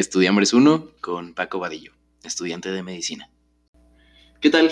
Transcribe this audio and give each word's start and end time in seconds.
Estudiambres 0.00 0.52
1 0.52 0.90
con 1.00 1.32
Paco 1.32 1.58
Vadillo, 1.58 1.92
estudiante 2.22 2.70
de 2.70 2.82
medicina. 2.82 3.30
¿Qué 4.42 4.50
tal? 4.50 4.70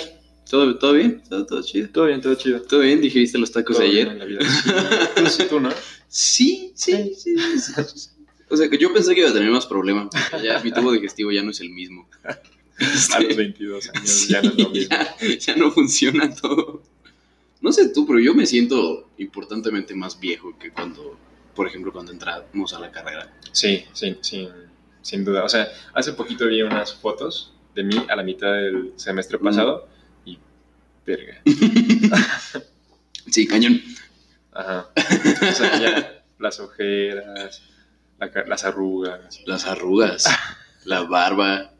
¿Todo, 0.50 0.76
todo 0.78 0.92
bien? 0.92 1.22
¿Todo, 1.26 1.46
todo 1.46 1.62
chido? 1.62 1.88
Todo 1.88 2.04
bien, 2.08 2.20
todo 2.20 2.34
chido. 2.34 2.60
¿Todo 2.60 2.80
bien? 2.80 3.00
¿Digeriste 3.00 3.38
los 3.38 3.50
tacos 3.50 3.76
Todo 3.78 3.86
de 3.86 3.90
bien 3.90 4.08
ayer? 4.08 4.12
en 4.12 4.18
la 4.18 4.24
vida. 4.26 5.14
Tú, 5.16 5.26
sí, 5.26 5.44
tú, 5.48 5.60
¿no? 5.60 5.70
Sí, 6.08 6.72
sí, 6.74 7.14
sí, 7.16 7.36
sí. 7.38 7.72
O 8.50 8.54
sea, 8.58 8.68
que 8.68 8.76
yo 8.76 8.92
pensé 8.92 9.14
que 9.14 9.20
iba 9.22 9.30
a 9.30 9.32
tener 9.32 9.50
más 9.50 9.64
problemas. 9.64 10.08
Ya 10.42 10.58
mi 10.62 10.70
tubo 10.70 10.92
digestivo 10.92 11.32
ya 11.32 11.42
no 11.42 11.52
es 11.52 11.60
el 11.60 11.70
mismo. 11.70 12.06
A 12.28 12.36
Este, 12.78 13.22
los 13.28 13.36
22 13.38 13.88
años 13.94 14.10
sí, 14.10 14.28
ya 14.30 14.42
no 14.42 14.50
es 14.50 14.58
lo 14.58 14.68
mismo. 14.68 14.90
ya- 14.94 15.16
ya 15.38 15.56
no 15.56 15.70
funciona 15.70 16.34
todo. 16.34 16.82
No 17.62 17.72
sé 17.72 17.88
tú, 17.88 18.06
pero 18.06 18.18
yo 18.20 18.34
me 18.34 18.44
siento 18.44 19.08
importantemente 19.16 19.94
más 19.94 20.20
viejo 20.20 20.58
que 20.58 20.70
cuando, 20.70 21.18
por 21.56 21.66
ejemplo, 21.66 21.94
cuando 21.94 22.12
entramos 22.12 22.74
a 22.74 22.78
la 22.78 22.90
carrera. 22.90 23.34
Sí, 23.52 23.84
sí, 23.94 24.18
sin, 24.20 24.48
sin 25.04 25.24
duda. 25.24 25.44
O 25.44 25.48
sea, 25.48 25.68
hace 25.92 26.14
poquito 26.14 26.46
vi 26.46 26.62
unas 26.62 26.92
fotos 26.94 27.52
de 27.76 27.84
mí 27.84 27.94
a 28.08 28.16
la 28.16 28.22
mitad 28.24 28.52
del 28.52 28.92
semestre 28.96 29.38
pasado 29.38 29.88
y 30.24 30.38
verga. 31.06 31.40
Sí, 33.30 33.46
cañón. 33.46 33.80
Ajá. 34.52 34.88
O 34.96 35.52
sea, 35.52 35.80
ya 35.80 36.24
las 36.38 36.60
ojeras, 36.60 37.62
la 38.18 38.30
las 38.46 38.64
arrugas, 38.64 39.40
Las 39.46 39.64
arrugas, 39.66 40.26
la 40.84 41.02
barba, 41.04 41.72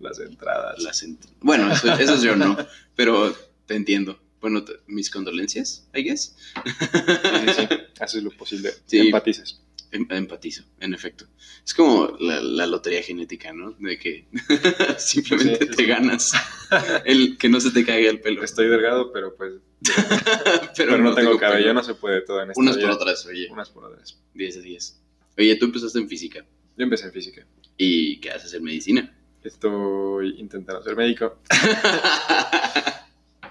las 0.00 0.18
entradas. 0.18 0.82
las... 0.82 1.04
ent- 1.04 1.28
Bueno, 1.40 1.70
eso, 1.70 1.92
eso 1.92 2.16
yo 2.22 2.36
no, 2.36 2.56
pero 2.96 3.34
te 3.66 3.74
entiendo. 3.76 4.18
Bueno, 4.40 4.64
mis 4.86 5.10
condolencias, 5.10 5.86
I 5.94 6.02
guess. 6.04 6.36
Sí, 6.64 6.72
sí, 6.72 7.52
sí. 7.58 7.68
Haces 8.00 8.22
lo 8.22 8.30
posible. 8.30 8.72
Sí. 8.86 8.98
Empatices. 9.00 9.60
Em- 9.90 10.06
Empatizo, 10.10 10.64
en 10.80 10.92
efecto. 10.94 11.26
Es 11.64 11.72
como 11.74 12.14
la, 12.20 12.40
la 12.40 12.66
lotería 12.66 13.02
genética, 13.02 13.52
¿no? 13.52 13.72
De 13.78 13.98
que 13.98 14.26
simplemente 14.98 15.58
Sí, 15.58 15.70
sí, 15.70 15.76
te 15.76 15.82
sí. 15.84 15.86
ganas 15.88 16.32
el 17.04 17.38
que 17.38 17.48
no 17.48 17.60
se 17.60 17.70
te 17.70 17.84
caiga 17.84 18.10
el 18.10 18.20
pelo. 18.20 18.42
Estoy 18.44 18.68
delgado, 18.68 19.12
pero 19.12 19.34
pues. 19.36 19.54
pero, 20.76 20.92
Pero, 20.92 20.98
no, 20.98 21.14
tengo, 21.14 21.38
cabello, 21.38 21.62
pelo. 21.68 21.74
no 21.74 21.82
se 21.82 21.94
puede 21.94 22.20
todo 22.22 22.42
en 22.42 22.50
esta 22.50 22.60
Unas 22.60 22.76
por 22.76 22.90
otras, 22.90 23.26
oye. 23.26 23.48
Unas 23.50 23.70
por 23.70 23.84
otras. 23.84 24.18
10 24.34 24.54
de 24.56 24.62
10. 24.62 25.00
Oye, 25.38 25.56
tú 25.56 25.66
empezaste 25.66 25.98
en 25.98 26.08
física. 26.08 26.40
Yo 26.76 26.84
empecé 26.84 27.06
en 27.06 27.12
física. 27.12 27.46
¿Y 27.76 28.18
qué 28.20 28.30
haces 28.30 28.52
en 28.54 28.64
medicina? 28.64 29.14
Estoy 29.42 30.34
intentando 30.38 30.82
ser 30.82 30.96
médico. 30.96 31.38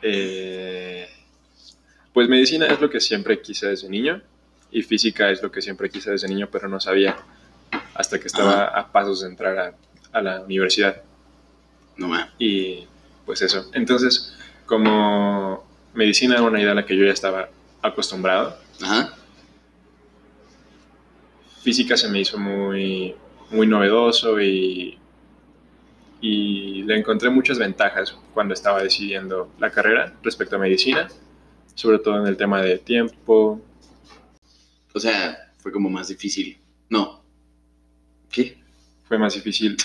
Eh, 0.01 1.07
pues 2.13 2.29
medicina 2.29 2.67
es 2.67 2.79
lo 2.79 2.89
que 2.89 2.99
siempre 2.99 3.41
quise 3.41 3.67
desde 3.67 3.89
niño 3.89 4.21
y 4.71 4.83
física 4.83 5.29
es 5.29 5.41
lo 5.41 5.51
que 5.51 5.61
siempre 5.61 5.89
quise 5.89 6.11
desde 6.11 6.27
niño, 6.27 6.47
pero 6.51 6.67
no 6.67 6.79
sabía 6.79 7.17
hasta 7.93 8.19
que 8.19 8.27
estaba 8.27 8.65
a 8.65 8.91
pasos 8.91 9.21
de 9.21 9.27
entrar 9.27 9.57
a, 9.57 9.73
a 10.11 10.21
la 10.21 10.41
universidad. 10.41 11.01
no 11.97 12.07
más. 12.07 12.29
Y 12.37 12.85
pues 13.25 13.41
eso. 13.41 13.69
Entonces, 13.73 14.33
como 14.65 15.65
medicina 15.93 16.35
era 16.35 16.43
una 16.43 16.61
idea 16.61 16.71
a 16.71 16.75
la 16.75 16.85
que 16.85 16.95
yo 16.95 17.05
ya 17.05 17.11
estaba 17.11 17.49
acostumbrado, 17.81 18.57
Ajá. 18.81 19.13
física 21.63 21.97
se 21.97 22.07
me 22.09 22.19
hizo 22.19 22.37
muy, 22.37 23.15
muy 23.51 23.67
novedoso 23.67 24.39
y, 24.41 24.97
y 26.21 26.83
le 26.83 26.97
encontré 26.97 27.29
muchas 27.29 27.57
ventajas 27.59 28.15
cuando 28.33 28.53
estaba 28.53 28.81
decidiendo 28.81 29.49
la 29.59 29.69
carrera 29.71 30.13
respecto 30.23 30.55
a 30.55 30.59
medicina, 30.59 31.07
sobre 31.75 31.99
todo 31.99 32.17
en 32.21 32.27
el 32.27 32.37
tema 32.37 32.61
de 32.61 32.77
tiempo. 32.77 33.61
O 34.93 34.99
sea, 34.99 35.53
fue 35.57 35.71
como 35.71 35.89
más 35.89 36.07
difícil. 36.07 36.57
No. 36.89 37.23
¿Qué? 38.31 38.57
Fue 39.07 39.17
más 39.17 39.33
difícil 39.35 39.77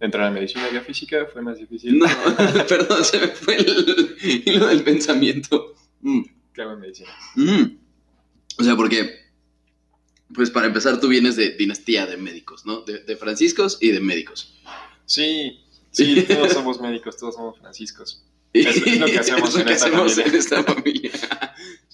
entrar 0.00 0.28
a 0.28 0.30
medicina 0.30 0.68
que 0.70 0.78
a 0.78 0.82
física, 0.82 1.26
fue 1.32 1.42
más 1.42 1.58
difícil 1.58 1.98
No, 1.98 2.06
perdón, 2.68 3.04
se 3.04 3.18
me 3.18 3.28
fue 3.28 3.56
el 3.56 4.16
hilo 4.46 4.66
del 4.68 4.84
pensamiento. 4.84 5.74
Mm. 6.00 6.22
hago 6.60 6.72
en 6.74 6.80
medicina. 6.80 7.10
Mm. 7.34 7.76
O 8.60 8.64
sea, 8.64 8.76
porque, 8.76 9.16
pues 10.34 10.50
para 10.50 10.66
empezar, 10.66 11.00
tú 11.00 11.08
vienes 11.08 11.36
de 11.36 11.50
dinastía 11.56 12.06
de 12.06 12.16
médicos, 12.16 12.66
¿no? 12.66 12.82
De, 12.82 13.00
de 13.00 13.16
franciscos 13.16 13.78
y 13.80 13.90
de 13.90 14.00
médicos. 14.00 14.54
Sí, 15.06 15.60
sí, 15.90 16.22
todos 16.28 16.52
somos 16.52 16.80
médicos, 16.80 17.16
todos 17.16 17.34
somos 17.34 17.58
franciscos. 17.58 18.24
Es- 18.52 18.76
es 18.86 18.98
lo 19.00 19.06
que 19.06 19.18
hacemos 19.18 19.48
Es 19.50 19.54
lo 19.54 19.60
en 19.60 19.66
que 19.66 19.72
esta 19.74 19.86
hacemos 19.86 20.12
familia. 20.14 20.32
en 20.32 20.38
esta 20.38 20.64
familia. 20.64 21.10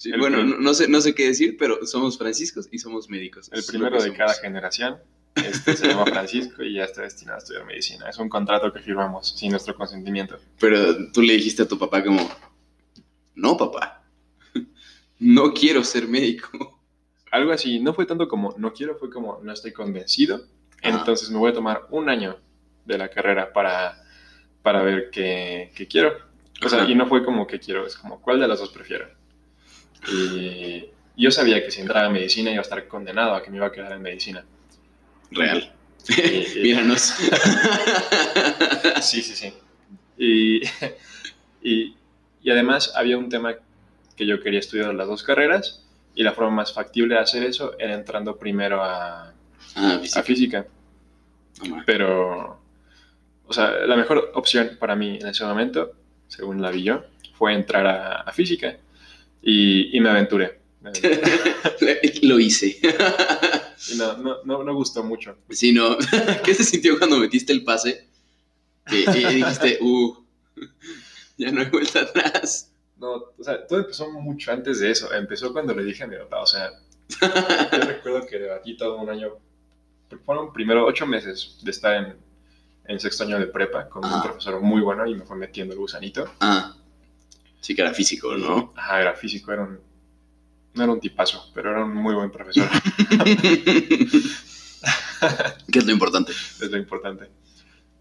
Sí, 0.05 0.11
bueno, 0.19 0.43
no, 0.43 0.59
no 0.59 0.73
sé, 0.75 0.87
no 0.87 1.01
sé 1.01 1.15
qué 1.15 1.25
decir, 1.25 1.57
pero 1.57 1.83
somos 1.87 2.15
franciscos 2.15 2.69
y 2.71 2.77
somos 2.77 3.09
médicos. 3.09 3.49
El 3.51 3.63
primero 3.65 3.95
de 3.95 4.01
somos. 4.03 4.17
cada 4.19 4.35
generación 4.35 4.99
este, 5.33 5.75
se 5.75 5.87
llama 5.87 6.05
Francisco 6.05 6.61
y 6.61 6.75
ya 6.75 6.83
está 6.83 7.01
destinado 7.01 7.37
a 7.37 7.39
estudiar 7.39 7.65
medicina. 7.65 8.07
Es 8.07 8.19
un 8.19 8.29
contrato 8.29 8.71
que 8.71 8.81
firmamos 8.81 9.29
sin 9.35 9.49
nuestro 9.49 9.75
consentimiento. 9.75 10.37
Pero 10.59 11.11
tú 11.11 11.23
le 11.23 11.33
dijiste 11.33 11.63
a 11.63 11.67
tu 11.67 11.79
papá 11.79 12.03
como, 12.03 12.21
no, 13.33 13.57
papá, 13.57 14.03
no 15.17 15.51
quiero 15.55 15.83
ser 15.83 16.07
médico. 16.07 16.79
algo 17.31 17.51
así, 17.51 17.79
no 17.79 17.95
fue 17.95 18.05
tanto 18.05 18.27
como 18.27 18.53
no 18.59 18.73
quiero, 18.73 18.99
fue 18.99 19.09
como 19.09 19.39
no 19.41 19.53
estoy 19.53 19.73
convencido, 19.73 20.45
Ajá. 20.83 20.99
entonces 20.99 21.31
me 21.31 21.39
voy 21.39 21.49
a 21.49 21.55
tomar 21.55 21.87
un 21.89 22.09
año 22.09 22.37
de 22.85 22.99
la 22.99 23.09
carrera 23.09 23.51
para, 23.53 24.05
para 24.61 24.83
ver 24.83 25.09
qué, 25.11 25.71
qué 25.75 25.87
quiero. 25.87 26.15
O 26.63 26.69
sea, 26.69 26.83
Ajá. 26.83 26.91
y 26.91 26.93
no 26.93 27.07
fue 27.07 27.25
como 27.25 27.47
que 27.47 27.59
quiero, 27.59 27.87
es 27.87 27.97
como 27.97 28.21
cuál 28.21 28.39
de 28.39 28.47
las 28.47 28.59
dos 28.59 28.69
prefiero. 28.69 29.07
Y 30.11 30.85
yo 31.17 31.31
sabía 31.31 31.63
que 31.63 31.71
si 31.71 31.81
entraba 31.81 32.07
a 32.07 32.09
medicina 32.09 32.51
iba 32.51 32.59
a 32.59 32.63
estar 32.63 32.87
condenado 32.87 33.33
a 33.35 33.43
que 33.43 33.49
me 33.49 33.57
iba 33.57 33.67
a 33.67 33.71
quedar 33.71 33.91
en 33.93 34.01
medicina. 34.01 34.45
Real. 35.31 35.71
Y- 36.07 36.59
y- 36.59 36.59
Míranos. 36.63 37.15
Sí, 39.01 39.21
sí, 39.21 39.35
sí. 39.35 39.53
Y, 40.17 40.61
y, 41.61 41.95
y 42.41 42.49
además 42.51 42.93
había 42.95 43.17
un 43.17 43.29
tema 43.29 43.55
que 44.15 44.25
yo 44.25 44.41
quería 44.41 44.59
estudiar 44.59 44.93
las 44.93 45.07
dos 45.07 45.23
carreras 45.23 45.83
y 46.13 46.23
la 46.23 46.31
forma 46.31 46.51
más 46.51 46.73
factible 46.73 47.15
de 47.15 47.21
hacer 47.21 47.43
eso 47.43 47.73
era 47.79 47.93
entrando 47.93 48.37
primero 48.37 48.81
a, 48.83 49.33
Ah, 49.77 49.95
a 49.95 49.99
física. 49.99 50.23
física. 50.23 50.65
Pero, 51.85 52.59
o 53.45 53.53
sea, 53.53 53.71
la 53.85 53.95
mejor 53.97 54.31
opción 54.35 54.77
para 54.79 54.95
mí 54.95 55.17
en 55.19 55.27
ese 55.27 55.43
momento, 55.43 55.91
según 56.27 56.61
la 56.61 56.71
vi 56.71 56.83
yo, 56.83 57.03
fue 57.37 57.53
entrar 57.53 57.85
a, 57.87 58.21
a 58.21 58.31
física 58.31 58.77
y, 59.45 59.95
y 59.95 60.01
me 60.01 60.09
aventuré. 60.09 60.59
Lo 62.23 62.39
hice. 62.39 62.77
Y 63.91 63.97
no, 63.97 64.17
no, 64.17 64.43
no, 64.43 64.63
no 64.63 64.73
gustó 64.73 65.03
mucho. 65.03 65.37
Sí, 65.51 65.71
no. 65.71 65.97
¿Qué 66.43 66.53
se 66.55 66.63
sintió 66.63 66.97
cuando 66.97 67.17
metiste 67.17 67.53
el 67.53 67.63
pase? 67.63 68.07
Y, 68.91 69.09
y 69.09 69.35
dijiste, 69.35 69.77
uh, 69.81 70.15
ya 71.37 71.51
no 71.51 71.61
hay 71.61 71.69
vuelta 71.69 72.01
atrás. 72.01 72.71
No, 72.97 73.13
o 73.37 73.43
sea, 73.43 73.65
todo 73.67 73.79
empezó 73.79 74.09
mucho 74.11 74.51
antes 74.51 74.79
de 74.79 74.91
eso. 74.91 75.13
Empezó 75.13 75.53
cuando 75.53 75.75
le 75.75 75.83
dije 75.83 76.03
a 76.03 76.07
mi 76.07 76.17
papá, 76.17 76.41
o 76.41 76.47
sea, 76.47 76.71
yo 77.21 77.27
recuerdo 77.87 78.25
que 78.25 78.39
debatí 78.39 78.75
todo 78.75 78.97
un 78.97 79.09
año, 79.09 79.37
fueron 80.25 80.53
primero 80.53 80.85
ocho 80.85 81.05
meses 81.05 81.59
de 81.61 81.71
estar 81.71 81.95
en, 81.95 82.15
en 82.87 82.99
sexto 82.99 83.23
año 83.23 83.39
de 83.39 83.47
prepa 83.47 83.89
con 83.89 84.05
un 84.05 84.23
profesor 84.23 84.59
muy 84.61 84.81
bueno 84.81 85.05
y 85.05 85.13
me 85.15 85.25
fue 85.25 85.37
metiendo 85.37 85.73
el 85.73 85.79
gusanito. 85.79 86.25
Ah, 86.39 86.75
sí 87.65 87.73
que 87.73 87.81
era 87.81 87.93
físico, 87.95 88.35
¿no? 88.37 88.73
Ajá, 88.75 89.01
era 89.01 89.13
físico, 89.15 89.51
era 89.51 89.63
un, 89.63 89.79
no 90.75 90.83
era 90.83 90.91
un 90.93 90.99
tipazo, 90.99 91.49
pero 91.55 91.71
era 91.71 91.83
un 91.83 91.95
muy 91.95 92.13
buen 92.13 92.29
profesor, 92.29 92.69
¿Qué 95.71 95.79
es 95.79 95.85
lo 95.85 95.91
importante? 95.91 96.31
es 96.31 96.69
lo 96.69 96.77
importante. 96.77 97.25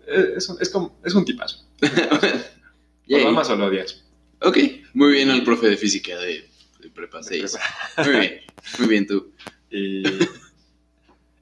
Eh, 0.07 0.35
Es 0.37 0.49
un, 0.51 0.59
es 0.61 0.69
como, 0.69 0.99
es 1.03 1.15
un 1.15 1.25
tipazo. 1.25 1.65
Lo 3.07 3.29
amas 3.29 3.49
o 3.51 3.57
lo 3.57 3.67
odias. 3.67 4.03
Ok, 4.41 4.57
muy 4.95 5.13
bien 5.13 5.31
al 5.31 5.45
profe 5.45 5.69
de 5.69 5.77
física 5.77 6.17
de, 6.19 6.49
de 6.81 6.89
prepa 6.91 7.19
De 7.19 7.25
6. 7.25 7.57
prepa. 7.97 8.11
Muy 8.11 8.21
bien, 8.21 8.41
muy 8.79 8.89
bien 8.89 9.07
tú. 9.07 9.33
Y, 9.77 10.05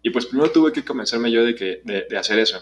y 0.03 0.09
pues 0.11 0.25
primero 0.27 0.51
tuve 0.51 0.73
que 0.73 0.83
convencerme 0.85 1.31
yo 1.31 1.45
de, 1.45 1.55
que, 1.55 1.83
de, 1.85 2.07
de 2.09 2.17
hacer 2.19 2.39
eso. 2.39 2.59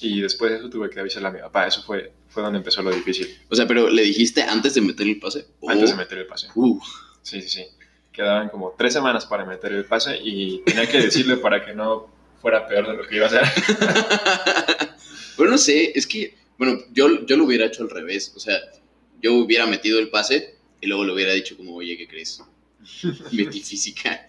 Y 0.00 0.20
después 0.20 0.50
de 0.50 0.58
eso 0.58 0.68
tuve 0.70 0.90
que 0.90 1.00
avisarle 1.00 1.28
a 1.28 1.30
mi 1.32 1.38
papá. 1.40 1.66
Eso 1.66 1.82
fue, 1.82 2.12
fue 2.28 2.42
donde 2.42 2.58
empezó 2.58 2.82
lo 2.82 2.90
difícil. 2.90 3.38
O 3.48 3.54
sea, 3.54 3.66
pero 3.66 3.88
¿le 3.88 4.02
dijiste 4.02 4.42
antes 4.42 4.74
de 4.74 4.80
meter 4.80 5.06
el 5.06 5.18
pase? 5.18 5.46
Antes 5.68 5.88
de 5.90 5.94
Oh, 5.94 5.98
meter 5.98 6.18
el 6.18 6.26
pase. 6.26 6.48
uh, 6.54 6.80
Sí, 7.22 7.40
sí, 7.42 7.48
sí. 7.48 7.64
Quedaban 8.12 8.48
como 8.48 8.74
tres 8.76 8.92
semanas 8.92 9.24
para 9.26 9.44
meter 9.44 9.72
el 9.72 9.84
pase 9.86 10.18
y 10.22 10.58
tenía 10.64 10.88
que 10.88 11.00
decirle 11.00 11.36
para 11.38 11.64
que 11.64 11.72
no 11.74 12.08
fuera 12.40 12.66
peor 12.66 12.86
de 12.88 12.94
lo 12.96 13.06
que 13.08 13.16
iba 13.16 13.26
a 13.26 13.28
hacer. 13.28 13.42
Pero 15.36 15.50
no 15.50 15.58
sé, 15.58 15.92
es 15.96 16.06
que, 16.06 16.34
bueno, 16.58 16.78
yo, 16.92 17.24
yo 17.26 17.36
lo 17.36 17.44
hubiera 17.44 17.66
hecho 17.66 17.82
al 17.82 17.90
revés. 17.90 18.32
O 18.36 18.40
sea, 18.40 18.56
yo 19.20 19.34
hubiera 19.34 19.66
metido 19.66 19.98
el 19.98 20.10
pase 20.10 20.54
y 20.80 20.86
luego 20.86 21.04
le 21.04 21.12
hubiera 21.12 21.32
dicho 21.32 21.56
como, 21.56 21.74
oye, 21.76 21.96
¿qué 21.96 22.06
crees? 22.06 22.40
Metí 23.32 23.60
física. 23.60 24.26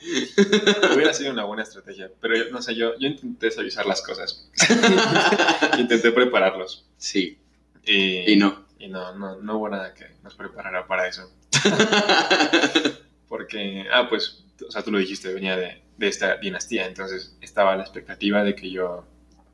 Hubiera 0.93 1.13
sido 1.13 1.31
una 1.31 1.43
buena 1.43 1.63
estrategia. 1.63 2.11
Pero 2.21 2.37
yo, 2.37 2.49
no 2.51 2.61
sé, 2.61 2.75
yo, 2.75 2.97
yo 2.99 3.07
intenté 3.07 3.51
suavizar 3.51 3.85
las 3.85 4.01
cosas. 4.01 4.49
intenté 5.79 6.11
prepararlos. 6.11 6.85
Sí, 6.97 7.37
Y, 7.85 8.31
y 8.31 8.35
no. 8.37 8.65
y 8.79 8.87
no, 8.87 9.13
no, 9.15 9.37
no 9.41 9.57
hubo 9.57 9.69
nada 9.69 9.93
que 9.93 10.05
nos 10.23 10.35
preparara 10.35 10.87
para 10.87 11.07
eso. 11.07 11.31
Porque, 13.27 13.85
ah, 13.91 14.07
pues, 14.09 14.43
o 14.67 14.71
sea, 14.71 14.83
tú 14.83 14.91
lo 14.91 14.99
dijiste, 14.99 15.33
venía 15.33 15.57
de, 15.57 15.81
de 15.97 16.07
esta 16.07 16.37
dinastía, 16.37 16.85
entonces 16.87 17.35
estaba 17.41 17.75
la 17.75 17.83
expectativa 17.83 18.43
de 18.43 18.55
que 18.55 18.69
yo 18.71 19.05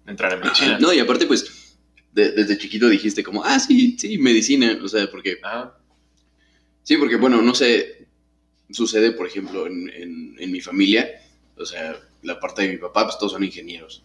entrar 0.06 0.34
en 0.34 0.42
medicina. 0.42 0.78
No, 0.80 0.94
y 0.94 1.00
aparte, 1.00 1.26
pues, 1.26 1.78
de- 2.12 2.32
desde 2.32 2.58
chiquito 2.58 2.90
dijiste 2.90 3.24
como, 3.24 3.44
ah, 3.44 3.60
sí, 3.60 3.96
sí, 3.98 4.18
medicina. 4.18 4.78
O 4.84 4.88
sea, 4.88 5.10
porque, 5.10 5.38
Ah, 5.44 5.74
sí, 6.84 6.98
porque, 6.98 7.16
bueno, 7.16 7.42
no 7.42 7.56
sé, 7.56 8.01
sucede, 8.74 9.12
por 9.12 9.28
ejemplo, 9.28 9.68
en, 9.68 9.90
en- 9.90 10.36
en 10.40 10.52
mi 10.52 10.62
familia, 10.62 11.10
o 11.58 11.66
sea, 11.66 12.00
la 12.24 12.40
parte 12.40 12.64
de 12.64 12.70
mi 12.70 12.78
papá, 12.78 13.06
pues 13.06 13.18
todos 13.18 13.32
son 13.34 13.44
ingenieros. 13.44 14.04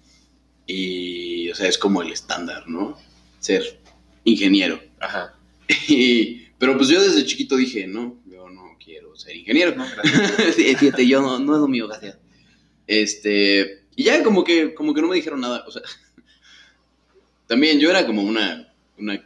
Y, 0.67 1.49
o 1.51 1.55
sea, 1.55 1.69
es 1.69 1.79
como 1.79 2.03
el 2.03 2.13
estándar, 2.13 2.69
¿no? 2.69 2.99
Ser 3.41 3.79
ingeniero. 4.25 4.81
ajá. 5.01 5.35
Y- 5.89 6.47
pero 6.59 6.77
pues 6.79 6.89
yo 6.89 7.03
desde 7.03 7.27
chiquito 7.27 7.55
dije, 7.57 7.87
no, 7.87 8.19
yo 8.31 8.49
no 8.49 8.79
quiero 8.83 9.15
ser 9.17 9.37
ingeniero. 9.37 9.75
No, 9.77 9.85
Fíjate, 10.57 11.07
yo 11.07 11.21
no, 11.21 11.39
no 11.39 11.55
es 11.55 11.61
lo 11.61 11.69
mío, 11.69 11.87
gracias. 11.87 12.17
Este, 12.87 13.83
y 13.95 14.05
ya 14.05 14.23
como 14.23 14.43
que, 14.43 14.73
como 14.75 14.95
que 14.95 15.03
no 15.03 15.09
me 15.09 15.17
dijeron 15.17 15.41
nada, 15.41 15.65
o 15.67 15.71
sea, 15.71 15.83
también 17.47 17.79
yo 17.79 17.91
era 17.91 18.07
como 18.07 18.23
una, 18.23 18.73
una, 18.99 19.23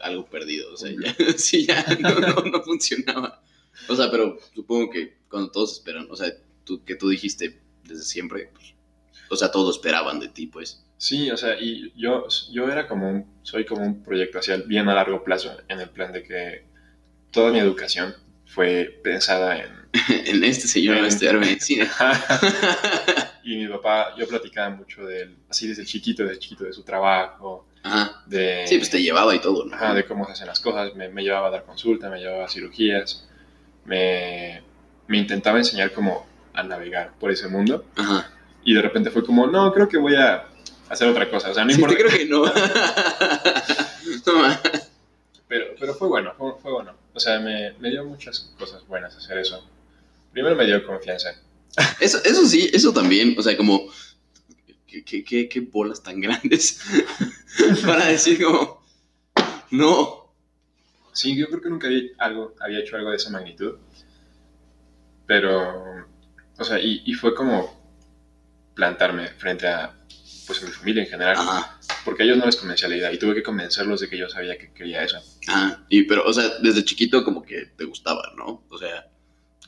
algo 0.00 0.26
perdido, 0.26 0.72
o 0.72 0.76
sea, 0.76 0.90
ya, 0.90 1.14
sí, 1.36 1.66
ya 1.66 1.84
no, 2.00 2.14
no, 2.20 2.34
no 2.50 2.62
funcionaba. 2.62 3.42
O 3.88 3.96
sea, 3.96 4.10
pero 4.10 4.38
supongo 4.54 4.90
que 4.90 5.18
cuando 5.28 5.50
todos 5.50 5.72
esperan, 5.72 6.06
o 6.10 6.16
sea, 6.16 6.32
tú, 6.64 6.84
que 6.84 6.96
tú 6.96 7.08
dijiste 7.08 7.60
desde 7.84 8.02
siempre, 8.02 8.50
pues, 8.52 8.74
o 9.30 9.36
sea, 9.36 9.50
todos 9.50 9.76
esperaban 9.76 10.20
de 10.20 10.28
ti, 10.28 10.46
pues. 10.46 10.84
Sí, 10.98 11.30
o 11.30 11.36
sea, 11.36 11.58
y 11.58 11.92
yo, 11.96 12.26
yo 12.52 12.70
era 12.70 12.86
como 12.86 13.08
un, 13.08 13.26
soy 13.42 13.64
como 13.64 13.82
un 13.82 14.02
proyecto 14.02 14.38
hacia 14.38 14.54
el 14.54 14.64
bien 14.64 14.88
a 14.88 14.94
largo 14.94 15.24
plazo, 15.24 15.56
en 15.68 15.80
el 15.80 15.88
plan 15.88 16.12
de 16.12 16.22
que 16.22 16.64
toda 17.30 17.52
mi 17.52 17.58
educación 17.58 18.14
fue 18.44 19.00
pensada 19.02 19.58
en... 19.58 19.80
en 20.26 20.44
este 20.44 20.68
señor 20.68 20.98
va 20.98 21.04
a 21.04 21.08
estudiar 21.08 21.38
medicina. 21.38 21.90
y 23.44 23.56
mi 23.56 23.68
papá, 23.68 24.14
yo 24.18 24.28
platicaba 24.28 24.70
mucho 24.70 25.04
de 25.06 25.22
él, 25.22 25.38
así 25.48 25.68
desde 25.68 25.84
chiquito, 25.84 26.24
desde 26.24 26.38
chiquito, 26.38 26.64
de 26.64 26.72
su 26.72 26.82
trabajo, 26.82 27.66
Ajá. 27.82 28.22
de... 28.26 28.66
Sí, 28.66 28.76
pues 28.76 28.90
te 28.90 29.02
llevaba 29.02 29.34
y 29.34 29.40
todo, 29.40 29.64
¿no? 29.64 29.74
Ajá, 29.74 29.94
de 29.94 30.04
cómo 30.04 30.26
se 30.26 30.32
hacen 30.32 30.48
las 30.48 30.60
cosas, 30.60 30.94
me, 30.96 31.08
me 31.08 31.22
llevaba 31.22 31.48
a 31.48 31.50
dar 31.50 31.64
consulta, 31.64 32.10
me 32.10 32.18
llevaba 32.18 32.44
a 32.44 32.48
cirugías, 32.48 33.26
me, 33.84 34.62
me 35.08 35.18
intentaba 35.18 35.58
enseñar 35.58 35.92
cómo 35.92 36.26
a 36.54 36.62
navegar 36.62 37.12
por 37.18 37.30
ese 37.30 37.48
mundo 37.48 37.84
Ajá. 37.96 38.30
y 38.64 38.74
de 38.74 38.82
repente 38.82 39.10
fue 39.10 39.24
como, 39.24 39.46
no, 39.46 39.72
creo 39.72 39.88
que 39.88 39.96
voy 39.98 40.16
a 40.16 40.44
hacer 40.88 41.08
otra 41.08 41.30
cosa, 41.30 41.50
o 41.50 41.54
sea, 41.54 41.64
no 41.64 41.70
Sí, 41.70 41.76
importa, 41.80 41.96
creo 41.98 42.10
que 42.10 42.26
no. 42.26 42.44
Pero, 45.48 45.64
pero 45.80 45.94
fue 45.94 46.08
bueno, 46.08 46.32
fue, 46.38 46.52
fue 46.62 46.72
bueno, 46.72 46.94
o 47.12 47.18
sea, 47.18 47.40
me, 47.40 47.72
me 47.80 47.90
dio 47.90 48.04
muchas 48.04 48.52
cosas 48.58 48.86
buenas 48.86 49.16
hacer 49.16 49.36
eso. 49.38 49.66
Primero 50.32 50.54
me 50.54 50.64
dio 50.64 50.84
confianza, 50.86 51.34
Eso, 51.98 52.18
eso 52.24 52.46
sí, 52.46 52.70
eso 52.72 52.92
también, 52.92 53.34
o 53.36 53.42
sea, 53.42 53.56
como, 53.56 53.88
¿qué, 54.86 55.02
qué, 55.02 55.24
qué- 55.24 55.48
qué 55.48 55.60
bolas 55.60 56.02
tan 56.04 56.20
grandes 56.20 56.80
para 57.84 58.06
decir 58.06 58.40
como, 58.44 58.80
no, 59.72 60.19
Sí, 61.12 61.36
yo 61.36 61.48
creo 61.48 61.60
que 61.60 61.68
nunca 61.70 61.86
había, 61.88 62.02
algo, 62.18 62.54
había 62.60 62.80
hecho 62.80 62.96
algo 62.96 63.10
de 63.10 63.16
esa 63.16 63.30
magnitud. 63.30 63.76
Pero, 65.26 66.06
o 66.58 66.64
sea, 66.64 66.78
y, 66.80 67.02
y 67.04 67.14
fue 67.14 67.34
como 67.34 67.78
plantarme 68.74 69.28
frente 69.28 69.66
a, 69.68 69.94
pues, 70.46 70.62
a 70.62 70.66
mi 70.66 70.72
familia 70.72 71.02
en 71.04 71.08
general. 71.08 71.36
ajá, 71.38 71.78
Porque 72.04 72.22
a 72.22 72.26
ellos 72.26 72.38
no 72.38 72.46
les 72.46 72.56
convencía 72.56 72.88
la 72.88 72.96
idea 72.96 73.12
y 73.12 73.18
tuve 73.18 73.34
que 73.34 73.42
convencerlos 73.42 74.00
de 74.00 74.08
que 74.08 74.16
yo 74.18 74.28
sabía 74.28 74.56
que 74.58 74.72
quería 74.72 75.04
eso. 75.04 75.18
ajá, 75.46 75.84
y 75.88 76.02
pero, 76.04 76.24
o 76.24 76.32
sea, 76.32 76.48
desde 76.60 76.84
chiquito 76.84 77.24
como 77.24 77.42
que 77.42 77.66
te 77.76 77.84
gustaba, 77.84 78.32
¿no? 78.36 78.64
O 78.68 78.78
sea, 78.78 79.06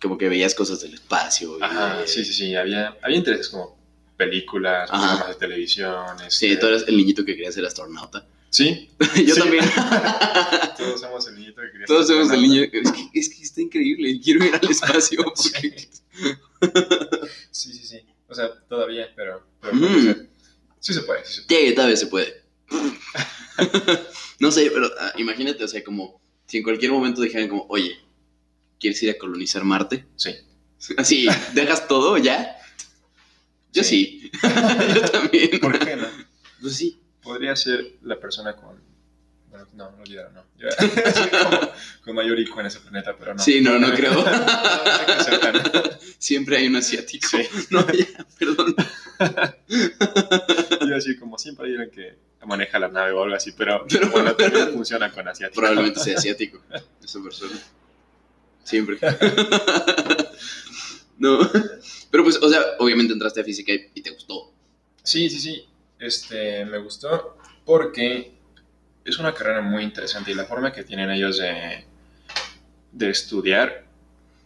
como 0.01 0.19
que 0.19 0.29
veías 0.29 0.55
cosas 0.55 0.81
del 0.81 0.95
espacio. 0.95 1.59
y 1.59 1.63
Ajá, 1.63 1.99
de- 2.01 2.09
sí, 2.09 2.25
sí, 2.25 2.33
sí. 2.33 2.57
Había, 2.57 2.97
había 3.03 3.17
intereses 3.19 3.49
como 3.49 3.79
películas, 4.17 4.91
Ajá. 4.91 5.17
programas 5.17 5.29
de 5.29 5.47
televisión. 5.47 6.17
Sí, 6.29 6.47
este- 6.47 6.57
tú 6.61 6.67
eres 6.67 6.85
el 6.89 6.97
niñito 6.97 7.25
que 7.25 7.37
quería 7.37 7.53
ser 7.53 7.65
astronauta. 7.65 8.25
Sí, 8.53 8.91
Yo 9.27 9.35
Sí. 9.35 9.41
también. 9.41 9.65
todos 10.77 11.01
somos 11.01 11.27
el 11.29 11.37
niñito 11.37 11.63
que 11.63 11.73
quería 11.73 11.87
Todos 11.87 12.07
somos 12.07 12.31
el 12.31 12.43
niño. 12.43 12.63
Es 12.71 12.93
que, 12.93 13.19
es 13.19 13.29
que 13.31 13.43
está 13.43 13.63
increíble. 13.63 14.21
Quiero 14.23 14.45
ir 14.45 14.55
al 14.55 14.71
espacio. 14.71 15.25
porque- 15.25 15.89
Sí, 17.51 17.73
sí, 17.73 17.85
sí. 17.87 18.01
O 18.29 18.35
sea, 18.35 18.51
todavía, 18.69 19.09
pero, 19.17 19.43
pero 19.61 19.75
Mm. 19.75 20.29
sí 20.81 20.93
se 20.93 21.01
puede, 21.03 21.25
sí 21.25 21.35
se 21.35 21.43
puede. 21.43 21.69
Sí, 21.71 21.75
vez 21.77 22.01
se 22.01 22.07
puede. 22.09 22.43
no 24.39 24.51
sé, 24.51 24.71
pero 24.73 24.91
ah, 25.01 25.13
imagínate, 25.17 25.65
o 25.65 25.69
sea, 25.69 25.83
como 25.83 26.21
si 26.47 26.59
en 26.59 26.63
cualquier 26.63 26.93
momento 26.93 27.23
dijeran 27.23 27.49
como, 27.49 27.65
oye, 27.71 27.97
¿quieres 28.79 29.03
ir 29.03 29.11
a 29.11 29.19
colonizar 29.19 29.65
Marte? 29.65 30.07
Sí. 30.17 30.35
Así, 30.99 31.27
¿dejas 31.55 31.89
todo 31.89 32.19
ya? 32.19 32.57
Yo 33.73 33.83
sí. 33.83 34.31
Yo 34.95 35.01
también. 35.11 35.59
¿Por 35.61 35.79
qué 35.79 35.97
no? 35.97 36.07
Pues 36.61 36.77
sí. 36.77 36.99
Podría 37.23 37.55
ser 37.57 37.95
la 38.03 38.19
persona 38.19 38.55
con. 38.57 38.81
Bueno, 39.49 39.67
no, 39.75 39.91
no 39.93 40.03
olvidaron, 40.03 40.35
no. 40.35 40.45
Yo- 40.57 40.69
soy 41.15 41.29
como 41.29 41.61
con 42.05 42.15
mayor 42.17 42.39
IQ 42.39 42.59
en 42.61 42.67
ese 42.67 42.81
planeta, 42.81 43.15
pero 43.19 43.35
no. 43.35 43.43
Sí, 43.43 43.61
no, 43.61 43.79
no 43.79 43.93
creo. 43.95 44.15
No, 44.15 44.25
no 44.25 45.83
Siempre 46.19 46.57
hay 46.57 46.67
un 46.69 46.77
asiático. 46.77 47.29
Sí. 47.29 47.43
No, 47.71 47.87
ya, 47.93 48.07
perdón. 48.39 48.75
Yo 50.89 50.97
así 50.97 51.17
como 51.17 51.39
siempre 51.39 51.67
hay 51.79 51.91
que 51.91 52.17
maneja 52.47 52.79
la 52.79 52.89
nave 52.89 53.13
o 53.13 53.23
algo 53.23 53.37
así, 53.37 53.53
pero, 53.53 53.85
Pero- 53.89 54.11
bueno, 54.11 54.35
también 54.35 54.73
funciona 54.73 55.13
con 55.13 55.29
asiático. 55.29 55.61
Probablemente 55.61 56.01
sea 56.01 56.17
asiático, 56.19 56.61
esa 57.03 57.23
persona. 57.23 57.53
Siempre. 58.65 58.99
No. 61.19 61.39
Pero 62.11 62.25
pues, 62.25 62.37
o 62.43 62.49
sea, 62.49 62.61
obviamente 62.79 63.13
entraste 63.13 63.41
a 63.41 63.45
física 63.45 63.73
y, 63.73 63.91
y 63.95 64.03
te 64.03 64.11
gustó. 64.11 64.53
Sí, 65.03 65.29
sí, 65.31 65.39
sí. 65.39 65.69
Este, 66.03 66.65
me 66.65 66.79
gustó 66.79 67.39
porque 67.65 68.33
es 69.05 69.19
una 69.19 69.33
carrera 69.33 69.61
muy 69.63 69.85
interesante 69.85 70.33
y 70.33 70.35
la 70.35 70.45
forma 70.45 70.73
que 70.73 70.83
tienen 70.83 71.11
ellos 71.11 71.39
de, 71.39 71.85
de 72.91 73.11
estudiar 73.11 73.85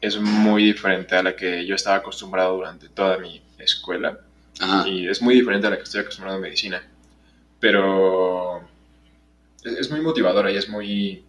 es 0.01 0.19
muy 0.19 0.65
diferente 0.65 1.17
a 1.17 1.23
la 1.23 1.35
que 1.35 1.65
yo 1.67 1.75
estaba 1.75 1.97
acostumbrado 1.97 2.57
durante 2.57 2.89
toda 2.91 3.19
mi 3.19 3.43
escuela. 3.59 4.21
Ajá. 4.59 4.89
y 4.89 5.07
es 5.07 5.21
muy 5.21 5.35
diferente 5.35 5.67
a 5.67 5.71
la 5.71 5.77
que 5.77 5.83
estoy 5.83 6.01
acostumbrado 6.01 6.37
en 6.39 6.43
medicina. 6.43 6.83
Pero 7.61 8.67
es, 9.65 9.73
es 9.81 9.91
muy 9.91 10.01
motivadora 10.01 10.51
y 10.51 10.57
es 10.57 10.69
muy... 10.69 11.25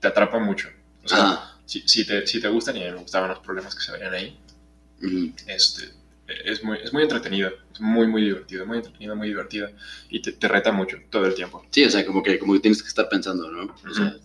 te 0.00 0.08
atrapa 0.08 0.38
mucho. 0.38 0.68
O 1.04 1.08
sea, 1.08 1.54
si, 1.64 1.80
si 1.86 2.06
te, 2.06 2.26
si 2.26 2.40
te 2.40 2.48
gustan 2.48 2.76
y 2.76 2.80
me 2.80 2.94
gustaban 2.94 3.30
los 3.30 3.40
problemas 3.40 3.74
que 3.74 3.82
se 3.82 3.92
veían 3.92 4.12
ahí, 4.14 4.38
Ujú. 5.02 5.32
este, 5.46 5.90
es, 6.28 6.62
muy, 6.64 6.78
es 6.78 6.92
muy 6.92 7.02
entretenido, 7.02 7.50
es 7.72 7.80
muy, 7.80 8.06
muy 8.06 8.22
divertido, 8.22 8.66
muy 8.66 8.78
entretenido, 8.78 9.16
muy 9.16 9.28
divertido 9.28 9.68
y 10.08 10.20
te, 10.20 10.32
te 10.32 10.48
reta 10.48 10.72
mucho 10.72 10.98
todo 11.10 11.26
el 11.26 11.34
tiempo. 11.34 11.64
Sí, 11.70 11.84
o 11.84 11.90
sea, 11.90 12.04
como 12.04 12.22
que, 12.22 12.38
como 12.38 12.54
que 12.54 12.60
tienes 12.60 12.82
que 12.82 12.88
estar 12.88 13.08
pensando, 13.08 13.50
¿no? 13.50 13.74
O 13.88 13.94
sea. 13.94 14.16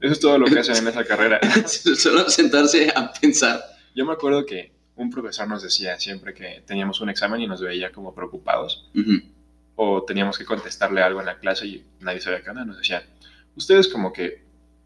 Eso 0.00 0.12
es 0.14 0.20
todo 0.20 0.36
lo 0.36 0.46
que 0.46 0.58
hacen 0.58 0.76
en 0.76 0.88
esa 0.88 1.04
carrera. 1.04 1.40
solo 1.66 2.28
sentarse 2.28 2.92
a 2.94 3.12
pensar. 3.12 3.62
Yo 3.94 4.04
me 4.04 4.12
acuerdo 4.12 4.44
que 4.44 4.72
un 4.96 5.10
profesor 5.10 5.48
nos 5.48 5.62
decía 5.62 5.98
siempre 5.98 6.34
que 6.34 6.62
teníamos 6.66 7.00
un 7.00 7.08
examen 7.08 7.40
y 7.40 7.46
nos 7.46 7.60
veía 7.60 7.92
como 7.92 8.14
preocupados 8.14 8.90
Ujú. 8.94 9.22
o 9.76 10.04
teníamos 10.04 10.38
que 10.38 10.44
contestarle 10.44 11.02
algo 11.02 11.20
en 11.20 11.26
la 11.26 11.38
clase 11.38 11.66
y 11.66 11.84
nadie 12.00 12.20
sabía 12.20 12.42
qué 12.42 12.50
onda, 12.50 12.64
nos 12.64 12.78
decía, 12.78 13.06
ustedes 13.56 13.88
como 13.88 14.12
que 14.12 14.42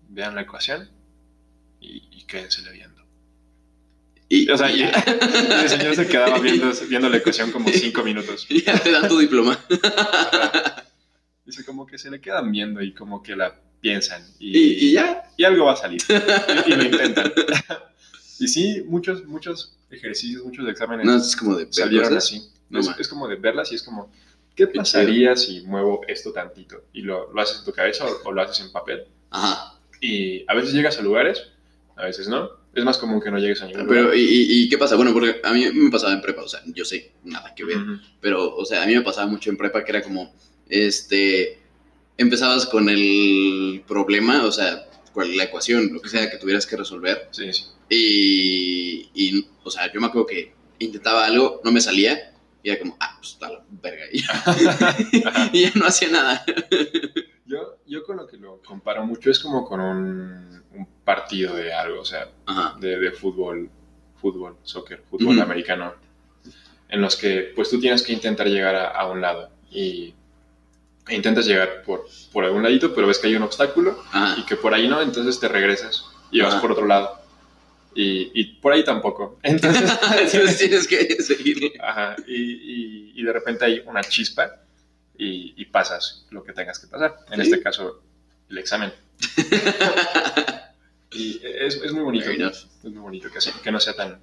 vean 0.09 0.35
la 0.35 0.43
ecuación 0.43 0.89
y, 1.81 2.09
y 2.11 2.25
quédensele 2.25 2.71
viendo. 2.73 2.96
Y, 4.29 4.51
O 4.51 4.59
sea, 4.59 4.71
y 4.73 4.81
y, 4.81 4.85
el 4.85 5.69
señor 5.69 5.95
se 5.95 6.07
quedaba 6.09 6.39
viendo, 6.41 6.71
viendo 6.89 7.09
la 7.09 7.19
ecuación 7.19 7.53
como 7.53 7.69
cinco 7.71 8.03
minutos. 8.03 8.47
Y 8.49 8.63
ya 8.63 8.79
te 8.79 8.91
dan 8.91 9.09
tu 9.09 9.19
diploma. 9.19 9.59
Dice, 11.45 11.65
como 11.65 11.87
que 11.87 11.97
se 11.97 12.11
le 12.11 12.21
quedan 12.21 12.51
viendo 12.51 12.83
y 12.83 12.93
como 12.93 13.23
que 13.23 13.37
la 13.37 13.55
piensan 13.81 14.23
y, 14.41 14.59
Y, 14.59 14.89
y 14.89 14.93
ya. 14.95 15.23
y 15.37 15.45
algo 15.45 15.67
va 15.67 15.75
a 15.75 15.77
salir. 15.77 16.01
Y, 16.67 16.75
lo 16.75 16.83
intentan. 16.85 17.33
Y 18.39 18.49
sí, 18.49 18.83
muchos, 18.87 19.25
muchos 19.25 19.79
ejercicios, 19.91 20.45
muchos 20.45 20.69
exámenes 20.69 21.07
No, 21.07 21.17
es 21.17 21.35
como 21.37 21.57
de 21.57 21.73
salieron 21.73 22.09
cosas. 22.11 22.25
así. 22.25 22.51
No 22.69 22.81
es, 22.81 22.91
es 22.99 23.09
como 23.09 23.27
de 23.29 23.37
verlas 23.37 23.73
y 23.73 23.77
es 23.77 23.83
como, 23.83 24.13
¿qué 24.55 24.67
Qué 24.69 24.75
pasaría 24.75 25.35
si 25.37 25.63
muevo 25.63 26.03
esto 26.07 26.33
tantito? 26.33 26.85
Y 26.93 27.01
lo, 27.01 27.33
lo 27.33 27.41
haces 27.41 27.61
en 27.61 27.65
tu 27.65 27.73
cabeza 27.73 28.05
o, 28.05 28.29
o 28.29 28.33
lo 28.33 28.43
haces 28.43 28.63
en 28.63 28.73
papel. 28.73 29.05
Ajá. 29.31 29.79
Y 30.03 30.45
a 30.51 30.55
veces 30.55 30.75
llegas 30.75 30.99
a 30.99 31.03
lugares, 31.03 31.45
a 31.97 32.05
veces 32.05 32.29
no. 32.29 32.51
Es 32.77 32.85
más 32.85 32.99
común 32.99 33.21
que 33.21 33.31
no 33.31 33.39
llegues 33.39 33.63
a 33.63 33.67
ningún 33.67 33.89
Pero. 33.89 34.15
¿y, 34.15 34.21
y, 34.21 34.69
qué 34.69 34.77
pasa? 34.79 34.97
Bueno, 34.97 35.13
porque 35.13 35.41
a 35.43 35.53
mí 35.53 35.67
me 35.73 35.91
pasaba 35.91 36.13
en 36.13 36.21
prepa, 36.21 36.43
o 36.43 36.49
sea, 36.49 36.61
yo 36.67 36.85
sé, 36.85 37.13
nada 37.25 37.55
que 37.55 37.65
ver. 37.65 37.79
Pero, 38.21 38.55
o 38.55 38.65
sea, 38.67 38.83
a 38.83 38.87
mí 38.87 38.95
me 38.95 39.01
pasaba 39.03 39.27
mucho 39.27 39.49
en 39.51 39.57
prepa 39.57 39.83
que 39.83 39.93
era 39.93 40.03
como, 40.03 40.33
este, 40.69 41.59
empezabas 42.19 42.67
con 42.67 42.89
el 42.89 43.83
problema, 43.89 44.45
o 44.45 44.53
sea, 44.53 44.87
cual- 45.13 45.37
la 45.37 45.45
ecuación, 45.45 45.91
lo 45.93 46.01
que 46.03 46.09
sea 46.11 46.31
que 46.31 46.37
tuvieras 46.37 46.67
que 46.67 46.77
resolver. 46.77 47.29
Sí, 47.31 47.51
sí. 47.53 47.65
Y, 47.89 49.11
y, 49.15 49.47
o 49.65 49.71
sea, 49.71 49.91
yo 49.93 50.01
me 50.01 50.07
acuerdo 50.09 50.27
que 50.27 50.53
intentaba 50.79 51.25
algo, 51.25 51.61
no 51.65 51.73
me 51.73 51.81
salía, 51.81 52.33
y 52.63 52.69
era 52.71 52.79
como, 52.79 52.97
ah, 53.01 53.17
pues 53.19 53.33
está 53.33 53.49
la 53.51 53.65
verga. 53.83 54.05
Y, 54.13 54.23
Ajá. 54.29 54.97
y 55.53 55.63
ya 55.63 55.73
no 55.77 55.87
hacía 55.87 56.09
nada. 56.11 56.45
Yo, 57.47 57.79
yo 57.87 58.03
con 58.05 58.17
lo 58.17 58.27
que 58.27 58.37
lo 58.39 58.61
comparo 58.63 59.07
mucho 59.07 59.31
es 59.31 59.39
como 59.39 59.65
con 59.65 59.81
un, 59.81 60.65
un 60.77 60.87
partido 61.05 61.55
de 61.55 61.73
algo, 61.73 62.01
o 62.01 62.05
sea, 62.05 62.29
de, 62.81 62.99
de 62.99 63.11
fútbol, 63.13 63.71
fútbol, 64.21 64.57
soccer, 64.63 65.03
fútbol 65.11 65.41
americano, 65.41 65.95
en 66.89 67.01
los 67.01 67.17
que 67.17 67.53
pues 67.55 67.71
tú 67.71 67.81
tienes 67.81 68.03
que 68.03 68.13
intentar 68.13 68.47
llegar 68.49 68.75
a, 68.77 68.89
a 68.89 69.07
un 69.11 69.21
lado. 69.21 69.51
y 69.71 70.15
e 71.09 71.15
intentas 71.15 71.47
llegar 71.47 71.83
por, 71.85 72.05
por 72.33 72.45
algún 72.45 72.65
ladito, 72.65 72.93
pero 72.93 73.07
ves 73.07 73.19
que 73.19 73.29
hay 73.29 73.37
un 73.37 73.43
obstáculo 73.45 74.03
Ajá. 74.11 74.35
y 74.41 74.45
que 74.45 74.57
por 74.57 74.75
ahí 74.75 74.89
no, 74.89 75.01
entonces 75.01 75.39
te 75.39 75.47
regresas 75.47 76.05
y 76.33 76.41
vas 76.41 76.57
por 76.57 76.73
otro 76.73 76.85
lado. 76.87 77.21
Y, 77.95 78.33
y 78.35 78.45
por 78.61 78.73
ahí 78.73 78.83
tampoco. 78.85 79.39
Entonces, 79.45 79.89
Entonces 80.19 80.59
tienes 80.59 80.87
que 80.89 81.23
seguirle. 81.23 81.73
ajá, 81.81 82.17
y, 82.27 82.35
y- 82.35 83.13
y 83.15 83.23
de 83.23 83.33
repente 83.33 83.65
hay 83.65 83.83
una 83.87 84.03
chispa 84.03 84.51
y, 85.17 85.55
y 85.57 85.65
pasas 85.67 86.27
lo 86.31 86.43
que 86.43 86.53
tengas 86.53 86.79
que 86.81 86.89
pasar. 86.89 87.17
En 87.31 87.37
Sí. 87.41 87.51
este 87.51 87.63
caso, 87.63 88.03
el 88.51 88.59
examen. 88.59 88.93
Y 91.13 91.41
es, 91.45 91.77
es 91.77 91.93
muy 91.93 92.03
bonito. 92.03 92.31
Es 92.31 92.67
muy 92.85 92.93
bonito 93.01 93.31
que, 93.31 93.41
sea- 93.41 93.55
que 93.63 93.71
no 93.73 93.81
sea 93.81 93.95
tan, 93.95 94.21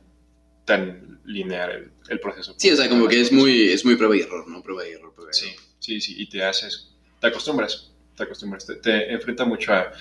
tan 0.66 1.20
lineal 1.26 1.72
el, 1.72 1.92
el 2.10 2.20
proceso. 2.20 2.54
Sí, 2.58 2.72
o 2.72 2.76
sea, 2.76 2.90
como 2.90 3.08
que 3.08 3.22
es 3.22 3.32
muy, 3.32 3.72
es 3.72 3.86
muy 3.86 3.96
prueba 3.96 4.16
y 4.16 4.22
error, 4.22 4.48
¿no? 4.48 4.62
Prueba 4.62 4.88
y 4.88 4.92
error, 4.92 5.14
prueba 5.14 5.32
y 5.34 5.36
Sí, 5.36 5.48
error. 5.50 5.64
sí, 5.80 6.02
sí, 6.02 6.16
y 6.18 6.28
te 6.30 6.44
haces, 6.44 6.90
te 7.20 7.28
acostumbras, 7.28 7.92
te 8.16 8.24
acostumbras, 8.24 8.66
te, 8.66 8.76
te 8.76 9.12
enfrenta 9.14 9.46
mucho 9.46 9.74
a, 9.74 9.92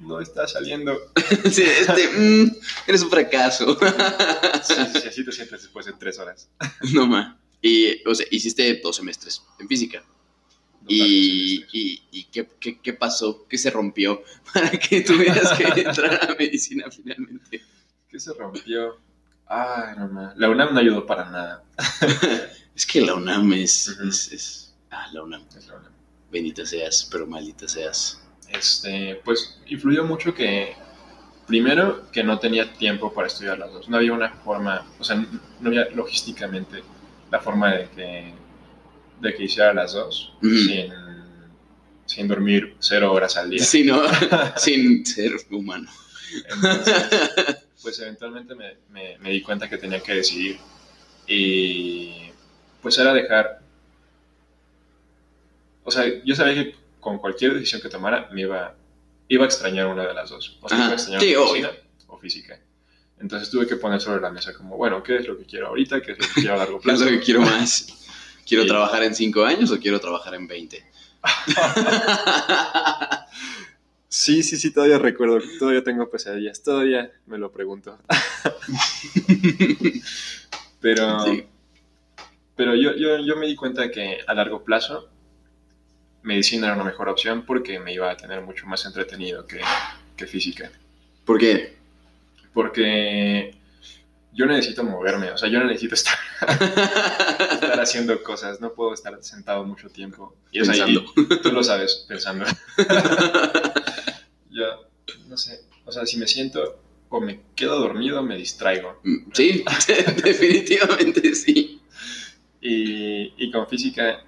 no 0.00 0.20
está 0.20 0.46
saliendo. 0.48 0.98
Sí, 1.50 1.62
este, 1.62 2.08
mm, 2.16 2.56
eres 2.86 3.02
un 3.02 3.10
fracaso. 3.10 3.78
Sí, 4.62 4.74
sí, 4.74 5.00
sí, 5.02 5.08
así 5.08 5.24
te 5.24 5.32
sientes 5.32 5.62
después 5.62 5.86
de 5.86 5.92
tres 5.92 6.18
horas. 6.18 6.48
no 6.92 7.06
más. 7.06 7.36
Y, 7.62 8.06
o 8.06 8.14
sea, 8.14 8.26
hiciste 8.30 8.80
dos 8.82 8.96
semestres 8.96 9.42
en 9.58 9.68
física. 9.68 10.04
¿Y, 10.86 11.64
y, 11.72 12.02
y 12.10 12.24
qué, 12.24 12.48
qué, 12.60 12.78
qué 12.80 12.92
pasó? 12.92 13.46
¿Qué 13.48 13.56
se 13.58 13.70
rompió 13.70 14.22
para 14.54 14.70
que 14.70 15.00
tuvieras 15.02 15.52
que 15.56 15.64
entrar 15.80 16.30
a 16.30 16.34
medicina 16.38 16.86
finalmente? 16.90 17.62
¿Qué 18.08 18.20
se 18.20 18.32
rompió? 18.34 18.98
Ay, 19.46 19.94
no. 19.98 20.32
La 20.36 20.50
UNAM 20.50 20.74
no 20.74 20.80
ayudó 20.80 21.06
para 21.06 21.30
nada. 21.30 21.64
Es 22.76 22.84
que 22.86 23.00
la 23.00 23.14
UNAM 23.14 23.52
es, 23.52 23.86
es, 23.88 24.32
es- 24.32 24.74
Ah, 24.90 25.06
la 25.12 25.22
UNAM. 25.22 25.44
Es 25.56 25.66
la 25.68 25.76
UNAM. 25.76 25.92
Bendita 26.32 26.66
seas, 26.66 27.08
pero 27.10 27.24
maldita 27.26 27.68
seas. 27.68 28.20
Este, 28.48 29.20
pues 29.24 29.60
influyó 29.66 30.04
mucho 30.04 30.34
que, 30.34 30.74
primero, 31.46 32.10
que 32.10 32.24
no 32.24 32.38
tenía 32.40 32.72
tiempo 32.74 33.12
para 33.12 33.28
estudiar 33.28 33.58
las 33.58 33.72
dos. 33.72 33.88
No 33.88 33.96
había 33.96 34.12
una 34.12 34.30
forma, 34.38 34.84
o 34.98 35.04
sea, 35.04 35.16
no 35.16 35.68
había 35.68 35.88
logísticamente 35.90 36.82
la 37.30 37.40
forma 37.40 37.72
de 37.74 37.88
que, 37.90 38.34
de 39.20 39.34
que 39.34 39.44
hiciera 39.44 39.72
las 39.74 39.92
dos 39.92 40.32
sin, 40.42 40.92
sin 42.06 42.28
dormir 42.28 42.76
cero 42.78 43.12
horas 43.12 43.36
al 43.36 43.50
día. 43.50 43.62
Sí, 43.64 43.84
¿no? 43.84 44.02
Sin 44.56 45.04
ser 45.06 45.32
humano. 45.50 45.88
Entonces, 46.50 46.94
pues 47.82 47.98
eventualmente 48.00 48.54
me, 48.54 48.76
me- 48.90 49.18
me 49.18 49.30
di 49.30 49.40
cuenta 49.42 49.68
que 49.68 49.78
tenía 49.78 50.00
que 50.02 50.14
decidir. 50.14 50.58
Y 51.26 52.12
pues 52.82 52.98
era 52.98 53.14
dejar. 53.14 53.60
O 55.84 55.90
sea, 55.90 56.04
yo 56.24 56.34
sabía 56.34 56.54
que 56.64 56.74
con 57.00 57.18
cualquier 57.18 57.54
decisión 57.54 57.80
que 57.82 57.88
tomara 57.88 58.28
me 58.32 58.42
iba, 58.42 58.74
iba 59.28 59.44
a 59.44 59.46
extrañar 59.46 59.86
una 59.86 60.06
de 60.06 60.14
las 60.14 60.30
dos. 60.30 60.58
O 60.62 60.68
sea, 60.68 60.76
Ajá, 60.78 60.86
iba 60.86 60.92
a 60.92 60.96
extrañar 60.96 61.20
sí, 61.22 61.34
o 61.34 62.18
física. 62.18 62.58
Entonces 63.20 63.48
tuve 63.50 63.66
que 63.66 63.76
poner 63.76 64.00
sobre 64.00 64.20
la 64.20 64.30
mesa 64.30 64.52
como, 64.54 64.76
bueno, 64.76 65.02
¿qué 65.02 65.16
es 65.16 65.26
lo 65.28 65.38
que 65.38 65.44
quiero 65.44 65.68
ahorita? 65.68 66.00
¿Qué 66.02 66.12
es 66.12 66.18
lo 66.18 66.24
que 66.26 66.40
quiero 66.40 66.54
a 66.54 66.56
largo 66.58 66.80
¿Qué 66.80 66.90
es 66.90 66.98
plazo? 66.98 67.04
lo 67.04 67.10
que 67.18 67.24
quiero 67.24 67.40
más? 67.42 67.86
¿Quiero 68.46 68.62
Sí. 68.64 68.68
trabajar 68.68 69.02
en 69.02 69.14
cinco 69.14 69.44
años 69.44 69.70
o 69.70 69.78
quiero 69.78 70.00
trabajar 70.00 70.34
en 70.34 70.46
20? 70.46 70.84
Sí, 74.08 74.44
sí, 74.44 74.56
sí, 74.56 74.72
todavía 74.72 74.98
recuerdo, 75.00 75.40
todavía 75.58 75.82
tengo 75.82 76.08
pesadillas, 76.08 76.62
todavía 76.62 77.10
me 77.26 77.36
lo 77.36 77.50
pregunto. 77.50 77.98
Pero, 80.80 81.20
Sí. 81.24 81.44
pero 82.56 82.76
yo, 82.76 82.94
yo, 82.94 83.18
yo 83.18 83.34
me 83.36 83.46
di 83.48 83.56
cuenta 83.56 83.90
que 83.90 84.18
a 84.26 84.34
largo 84.34 84.62
plazo 84.62 85.08
medicina 86.22 86.66
era 86.66 86.76
una 86.76 86.84
mejor 86.84 87.08
opción 87.08 87.44
porque 87.44 87.80
me 87.80 87.92
iba 87.92 88.08
a 88.10 88.16
tener 88.16 88.40
mucho 88.42 88.66
más 88.66 88.84
entretenido 88.86 89.44
que, 89.46 89.60
que 90.16 90.26
física. 90.28 90.70
¿Por 91.24 91.38
qué? 91.38 91.74
Porque 92.52 93.56
yo 94.34 94.46
necesito 94.46 94.82
moverme, 94.84 95.30
o 95.30 95.38
sea, 95.38 95.48
yo 95.48 95.60
necesito 95.62 95.94
estar, 95.94 96.18
estar 96.48 97.80
haciendo 97.80 98.22
cosas, 98.22 98.60
no 98.60 98.72
puedo 98.74 98.92
estar 98.92 99.16
sentado 99.22 99.64
mucho 99.64 99.88
tiempo. 99.88 100.34
Y, 100.50 100.58
y 100.58 100.66
Pensando. 100.66 101.04
tú 101.42 101.52
lo 101.52 101.62
sabes, 101.62 102.04
pensando. 102.08 102.44
Yo, 104.50 104.64
no 105.28 105.36
sé, 105.36 105.62
o 105.84 105.92
sea, 105.92 106.06
si 106.06 106.16
me 106.16 106.26
siento 106.26 106.80
o 107.08 107.20
me 107.20 107.40
quedo 107.54 107.78
dormido, 107.78 108.22
me 108.22 108.36
distraigo. 108.36 108.98
Mm, 109.04 109.30
Sí, 109.32 109.64
definitivamente 110.24 111.34
sí. 111.34 111.80
Y, 112.60 113.32
y 113.36 113.50
con 113.52 113.68
física, 113.68 114.24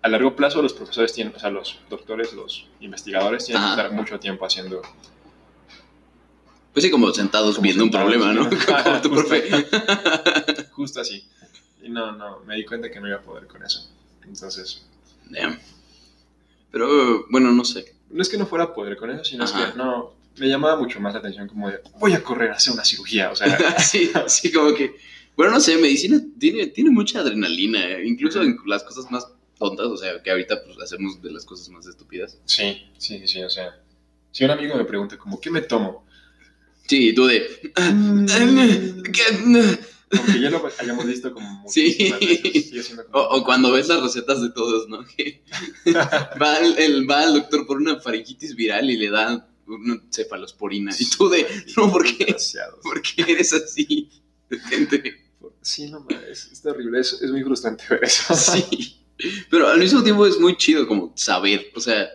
a 0.00 0.08
largo 0.08 0.34
plazo 0.36 0.62
los 0.62 0.72
profesores 0.72 1.12
tienen, 1.12 1.34
o 1.34 1.38
sea, 1.38 1.50
los 1.50 1.80
doctores, 1.90 2.32
los 2.32 2.66
investigadores 2.80 3.44
tienen 3.46 3.62
Ajá. 3.62 3.74
que 3.74 3.82
estar 3.82 3.94
mucho 3.96 4.18
tiempo 4.20 4.46
haciendo... 4.46 4.80
Pues 6.78 6.84
sí, 6.84 6.90
como 6.92 7.12
sentados 7.12 7.56
Como 7.56 7.64
viendo 7.64 7.82
sentados, 7.82 8.06
un 8.06 8.18
problema, 8.20 8.32
¿no? 8.32 8.44
Como 8.66 9.00
tu 9.02 9.08
Justo. 9.08 9.28
profe. 9.28 10.64
Justo 10.70 11.00
así. 11.00 11.24
Y 11.82 11.88
no, 11.88 12.12
no, 12.12 12.38
me 12.46 12.54
di 12.54 12.64
cuenta 12.64 12.88
que 12.88 13.00
no 13.00 13.08
iba 13.08 13.16
a 13.16 13.20
poder 13.20 13.48
con 13.48 13.64
eso. 13.64 13.90
Entonces, 14.24 14.86
Damn. 15.28 15.58
Pero 16.70 17.26
bueno, 17.30 17.50
no 17.50 17.64
sé. 17.64 17.96
no 18.10 18.22
es 18.22 18.28
que 18.28 18.36
no 18.38 18.46
fuera 18.46 18.66
a 18.66 18.74
poder 18.74 18.96
con 18.96 19.10
eso, 19.10 19.24
sino 19.24 19.44
es 19.44 19.52
Ajá. 19.52 19.72
que 19.72 19.76
no, 19.76 20.12
me 20.36 20.46
llamaba 20.46 20.76
mucho 20.76 21.00
más 21.00 21.14
la 21.14 21.18
atención 21.18 21.48
como 21.48 21.68
de, 21.68 21.80
voy 21.98 22.12
a 22.12 22.22
correr 22.22 22.52
a 22.52 22.54
hacer 22.54 22.72
una 22.72 22.84
cirugía, 22.84 23.32
o 23.32 23.34
sea, 23.34 23.76
Sí, 23.80 24.12
sí, 24.28 24.52
como 24.52 24.72
que. 24.72 24.94
Bueno, 25.36 25.54
no 25.54 25.58
sé, 25.60 25.76
medicina 25.78 26.20
tiene, 26.38 26.68
tiene 26.68 26.90
mucha 26.90 27.18
adrenalina, 27.18 27.84
eh, 27.90 28.06
incluso 28.06 28.40
en 28.40 28.56
las 28.66 28.84
cosas 28.84 29.10
más 29.10 29.26
tontas, 29.58 29.86
o 29.86 29.96
sea, 29.96 30.22
que 30.22 30.30
ahorita 30.30 30.62
pues 30.64 30.78
hacemos 30.78 31.20
de 31.20 31.32
las 31.32 31.44
cosas 31.44 31.68
más 31.70 31.86
estúpidas. 31.88 32.38
sí, 32.44 32.84
sí, 32.98 33.26
sí, 33.26 33.42
o 33.42 33.50
sea, 33.50 33.80
si 34.30 34.44
un 34.44 34.52
amigo 34.52 34.76
me 34.76 34.84
pregunta 34.84 35.18
como, 35.18 35.40
¿qué 35.40 35.50
me 35.50 35.62
tomo? 35.62 36.06
Sí, 36.88 37.08
y 37.10 37.14
tú 37.14 37.26
de. 37.26 37.46
¿qué? 39.12 39.22
Aunque 40.10 40.40
ya 40.40 40.48
lo 40.48 40.66
hayamos 40.78 41.06
visto 41.06 41.34
como 41.34 41.64
Sí. 41.68 42.14
veces, 42.18 42.96
O, 43.12 43.20
o 43.20 43.44
cuando 43.44 43.70
ves 43.72 43.88
las 43.88 44.02
recetas 44.02 44.40
de 44.40 44.50
todos, 44.50 44.88
¿no? 44.88 45.04
Que 45.16 45.42
va, 46.40 46.58
el, 46.60 46.78
el- 46.78 47.10
va 47.10 47.22
al 47.24 47.34
doctor 47.34 47.66
por 47.66 47.76
una 47.76 48.00
faringitis 48.00 48.54
viral 48.56 48.90
y 48.90 48.96
le 48.96 49.10
da 49.10 49.46
una 49.66 50.02
cefalosporina. 50.10 50.94
Y 50.98 51.10
tú 51.10 51.28
de, 51.28 51.46
no, 51.76 51.90
¿por 51.92 52.04
qué? 52.04 52.34
¿Por 52.82 53.02
qué 53.02 53.22
eres 53.32 53.52
así? 53.52 54.10
Detente. 54.48 55.24
Sí, 55.60 55.90
no, 55.90 56.00
ma, 56.00 56.18
es, 56.30 56.62
terrible, 56.62 57.00
es, 57.00 57.12
es 57.20 57.30
muy 57.30 57.42
frustrante 57.42 57.84
ver 57.90 58.04
eso. 58.04 58.34
Sí. 58.34 58.94
Pero 59.50 59.66
al 59.68 59.80
mismo 59.80 60.02
tiempo 60.04 60.24
es 60.26 60.38
muy 60.38 60.56
chido 60.56 60.86
como 60.86 61.12
saber, 61.16 61.66
o 61.74 61.80
sea, 61.80 62.08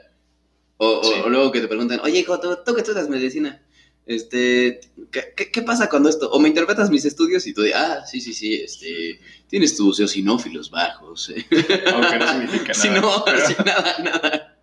o, 0.78 1.00
o- 1.00 1.04
Sí. 1.04 1.12
o 1.24 1.30
luego 1.30 1.52
que 1.52 1.60
te 1.62 1.68
preguntan, 1.68 2.00
oye, 2.02 2.20
hijo, 2.22 2.40
tú, 2.40 2.58
tú 2.66 2.74
que 2.74 2.80
estudias 2.82 3.08
medicina, 3.10 3.62
este, 4.06 4.82
¿qué, 5.12 5.34
qué, 5.36 5.52
qué 5.52 5.62
pasa 5.62 5.90
cuando 5.90 6.10
esto? 6.10 6.30
O 6.32 6.40
me 6.40 6.50
interpretas 6.50 6.90
mis 6.90 7.06
estudios 7.06 7.48
y 7.48 7.54
tú 7.54 7.62
de, 7.62 7.74
ah, 7.74 8.06
sí, 8.06 8.20
sí, 8.20 8.34
sí, 8.34 8.56
este, 8.56 9.20
tienes 9.48 9.76
tus 9.78 10.00
eosinófilos 10.00 10.70
bajos. 10.70 11.30
eh". 11.30 11.46
Aunque 11.94 12.18
no 12.18 12.28
significa 12.28 12.74
nada. 12.74 12.74
Sí, 12.74 12.90
no, 12.90 13.24
pero, 13.26 13.48
sí, 13.48 13.56
nada, 13.66 13.98
nada. 14.00 14.58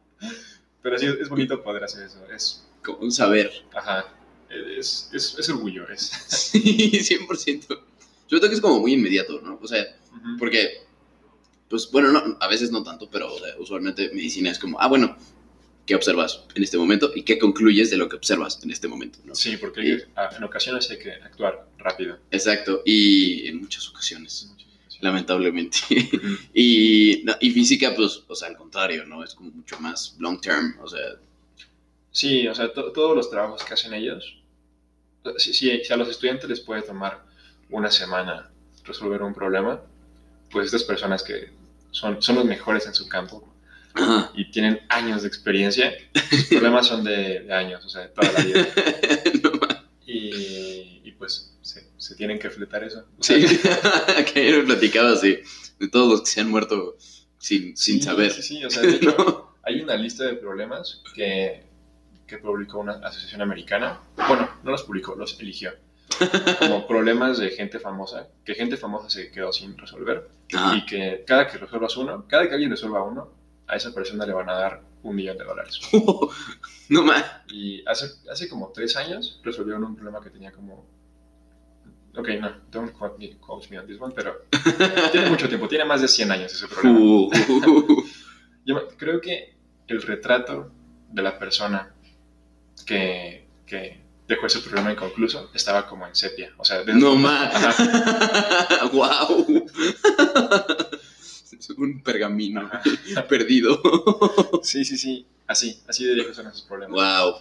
pero 0.83 0.99
sí, 0.99 1.07
es 1.21 1.29
bonito 1.29 1.63
poder 1.63 1.85
hacer 1.85 2.05
eso. 2.07 2.19
Es, 2.35 2.65
Como 2.85 2.99
un 2.99 3.13
saber. 3.13 3.51
ajá, 3.75 4.07
es, 4.51 5.11
es, 5.13 5.37
es 5.39 5.49
orgullo, 5.49 5.89
es. 5.89 6.11
Sí, 6.29 6.91
100%. 6.93 7.67
Sobre 7.67 8.41
todo 8.41 8.49
que 8.51 8.55
es 8.55 8.61
como 8.61 8.81
muy 8.81 8.93
inmediato, 8.93 9.41
¿no? 9.41 9.59
O 9.61 9.67
sea, 9.67 9.85
porque, 10.39 10.83
pues 11.69 11.91
bueno, 11.91 12.13
no, 12.13 12.37
a 12.41 12.47
veces 12.49 12.71
no 12.71 12.83
tanto, 12.83 13.09
pero 13.11 13.33
o 13.35 13.39
sea, 13.39 13.55
usualmente 13.59 14.11
medicina 14.13 14.51
es 14.51 14.59
como, 14.59 14.81
ah, 14.81 14.87
bueno, 14.87 15.17
¿qué 15.87 15.95
observas 15.95 16.45
en 16.55 16.63
este 16.63 16.79
momento 16.79 17.11
y 17.15 17.23
qué 17.23 17.39
concluyes 17.39 17.91
de 17.91 17.97
lo 17.97 18.09
que 18.09 18.17
observas 18.17 18.61
en 18.63 18.71
este 18.71 18.87
momento, 18.89 19.19
¿no? 19.25 19.35
Sí, 19.35 19.57
porque 19.57 19.81
hay- 19.81 20.03
a- 20.15 20.37
en 20.37 20.45
ocasiones 20.45 20.91
hay 20.91 20.99
que 20.99 21.13
actuar 21.13 21.67
rápido. 21.79 22.19
Exacto, 22.31 22.83
y 22.85 23.47
en 23.49 23.61
muchas 23.61 23.89
ocasiones, 23.89 24.51
lamentablemente. 25.01 25.79
Ujú. 25.91 25.91
y, 26.55 27.23
no, 27.25 27.35
y 27.41 27.51
física, 27.51 27.93
pues, 27.97 28.23
o 28.29 28.35
sea, 28.35 28.49
al 28.49 28.57
contrario, 28.57 29.05
¿no? 29.07 29.25
Es 29.25 29.35
como 29.35 29.51
mucho 29.51 29.79
más 29.81 30.15
long 30.19 30.41
term, 30.41 30.77
o 30.83 30.89
sea, 30.89 31.01
Sí, 32.13 32.49
o 32.49 32.55
sea, 32.57 32.73
to- 32.73 32.91
todos 32.93 33.15
los 33.15 33.31
trabajos 33.31 33.63
que 33.63 33.73
hacen 33.75 33.95
ellos, 33.95 34.37
si, 35.39 35.53
si- 35.55 35.85
si 35.85 35.93
a 35.93 35.97
los 35.97 36.09
estudiantes 36.09 36.49
les 36.51 36.61
puede 36.61 36.83
tomar 36.83 37.25
una 37.69 37.91
semana 37.91 38.51
resolver 38.85 39.23
un 39.23 39.33
problema, 39.33 39.81
pues 40.51 40.67
estas 40.67 40.83
personas 40.83 41.23
que 41.23 41.51
son, 41.93 42.21
son 42.21 42.35
los 42.37 42.45
mejores 42.45 42.87
en 42.87 42.95
su 42.95 43.09
campo 43.09 43.47
ajá. 43.95 44.31
y 44.35 44.51
tienen 44.51 44.81
años 44.89 45.23
de 45.23 45.29
experiencia, 45.29 45.93
sus 46.31 46.45
problemas 46.45 46.87
son 46.87 47.05
de, 47.05 47.41
de 47.41 47.53
años, 47.53 47.85
o 47.85 47.89
sea, 47.89 48.03
de 48.03 48.09
toda 48.09 48.33
la 48.33 48.41
vida. 48.45 48.67
No. 49.43 49.51
Y, 50.07 51.03
y 51.05 51.13
pues 51.13 51.57
se, 51.63 51.87
se 51.97 52.15
tienen 52.17 52.39
que 52.39 52.51
fletar 52.51 52.83
eso. 52.83 53.05
O 53.19 53.23
sea, 53.23 53.37
sí, 53.37 53.61
que 54.33 54.41
ayer 54.41 54.59
me 54.59 54.65
platicabas 54.65 55.21
de, 55.21 55.45
de 55.79 55.89
todos 55.89 56.11
los 56.11 56.21
que 56.23 56.27
se 56.27 56.41
han 56.41 56.51
muerto 56.51 56.97
sin, 57.39 57.77
sin 57.77 57.97
sí, 57.99 58.03
saber. 58.03 58.33
Sí, 58.33 58.43
sí, 58.43 58.65
o 58.65 58.71
sea, 58.71 58.83
de 58.83 58.97
hecho, 58.97 59.15
¿no? 59.19 59.57
hay 59.63 59.81
una 59.81 59.95
lista 59.97 60.25
de 60.25 60.35
problemas 60.35 61.03
que, 61.15 61.63
que 62.27 62.39
publicó 62.39 62.81
una 62.81 62.95
asociación 62.95 63.43
americana. 63.43 64.01
Bueno, 64.17 64.51
no 64.63 64.71
los 64.73 64.83
publicó, 64.83 65.15
los 65.15 65.39
eligió. 65.41 65.73
como 66.59 66.87
problemas 66.87 67.39
de 67.39 67.51
gente 67.51 67.79
famosa, 67.79 68.29
que 68.45 68.55
gente 68.55 68.77
famosa 68.77 69.09
se 69.09 69.31
quedó 69.31 69.53
sin 69.53 69.79
resolver 69.79 70.29
Ajá. 70.53 70.77
y 70.77 70.85
que 70.85 71.25
cada 71.27 71.47
que 71.47 71.57
resuelvas 71.57 71.97
uno, 71.97 72.27
cada 72.27 72.49
que 72.49 72.55
alguien 72.55 72.71
resuelva 72.71 73.05
uno, 73.05 73.33
a 73.71 73.77
esa 73.77 73.95
persona 73.95 74.27
le 74.27 74.33
van 74.33 74.49
a 74.51 74.55
dar 74.55 74.83
un 75.03 75.15
millón 75.15 75.39
de 75.39 75.45
dólares. 75.45 75.81
no 76.89 77.03
más. 77.03 77.25
Y 77.49 77.83
hace, 77.87 78.07
hace 78.31 78.49
como 78.49 78.71
tres 78.73 78.97
años 78.97 79.41
resolvieron 79.43 79.85
un 79.85 79.95
problema 79.95 80.21
que 80.21 80.31
tenía 80.31 80.53
como... 80.53 80.87
Ok, 82.17 82.29
no, 82.41 82.53
don't 82.73 82.93
quote 82.93 83.19
me, 83.19 83.39
quote 83.39 83.69
me 83.71 83.79
on 83.79 83.87
this 83.87 84.01
one, 84.01 84.13
pero 84.15 84.45
tiene 85.13 85.31
mucho 85.31 85.49
tiempo, 85.49 85.69
tiene 85.69 85.85
más 85.85 86.01
de 86.01 86.09
100 86.09 86.33
años 86.33 86.53
ese 86.53 86.67
problema. 86.67 86.99
Uh, 86.99 87.31
Yo 88.67 88.89
creo 88.97 89.21
que 89.21 89.55
el 89.87 90.03
retrato 90.03 90.73
de 91.09 91.23
la 91.23 91.39
persona 91.39 91.95
que, 92.85 93.47
que 93.65 94.01
dejó 94.27 94.47
ese 94.47 94.59
problema 94.61 94.93
inconcluso 94.93 95.51
estaba 95.55 95.87
como 95.87 96.05
en 96.07 96.17
sepia. 96.17 96.53
O 96.57 96.65
sea, 96.65 96.83
no 96.85 97.15
más. 97.15 97.55
Ajá. 97.55 99.29
Un 101.79 102.03
pergamino 102.03 102.71
perdido. 103.29 103.81
Sí, 104.63 104.85
sí, 104.85 104.97
sí. 104.97 105.27
Así, 105.47 105.81
así 105.89 106.05
de 106.05 106.15
viejos 106.15 106.37
son 106.37 106.47
esos 106.47 106.63
problemas. 106.63 106.95
wow. 106.97 107.35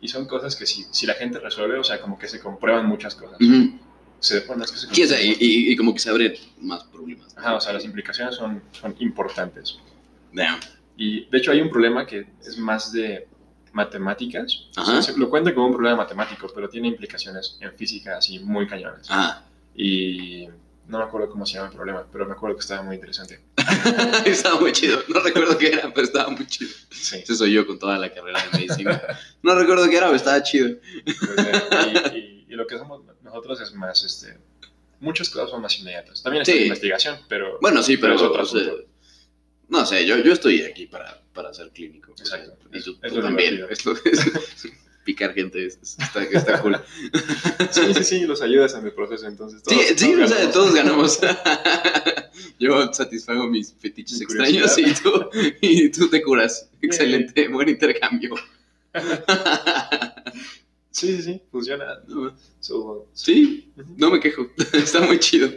Y 0.00 0.08
son 0.08 0.26
cosas 0.26 0.54
que 0.54 0.66
si, 0.66 0.84
si 0.90 1.06
la 1.06 1.14
gente 1.14 1.38
resuelve, 1.40 1.78
o 1.78 1.84
sea, 1.84 2.00
como 2.00 2.18
que 2.18 2.28
se 2.28 2.38
comprueban 2.38 2.86
muchas 2.86 3.14
cosas. 3.14 3.38
Se, 4.20 4.38
es 4.38 4.44
que 4.44 4.46
se 4.46 4.54
y, 4.86 5.28
comprueban. 5.30 5.36
y- 5.40 5.72
y 5.72 5.76
como 5.76 5.92
que 5.94 5.98
se 6.00 6.10
abren 6.10 6.34
más 6.60 6.84
problemas. 6.84 7.34
Ajá, 7.36 7.54
o 7.56 7.60
sea, 7.60 7.72
las 7.72 7.84
implicaciones 7.84 8.34
son, 8.36 8.62
son 8.72 8.94
importantes. 9.00 9.78
Damn. 10.32 10.60
Y 10.96 11.24
de 11.26 11.38
hecho 11.38 11.50
hay 11.50 11.60
un 11.60 11.70
problema 11.70 12.06
que 12.06 12.26
es 12.46 12.56
más 12.58 12.92
de 12.92 13.26
matemáticas. 13.72 14.64
O 14.70 14.84
sea, 14.84 14.94
Ajá. 14.94 15.02
se 15.02 15.16
lo 15.18 15.28
cuenta 15.30 15.54
como 15.54 15.66
un 15.68 15.72
problema 15.74 15.96
matemático, 15.96 16.46
pero 16.54 16.68
tiene 16.68 16.88
implicaciones 16.88 17.56
en 17.60 17.72
física 17.74 18.18
así 18.18 18.38
muy 18.38 18.66
cañones. 18.66 19.06
Ah. 19.10 19.44
Y 19.74 20.46
no 20.88 20.98
me 20.98 21.04
acuerdo 21.04 21.28
cómo 21.30 21.44
se 21.46 21.54
llama 21.54 21.68
el 21.68 21.74
problema, 21.74 22.06
pero 22.12 22.26
me 22.26 22.32
acuerdo 22.32 22.56
que 22.56 22.60
estaba 22.60 22.82
muy 22.82 22.94
interesante. 22.96 23.40
estaba 24.26 24.60
muy 24.60 24.72
chido. 24.72 25.02
No 25.08 25.20
recuerdo 25.20 25.58
qué 25.58 25.68
era, 25.68 25.92
pero 25.92 26.06
estaba 26.06 26.28
muy 26.30 26.46
chido. 26.46 26.70
Sí. 26.90 27.16
Ese 27.18 27.34
soy 27.34 27.52
yo 27.52 27.66
con 27.66 27.78
toda 27.78 27.98
la 27.98 28.12
carrera 28.12 28.42
de 28.44 28.58
medicina. 28.58 29.02
No 29.42 29.54
recuerdo 29.54 29.88
qué 29.88 29.96
era, 29.96 30.06
pero 30.06 30.16
estaba 30.16 30.42
chido. 30.42 30.76
Pues, 31.04 31.46
eh, 31.46 32.12
y, 32.14 32.18
y- 32.18 32.46
y 32.48 32.54
lo 32.54 32.66
que 32.66 32.78
somos 32.78 33.02
nosotros 33.22 33.60
es 33.60 33.72
más, 33.74 34.04
este, 34.04 34.38
muchas 35.00 35.28
cosas 35.28 35.50
son 35.50 35.60
más 35.62 35.76
inmediatas. 35.78 36.22
También 36.22 36.42
está 36.42 36.52
Sí. 36.52 36.62
investigación, 36.64 37.18
pero 37.28 37.58
Bueno, 37.60 37.82
sí, 37.82 37.96
pero, 37.96 38.14
Pero 38.14 38.24
es 38.26 38.30
otro 38.30 38.42
o 38.42 38.46
sea, 38.46 38.60
asunto. 38.62 38.84
no 39.68 39.84
sé, 39.84 40.06
yo, 40.06 40.16
yo 40.18 40.32
estoy 40.32 40.62
aquí 40.62 40.86
para, 40.86 41.20
para 41.34 41.52
ser 41.52 41.70
clínico. 41.70 42.12
o 42.12 42.16
sea, 42.24 42.38
Exacto. 42.38 42.68
y 42.72 42.78
Es- 42.78 42.84
tú, 42.84 42.96
es 43.02 43.12
también. 43.12 43.66
Es 43.68 43.84
lo- 43.84 43.92
es- 44.04 44.68
picar 45.06 45.32
gente 45.32 45.64
es- 45.64 45.78
es- 45.82 45.96
está, 45.98 46.22
está 46.24 46.60
cool. 46.60 46.76
sí, 47.70 47.94
sí, 47.94 48.04
sí, 48.04 48.20
los 48.26 48.42
ayudas 48.42 48.74
en 48.74 48.84
el 48.84 48.92
proceso, 48.92 49.26
entonces. 49.26 49.62
Sí, 49.66 49.74
todos- 49.74 49.98
sí, 50.00 50.14
o 50.14 50.28
sea, 50.28 50.50
todos 50.50 50.74
ganamos. 50.74 51.18
Yo 52.58 52.92
satisfago 52.92 53.46
mis 53.48 53.72
fetiches 53.78 54.18
Mi 54.18 54.24
extraños 54.24 54.76
y 54.78 54.92
tú, 55.02 55.30
y 55.62 55.88
tú 55.90 56.08
te 56.10 56.22
curas. 56.22 56.68
Excelente, 56.82 57.48
buen 57.48 57.68
intercambio. 57.70 58.34
Sí, 60.90 61.16
sí, 61.16 61.22
sí, 61.22 61.42
funciona. 61.50 61.84
So, 62.60 63.08
Sí, 63.12 63.70
no 63.96 64.10
me 64.10 64.20
quejo. 64.20 64.50
Está 64.72 65.00
muy 65.00 65.18
chido. 65.18 65.48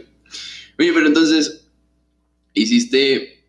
Oye, 0.78 0.92
pero 0.92 1.06
entonces, 1.06 1.66
hiciste 2.54 3.42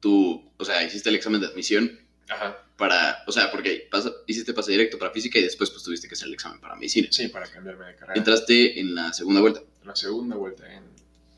tu, 0.00 0.42
o 0.56 0.64
sea, 0.64 0.82
hiciste 0.84 1.08
el 1.08 1.16
examen 1.16 1.40
de 1.40 1.46
admisión 1.48 1.98
Ajá, 2.28 2.56
para, 2.76 3.22
o 3.26 3.32
sea, 3.32 3.50
porque 3.50 3.88
pasa- 3.90 4.12
hiciste 4.26 4.52
pase 4.52 4.72
directo 4.72 4.98
para 4.98 5.10
física 5.12 5.38
y 5.38 5.42
después 5.42 5.70
pues 5.70 5.82
tuviste 5.82 6.08
que 6.08 6.14
hacer 6.14 6.28
el 6.28 6.34
examen 6.34 6.60
para 6.60 6.74
medicina. 6.76 7.08
sí, 7.10 7.28
para 7.28 7.46
cambiarme 7.46 7.86
de 7.86 7.96
carrera. 7.96 8.18
Entraste 8.18 8.78
en 8.80 8.94
la 8.94 9.12
segunda 9.12 9.40
vuelta. 9.40 9.60
En 9.82 9.88
la 9.88 9.96
segunda 9.96 10.36
vuelta, 10.36 10.70
en, 10.72 10.82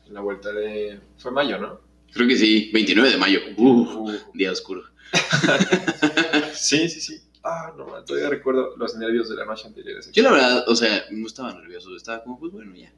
en 0.07 0.13
la 0.13 0.19
vuelta 0.21 0.51
de... 0.51 0.99
Fue 1.17 1.31
mayo, 1.31 1.57
¿no? 1.57 1.81
Creo 2.11 2.27
que 2.27 2.37
sí, 2.37 2.69
29 2.73 3.11
de 3.11 3.17
mayo. 3.17 3.39
Uf, 3.57 3.95
Uh, 3.95 4.11
día 4.33 4.51
oscuro. 4.51 4.83
sí, 6.53 6.89
sí, 6.89 7.01
sí. 7.01 7.21
Ah, 7.43 7.73
no, 7.77 7.85
todavía 8.03 8.29
recuerdo 8.29 8.75
los 8.77 8.95
nervios 8.95 9.29
de 9.29 9.35
la 9.35 9.45
noche 9.45 9.67
anterior. 9.67 10.01
Yo 10.11 10.23
la 10.23 10.31
verdad, 10.31 10.63
o 10.67 10.75
sea, 10.75 11.05
no 11.11 11.25
estaba 11.27 11.53
nervioso, 11.53 11.95
estaba 11.95 12.21
como, 12.23 12.37
pues 12.39 12.51
bueno, 12.51 12.75
ya. 12.75 12.91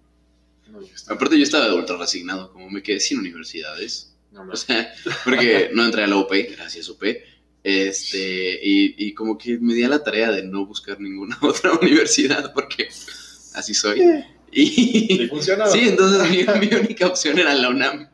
No, 0.69 0.81
yo 0.81 0.87
estaba- 0.95 1.15
Aparte 1.15 1.37
yo 1.37 1.43
estaba 1.43 1.73
ultra 1.75 1.97
resignado, 1.97 2.51
como 2.51 2.69
me 2.69 2.81
quedé 2.81 2.99
sin 2.99 3.19
universidades. 3.19 4.13
no, 4.31 4.49
O 4.51 4.55
sea, 4.55 4.91
porque 5.23 5.69
no 5.73 5.85
entré 5.85 6.03
a 6.03 6.07
la 6.07 6.17
UP, 6.17 6.31
gracias 6.55 6.89
UP. 6.89 7.03
Este, 7.63 8.59
y, 8.63 8.95
y 8.97 9.13
como 9.13 9.37
que 9.37 9.57
me 9.59 9.73
di 9.73 9.83
a 9.83 9.89
la 9.89 10.03
tarea 10.03 10.31
de 10.31 10.43
no 10.43 10.65
buscar 10.65 10.99
ninguna 10.99 11.37
otra 11.41 11.73
universidad, 11.73 12.53
porque 12.53 12.87
así 13.53 13.73
soy. 13.73 14.01
Y 14.51 15.27
funcionaba. 15.27 15.71
sí, 15.71 15.87
entonces 15.87 16.29
mi, 16.29 16.67
mi 16.67 16.75
única 16.75 17.07
opción 17.07 17.39
era 17.39 17.53
la 17.53 17.69
UNAM. 17.69 18.09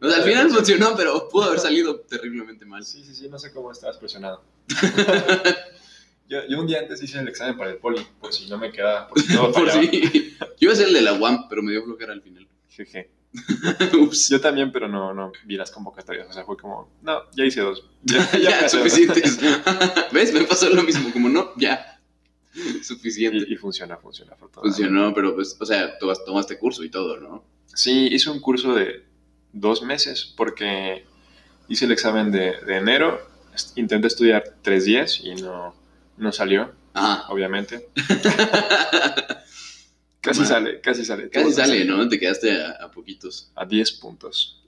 O 0.00 0.08
sea, 0.08 0.18
al 0.18 0.24
final 0.24 0.50
funcionó, 0.50 0.94
pero 0.96 1.28
pudo 1.28 1.44
haber 1.44 1.58
salido 1.58 2.00
terriblemente 2.00 2.64
mal. 2.64 2.84
Sí, 2.84 3.02
sí, 3.04 3.14
sí, 3.14 3.28
no 3.28 3.38
sé 3.38 3.52
cómo 3.52 3.72
estabas 3.72 3.96
presionado. 3.96 4.44
yo, 6.28 6.40
yo 6.48 6.60
un 6.60 6.66
día 6.66 6.80
antes 6.80 7.02
hice 7.02 7.18
el 7.18 7.28
examen 7.28 7.56
para 7.56 7.70
el 7.70 7.78
poli, 7.78 8.06
por 8.20 8.32
si 8.32 8.48
no 8.48 8.58
me 8.58 8.70
quedaba, 8.70 9.08
por 9.08 9.20
si 9.20 9.34
todo 9.34 9.52
Por 9.52 9.70
si. 9.70 10.36
Yo 10.38 10.46
iba 10.60 10.72
a 10.72 10.76
ser 10.76 10.88
el 10.88 10.94
de 10.94 11.02
la 11.02 11.14
UAM, 11.14 11.48
pero 11.48 11.62
me 11.62 11.72
dio 11.72 11.82
flojera 11.82 12.12
al 12.12 12.22
final. 12.22 12.46
Jeje. 12.68 13.10
Ups. 14.00 14.28
Yo 14.28 14.40
también, 14.40 14.72
pero 14.72 14.88
no, 14.88 15.12
no 15.14 15.32
vi 15.44 15.56
las 15.56 15.70
convocatorias. 15.70 16.28
O 16.28 16.32
sea, 16.32 16.44
fue 16.44 16.56
como, 16.56 16.90
no, 17.02 17.22
ya 17.36 17.44
hice 17.44 17.60
dos. 17.60 17.84
Ya, 18.04 18.62
Ya, 18.62 18.68
suficientes. 18.68 19.38
¿Ves? 20.12 20.32
Me 20.32 20.44
pasó 20.44 20.68
lo 20.70 20.82
mismo, 20.82 21.12
como 21.12 21.28
no, 21.28 21.52
ya. 21.56 22.00
Suficiente. 22.82 23.44
Y, 23.48 23.54
y 23.54 23.56
funciona, 23.56 23.96
funciona. 23.96 24.34
Funcionó, 24.52 25.12
pero 25.14 25.34
pues, 25.34 25.56
o 25.60 25.66
sea, 25.66 25.98
tú 25.98 26.10
tomaste 26.26 26.58
curso 26.58 26.82
y 26.82 26.90
todo, 26.90 27.18
¿no? 27.18 27.44
Sí, 27.66 28.08
hice 28.10 28.30
un 28.30 28.40
curso 28.40 28.74
de 28.74 29.04
dos 29.52 29.82
meses 29.82 30.32
porque 30.36 31.04
hice 31.68 31.84
el 31.84 31.92
examen 31.92 32.32
de, 32.32 32.56
de 32.66 32.76
enero. 32.76 33.20
Intenté 33.76 34.06
estudiar 34.06 34.44
tres 34.62 34.84
días 34.84 35.20
y 35.22 35.34
no, 35.34 35.74
no 36.16 36.32
salió, 36.32 36.72
Ajá. 36.94 37.26
obviamente. 37.28 37.88
Casi 40.20 40.44
sale, 40.44 40.80
casi 40.80 41.04
sale. 41.04 41.30
Casi 41.30 41.52
sale. 41.52 41.84
¿no? 41.84 42.08
Te 42.08 42.18
quedaste 42.18 42.60
a, 42.62 42.70
a 42.84 42.90
poquitos. 42.90 43.50
A 43.54 43.64
10 43.64 43.92
puntos. 43.92 44.62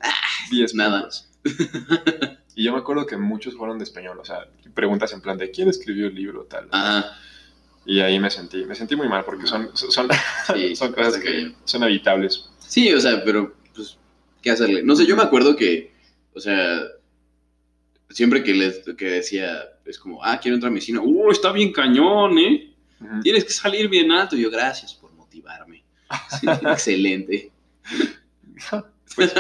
10 0.51 0.75
nada. 0.75 1.01
puntos. 1.03 1.29
Y 2.61 2.65
yo 2.65 2.73
me 2.73 2.79
acuerdo 2.79 3.07
que 3.07 3.17
muchos 3.17 3.55
fueron 3.55 3.79
de 3.79 3.85
español, 3.85 4.19
o 4.19 4.25
sea, 4.25 4.47
preguntas 4.75 5.13
en 5.13 5.21
plan 5.21 5.39
de 5.39 5.51
quién 5.51 5.69
escribió 5.69 6.09
el 6.09 6.15
libro 6.15 6.45
tal. 6.45 6.69
Ajá. 6.73 7.17
Y 7.87 8.01
ahí 8.01 8.19
me 8.19 8.31
sentí, 8.31 8.65
me 8.67 8.75
sentí 8.75 8.97
muy 8.97 9.09
mal 9.09 9.25
porque 9.25 9.47
son, 9.47 9.71
son, 9.75 9.91
son, 9.91 10.09
Sí, 10.55 10.75
son 10.77 10.93
cosas 10.93 11.17
que 11.19 11.55
son 11.65 11.83
evitables. 11.85 12.51
Sí, 12.59 12.93
o 12.93 13.01
sea, 13.01 13.25
pero, 13.25 13.55
pues, 13.75 13.97
¿qué 14.43 14.51
hacerle? 14.51 14.83
No 14.83 14.95
sé, 14.95 15.07
yo 15.07 15.17
me 15.17 15.23
acuerdo 15.23 15.57
que, 15.57 15.93
o 16.35 16.41
sea, 16.41 16.83
siempre 18.11 18.43
que 18.43 18.53
les 18.53 18.81
que 18.97 19.07
decía, 19.07 19.63
es 19.87 19.99
como, 19.99 20.23
ah, 20.23 20.39
quiero 20.39 20.57
entrar 20.57 20.71
a 20.71 20.75
medicina, 20.75 21.01
uh, 21.01 21.31
está 21.31 21.53
bien 21.53 21.73
cañón, 21.73 22.39
¿eh? 22.39 22.75
Tienes 23.23 23.45
que 23.45 23.53
salir 23.53 23.89
bien 23.89 24.13
alto. 24.13 24.37
Y 24.37 24.43
yo, 24.43 24.51
gracias 24.51 24.93
motivarme. 25.41 25.85
Sí, 26.41 26.47
excelente. 26.69 27.51
Pues, 29.15 29.33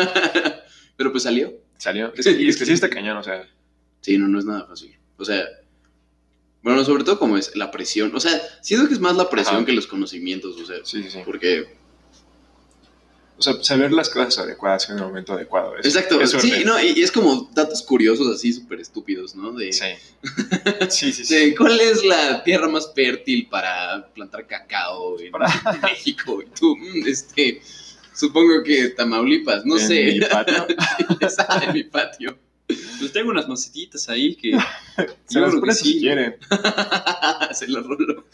pero 0.96 1.10
pues 1.10 1.22
salió. 1.22 1.52
salió. 1.76 2.12
Es 2.14 2.26
que, 2.26 2.48
es 2.48 2.56
que 2.56 2.66
sí 2.66 2.72
está 2.72 2.88
cañón, 2.88 3.16
o 3.16 3.22
sea, 3.22 3.48
Sí, 4.00 4.16
no, 4.16 4.28
no 4.28 4.38
es 4.38 4.44
nada 4.44 4.66
fácil. 4.66 4.96
O 5.18 5.24
sea, 5.24 5.44
bueno, 6.62 6.84
sobre 6.84 7.04
todo 7.04 7.18
como 7.18 7.36
es 7.36 7.54
la 7.54 7.70
presión. 7.70 8.14
O 8.14 8.20
sea, 8.20 8.40
siento 8.62 8.88
que 8.88 8.94
es 8.94 9.00
más 9.00 9.16
la 9.16 9.28
presión 9.28 9.56
Ajá. 9.56 9.66
que 9.66 9.72
los 9.72 9.86
conocimientos, 9.86 10.56
o 10.56 10.64
sea, 10.64 10.76
sí, 10.84 11.02
sí, 11.02 11.10
sí. 11.10 11.18
porque... 11.24 11.78
O 13.40 13.42
sea, 13.42 13.54
saber 13.62 13.90
las 13.90 14.10
cosas 14.10 14.36
adecuadas 14.40 14.86
en 14.90 14.96
el 14.98 15.02
momento 15.02 15.32
adecuado. 15.32 15.74
Es, 15.78 15.86
Exacto, 15.86 16.20
es 16.20 16.30
sí, 16.32 16.62
no, 16.66 16.78
y, 16.78 17.00
es 17.00 17.10
como 17.10 17.48
datos 17.54 17.80
curiosos 17.82 18.28
así 18.36 18.52
súper 18.52 18.80
estúpidos, 18.80 19.34
¿no? 19.34 19.52
De, 19.52 19.72
Sí. 19.72 19.86
Sí, 20.90 21.12
sí, 21.14 21.24
sí. 21.24 21.34
de 21.34 21.54
cuál 21.56 21.80
es 21.80 22.04
la 22.04 22.44
tierra 22.44 22.68
más 22.68 22.92
fértil 22.94 23.48
para 23.48 24.06
plantar 24.12 24.46
cacao 24.46 25.18
en 25.18 25.32
Para- 25.32 25.48
México. 25.82 26.42
Y 26.42 26.50
tú, 26.50 26.76
mm, 26.76 27.06
este, 27.08 27.62
supongo 28.14 28.62
que 28.62 28.90
Tamaulipas, 28.90 29.64
no 29.64 29.78
En 29.78 29.88
sé. 29.88 30.04
mi 30.04 30.20
patio. 30.20 30.66
Está 31.20 31.62
en 31.64 31.72
mi 31.72 31.84
patio. 31.84 32.36
Pues 32.98 33.10
tengo 33.12 33.30
unas 33.30 33.48
macetitas 33.48 34.06
ahí 34.10 34.36
que 34.36 34.52
Se 35.26 35.40
las 35.40 35.54
que 35.54 35.72
si 35.72 35.98
quieren. 35.98 36.36
Se 37.54 37.66
lo 37.68 37.82
rolo. 37.84 38.26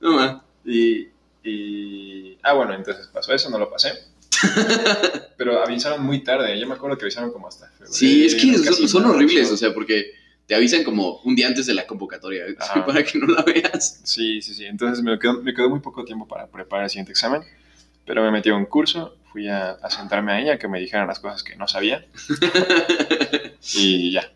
no 0.00 0.12
más. 0.12 0.42
Y, 0.64 1.08
y... 1.44 2.38
Ah, 2.42 2.54
bueno, 2.70 2.84
entonces 2.84 3.08
pasó 3.12 3.32
eso, 3.32 3.50
no 3.50 3.58
lo 3.58 3.70
pasé. 3.70 3.92
Pero 5.36 5.62
avisaron 5.62 6.04
muy 6.04 6.22
tarde. 6.22 6.58
Yo 6.58 6.66
me 6.66 6.74
acuerdo 6.74 6.96
que 6.96 7.04
avisaron 7.04 7.32
como 7.32 7.48
hasta 7.48 7.68
febrero. 7.68 7.92
Sí, 7.92 8.24
es 8.26 8.34
que 8.34 8.56
son, 8.58 8.88
son 8.88 9.04
horribles, 9.06 9.50
o 9.50 9.56
sea, 9.56 9.74
porque 9.74 10.12
te 10.46 10.54
avisan 10.54 10.84
como 10.84 11.20
un 11.24 11.36
día 11.36 11.46
antes 11.46 11.66
de 11.66 11.74
la 11.74 11.86
convocatoria 11.86 12.44
Ajá. 12.58 12.84
para 12.86 13.04
que 13.04 13.18
no 13.18 13.26
la 13.26 13.42
veas. 13.42 14.00
Sí, 14.04 14.40
sí, 14.40 14.54
sí. 14.54 14.64
Entonces 14.64 15.02
me 15.02 15.18
quedó, 15.18 15.42
me 15.42 15.54
quedó 15.54 15.68
muy 15.68 15.80
poco 15.80 16.04
tiempo 16.04 16.26
para 16.26 16.46
preparar 16.46 16.84
el 16.84 16.90
siguiente 16.90 17.12
examen. 17.12 17.42
Pero 18.06 18.22
me 18.22 18.30
metí 18.30 18.48
a 18.48 18.54
un 18.54 18.66
curso, 18.66 19.16
fui 19.30 19.48
a, 19.48 19.72
a 19.72 19.90
sentarme 19.90 20.32
a 20.32 20.40
ella, 20.40 20.58
que 20.58 20.68
me 20.68 20.80
dijeran 20.80 21.06
las 21.06 21.20
cosas 21.20 21.42
que 21.42 21.56
no 21.56 21.68
sabía. 21.68 22.06
Y 23.74 24.12
ya. 24.12 24.32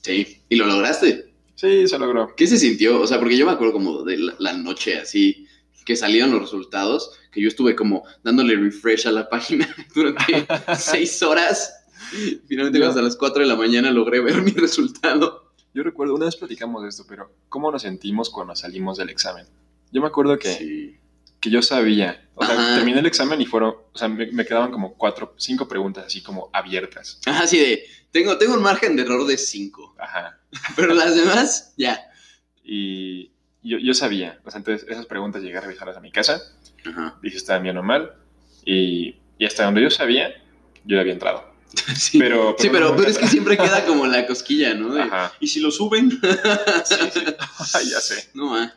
Sí, 0.00 0.40
y 0.48 0.56
lo 0.56 0.66
lograste. 0.66 1.26
Sí, 1.54 1.86
se 1.86 1.98
logró. 1.98 2.34
¿Qué 2.34 2.46
se 2.46 2.56
sintió? 2.56 3.00
O 3.00 3.06
sea, 3.06 3.18
porque 3.18 3.36
yo 3.36 3.46
me 3.46 3.52
acuerdo 3.52 3.74
como 3.74 4.02
de 4.02 4.16
la, 4.16 4.34
la 4.38 4.52
noche 4.54 4.98
así, 4.98 5.46
que 5.90 5.96
salieron 5.96 6.30
los 6.30 6.40
resultados, 6.42 7.18
que 7.32 7.40
yo 7.42 7.48
estuve 7.48 7.74
como 7.74 8.04
dándole 8.22 8.54
refresh 8.54 9.08
a 9.08 9.10
la 9.10 9.28
página 9.28 9.68
durante 9.94 10.46
seis 10.78 11.20
horas. 11.20 11.74
Finalmente, 12.46 12.78
Yo- 12.78 12.88
hasta 12.88 13.02
las 13.02 13.16
4 13.16 13.42
de 13.42 13.48
la 13.48 13.56
mañana 13.56 13.90
logré 13.90 14.20
ver 14.20 14.40
mi 14.40 14.52
resultado. 14.52 15.52
Yo 15.74 15.82
recuerdo, 15.82 16.14
una 16.14 16.26
vez 16.26 16.36
platicamos 16.36 16.84
de 16.84 16.90
esto, 16.90 17.04
pero 17.08 17.32
¿cómo 17.48 17.72
nos 17.72 17.82
sentimos 17.82 18.30
cuando 18.30 18.54
salimos 18.54 18.98
del 18.98 19.10
examen? 19.10 19.46
Yo 19.90 20.00
me 20.00 20.06
acuerdo 20.06 20.38
que, 20.38 20.54
Sí. 20.54 20.96
que 21.40 21.50
yo 21.50 21.60
sabía, 21.60 22.28
o 22.36 22.46
sea, 22.46 22.76
terminé 22.76 23.00
el 23.00 23.06
examen 23.06 23.40
y 23.40 23.46
fueron, 23.46 23.74
o 23.92 23.98
sea, 23.98 24.06
me, 24.06 24.30
me 24.30 24.44
quedaban 24.46 24.70
como 24.70 24.94
cuatro, 24.94 25.34
cinco 25.38 25.66
preguntas 25.66 26.04
así 26.06 26.22
como 26.22 26.50
abiertas. 26.52 27.18
Ajá, 27.26 27.42
así 27.42 27.58
de, 27.58 27.82
tengo, 28.12 28.38
tengo 28.38 28.54
un 28.54 28.62
margen 28.62 28.94
de 28.94 29.02
error 29.02 29.26
de 29.26 29.36
5, 29.36 29.96
Ajá. 29.98 30.38
pero 30.76 30.94
las 30.94 31.16
demás, 31.16 31.74
ya. 31.76 32.00
Y 32.62 33.32
yo, 33.62 33.78
yo 33.78 33.94
sabía, 33.94 34.40
o 34.44 34.50
sea, 34.50 34.58
entonces 34.58 34.88
esas 34.88 35.06
preguntas 35.06 35.42
llegué 35.42 35.58
a 35.58 35.60
revisarlas 35.60 35.96
a 35.96 36.00
mi 36.00 36.10
casa, 36.10 36.40
Ajá. 36.86 37.18
dije 37.22 37.32
si 37.36 37.42
estaban 37.42 37.62
bien 37.62 37.76
o 37.76 37.82
mal, 37.82 38.12
y, 38.64 39.16
y 39.38 39.44
hasta 39.44 39.64
donde 39.64 39.82
yo 39.82 39.90
sabía, 39.90 40.30
yo 40.84 40.96
ya 40.96 41.00
había 41.00 41.12
entrado. 41.12 41.48
Sí, 41.96 42.18
Pero, 42.18 42.56
sí, 42.58 42.68
pero, 42.70 42.90
no- 42.90 42.96
pero 42.96 43.08
es 43.10 43.18
que 43.18 43.28
siempre 43.28 43.56
queda 43.56 43.84
como 43.86 44.06
la 44.06 44.26
cosquilla, 44.26 44.74
¿no? 44.74 44.92
De, 44.94 45.02
Ajá. 45.02 45.32
¿Y 45.40 45.46
si 45.46 45.60
lo 45.60 45.70
suben? 45.70 46.10
Sí, 46.84 46.94
sí. 47.12 47.20
Ya 47.90 48.00
sé. 48.00 48.28
No, 48.34 48.56
ah. 48.56 48.74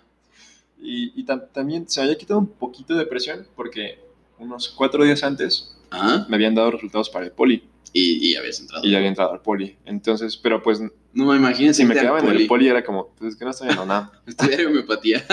Y, 0.81 1.19
y 1.19 1.25
tam- 1.25 1.47
también 1.53 1.87
se 1.89 2.01
me 2.01 2.05
había 2.05 2.17
quitado 2.17 2.39
un 2.39 2.47
poquito 2.47 2.93
de 2.95 3.05
presión 3.05 3.47
porque 3.55 3.99
unos 4.37 4.67
cuatro 4.69 5.03
días 5.05 5.23
antes 5.23 5.75
Ajá. 5.89 6.25
me 6.29 6.35
habían 6.35 6.53
dado 6.55 6.71
resultados 6.71 7.09
para 7.09 7.25
el 7.25 7.31
poli 7.31 7.63
Y, 7.93 8.29
y 8.31 8.35
habías 8.35 8.59
entrado. 8.59 8.85
y 8.85 8.91
ya 8.91 8.97
había 8.97 9.09
entrado 9.09 9.31
al 9.31 9.41
poli. 9.41 9.77
Entonces, 9.85 10.35
pero 10.37 10.61
pues 10.61 10.81
No 11.13 11.25
me 11.25 11.35
imagino 11.37 11.73
si 11.73 11.85
me 11.85 11.93
quedaba 11.93 12.19
en 12.19 12.27
el 12.27 12.47
poli 12.47 12.67
era 12.67 12.83
como, 12.83 13.13
pues 13.15 13.33
es 13.33 13.39
que 13.39 13.45
no 13.45 13.51
estoy 13.51 13.69
en 13.69 13.79
UNAM. 13.79 14.09
Estudiar 14.25 14.65
homeopatía. 14.65 15.23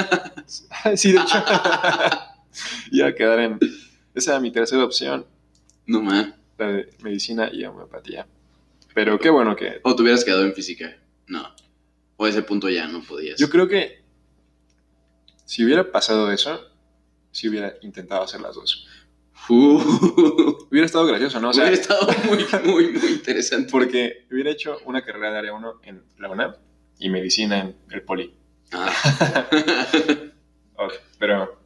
sí, 0.94 1.12
de 1.12 1.20
hecho. 1.20 1.42
Iba 2.90 3.08
a 3.08 3.14
quedar 3.14 3.40
en... 3.40 3.58
Esa 4.14 4.32
era 4.32 4.40
mi 4.40 4.50
tercera 4.50 4.84
opción, 4.84 5.24
No, 5.86 6.02
man. 6.02 6.34
la 6.58 6.66
de 6.66 6.90
medicina 7.02 7.48
y 7.52 7.64
homeopatía. 7.64 8.26
Pero 8.94 9.18
qué 9.18 9.30
bueno 9.30 9.56
que... 9.56 9.80
O 9.82 9.94
te 9.94 10.02
hubieras 10.02 10.24
quedado 10.24 10.44
en 10.44 10.52
física. 10.52 10.96
No. 11.26 11.48
O 12.16 12.26
a 12.26 12.28
ese 12.28 12.42
punto 12.42 12.68
ya 12.68 12.86
no 12.86 13.02
podías. 13.02 13.38
Yo 13.38 13.48
creo 13.48 13.66
que 13.66 14.02
si 15.46 15.64
hubiera 15.64 15.90
pasado 15.90 16.30
eso, 16.30 16.60
si 17.30 17.48
hubiera 17.48 17.74
intentado 17.82 18.22
hacer 18.22 18.40
las 18.40 18.54
dos. 18.54 18.86
Uh, 19.48 20.59
Hubiera 20.70 20.86
estado 20.86 21.06
gracioso, 21.06 21.40
¿no? 21.40 21.50
O 21.50 21.52
sea, 21.52 21.64
hubiera 21.64 21.80
estado 21.80 22.06
muy, 22.24 22.46
muy, 22.64 22.92
muy 22.92 23.10
interesante. 23.10 23.70
porque 23.70 24.26
hubiera 24.30 24.50
hecho 24.50 24.78
una 24.84 25.02
carrera 25.02 25.32
de 25.32 25.38
área 25.38 25.52
1 25.52 25.80
en 25.82 26.02
la 26.18 26.30
UNAM 26.30 26.54
y 26.98 27.08
medicina 27.10 27.58
en 27.58 27.76
el 27.90 28.02
poli. 28.02 28.34
Ah. 28.72 28.92
Ok, 30.82 30.94
pero, 31.18 31.58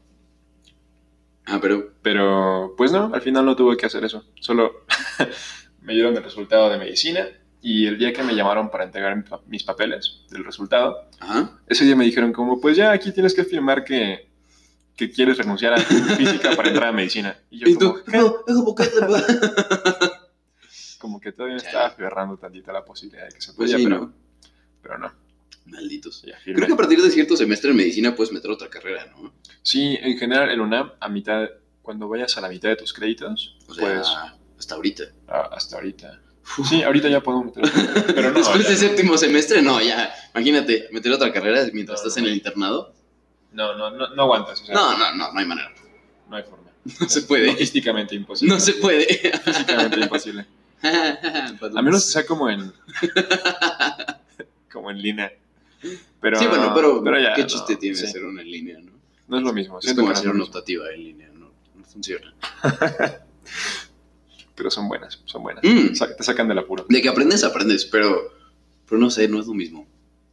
ah, 1.46 1.58
pero. 1.62 1.92
pero, 2.02 2.74
pues 2.76 2.90
no, 2.90 3.14
al 3.14 3.22
final 3.22 3.44
no 3.46 3.54
tuve 3.54 3.76
que 3.76 3.86
hacer 3.86 4.04
eso. 4.04 4.24
Solo 4.40 4.84
me 5.82 5.92
dieron 5.94 6.16
el 6.16 6.24
resultado 6.24 6.68
de 6.68 6.78
medicina 6.78 7.28
y 7.62 7.86
el 7.86 7.96
día 7.96 8.12
que 8.12 8.24
me 8.24 8.34
llamaron 8.34 8.70
para 8.70 8.82
entregar 8.82 9.24
mis 9.46 9.62
papeles 9.62 10.24
del 10.30 10.44
resultado, 10.44 11.08
Ajá. 11.20 11.60
ese 11.68 11.84
día 11.84 11.94
me 11.94 12.04
dijeron 12.04 12.32
como, 12.32 12.60
pues 12.60 12.76
ya 12.76 12.90
aquí 12.90 13.12
tienes 13.12 13.34
que 13.34 13.44
firmar 13.44 13.84
que, 13.84 14.28
que 14.96 15.10
quieres 15.10 15.36
renunciar 15.38 15.72
a 15.74 15.76
tu 15.76 15.94
física 16.16 16.54
para 16.56 16.68
entrar 16.68 16.88
a 16.88 16.92
medicina. 16.92 17.36
Y 17.50 17.58
yo 17.60 17.68
Y 17.68 17.74
como, 17.74 17.94
tú, 17.94 18.02
no, 18.12 18.36
es 18.46 18.56
abogado. 18.58 19.16
como 20.98 21.20
que 21.20 21.32
todavía 21.32 21.56
me 21.56 21.62
estaba 21.62 21.86
aferrando 21.86 22.36
tantito 22.36 22.70
a 22.70 22.74
la 22.74 22.84
posibilidad 22.84 23.26
de 23.28 23.34
que 23.34 23.40
se 23.40 23.52
Pues 23.52 23.70
podía, 23.72 23.76
sí, 23.78 23.84
pero, 23.84 23.98
¿no? 24.00 24.12
pero 24.82 24.98
no. 24.98 25.12
Malditos. 25.66 26.22
ya. 26.22 26.36
Creo 26.44 26.66
que 26.66 26.72
a 26.74 26.76
partir 26.76 27.00
de 27.00 27.10
cierto 27.10 27.36
semestre 27.36 27.70
en 27.70 27.76
medicina 27.76 28.14
puedes 28.14 28.32
meter 28.32 28.50
otra 28.50 28.68
carrera, 28.68 29.06
¿no? 29.16 29.32
Sí, 29.62 29.96
en 30.00 30.18
general 30.18 30.50
el 30.50 30.60
UNAM, 30.60 30.92
a 31.00 31.08
mitad, 31.08 31.48
cuando 31.82 32.08
vayas 32.08 32.36
a 32.36 32.40
la 32.42 32.48
mitad 32.48 32.68
de 32.68 32.76
tus 32.76 32.92
créditos, 32.92 33.56
O 33.66 33.74
sea, 33.74 33.82
puedes, 33.84 34.06
hasta 34.58 34.74
ahorita. 34.74 35.04
ah, 35.28 35.48
hasta 35.52 35.76
ahorita. 35.76 36.20
Sí, 36.68 36.82
ahorita 36.82 37.08
ya 37.08 37.22
puedo 37.22 37.42
meter 37.42 37.64
otra, 37.64 38.04
pero 38.14 38.30
no. 38.30 38.38
Después 38.40 38.62
ya 38.64 38.68
de 38.68 38.74
no. 38.74 38.80
séptimo 38.80 39.16
semestre, 39.18 39.62
no, 39.62 39.80
ya. 39.80 40.12
Imagínate, 40.34 40.88
meter 40.92 41.12
otra 41.12 41.32
carrera 41.32 41.62
mientras 41.72 42.02
No, 42.02 42.08
estás 42.08 42.22
no. 42.22 42.26
en 42.26 42.32
el 42.32 42.36
internado. 42.36 42.94
No, 43.54 43.76
no, 43.76 43.90
no, 43.90 44.08
no 44.14 44.22
aguantas. 44.22 44.60
O 44.62 44.66
sea, 44.66 44.74
No, 44.74 44.98
no, 44.98 45.14
no, 45.14 45.32
no 45.32 45.38
hay 45.38 45.46
manera. 45.46 45.72
no 46.28 46.36
hay 46.36 46.42
forma. 46.42 46.70
No 47.00 47.08
se 47.08 47.22
puede. 47.22 47.46
Logísticamente 47.46 48.14
imposible. 48.14 48.54
No 48.54 48.60
se 48.60 48.74
puede. 48.74 49.06
Físicamente 49.06 50.00
imposible. 50.00 50.46
A 50.82 51.82
menos 51.82 52.04
que 52.04 52.12
sea 52.12 52.26
como 52.26 52.50
en. 52.50 52.70
como 54.70 54.90
en 54.90 55.00
línea. 55.00 55.32
Pero, 56.20 56.38
sí, 56.38 56.46
bueno, 56.46 56.72
pero, 56.74 57.20
ya, 57.20 57.34
¿qué 57.34 57.42
no, 57.42 57.46
chiste 57.46 57.76
tiene 57.76 57.96
sí. 57.96 58.04
hacer 58.06 58.24
una 58.24 58.42
en 58.42 58.50
línea, 58.50 58.78
no? 58.80 58.92
No 59.28 59.38
es 59.38 59.42
lo 59.42 59.52
mismo. 59.52 59.78
Es 59.80 59.94
como 59.94 60.10
hacer 60.10 60.30
una 60.30 60.44
optativa 60.44 60.90
en 60.92 61.04
línea, 61.04 61.28
no, 61.32 61.52
no 61.74 61.84
funciona. 61.84 62.34
Pero 64.54 64.70
son 64.70 64.88
buenas, 64.88 65.20
son 65.24 65.42
buenas. 65.42 65.64
Mm. 65.64 65.92
Te 66.16 66.22
sacan 66.22 66.48
del 66.48 66.58
apuro. 66.58 66.86
De 66.88 67.02
que 67.02 67.08
aprendes, 67.08 67.42
aprendes, 67.44 67.84
pero, 67.86 68.32
pero 68.88 69.00
no 69.00 69.10
sé, 69.10 69.26
no 69.26 69.40
es 69.40 69.46
lo 69.46 69.54
mismo. 69.54 69.86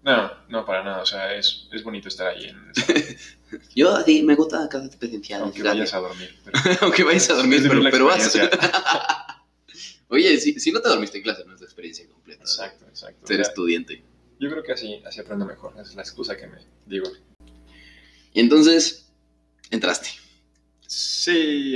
No, 0.03 0.31
no, 0.49 0.65
para 0.65 0.83
nada. 0.83 1.01
O 1.01 1.05
sea, 1.05 1.35
es, 1.35 1.67
es 1.71 1.83
bonito 1.83 2.07
estar 2.07 2.27
ahí, 2.27 2.45
en 2.45 2.71
Yo 3.75 4.01
sí, 4.03 4.23
me 4.23 4.35
gusta 4.35 4.67
cada 4.69 4.89
presencial. 4.89 5.41
aunque 5.43 5.61
vayas 5.63 5.93
a 5.93 5.99
dormir. 5.99 6.35
pero- 6.43 6.59
Aunque 6.81 7.03
vayas 7.03 7.29
a 7.29 7.33
dormir, 7.35 7.61
pero, 7.67 7.81
pero 7.91 8.05
vas. 8.05 8.35
Oye, 10.09 10.37
si, 10.39 10.59
si 10.59 10.71
no 10.71 10.81
te 10.81 10.89
dormiste 10.89 11.17
en 11.17 11.23
clase, 11.23 11.45
no 11.45 11.53
es 11.53 11.61
la 11.61 11.65
experiencia 11.67 12.05
completa. 12.07 12.41
Exacto, 12.43 12.85
exacto. 12.87 13.21
O 13.23 13.27
Ser 13.27 13.37
sea, 13.37 13.43
estudiante. 13.43 14.03
yo 14.39 14.49
creo 14.49 14.63
que 14.63 14.73
así, 14.73 15.01
así 15.05 15.21
aprendo 15.21 15.45
mejor. 15.45 15.73
Esa 15.73 15.83
es 15.83 15.95
la 15.95 16.01
excusa 16.01 16.35
que 16.35 16.47
me 16.47 16.57
digo. 16.85 17.09
Y 18.33 18.39
entonces, 18.41 19.09
entraste. 19.69 20.09
Sí, 20.87 21.75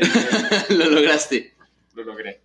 lo 0.69 0.89
lograste. 0.89 1.53
lo 1.93 2.03
logré. 2.03 2.41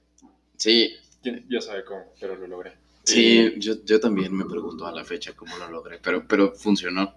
Sí, 0.56 0.96
¿Quién- 1.22 1.44
Ya 1.50 1.60
sabe 1.60 1.84
cómo, 1.84 2.12
pero 2.20 2.36
lo 2.36 2.46
logré. 2.46 2.74
Sí, 3.04 3.54
yo, 3.58 3.74
yo 3.84 4.00
también 4.00 4.34
me 4.34 4.44
pregunto 4.44 4.86
a 4.86 4.92
la 4.92 5.04
fecha 5.04 5.32
cómo 5.34 5.56
lo 5.58 5.70
logré, 5.70 5.98
pero, 6.02 6.26
pero 6.26 6.52
funcionó. 6.52 7.14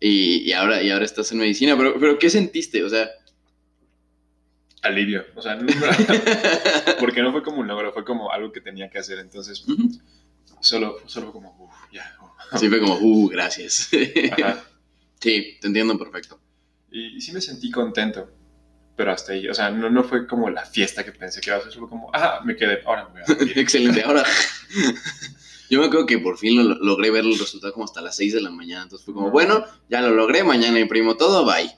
Y, 0.00 0.48
y 0.48 0.52
ahora, 0.52 0.82
y 0.82 0.90
ahora 0.90 1.04
estás 1.04 1.32
en 1.32 1.38
medicina, 1.38 1.76
pero, 1.76 1.98
pero 1.98 2.18
¿qué 2.18 2.30
sentiste? 2.30 2.84
O 2.84 2.88
sea, 2.88 3.08
Alivio. 4.82 5.24
O 5.34 5.42
sea, 5.42 5.58
porque 7.00 7.22
no 7.22 7.32
fue 7.32 7.42
como 7.42 7.58
un 7.58 7.68
logro, 7.68 7.92
fue 7.92 8.04
como 8.04 8.30
algo 8.30 8.52
que 8.52 8.60
tenía 8.60 8.88
que 8.88 8.98
hacer. 8.98 9.18
Entonces, 9.18 9.64
solo, 10.60 10.96
solo 11.06 11.32
como, 11.32 11.56
uff, 11.58 11.92
ya. 11.92 12.16
uf. 12.22 12.60
sí 12.60 12.68
fue 12.68 12.80
como, 12.80 12.98
uh, 13.00 13.28
gracias. 13.28 13.90
Ajá. 14.32 14.64
sí, 15.20 15.58
te 15.60 15.66
entiendo 15.66 15.98
perfecto. 15.98 16.40
Y, 16.90 17.16
y 17.16 17.20
sí 17.20 17.32
me 17.32 17.40
sentí 17.40 17.70
contento, 17.70 18.30
pero 18.98 19.12
hasta 19.12 19.32
ahí. 19.32 19.48
O 19.48 19.54
sea, 19.54 19.70
no, 19.70 19.88
no 19.88 20.02
fue 20.02 20.26
como 20.26 20.50
la 20.50 20.66
fiesta 20.66 21.04
que 21.04 21.12
pensé 21.12 21.40
que 21.40 21.50
iba 21.50 21.56
a 21.56 21.62
ser, 21.62 21.70
solo 21.70 21.88
como, 21.88 22.10
ah, 22.12 22.40
me 22.44 22.56
quedé, 22.56 22.82
ahora 22.84 23.04
me 23.04 23.12
voy 23.12 23.22
a 23.22 23.32
dormir. 23.32 23.52
Excelente, 23.58 24.02
ahora... 24.02 24.24
Yo 25.70 25.78
me 25.78 25.86
acuerdo 25.86 26.06
que 26.06 26.18
por 26.18 26.36
fin 26.36 26.66
lo, 26.66 26.74
logré 26.76 27.10
ver 27.10 27.24
el 27.24 27.38
resultado 27.38 27.72
como 27.74 27.84
hasta 27.84 28.00
las 28.00 28.16
6 28.16 28.34
de 28.34 28.40
la 28.40 28.50
mañana, 28.50 28.82
entonces 28.84 29.04
fue 29.04 29.14
como, 29.14 29.30
bueno, 29.30 29.64
ya 29.88 30.00
lo 30.00 30.10
logré, 30.14 30.42
mañana 30.42 30.80
imprimo 30.80 31.16
todo, 31.16 31.44
bye. 31.44 31.70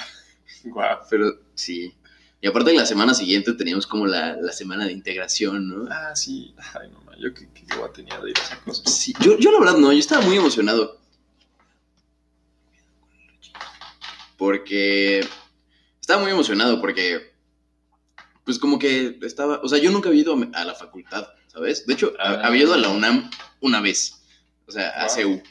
Guau. 0.64 1.00
Pero 1.10 1.38
sí. 1.54 1.92
Y 2.40 2.46
aparte 2.46 2.72
la 2.72 2.86
semana 2.86 3.12
siguiente 3.12 3.52
teníamos 3.52 3.86
como 3.86 4.06
la, 4.06 4.36
la 4.36 4.52
semana 4.52 4.86
de 4.86 4.92
integración, 4.92 5.68
¿no? 5.68 5.86
Ah, 5.90 6.16
sí. 6.16 6.54
Ay, 6.80 6.88
no, 6.90 7.18
yo 7.18 7.34
qué, 7.34 7.46
qué 7.52 7.64
tenía 7.92 8.18
de 8.20 8.30
ir 8.30 8.38
a 8.38 8.42
esa 8.42 8.60
cosa. 8.60 8.82
Sí, 8.86 9.12
yo, 9.20 9.36
yo 9.36 9.52
la 9.52 9.58
verdad 9.58 9.76
no, 9.76 9.92
yo 9.92 9.98
estaba 9.98 10.22
muy 10.22 10.36
emocionado. 10.36 10.98
Porque... 14.38 15.26
Estaba 16.04 16.20
muy 16.20 16.32
emocionado 16.32 16.82
porque... 16.82 17.32
Pues 18.44 18.58
como 18.58 18.78
que 18.78 19.18
estaba... 19.22 19.60
O 19.62 19.68
sea, 19.70 19.78
yo 19.78 19.90
nunca 19.90 20.10
había 20.10 20.20
ido 20.20 20.36
a, 20.52 20.64
la 20.66 20.74
facultad, 20.74 21.28
¿sabes? 21.46 21.86
De 21.86 21.94
hecho, 21.94 22.12
Ah. 22.18 22.42
había 22.44 22.64
ido 22.64 22.74
a 22.74 22.76
la 22.76 22.90
UNAM 22.90 23.30
una 23.62 23.80
vez. 23.80 24.22
O 24.66 24.70
sea, 24.70 24.90
a. 24.90 25.08
CEU, 25.08 25.42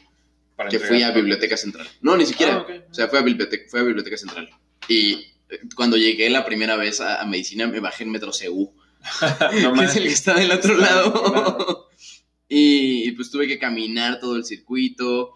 Para 0.55 0.69
que 0.69 0.77
fui 0.77 1.01
a. 1.01 1.09
Biblioteca 1.09 1.57
Central. 1.57 1.87
No, 2.01 2.15
ni 2.15 2.27
siquiera. 2.27 2.67
Ah. 2.69 2.83
O 2.87 2.93
sea, 2.93 3.07
fue 3.07 3.17
a 3.17 3.23
Biblioteca, 3.23 3.63
fue 3.67 3.79
a 3.79 3.83
Biblioteca 3.83 4.15
Central. 4.15 4.47
Y 4.87 5.25
eh, 5.49 5.59
cuando 5.75 5.97
llegué 5.97 6.29
la 6.29 6.45
primera 6.45 6.75
vez 6.75 7.01
a, 7.01 7.19
a 7.19 7.25
medicina, 7.25 7.65
me 7.65 7.79
bajé 7.79 8.03
en 8.03 8.11
Metro 8.11 8.31
CEU. 8.31 8.75
no 9.63 9.73
que 9.73 9.85
es 9.85 9.95
el 9.95 10.03
que 10.03 10.09
está 10.09 10.35
del 10.35 10.51
otro 10.51 10.77
lado. 10.77 11.13
otro 11.15 11.33
lado. 11.33 11.89
y, 12.47 13.09
y, 13.09 13.11
pues 13.13 13.31
tuve 13.31 13.47
que 13.47 13.57
caminar 13.57 14.19
todo 14.19 14.35
el 14.35 14.45
circuito, 14.45 15.31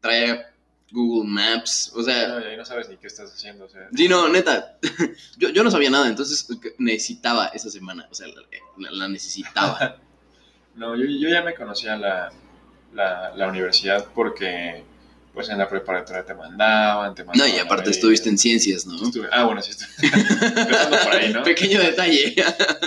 traía 0.00 0.52
Google 0.90 1.28
Maps, 1.30 1.92
o 1.94 2.02
sea, 2.02 2.28
No, 2.28 2.40
y 2.40 2.44
ahí 2.44 2.56
no 2.56 2.64
sabes 2.64 2.88
ni 2.88 2.96
qué 2.96 3.06
estás 3.08 3.30
haciendo. 3.32 3.66
O 3.66 3.68
sea, 3.68 3.88
sí, 3.94 4.08
no, 4.08 4.28
neta, 4.28 4.78
yo, 5.36 5.50
yo 5.50 5.62
no 5.62 5.70
sabía 5.70 5.90
nada, 5.90 6.08
entonces 6.08 6.46
necesitaba 6.78 7.48
esa 7.48 7.70
semana, 7.70 8.06
o 8.10 8.14
sea, 8.14 8.26
la, 8.28 8.42
la- 8.78 8.90
la 8.90 9.08
necesitaba. 9.08 9.96
No, 10.74 10.94
yo, 10.94 11.06
yo 11.06 11.28
ya 11.28 11.42
me 11.42 11.54
conocía 11.56 11.96
la, 11.96 12.30
la, 12.94 13.34
la 13.34 13.48
universidad 13.48 14.06
porque 14.14 14.84
pues 15.34 15.48
en 15.48 15.58
la 15.58 15.68
preparatoria 15.68 16.24
te 16.24 16.34
mandaban, 16.34 17.16
te 17.16 17.22
No, 17.24 17.28
mandaban. 17.32 17.52
y 17.52 17.58
a 17.58 17.62
aparte 17.64 17.90
estuviste 17.90 18.28
en 18.28 18.38
ciencias, 18.38 18.86
¿no? 18.86 18.94
Estuve- 19.02 19.28
ah, 19.32 19.42
bueno, 19.42 19.60
sí, 19.60 19.72
estuve. 19.72 20.08
Por 21.04 21.12
ahí, 21.14 21.32
¿no? 21.32 21.42
Pequeño 21.42 21.80
detalle. 21.80 22.32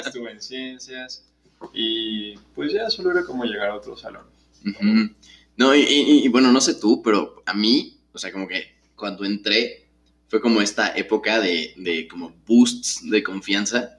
Estuve 0.05 0.31
en 0.31 0.41
ciencias 0.41 1.25
y 1.73 2.37
pues 2.55 2.71
ya 2.71 2.89
solo 2.89 3.11
era 3.11 3.25
como 3.25 3.43
llegar 3.43 3.69
a 3.71 3.75
otro 3.75 3.97
salón. 3.97 4.25
Ujú. 4.65 5.13
No, 5.57 5.75
y, 5.75 5.81
y- 5.81 6.25
y, 6.25 6.27
bueno, 6.29 6.51
no 6.51 6.61
sé 6.61 6.75
tú, 6.75 7.01
pero 7.03 7.43
a 7.45 7.53
mí, 7.53 7.97
o 8.13 8.17
sea, 8.17 8.31
como 8.31 8.47
que 8.47 8.71
cuando 8.95 9.25
entré 9.25 9.87
fue 10.27 10.39
como 10.41 10.61
esta 10.61 10.95
época 10.95 11.39
de, 11.39 11.73
de 11.77 12.07
como 12.07 12.33
boosts 12.47 13.09
de 13.09 13.21
confianza. 13.21 13.97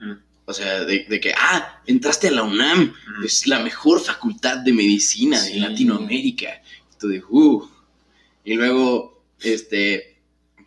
Mm. 0.00 0.12
O 0.44 0.52
sea, 0.52 0.84
de, 0.84 1.04
de 1.08 1.20
que, 1.20 1.32
ah, 1.36 1.82
entraste 1.86 2.28
a 2.28 2.30
la 2.32 2.42
UNAM, 2.42 2.92
Mm. 3.18 3.24
es 3.24 3.46
la 3.46 3.60
mejor 3.60 4.00
facultad 4.00 4.58
de 4.58 4.72
medicina 4.72 5.38
Sí. 5.38 5.54
de 5.54 5.60
Latinoamérica. 5.60 6.62
Y 6.94 6.98
tú 6.98 7.08
de, 7.08 7.22
uh. 7.28 7.68
Y 8.44 8.54
luego, 8.54 9.22
este, 9.40 10.16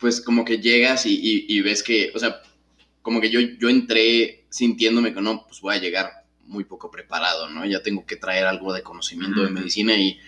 pues 0.00 0.20
como 0.20 0.44
que 0.44 0.58
llegas 0.58 1.04
y, 1.06 1.14
y- 1.14 1.46
y 1.48 1.60
ves 1.60 1.82
que, 1.82 2.10
o 2.14 2.18
sea, 2.18 2.40
como 3.02 3.20
que 3.20 3.30
yo, 3.30 3.40
yo 3.40 3.68
entré 3.68 4.44
sintiéndome 4.50 5.12
que 5.12 5.20
no, 5.20 5.44
pues 5.46 5.60
voy 5.60 5.74
a 5.74 5.80
llegar 5.80 6.21
muy 6.44 6.64
poco 6.64 6.90
preparado, 6.90 7.48
¿no? 7.50 7.64
Ya 7.66 7.82
tengo 7.82 8.04
que 8.06 8.16
traer 8.16 8.46
algo 8.46 8.72
de 8.72 8.82
conocimiento 8.82 9.42
de 9.42 9.50
medicina 9.50 9.94
y 9.96 10.18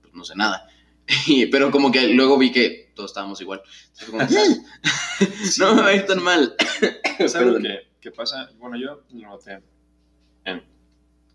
pues 0.00 0.14
no 0.14 0.24
sé 0.24 0.34
nada. 0.36 0.68
Y- 1.26 1.46
pero 1.46 1.70
como 1.70 1.90
que 1.90 2.08
luego 2.08 2.38
vi 2.38 2.52
que 2.52 2.92
todos 2.94 3.10
estábamos 3.10 3.40
igual. 3.40 3.60
Entonces, 4.06 4.62
no 5.58 5.74
me 5.74 5.82
va 5.82 5.88
a 5.88 5.94
ir 5.94 6.06
tan 6.06 6.22
mal. 6.22 6.54
Es 7.18 7.34
algo 7.34 7.54
Perdón. 7.54 7.62
que, 7.62 7.78
que 8.00 8.10
pasa, 8.12 8.50
bueno, 8.58 8.76
yo 8.76 9.02
lo 9.12 9.28
noté 9.28 9.60
en 10.44 10.62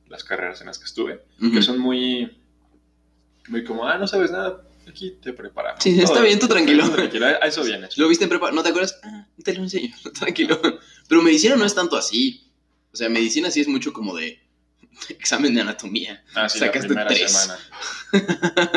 las 0.08 0.23
carreras 0.23 0.62
en 0.62 0.67
las 0.67 0.80
que 0.80 0.86
estuve, 0.86 1.23
Ujú. 1.41 1.52
que 1.52 1.62
son 1.62 1.80
muy, 1.80 2.38
muy 3.50 3.63
como, 3.63 3.86
ah, 3.86 3.97
no 3.97 4.08
sabes 4.08 4.32
nada, 4.32 4.63
aquí 4.89 5.12
te 5.21 5.34
preparamos. 5.34 5.84
Sí, 5.84 6.00
está 6.00 6.21
bien, 6.21 6.39
tú 6.39 6.47
tranquilo. 6.47 6.89
tranquilo, 6.89 7.26
a 7.28 7.32
eso 7.45 7.63
vienes. 7.63 7.97
¿Lo 7.97 8.08
viste 8.08 8.23
en 8.23 8.30
prepa? 8.30 8.52
¿No 8.52 8.63
te 8.63 8.69
acuerdas? 8.69 8.97
Ah, 9.04 9.28
te 9.43 9.54
lo 9.54 9.63
enseño, 9.63 9.93
tranquilo. 10.17 10.60
Pero 11.10 11.21
medicina 11.21 11.56
no 11.58 11.65
es 11.65 11.76
tanto 11.76 11.97
así. 11.97 12.46
O 12.97 12.99
sea, 12.99 13.10
medicina 13.10 13.51
sí 13.51 13.62
es 13.62 13.67
mucho 13.67 13.93
como 13.93 14.15
de 14.15 14.39
examen 15.10 15.53
de 15.53 15.62
anatomía. 15.62 16.23
Ah, 16.33 16.49
sí, 16.49 16.57
sacaste 16.57 16.88
la 16.89 17.05
primera 17.05 17.10
tres. 17.10 17.31
semana. 17.31 17.60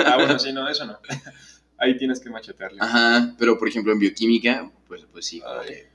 Ah, 0.05 0.17
bueno, 0.17 0.39
sí, 0.39 0.53
no, 0.53 0.69
eso 0.69 0.85
no. 0.85 0.99
Ahí 1.79 1.97
tienes 1.97 2.21
que 2.21 2.29
machetearle. 2.29 2.77
Ajá, 2.83 3.35
pero 3.39 3.59
por 3.59 3.67
ejemplo 3.67 3.95
en 3.95 3.99
bioquímica, 3.99 4.71
pues, 4.87 5.07
pues 5.11 5.25
sí. 5.25 5.41
como 5.41 5.61
Ay. 5.61 5.69
que- 5.69 5.89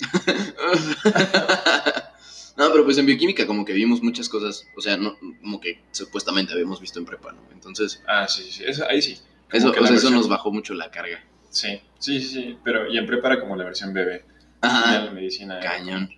no, 2.58 2.70
pero 2.70 2.84
pues 2.84 2.98
en 2.98 3.06
bioquímica 3.06 3.46
como 3.46 3.64
que 3.64 3.72
vimos 3.72 4.02
muchas 4.02 4.28
cosas, 4.28 4.66
o 4.76 4.82
sea, 4.82 4.98
no, 4.98 5.16
como 5.40 5.58
que 5.58 5.80
supuestamente 5.92 6.52
habíamos 6.52 6.82
visto 6.82 6.98
en 6.98 7.06
prepa, 7.06 7.32
¿no? 7.32 7.40
Entonces, 7.52 8.02
Ah, 8.06 8.28
sí, 8.28 8.42
sí, 8.52 8.62
eso, 8.66 8.84
ahí 8.88 9.00
sí. 9.00 9.18
Eso, 9.50 9.70
o 9.70 9.84
eso 9.86 10.10
nos 10.10 10.28
bajó 10.28 10.52
mucho 10.52 10.74
la 10.74 10.90
carga. 10.90 11.24
Sí, 11.48 11.80
sí, 11.98 12.20
sí, 12.20 12.28
sí, 12.28 12.58
pero 12.62 12.92
y 12.92 12.98
en 12.98 13.06
prepara 13.06 13.40
como 13.40 13.56
la 13.56 13.64
versión 13.64 13.94
bebé. 13.94 14.26
Ajá, 14.60 15.04
la 15.04 15.10
medicina. 15.10 15.58
era 15.58 15.70
cañón. 15.70 16.10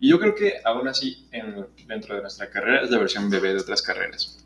Y 0.00 0.08
yo 0.08 0.18
creo 0.18 0.34
que 0.34 0.54
aún 0.64 0.88
así, 0.88 1.26
en, 1.30 1.66
dentro 1.86 2.14
de 2.16 2.22
nuestra 2.22 2.48
carrera, 2.50 2.82
es 2.82 2.90
la 2.90 2.98
versión 2.98 3.28
bebé 3.30 3.52
de 3.52 3.60
otras 3.60 3.82
carreras. 3.82 4.38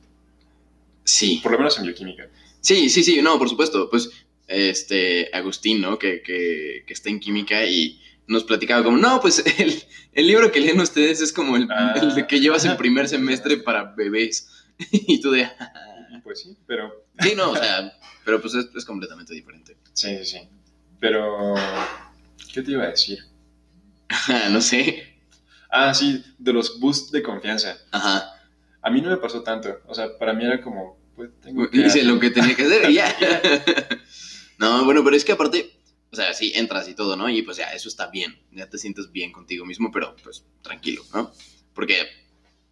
Sí. 1.04 1.40
Por 1.42 1.52
lo 1.52 1.58
menos 1.58 1.78
en 1.78 1.84
bioquímica. 1.84 2.28
Sí, 2.60 2.88
sí, 2.90 3.04
sí, 3.04 3.20
no, 3.22 3.38
por 3.38 3.48
supuesto. 3.48 3.88
Pues, 3.88 4.10
este, 4.48 5.30
Agustín, 5.32 5.80
¿no? 5.80 5.98
Que, 5.98 6.22
que, 6.22 6.82
que 6.86 6.92
está 6.92 7.08
en 7.10 7.20
química 7.20 7.64
y 7.64 8.00
nos 8.26 8.44
platicaba 8.44 8.82
como, 8.82 8.96
no, 8.96 9.20
pues 9.20 9.44
el, 9.60 9.82
el 10.12 10.26
libro 10.26 10.50
que 10.50 10.60
leen 10.60 10.80
ustedes 10.80 11.20
es 11.20 11.32
como 11.32 11.56
el, 11.56 11.68
Ah. 11.70 11.94
el 12.00 12.14
de 12.14 12.26
que 12.26 12.40
llevas 12.40 12.64
en 12.64 12.76
primer 12.76 13.08
semestre 13.08 13.56
para 13.58 13.94
bebés. 13.94 14.48
y 14.90 15.20
tú 15.20 15.30
de, 15.30 15.42
Y 16.12 16.18
pues 16.22 16.40
sí, 16.40 16.56
pero 16.66 17.04
sí, 17.20 17.34
no, 17.36 17.50
o 17.52 17.56
sea, 17.56 17.96
pero 18.24 18.40
pues 18.40 18.54
es, 18.54 18.66
es 18.74 18.84
completamente 18.84 19.32
diferente. 19.34 19.76
sí, 19.92 20.18
sí, 20.18 20.24
sí. 20.24 20.38
Pero, 21.00 21.54
¿qué 22.52 22.62
te 22.62 22.70
iba 22.72 22.84
a 22.84 22.88
decir? 22.90 23.18
no 24.50 24.60
sé. 24.62 25.13
Ah, 25.76 25.92
sí, 25.92 26.22
de 26.38 26.52
los 26.52 26.78
boosts 26.78 27.10
de 27.10 27.22
confianza. 27.22 27.76
Ajá. 27.90 28.30
A 28.80 28.90
mí 28.90 29.00
no 29.00 29.10
me 29.10 29.16
pasó 29.16 29.42
tanto. 29.42 29.80
O 29.86 29.94
sea, 29.94 30.16
para 30.18 30.32
mí 30.32 30.44
era 30.44 30.60
como, 30.62 30.96
pues 31.16 31.30
tengo 31.42 31.68
que... 31.68 31.78
Hice 31.78 32.04
lo 32.04 32.20
que 32.20 32.30
tenía 32.30 32.54
que 32.54 32.62
hacer 32.62 32.90
y 32.90 32.94
ya. 32.94 33.16
no, 34.58 34.84
bueno, 34.84 35.02
pero 35.02 35.16
es 35.16 35.24
que 35.24 35.32
aparte, 35.32 35.72
o 36.12 36.16
sea, 36.16 36.32
sí, 36.34 36.52
entras 36.54 36.88
y 36.88 36.94
todo, 36.94 37.16
¿no? 37.16 37.28
Y 37.28 37.42
pues 37.42 37.56
ya, 37.56 37.72
eso 37.72 37.88
está 37.88 38.06
bien. 38.08 38.38
Ya 38.52 38.68
te 38.68 38.78
sientes 38.78 39.10
bien 39.10 39.32
contigo 39.32 39.64
mismo, 39.64 39.90
pero 39.90 40.14
pues 40.22 40.44
tranquilo, 40.62 41.02
¿no? 41.12 41.32
Porque, 41.74 41.96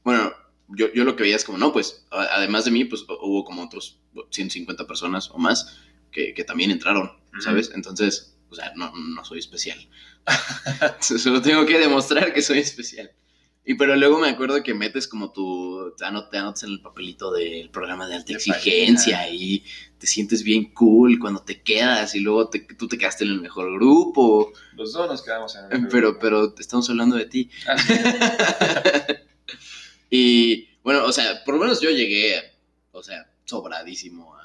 bueno, 0.05 0.33
yo, 0.69 0.93
yo 0.93 1.05
lo 1.05 1.17
que 1.17 1.25
veía 1.25 1.37
es 1.37 1.45
como, 1.45 1.59
no, 1.59 1.73
pues, 1.73 2.07
además 2.11 2.65
de 2.65 2.71
mí, 2.71 2.85
pues 2.85 3.03
hu- 3.07 3.19
hubo 3.21 3.45
como 3.45 3.65
otros 3.65 3.99
150 4.31 4.87
personas 4.87 5.29
o 5.31 5.39
más 5.39 5.77
que, 6.13 6.35
que 6.35 6.45
también 6.45 6.71
entraron, 6.71 7.11
¿sabes? 7.41 7.73
Entonces, 7.75 8.32
o 8.53 8.55
sea, 8.55 8.73
no, 8.77 8.93
no 8.95 9.25
soy 9.25 9.39
especial. 9.41 9.79
Solo 11.01 11.43
tengo 11.43 11.67
que 11.67 11.79
demostrar 11.79 12.33
que 12.33 12.43
soy 12.43 12.59
especial. 12.59 13.11
Y 13.65 13.75
pero 13.75 13.95
luego 13.95 14.19
me 14.19 14.29
acuerdo 14.29 14.61
que 14.63 14.75
metes 14.75 15.07
como 15.07 15.31
tu, 15.33 15.95
te 15.97 16.05
anot- 16.05 16.31
te 16.31 16.39
anotas 16.39 16.65
en 16.65 16.71
el 16.71 16.81
papelito 16.81 17.33
del 17.33 17.71
programa 17.71 18.09
de 18.09 18.17
alta 18.17 18.27
De 18.33 18.35
exigencia 18.35 19.29
y 19.31 19.65
te 19.99 20.07
sientes 20.09 20.43
bien 20.43 20.73
cool 20.75 21.21
cuando 21.21 21.43
te 21.45 21.63
quedas 21.63 22.17
y 22.17 22.21
luego 22.21 22.49
te- 22.49 22.59
tú 22.77 22.89
te 22.89 22.99
quedaste 22.99 23.23
en 23.25 23.31
el 23.31 23.41
mejor 23.41 23.73
grupo. 23.75 24.53
Los 24.75 24.93
dos 24.93 25.09
nos 25.09 25.23
quedamos 25.23 25.55
en 25.55 25.65
el 25.67 25.87
Pero, 25.89 26.09
grupo. 26.09 26.19
pero 26.21 26.55
estamos 26.59 26.91
hablando 26.91 27.15
de 27.17 27.27
ti. 27.27 27.51
Ah, 27.69 27.79
sí. 27.79 27.95
Y 30.11 30.69
bueno, 30.83 31.05
o 31.05 31.13
sea, 31.13 31.43
por 31.45 31.55
lo 31.55 31.61
menos 31.61 31.81
yo 31.81 31.91
llegué, 31.91 32.43
o 32.91 33.03
sea, 33.03 33.31
sobradísimo 33.45 34.35
a- 34.37 34.42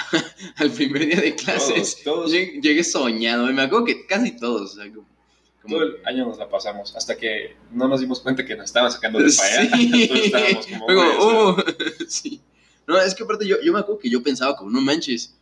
al 0.56 0.70
primer 0.70 1.06
día 1.06 1.20
de 1.20 1.34
clases. 1.34 2.02
Todos, 2.02 2.02
todos, 2.04 2.30
Llegué, 2.32 2.60
llegué 2.60 2.84
soñado, 2.84 3.46
me 3.52 3.62
acuerdo 3.62 3.84
que 3.86 4.06
casi 4.06 4.36
todos, 4.36 4.72
o 4.72 4.74
sea, 4.82 4.92
como- 4.92 5.06
como 5.62 5.76
todo 5.76 5.84
el 5.86 5.96
que- 5.96 6.08
año 6.08 6.24
nos 6.26 6.38
la 6.38 6.48
pasamos 6.48 6.94
hasta 6.96 7.16
que 7.16 7.54
no 7.72 7.86
nos 7.86 8.00
dimos 8.00 8.20
cuenta 8.20 8.44
que 8.46 8.56
nos 8.56 8.66
estaban 8.66 8.90
sacando 8.90 9.18
de 9.18 9.30
para 9.32 9.60
allá. 9.60 9.76
Sí. 9.76 10.02
Entonces 10.02 10.26
estábamos 10.26 10.66
como, 10.66 10.86
Fue 10.86 10.94
como, 10.94 11.06
"Güey, 11.16 11.16
o 11.18 11.54
sea, 11.56 11.64
"Uh", 11.64 12.04
sí. 12.08 12.40
No, 12.86 12.98
es 13.00 13.14
que 13.14 13.22
aparte 13.22 13.46
yo, 13.46 13.56
yo 13.62 13.72
me 13.72 13.80
acuerdo 13.80 14.00
que 14.00 14.10
yo 14.10 14.22
pensaba 14.22 14.56
como, 14.56 14.70
no 14.70 14.80
manches. 14.80 15.34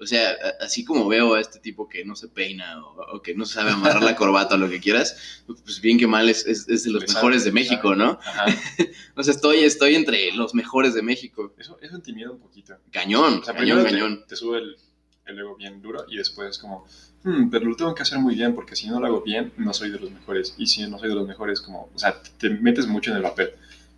O 0.00 0.06
sea, 0.06 0.32
así 0.60 0.84
como 0.84 1.06
veo 1.06 1.34
a 1.34 1.40
este 1.40 1.60
tipo 1.60 1.88
que 1.88 2.04
no 2.04 2.16
se 2.16 2.28
peina 2.28 2.84
o, 2.84 3.16
o 3.16 3.22
que 3.22 3.34
no 3.34 3.46
sabe 3.46 3.70
amarrar 3.70 4.02
la 4.02 4.16
corbata 4.16 4.56
o 4.56 4.58
lo 4.58 4.68
que 4.68 4.80
quieras, 4.80 5.42
pues 5.46 5.80
bien 5.80 5.98
que 5.98 6.06
mal 6.06 6.28
es, 6.28 6.44
es, 6.46 6.68
es 6.68 6.82
de 6.84 6.90
los 6.90 7.02
mejores 7.14 7.44
de 7.44 7.52
México. 7.52 7.94
¿no? 7.94 8.18
Ajá. 8.22 8.46
O 9.16 9.22
sea, 9.22 9.32
estoy, 9.32 9.58
estoy 9.60 9.94
entre 9.94 10.32
los 10.32 10.54
mejores 10.54 10.92
de 10.94 11.02
México. 11.02 11.54
Eso, 11.56 11.78
eso 11.80 11.94
intimida 11.94 12.30
un 12.32 12.40
poquito. 12.40 12.76
Cañón, 12.90 13.38
O 13.40 13.44
sea, 13.44 13.54
cañón, 13.54 13.84
te- 13.84 13.90
cañón. 13.92 14.24
Te, 14.26 14.34
sube 14.34 14.58
el, 14.58 14.76
el 15.26 15.38
ego 15.38 15.54
bien 15.56 15.80
duro 15.80 16.04
y 16.08 16.16
después 16.16 16.50
es 16.50 16.58
como, 16.58 16.84
"Hmm, 17.22 17.48
pero 17.48 17.64
lo 17.66 17.76
tengo 17.76 17.94
que 17.94 18.02
hacer 18.02 18.18
muy 18.18 18.34
bien 18.34 18.56
porque 18.56 18.74
si 18.74 18.88
no 18.88 18.98
lo 18.98 19.06
hago 19.06 19.22
bien, 19.22 19.52
no 19.56 19.72
soy 19.72 19.90
de 19.90 20.00
los 20.00 20.10
mejores. 20.10 20.54
Y 20.58 20.66
si 20.66 20.84
no 20.88 20.98
soy 20.98 21.10
de 21.10 21.14
los 21.14 21.28
mejores, 21.28 21.60
como, 21.60 21.88
o 21.94 21.98
sea, 21.98 22.20
te 22.38 22.50
metes 22.50 22.88
mucho 22.88 23.12
en 23.12 23.18
el 23.18 23.22
papel. 23.22 23.52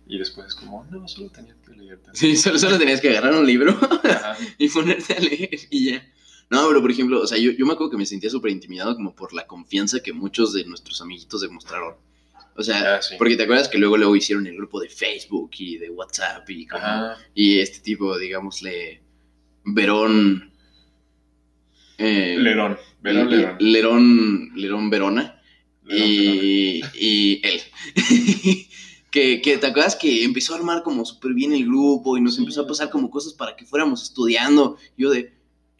Y 0.09 0.17
después 0.17 0.47
es 0.47 0.55
como, 0.55 0.85
no, 0.89 1.07
solo 1.07 1.29
tenía 1.29 1.55
que 1.65 1.73
leerte. 1.75 2.11
Sí, 2.13 2.35
solo, 2.37 2.57
solo 2.59 2.77
tenías 2.77 3.01
que 3.01 3.09
agarrar 3.09 3.33
un 3.35 3.45
libro 3.45 3.77
y 4.57 4.69
ponerte 4.69 5.13
a 5.13 5.19
leer 5.19 5.59
y 5.69 5.91
ya. 5.91 6.13
No, 6.49 6.65
pero 6.69 6.81
por 6.81 6.91
ejemplo, 6.91 7.21
o 7.21 7.27
sea, 7.27 7.37
yo, 7.37 7.51
yo 7.51 7.65
me 7.65 7.73
acuerdo 7.73 7.91
que 7.91 7.97
me 7.97 8.05
sentía 8.05 8.29
súper 8.29 8.51
intimidado 8.51 8.95
como 8.95 9.13
por 9.13 9.33
la 9.33 9.45
confianza 9.45 9.99
que 10.01 10.13
muchos 10.13 10.53
de 10.53 10.63
nuestros 10.63 11.01
amiguitos 11.01 11.41
demostraron. 11.41 11.95
O 12.55 12.63
sea, 12.63 12.95
Ah, 12.95 13.01
sí. 13.01 13.15
porque 13.17 13.35
te 13.35 13.43
acuerdas 13.43 13.67
que 13.67 13.77
luego 13.77 13.97
luego 13.97 14.15
hicieron 14.15 14.47
el 14.47 14.55
grupo 14.55 14.79
de 14.79 14.89
Facebook 14.89 15.51
y 15.59 15.77
de 15.77 15.89
WhatsApp 15.89 16.49
y 16.49 16.65
como- 16.65 17.11
y 17.35 17.59
este 17.59 17.79
tipo, 17.81 18.17
digámosle, 18.17 19.01
Verón. 19.65 20.51
eh, 21.97 22.37
Lerón. 22.39 22.77
Verón, 23.01 23.29
Lerón. 23.29 23.57
Lerón, 23.59 24.51
Lerón 24.55 24.89
Verona. 24.89 25.41
Lerón, 25.83 26.07
y, 26.09 26.81
y 26.95 27.41
él. 27.43 27.61
que, 29.11 29.41
que 29.41 29.57
te 29.57 29.67
acuerdas 29.67 29.95
que 29.95 30.23
empezó 30.23 30.53
a 30.53 30.57
armar 30.57 30.83
como 30.83 31.05
súper 31.05 31.33
bien 31.33 31.53
el 31.53 31.65
grupo 31.65 32.17
y 32.17 32.21
nos 32.21 32.35
Sí. 32.35 32.41
empezó 32.41 32.61
a 32.61 32.67
pasar 32.67 32.89
como 32.89 33.09
cosas 33.09 33.33
para 33.33 33.55
que 33.55 33.65
fuéramos 33.65 34.03
estudiando. 34.03 34.77
Yo 34.97 35.09
de, 35.09 35.33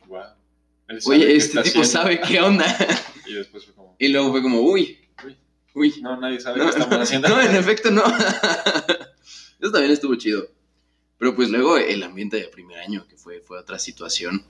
sabe 0.07 1.15
oye, 1.17 1.35
este 1.35 1.49
tipo 1.63 1.79
haciendo. 1.81 1.85
sabe 1.85 2.21
qué 2.21 2.39
onda. 2.41 2.65
Y 3.25 3.33
después 3.33 3.65
fue 3.65 3.73
como, 3.73 3.95
y 3.99 4.07
luego 4.07 4.31
fue 4.31 4.41
como, 4.41 4.61
uy, 4.61 4.97
Uy. 5.25 5.35
uy. 5.75 5.93
no, 6.01 6.17
nadie 6.19 6.39
sabe 6.39 6.59
No, 6.59 6.65
qué 6.65 6.69
estamos 6.79 6.97
haciendo. 6.99 7.27
no, 7.29 7.41
en 7.41 7.55
efecto 7.55 7.91
no. 7.91 8.03
Eso 9.59 9.71
también 9.71 9.91
estuvo 9.91 10.15
chido. 10.15 10.47
Pero 11.17 11.35
pues 11.35 11.49
luego 11.49 11.77
el 11.77 12.03
ambiente 12.03 12.37
de 12.37 12.47
primer 12.47 12.79
año, 12.79 13.05
que 13.09 13.17
fue, 13.17 13.41
fue 13.41 13.57
otra 13.59 13.79
situación. 13.79 14.45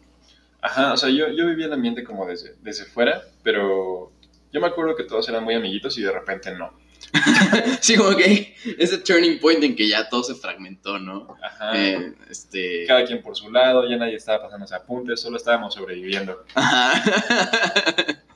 Ajá, 0.61 0.91
o 0.93 0.97
sea, 0.97 1.09
yo, 1.09 1.29
yo 1.29 1.47
vivía 1.47 1.67
el 1.67 1.73
ambiente 1.73 2.03
como 2.03 2.25
desde, 2.25 2.55
desde 2.61 2.83
fuera, 2.85 3.21
pero 3.41 4.11
yo 4.51 4.59
me 4.59 4.67
acuerdo 4.67 4.95
que 4.95 5.03
todos 5.03 5.29
eran 5.29 5.43
muy 5.45 5.55
amiguitos 5.55 5.97
y 5.97 6.01
de 6.01 6.11
repente 6.11 6.51
no. 6.55 6.77
Sí, 7.81 7.95
como 7.95 8.15
que 8.15 8.55
ese 8.77 8.97
turning 8.97 9.39
point 9.39 9.63
en 9.63 9.75
que 9.75 9.87
ya 9.87 10.09
todo 10.09 10.23
se 10.23 10.35
fragmentó, 10.35 10.99
¿no? 10.99 11.35
Ajá. 11.41 11.71
Eh, 11.75 12.13
este... 12.29 12.85
Cada 12.85 13.05
quien 13.05 13.21
por 13.21 13.35
su 13.35 13.51
lado, 13.51 13.87
ya 13.89 13.97
nadie 13.97 14.15
estaba 14.15 14.43
pasándose 14.43 14.75
apuntes, 14.75 15.21
solo 15.21 15.37
estábamos 15.37 15.73
sobreviviendo. 15.73 16.45
Ajá. 16.55 18.23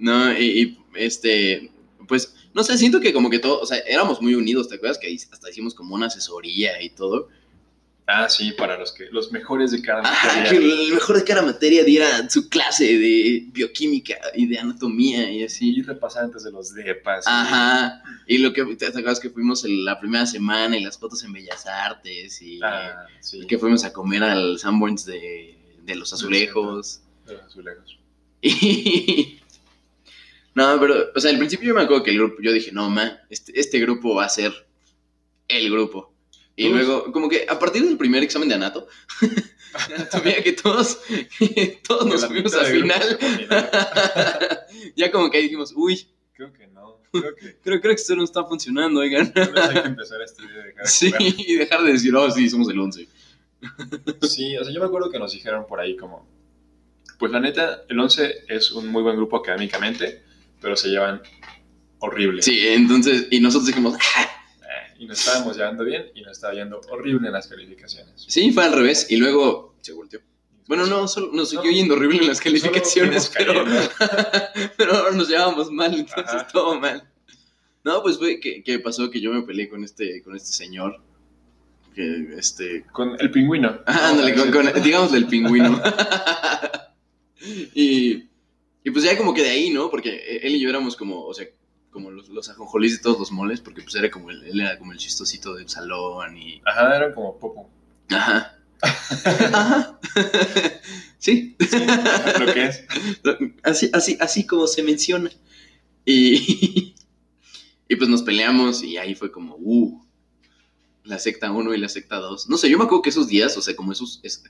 No, 0.00 0.32
y, 0.32 0.62
y, 0.62 0.78
este, 0.94 1.70
pues, 2.08 2.34
no 2.54 2.64
sé, 2.64 2.78
siento 2.78 3.00
que 3.00 3.12
como 3.12 3.28
que 3.28 3.38
todo, 3.38 3.60
o 3.60 3.66
sea, 3.66 3.78
éramos 3.80 4.22
muy 4.22 4.34
unidos, 4.34 4.66
¿te 4.66 4.76
acuerdas? 4.76 4.98
Que 4.98 5.14
hasta 5.14 5.50
hicimos 5.50 5.74
como 5.74 5.94
una 5.94 6.06
asesoría 6.06 6.80
y 6.82 6.88
todo. 6.88 7.28
Ah, 8.12 8.28
sí, 8.28 8.52
para 8.52 8.76
los 8.78 8.90
que 8.92 9.06
los 9.12 9.30
mejores 9.30 9.70
de 9.70 9.80
cada 9.82 10.00
Ajá, 10.00 10.26
materia. 10.38 10.50
que 10.50 10.56
el 10.56 10.92
mejor 10.94 11.16
de 11.16 11.24
cada 11.24 11.42
materia 11.42 11.84
diera 11.84 12.28
su 12.28 12.48
clase 12.48 12.98
de 12.98 13.44
bioquímica 13.52 14.16
y 14.34 14.46
de 14.46 14.58
anatomía 14.58 15.30
y 15.30 15.44
así. 15.44 15.76
Y 15.76 15.82
repasar 15.82 16.24
antes 16.24 16.42
de 16.42 16.50
los 16.50 16.74
depas. 16.74 17.24
Ajá, 17.28 18.02
y 18.26 18.38
lo 18.38 18.52
que, 18.52 18.64
¿te 18.76 18.86
acuerdas 18.86 19.20
que 19.20 19.30
fuimos 19.30 19.64
la 19.64 20.00
primera 20.00 20.26
semana 20.26 20.76
y 20.76 20.82
las 20.82 20.98
fotos 20.98 21.22
en 21.24 21.32
Bellas 21.32 21.66
Artes 21.66 22.40
y 22.42 22.58
Ah, 22.62 23.06
sí. 23.20 23.46
que 23.46 23.58
fuimos 23.58 23.84
a 23.84 23.92
comer 23.92 24.22
al 24.24 24.58
Sanborns 24.58 25.04
de, 25.04 25.56
de 25.84 25.94
los 25.94 26.12
azulejos? 26.12 27.00
De 27.26 27.34
los 27.34 27.42
azulejos. 27.44 27.98
Y... 28.42 29.36
No, 30.52 30.78
pero, 30.80 31.12
o 31.14 31.20
sea, 31.20 31.30
al 31.30 31.38
principio 31.38 31.68
yo 31.68 31.74
me 31.76 31.82
acuerdo 31.82 32.02
que 32.02 32.10
el 32.10 32.16
grupo, 32.18 32.42
yo 32.42 32.52
dije, 32.52 32.72
no, 32.72 32.90
ma, 32.90 33.20
este, 33.30 33.58
este 33.58 33.78
grupo 33.78 34.16
va 34.16 34.24
a 34.24 34.28
ser 34.28 34.52
el 35.46 35.70
grupo. 35.70 36.12
Y 36.56 36.68
luego, 36.68 37.10
como 37.12 37.28
que 37.28 37.46
a 37.48 37.58
partir 37.58 37.84
del 37.84 37.96
primer 37.96 38.22
examen 38.22 38.48
de 38.48 38.54
anato, 38.56 38.86
anatomía 39.74 40.42
que 40.42 40.52
todos, 40.52 41.00
todos 41.86 42.06
nos 42.06 42.26
fuimos 42.26 42.54
al 42.54 42.66
final. 42.66 43.18
ya 44.96 45.10
como 45.10 45.30
que 45.30 45.38
ahí 45.38 45.44
dijimos, 45.44 45.72
uy, 45.74 46.06
Creo 46.40 46.54
que 46.54 46.66
no. 46.68 46.96
Creo 47.12 47.34
que 47.36 47.56
creo, 47.62 47.80
creo 47.82 47.94
que 47.94 48.00
esto 48.00 48.16
no 48.16 48.24
está 48.24 48.44
funcionando, 48.44 49.00
oigan. 49.00 49.30
tal 49.34 49.52
vez 49.52 49.62
hay 49.62 49.82
que 49.82 49.88
empezar 49.88 50.22
a 50.22 50.24
estudiar 50.24 50.52
y 50.52 50.68
dejar 50.68 50.84
de 50.84 50.88
Sí, 50.88 51.12
y 51.36 51.54
dejar 51.56 51.82
de 51.82 51.92
decir, 51.92 52.16
oh, 52.16 52.30
sí, 52.30 52.48
somos 52.48 52.70
el 52.70 52.78
11. 52.78 53.06
Sí, 54.22 54.56
o 54.56 54.64
sea, 54.64 54.72
yo 54.72 54.80
me 54.80 54.86
acuerdo 54.86 55.10
que 55.10 55.18
nos 55.18 55.32
dijeron 55.32 55.66
por 55.68 55.80
ahí 55.80 55.98
como, 55.98 56.26
pues 57.18 57.30
la 57.30 57.40
neta, 57.40 57.82
el 57.90 58.00
11 58.00 58.44
es 58.48 58.70
un 58.70 58.88
muy 58.88 59.02
buen 59.02 59.16
grupo 59.16 59.36
académicamente, 59.36 60.22
pero 60.62 60.76
se 60.76 60.88
llevan 60.88 61.20
horrible. 61.98 62.40
Sí, 62.40 62.58
entonces, 62.68 63.26
y 63.30 63.40
nosotros 63.40 63.66
dijimos, 63.66 63.98
"Ah". 64.16 64.39
Y 65.00 65.06
nos 65.06 65.18
estábamos 65.18 65.56
llevando 65.56 65.82
bien 65.82 66.10
y 66.14 66.20
nos 66.22 66.32
estaba 66.32 66.52
yendo 66.52 66.80
horrible 66.90 67.26
en 67.28 67.32
las 67.32 67.48
calificaciones. 67.48 68.22
sí, 68.28 68.52
fue 68.52 68.64
al 68.66 68.72
revés, 68.74 69.06
y 69.10 69.16
luego 69.16 69.74
se 69.80 69.92
volteó. 69.94 70.20
Bueno, 70.68 70.86
no, 70.86 71.08
solo 71.08 71.30
nos 71.32 71.48
siguió 71.48 71.70
No. 71.70 71.76
yendo 71.76 71.94
horrible 71.94 72.18
en 72.18 72.28
las 72.28 72.40
calificaciones, 72.40 73.32
pero, 73.36 73.64
pero 74.76 74.92
ahora 74.94 75.12
nos 75.16 75.28
llevábamos 75.28 75.70
mal, 75.72 75.94
entonces 75.94 76.34
Ajá. 76.34 76.46
todo 76.52 76.78
mal. 76.78 77.02
No, 77.82 78.02
pues 78.02 78.18
fue 78.18 78.38
que, 78.40 78.62
que 78.62 78.78
pasó 78.78 79.10
que 79.10 79.20
yo 79.22 79.32
me 79.32 79.42
peleé 79.42 79.68
con 79.70 79.82
este, 79.82 80.22
con 80.22 80.36
este 80.36 80.52
señor. 80.52 81.00
Que 81.94 82.34
este. 82.36 82.84
Con 82.92 83.16
el 83.18 83.30
pingüino. 83.30 83.80
Ah, 83.86 84.10
ándale, 84.10 84.34
con, 84.34 84.50
con- 84.52 84.82
digamos 84.82 85.10
del 85.12 85.26
pingüino. 85.26 85.82
y, 87.74 88.28
y 88.84 88.90
pues 88.92 89.04
ya 89.04 89.16
como 89.16 89.32
que 89.34 89.42
de 89.42 89.50
ahí, 89.50 89.70
¿no? 89.70 89.90
Porque 89.90 90.40
él 90.42 90.54
y 90.56 90.60
yo 90.60 90.68
éramos 90.68 90.94
como, 90.96 91.24
o 91.24 91.32
sea, 91.34 91.46
como 91.90 92.10
los, 92.10 92.28
los 92.28 92.48
ajonjolís 92.48 92.96
de 92.96 93.02
todos 93.02 93.18
los 93.18 93.32
moles, 93.32 93.60
porque 93.60 93.82
pues 93.82 93.94
era 93.96 94.10
como 94.10 94.30
el, 94.30 94.42
él 94.44 94.60
era 94.60 94.78
como 94.78 94.92
el 94.92 94.98
chistosito 94.98 95.54
del 95.54 95.68
salón 95.68 96.36
y. 96.36 96.60
Ajá, 96.64 96.96
eran 96.96 97.14
como 97.14 97.36
popo. 97.38 97.68
Ajá. 98.10 98.56
Ajá. 98.82 99.98
sí. 101.18 101.56
Lo 102.38 102.52
que 102.52 102.64
es. 102.66 102.84
Así, 103.62 103.90
así, 103.92 104.16
así 104.20 104.46
como 104.46 104.66
se 104.66 104.82
menciona. 104.82 105.30
Y, 106.04 106.94
y 107.88 107.96
pues 107.96 108.08
nos 108.08 108.22
peleamos 108.22 108.82
y 108.82 108.96
ahí 108.96 109.14
fue 109.14 109.30
como, 109.30 109.56
uh, 109.58 110.02
la 111.04 111.18
secta 111.18 111.50
1 111.50 111.74
y 111.74 111.78
la 111.78 111.88
secta 111.88 112.16
2. 112.16 112.48
No 112.48 112.56
sé, 112.56 112.70
yo 112.70 112.78
me 112.78 112.84
acuerdo 112.84 113.02
que 113.02 113.10
esos 113.10 113.28
días, 113.28 113.56
o 113.56 113.62
sea, 113.62 113.76
como 113.76 113.92
esos, 113.92 114.20
es- 114.22 114.42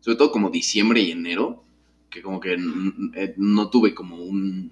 sobre 0.00 0.16
todo 0.18 0.30
como 0.30 0.50
diciembre 0.50 1.00
y 1.00 1.10
enero, 1.10 1.64
que 2.10 2.22
como 2.22 2.38
que 2.40 2.56
eh, 3.14 3.34
no 3.38 3.70
tuve 3.70 3.94
como 3.94 4.16
un, 4.16 4.70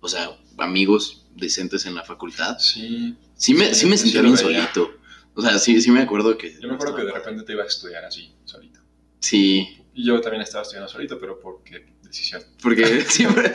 o 0.00 0.08
sea, 0.08 0.30
amigos 0.58 1.26
decentes 1.34 1.86
en 1.86 1.94
la 1.94 2.04
facultad. 2.04 2.58
Sí. 2.58 3.16
Sí 3.36 3.54
me, 3.54 3.74
sí 3.74 3.86
me 3.86 3.96
sentía 3.96 4.22
bien 4.22 4.36
solito. 4.36 4.90
O 5.34 5.42
sea, 5.42 5.58
sí, 5.58 5.80
sí 5.80 5.90
me 5.90 6.00
acuerdo 6.02 6.38
que... 6.38 6.56
Yo 6.60 6.68
me 6.68 6.74
acuerdo 6.74 6.94
que 6.96 7.04
de 7.04 7.12
repente 7.12 7.42
te 7.42 7.52
ibas 7.52 7.66
a 7.66 7.68
estudiar 7.68 8.04
así, 8.04 8.32
solito. 8.44 8.80
Sí, 9.18 9.82
Y 9.94 10.06
yo 10.06 10.20
también 10.20 10.42
estaba 10.42 10.62
estudiando 10.62 10.88
solito, 10.88 11.18
pero 11.18 11.40
porque 11.40 11.86
decisión. 12.02 12.42
Porque 12.62 13.00
siempre, 13.08 13.52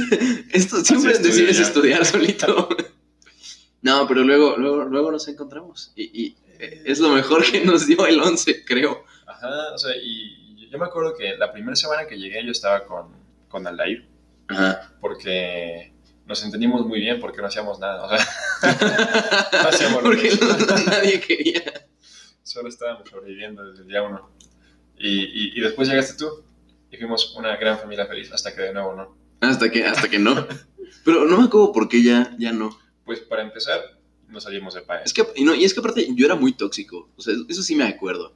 esto, 0.52 0.84
siempre 0.84 1.16
decides 1.18 1.56
ya. 1.56 1.62
estudiar 1.64 2.04
solito. 2.04 2.68
No, 3.84 4.06
pero 4.06 4.22
luego, 4.22 4.56
luego, 4.56 4.84
luego 4.84 5.10
nos 5.10 5.26
encontramos. 5.26 5.92
Y, 5.96 6.04
y, 6.26 6.36
eh, 6.60 6.82
es 6.84 7.00
lo 7.00 7.08
mejor 7.08 7.44
que 7.44 7.64
nos 7.64 7.84
dio 7.84 8.06
el 8.06 8.20
11, 8.20 8.64
creo. 8.64 9.04
Ajá, 9.26 9.74
o 9.74 9.78
sea, 9.78 9.96
y 10.00 10.68
yo 10.70 10.78
me 10.78 10.84
acuerdo 10.86 11.14
que 11.16 11.36
la 11.36 11.52
primera 11.52 11.74
semana 11.74 12.06
que 12.06 12.16
llegué 12.16 12.44
yo 12.44 12.52
estaba 12.52 12.84
con, 12.86 13.08
con 13.48 13.66
Aldair, 13.66 14.06
Ajá. 14.46 14.94
porque 15.00 15.91
nos 16.26 16.44
entendimos 16.44 16.86
muy 16.86 17.00
bien, 17.00 17.20
porque 17.20 17.40
no 17.40 17.46
hacíamos 17.48 17.78
nada, 17.78 18.04
o 18.04 18.08
sea, 18.08 18.26
no 19.62 19.68
hacíamos 19.68 20.02
Porque 20.02 20.30
no- 20.40 20.84
nadie 20.90 21.20
quería. 21.20 21.62
solo 22.42 22.68
estábamos 22.68 23.08
sobreviviendo 23.08 23.64
desde 23.64 23.82
el 23.82 23.88
día 23.88 24.02
uno. 24.02 24.30
Y, 24.98 25.08
y, 25.22 25.52
y 25.58 25.60
después 25.60 25.88
llegaste 25.88 26.16
tú, 26.16 26.44
y 26.90 26.96
fuimos 26.96 27.34
una 27.36 27.56
gran 27.56 27.78
familia 27.78 28.06
feliz, 28.06 28.30
hasta 28.32 28.54
que 28.54 28.62
de 28.62 28.72
nuevo 28.72 28.94
no. 28.94 29.16
Hasta 29.40 29.70
que, 29.70 29.84
hasta 29.84 30.08
que 30.08 30.18
no. 30.18 30.46
Pero 31.04 31.24
no 31.24 31.38
me 31.38 31.44
acuerdo 31.46 31.72
por 31.72 31.88
qué 31.88 32.02
ya, 32.02 32.34
ya 32.38 32.52
no. 32.52 32.78
Pues 33.04 33.20
para 33.20 33.42
empezar, 33.42 33.80
nos 34.28 34.44
salimos 34.44 34.74
de 34.74 34.82
país. 34.82 35.02
Es 35.06 35.12
que, 35.12 35.26
y, 35.34 35.42
no, 35.44 35.54
y 35.54 35.64
es 35.64 35.74
que 35.74 35.80
aparte 35.80 36.06
yo 36.14 36.26
era 36.26 36.36
muy 36.36 36.52
tóxico. 36.52 37.10
O 37.16 37.20
sea, 37.22 37.34
eso 37.48 37.62
sí 37.62 37.74
me 37.74 37.84
acuerdo. 37.84 38.34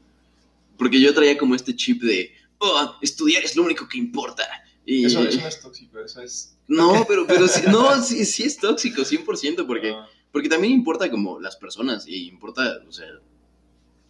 Porque 0.76 1.00
yo 1.00 1.14
traía 1.14 1.38
como 1.38 1.54
este 1.54 1.76
chip 1.76 2.02
de, 2.02 2.32
oh, 2.58 2.96
estudiar 3.00 3.44
es 3.44 3.54
lo 3.54 3.62
único 3.62 3.88
que 3.88 3.98
importa. 3.98 4.42
Y, 4.84 5.04
Eso, 5.04 5.22
eso 5.22 5.40
no 5.40 5.46
es 5.48 5.60
tóxico, 5.60 6.00
eso 6.00 6.20
es... 6.22 6.55
No, 6.68 7.04
pero, 7.08 7.26
pero 7.26 7.46
sí, 7.48 7.62
no, 7.68 8.02
sí, 8.02 8.24
sí 8.24 8.42
es 8.42 8.56
tóxico, 8.58 9.02
100%, 9.02 9.66
porque, 9.66 9.90
no, 9.92 10.06
porque 10.32 10.48
también 10.48 10.72
importa 10.72 11.10
como 11.10 11.38
las 11.40 11.56
personas 11.56 12.06
y 12.08 12.26
importa, 12.28 12.82
o 12.88 12.92
sea, 12.92 13.06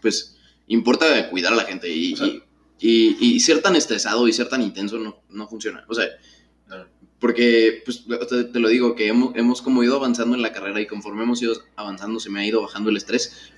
pues, 0.01 0.37
importa 0.67 1.29
cuidar 1.31 1.53
a 1.53 1.57
la 1.57 1.65
gente 1.65 1.89
y, 1.95 2.15
O 2.15 2.17
sea- 2.17 2.27
y, 2.27 2.43
y- 2.81 3.17
y 3.21 3.41
ser 3.41 3.63
tan 3.63 3.77
estresado 3.77 4.27
y 4.29 4.33
ser 4.33 4.49
tan 4.49 4.63
intenso 4.63 4.99
no, 4.99 5.21
no 5.31 5.49
funciona. 5.49 5.85
O 5.89 5.95
sea, 5.95 6.07
no. 6.69 6.87
porque, 7.19 7.83
pues, 7.85 8.05
te, 8.29 8.45
te 8.45 8.59
lo 8.61 8.69
digo, 8.69 8.95
que 8.95 9.09
hemos, 9.09 9.35
hemos 9.37 9.63
como 9.63 9.83
ido 9.83 9.97
avanzando 9.97 10.35
en 10.37 10.43
la 10.43 10.53
carrera 10.53 10.81
y 10.81 10.87
conforme 10.87 11.23
hemos 11.23 11.41
ido 11.43 11.55
avanzando 11.77 12.21
se 12.21 12.31
me 12.31 12.41
ha 12.41 12.47
ido 12.47 12.61
bajando 12.63 12.91
el 12.91 12.97
estrés 12.97 13.53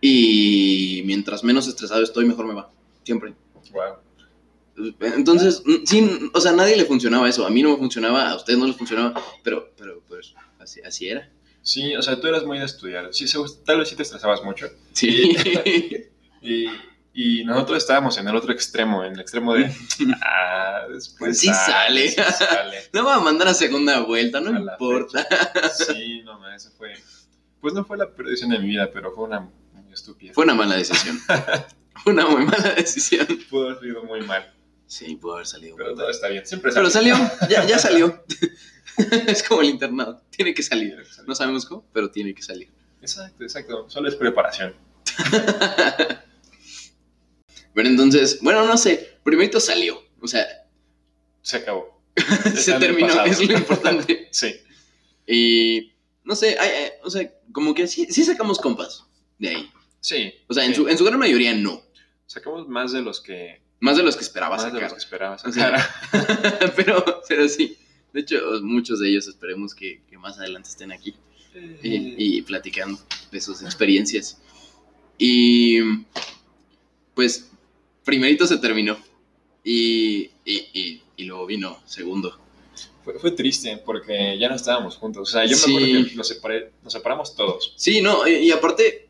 y 0.00 1.02
mientras 1.06 1.44
menos 1.44 1.66
estresado 1.66 2.02
estoy, 2.02 2.24
mejor 2.26 2.46
me 2.46 2.54
va, 2.54 2.70
siempre. 3.04 3.34
Wow. 3.72 3.96
Entonces, 5.00 5.62
sí, 5.84 6.30
o 6.32 6.40
sea, 6.40 6.52
a 6.52 6.56
nadie 6.56 6.76
le 6.76 6.84
funcionaba 6.84 7.28
eso. 7.28 7.46
A 7.46 7.50
mí 7.50 7.62
no 7.62 7.70
me 7.70 7.76
funcionaba, 7.76 8.30
a 8.30 8.36
ustedes 8.36 8.58
no 8.58 8.66
les 8.66 8.76
funcionaba, 8.76 9.20
pero, 9.42 9.72
pero 9.76 10.02
pues, 10.08 10.34
así, 10.58 10.80
así 10.82 11.08
era. 11.08 11.30
Sí, 11.62 11.94
o 11.96 12.02
sea, 12.02 12.20
tú 12.20 12.26
eras 12.26 12.44
muy 12.44 12.58
de 12.58 12.66
estudiar. 12.66 13.08
Sí, 13.12 13.26
tal 13.64 13.78
vez 13.78 13.88
sí 13.88 13.96
te 13.96 14.02
estresabas 14.02 14.42
mucho. 14.42 14.68
Sí. 14.92 15.34
Y, 16.46 16.66
y 17.14 17.42
nosotros 17.44 17.78
estábamos 17.78 18.18
en 18.18 18.28
el 18.28 18.36
otro 18.36 18.52
extremo, 18.52 19.02
en 19.02 19.14
el 19.14 19.20
extremo 19.20 19.54
de... 19.54 19.74
Ah, 20.22 20.82
después 20.92 21.38
Sí 21.38 21.46
sale. 21.46 22.10
sí 22.10 22.20
sale. 22.20 22.76
No 22.92 23.06
va 23.06 23.14
a 23.14 23.20
mandar 23.20 23.48
a 23.48 23.54
segunda 23.54 24.00
vuelta, 24.00 24.42
no 24.42 24.50
A 24.54 24.60
importa. 24.60 25.26
Sí, 25.72 26.20
no, 26.22 26.52
eso 26.52 26.70
fue... 26.76 26.92
Pues 27.62 27.72
no 27.72 27.82
fue 27.86 27.96
la 27.96 28.10
peor 28.10 28.28
decisión 28.28 28.50
de 28.50 28.58
mi 28.58 28.68
vida, 28.68 28.90
pero 28.92 29.10
fue 29.12 29.24
una 29.24 29.40
muy 29.40 29.90
estúpida. 29.90 30.34
Fue 30.34 30.44
una 30.44 30.52
mala 30.54 30.76
decisión. 30.76 31.18
Fue 32.02 32.12
una 32.12 32.26
muy 32.26 32.44
mala 32.44 32.74
decisión. 32.74 33.26
Pudo 33.48 33.70
haber 33.70 33.80
sido 33.80 34.04
muy 34.04 34.20
mal, 34.20 34.52
Sí, 34.94 35.16
pudo 35.16 35.34
haber 35.34 35.46
salido. 35.48 35.74
pero 35.76 35.92
todo 35.96 36.08
está 36.08 36.28
bien. 36.28 36.46
Siempre 36.46 36.70
Pero 36.72 36.88
sale. 36.88 37.10
salió, 37.10 37.30
ya, 37.50 37.66
ya 37.66 37.78
salió. 37.80 38.24
Es 39.26 39.42
como 39.42 39.62
el 39.62 39.70
internado, 39.70 40.22
tiene 40.30 40.54
que 40.54 40.62
salir. 40.62 40.96
No 41.26 41.34
sabemos 41.34 41.66
cómo, 41.66 41.84
pero 41.92 42.12
tiene 42.12 42.32
que 42.32 42.42
salir. 42.42 42.70
Exacto, 43.00 43.42
exacto. 43.42 43.90
Solo 43.90 44.08
es 44.08 44.14
preparación. 44.14 44.72
Pero 47.74 47.88
entonces, 47.88 48.38
bueno, 48.40 48.64
no 48.64 48.76
sé, 48.78 49.18
primerito 49.24 49.58
salió. 49.58 50.00
O 50.20 50.28
sea, 50.28 50.46
Se 51.42 51.56
acabó. 51.56 52.00
se 52.54 52.74
terminó, 52.74 53.08
pasado. 53.08 53.26
es 53.26 53.48
lo 53.48 53.58
importante. 53.58 54.28
Sí. 54.30 54.54
Y 55.26 55.92
no 56.22 56.36
sé, 56.36 56.56
o 57.02 57.10
sea, 57.10 57.28
como 57.50 57.74
que 57.74 57.88
sí, 57.88 58.06
sí 58.10 58.22
sacamos 58.24 58.60
compas 58.60 59.04
de 59.40 59.48
ahí. 59.48 59.70
Sí. 59.98 60.34
O 60.46 60.54
sea, 60.54 60.64
en 60.64 60.72
su, 60.76 60.86
en 60.88 60.96
su 60.96 61.04
gran 61.04 61.18
mayoría 61.18 61.52
no. 61.52 61.82
Sacamos 62.26 62.68
más 62.68 62.92
de 62.92 63.02
los 63.02 63.20
que, 63.20 63.60
Más 63.84 63.96
de 63.98 64.02
los 64.02 64.16
que 64.16 64.22
esperaba 64.22 64.56
más 64.56 64.64
de 64.64 64.72
los 64.72 64.80
sacar. 64.80 64.92
que 64.92 64.98
esperaba 64.98 65.34
O 65.36 65.52
sea, 65.52 65.78
sacar. 65.78 66.72
pero, 66.76 67.04
pero 67.28 67.48
sí. 67.48 67.76
De 68.12 68.20
hecho, 68.20 68.36
muchos 68.62 69.00
de 69.00 69.10
ellos 69.10 69.26
esperemos 69.28 69.74
que, 69.74 70.00
que 70.08 70.16
más 70.18 70.38
adelante 70.38 70.68
estén 70.70 70.90
aquí 70.92 71.14
y, 71.82 72.38
y 72.38 72.42
platicando 72.42 72.98
de 73.30 73.40
sus 73.40 73.60
experiencias. 73.62 74.40
Y 75.18 75.80
pues, 77.14 77.50
primerito 78.04 78.46
se 78.46 78.58
terminó. 78.58 78.96
Y, 79.62 80.30
y, 80.44 80.56
y, 80.72 81.02
y 81.16 81.24
luego 81.24 81.46
vino 81.46 81.78
segundo. 81.86 82.38
Fue, 83.04 83.18
fue 83.18 83.30
triste 83.32 83.76
porque 83.84 84.38
ya 84.38 84.48
no 84.48 84.54
estábamos 84.56 84.96
juntos. 84.96 85.28
O 85.28 85.32
sea, 85.32 85.44
yo 85.44 85.50
me 85.50 85.62
Sí. 85.62 85.76
acuerdo 85.76 86.08
que 86.08 86.14
nos, 86.16 86.32
separé- 86.40 86.70
nos 86.82 86.92
separamos 86.92 87.34
todos. 87.36 87.72
Sí, 87.76 88.00
no, 88.00 88.26
y, 88.26 88.32
y 88.34 88.50
aparte, 88.50 89.03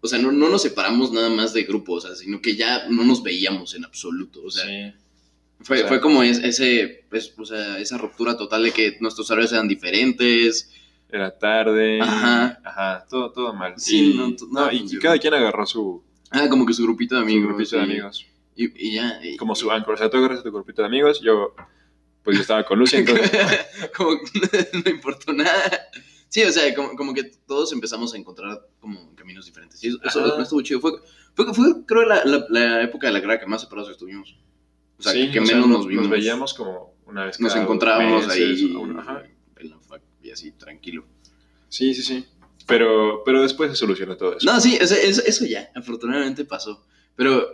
o 0.00 0.08
sea, 0.08 0.18
no, 0.18 0.30
no 0.32 0.48
nos 0.48 0.62
separamos 0.62 1.12
nada 1.12 1.28
más 1.30 1.52
de 1.52 1.64
grupo, 1.64 1.94
o 1.94 2.00
sea, 2.00 2.14
sino 2.14 2.40
que 2.40 2.54
ya 2.56 2.86
no 2.88 3.04
nos 3.04 3.22
veíamos 3.22 3.74
en 3.74 3.84
absoluto. 3.84 4.42
O 4.44 4.50
sea, 4.50 4.64
sí. 4.64 4.92
fue, 5.60 5.78
o 5.78 5.80
sea- 5.80 5.88
fue 5.88 6.00
como 6.00 6.22
es- 6.22 6.38
ese, 6.38 7.04
pues, 7.10 7.32
o 7.36 7.44
sea, 7.44 7.78
esa 7.78 7.98
ruptura 7.98 8.36
total 8.36 8.62
de 8.64 8.72
que 8.72 8.96
nuestros 9.00 9.30
horarios 9.30 9.52
eran 9.52 9.68
diferentes. 9.68 10.70
Era 11.08 11.36
tarde. 11.38 12.00
Ajá. 12.00 12.60
Ajá, 12.64 13.06
todo, 13.08 13.30
todo 13.32 13.52
mal. 13.54 13.74
Sí, 13.76 14.12
y, 14.12 14.16
no, 14.16 14.28
no, 14.28 14.36
nada 14.52 14.72
y- 14.72 14.98
cada 14.98 15.18
quien 15.18 15.34
agarró 15.34 15.64
su, 15.66 16.02
Ah, 16.30 16.48
como 16.48 16.66
que 16.66 16.72
su 16.74 16.82
grupito 16.82 17.14
de 17.14 17.20
su 17.20 17.24
amigos. 17.24 17.48
grupito 17.48 17.76
de 17.76 17.82
amigos. 17.82 18.26
Y, 18.56 18.88
y 18.88 18.94
ya. 18.94 19.20
Como 19.38 19.54
su 19.54 19.70
anchor. 19.70 19.94
O 19.94 19.96
sea, 19.96 20.10
tú 20.10 20.16
agarras 20.16 20.42
tu 20.42 20.50
grupito 20.50 20.82
de 20.82 20.88
amigos. 20.88 21.20
Yo, 21.22 21.54
pues 22.24 22.36
yo 22.36 22.40
estaba 22.42 22.64
con 22.64 22.78
Lucy, 22.78 22.96
entonces. 22.96 23.30
como 23.96 24.12
no 24.84 24.90
importó 24.90 25.32
nada. 25.32 25.88
Sí, 26.36 26.42
o 26.42 26.52
sea, 26.52 26.74
como, 26.74 26.94
como 26.96 27.14
que 27.14 27.24
todos 27.46 27.72
empezamos 27.72 28.12
a 28.12 28.18
encontrar 28.18 28.60
como 28.78 29.14
caminos 29.14 29.46
diferentes. 29.46 29.82
Y 29.82 29.88
eso, 30.04 30.38
estuvo 30.42 30.60
chido. 30.60 30.80
Fue, 30.80 30.92
fue, 31.34 31.54
fue, 31.54 31.86
creo, 31.86 32.04
la, 32.04 32.22
la, 32.26 32.44
la 32.50 32.82
época 32.82 33.06
de 33.06 33.14
la 33.14 33.22
carrera 33.22 33.40
que 33.40 33.46
más 33.46 33.62
separados 33.62 33.90
estuvimos. 33.90 34.36
O 34.98 35.02
sea, 35.02 35.12
sí, 35.12 35.30
que 35.30 35.40
o 35.40 35.46
sea, 35.46 35.54
menos 35.54 35.70
nos, 35.70 35.78
nos 35.78 35.86
vimos. 35.86 36.02
Nos 36.04 36.10
veíamos 36.10 36.52
como 36.52 36.94
una 37.06 37.24
vez 37.24 37.40
Nos 37.40 37.52
cada 37.54 37.60
dos 37.62 37.64
encontrábamos 37.64 38.28
ahí 38.28 38.64
una- 38.74 39.00
ajá. 39.00 39.22
en 39.56 39.70
la 39.70 39.78
fac 39.80 40.02
y 40.22 40.30
así, 40.30 40.52
tranquilo. 40.52 41.06
Sí, 41.70 41.94
sí, 41.94 42.02
sí. 42.02 42.26
Pero, 42.66 43.22
pero 43.24 43.40
después 43.40 43.70
se 43.70 43.76
solucionó 43.76 44.18
todo 44.18 44.36
eso. 44.36 44.44
No, 44.44 44.60
sí, 44.60 44.76
eso, 44.78 44.94
eso, 44.94 45.22
eso 45.24 45.46
ya, 45.46 45.70
afortunadamente 45.74 46.44
pasó. 46.44 46.84
Pero 47.14 47.46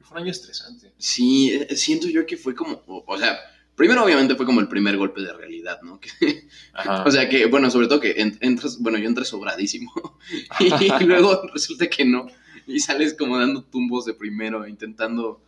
Fue 0.00 0.16
un 0.16 0.22
año 0.22 0.30
estresante. 0.30 0.94
sí, 0.96 1.50
eh, 1.52 1.76
siento 1.76 2.06
yo 2.08 2.24
que 2.24 2.38
fue 2.38 2.54
como, 2.54 2.82
o, 2.86 3.04
o 3.06 3.18
sea, 3.18 3.38
primero 3.80 4.04
obviamente 4.04 4.34
fue 4.34 4.44
como 4.44 4.60
el 4.60 4.68
primer 4.68 4.98
golpe 4.98 5.22
de 5.22 5.32
realidad, 5.32 5.80
¿no? 5.82 5.98
Que- 6.20 6.46
o 7.06 7.10
sea 7.10 7.30
que, 7.30 7.46
bueno, 7.46 7.70
sobre 7.70 7.86
todo 7.88 7.98
que 7.98 8.10
en- 8.20 8.36
entras, 8.42 8.78
bueno, 8.78 8.98
yo 8.98 9.08
entré 9.08 9.24
sobradísimo 9.24 9.90
y 11.00 11.04
luego 11.04 11.40
resulta 11.54 11.88
que 11.88 12.04
no. 12.04 12.26
Y 12.66 12.78
sales 12.80 13.14
como 13.14 13.38
dando 13.38 13.62
tumbos 13.64 14.04
de 14.04 14.12
primero, 14.12 14.68
intentando 14.68 15.42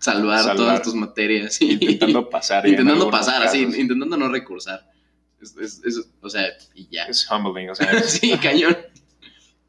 salvar, 0.00 0.40
Salvar. 0.40 0.56
todas 0.56 0.82
tus 0.82 0.94
materias. 0.94 1.62
y- 1.62 1.72
intentando 1.72 2.28
pasar. 2.28 2.68
intentando 2.68 3.08
pasar, 3.10 3.42
así, 3.42 3.60
intentando 3.62 4.18
no 4.18 4.28
recursar. 4.28 4.86
Es, 5.40 5.56
es- 5.56 5.80
es- 5.82 6.08
o 6.20 6.28
sea, 6.28 6.44
y 6.74 6.88
ya. 6.90 7.04
Es 7.04 7.26
humbling, 7.30 7.70
o 7.70 7.74
sea, 7.74 8.02
sí, 8.02 8.32
cañón. 8.36 8.76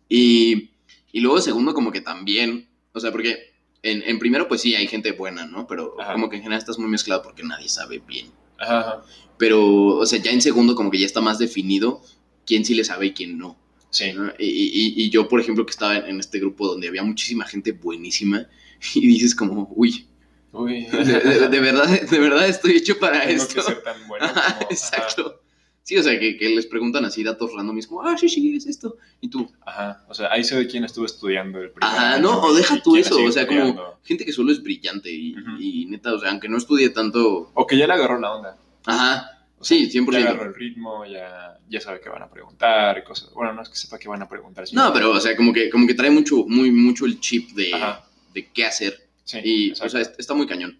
Y, 0.09 0.71
y 1.13 1.21
luego 1.21 1.39
segundo, 1.39 1.73
como 1.73 1.89
que 1.91 2.01
también, 2.01 2.67
o 2.91 2.99
sea, 2.99 3.11
porque 3.11 3.52
en, 3.83 4.01
en 4.03 4.17
primero, 4.19 4.47
pues 4.47 4.61
sí, 4.61 4.73
hay 4.75 4.87
gente 4.87 5.11
buena, 5.11 5.45
¿no? 5.45 5.67
Pero 5.67 5.95
Ajá. 6.01 6.13
como 6.13 6.29
que 6.29 6.37
en 6.37 6.41
general 6.41 6.59
estás 6.59 6.79
muy 6.79 6.89
mezclado 6.89 7.21
porque 7.21 7.43
nadie 7.43 7.69
sabe 7.69 7.99
bien. 7.99 8.31
ajá. 8.57 9.03
Pero, 9.37 9.61
o 9.97 10.05
sea, 10.05 10.19
ya 10.19 10.31
en 10.31 10.41
segundo, 10.41 10.73
como 10.75 10.89
que 10.89 10.99
ya 10.99 11.05
está 11.05 11.19
más 11.21 11.37
definido 11.39 12.01
quién 12.45 12.63
sí 12.65 12.75
le 12.75 12.83
sabe 12.85 13.07
y 13.07 13.13
quién 13.13 13.37
no. 13.37 13.57
Sí. 13.89 14.13
¿no? 14.13 14.27
Y, 14.39 14.45
y- 14.45 14.93
y 15.03 15.09
yo, 15.09 15.27
por 15.27 15.39
ejemplo, 15.41 15.65
que 15.65 15.71
estaba 15.71 15.97
en, 15.97 16.05
en 16.05 16.19
este 16.19 16.39
grupo 16.39 16.67
donde 16.67 16.87
había 16.87 17.03
muchísima 17.03 17.45
gente 17.45 17.71
buenísima 17.73 18.47
y 18.95 19.05
dices 19.07 19.35
como, 19.35 19.71
uy, 19.75 20.07
Uy, 20.55 20.85
de, 20.85 21.03
de- 21.03 21.47
de 21.49 21.59
verdad, 21.59 21.87
de 22.01 22.19
verdad 22.19 22.47
estoy 22.47 22.73
hecho 22.77 22.99
para 22.99 23.21
tengo 23.25 23.41
esto. 23.43 23.55
que 23.55 23.61
ser 23.63 23.83
tan 23.83 24.07
bueno 24.07 24.27
como... 24.29 24.39
ajá, 24.39 24.59
exacto. 24.69 25.42
Sí, 25.83 25.97
o 25.97 26.03
sea, 26.03 26.17
que, 26.17 26.37
que 26.37 26.47
les 26.49 26.65
preguntan 26.65 27.03
así 27.03 27.23
datos 27.23 27.51
random 27.53 27.75
y 27.75 27.79
es 27.81 27.87
como, 27.87 28.03
ah, 28.03 28.17
sí, 28.17 28.29
sí, 28.29 28.55
es 28.55 28.65
esto. 28.67 28.95
Y 29.19 29.27
tú, 29.29 29.51
Ajá, 29.65 30.05
o 30.07 30.13
sea, 30.13 30.31
ahí 30.31 30.43
se 30.43 30.55
ve 30.55 30.65
quién 30.67 30.85
estuvo 30.85 31.05
estudiando 31.05 31.59
el 31.61 31.71
primer 31.71 31.89
Ajá, 31.93 32.13
año 32.13 32.21
no, 32.23 32.41
o 32.41 32.53
deja 32.53 32.81
tú 32.81 32.95
eso, 32.95 33.21
o 33.21 33.31
sea, 33.31 33.45
como 33.45 33.97
gente 34.03 34.23
que 34.25 34.31
solo 34.31 34.51
es 34.53 34.63
brillante 34.63 35.11
y, 35.11 35.35
y 35.59 35.85
neta, 35.87 36.13
o 36.13 36.19
sea, 36.19 36.31
aunque 36.31 36.47
no 36.47 36.57
estudie 36.57 36.89
tanto, 36.89 37.51
O 37.53 37.67
que 37.67 37.77
ya 37.77 37.85
le 37.85 37.93
agarró 37.93 38.17
la 38.17 38.33
onda. 38.33 38.57
ajá, 38.85 39.45
O 39.59 39.65
sea, 39.65 39.77
sí, 39.77 39.89
Ya 39.89 40.01
100%. 40.01 40.15
agarró 40.27 40.45
el 40.45 40.55
ritmo, 40.55 41.05
ya, 41.05 41.57
ya 41.69 41.81
sabe 41.81 41.99
qué 41.99 42.07
van 42.09 42.23
a 42.23 42.29
preguntar 42.29 42.97
y 42.99 43.03
cosas. 43.03 43.33
Bueno, 43.33 43.51
no 43.53 43.61
es 43.61 43.67
que 43.69 43.75
sepa 43.75 43.99
qué 43.99 44.07
van 44.07 44.21
a 44.21 44.29
preguntar. 44.29 44.63
No, 44.71 44.93
pero, 44.93 45.11
o 45.11 45.19
sea, 45.19 45.35
como 45.35 45.51
que, 45.51 45.69
como 45.69 45.85
que 45.85 45.93
trae 45.95 46.11
mucho, 46.11 46.45
muy, 46.47 46.71
mucho 46.71 47.05
el 47.05 47.19
chip 47.19 47.51
de, 47.51 47.73
Ajá, 47.73 48.05
de 48.33 48.47
qué 48.53 48.65
hacer 48.65 48.97
sí. 49.25 49.39
y, 49.43 49.69
exacto. 49.71 49.87
o 49.87 49.89
sea, 49.89 50.01
est- 50.01 50.17
está 50.19 50.33
muy 50.33 50.47
cañón. 50.47 50.77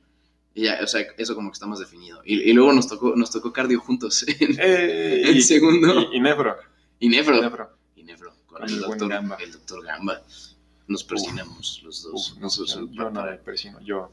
Y 0.55 0.63
ya, 0.65 0.79
o 0.83 0.87
sea, 0.87 1.01
eso 1.17 1.33
como 1.35 1.49
que 1.49 1.53
está 1.53 1.65
más 1.65 1.79
definido. 1.79 2.21
Y, 2.25 2.41
y 2.49 2.53
luego 2.53 2.73
nos 2.73 2.87
tocó, 2.87 3.15
nos 3.15 3.31
tocó 3.31 3.51
cardio 3.51 3.79
juntos 3.79 4.23
en, 4.27 4.55
Eh, 4.59 5.21
en 5.29 5.37
y, 5.37 5.41
segundo. 5.41 6.09
y, 6.11 6.17
y 6.17 6.19
Nefro. 6.19 6.55
Y 6.99 7.09
nefro. 7.09 7.41
Nefro. 7.41 7.77
Y 7.95 8.03
nefro. 8.03 8.33
Con 8.45 8.59
Con 8.61 8.69
el 8.69 8.79
doctor 8.79 9.09
Gamba. 9.09 9.35
El 9.41 9.51
doctor 9.51 9.83
Gamba. 9.83 10.21
Nos 10.87 11.03
persinamos 11.03 11.81
los 11.83 12.03
dos. 12.03 12.13
Uf, 12.31 12.35
no, 12.35 12.41
Nosotros- 12.41 12.75
yo, 12.91 13.03
yo 13.03 13.09
no 13.09 13.23
me 13.25 13.37
persino. 13.37 13.79
Yo, 13.81 14.11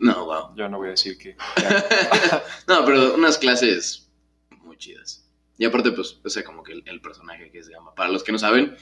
no, 0.00 0.24
wow. 0.24 0.56
yo 0.56 0.68
no 0.68 0.78
voy 0.78 0.88
a 0.88 0.90
decir 0.92 1.18
que. 1.18 1.36
no, 2.68 2.84
pero 2.84 3.14
unas 3.14 3.38
clases 3.38 4.08
muy 4.62 4.76
chidas. 4.78 5.28
Y 5.58 5.64
aparte, 5.64 5.92
pues, 5.92 6.18
o 6.24 6.28
sea, 6.30 6.42
como 6.42 6.62
que 6.62 6.72
el, 6.72 6.82
el 6.86 7.00
personaje 7.00 7.50
que 7.50 7.58
es 7.58 7.68
Gamba. 7.68 7.94
Para 7.94 8.10
los 8.10 8.22
que 8.24 8.32
no 8.32 8.38
saben, 8.38 8.74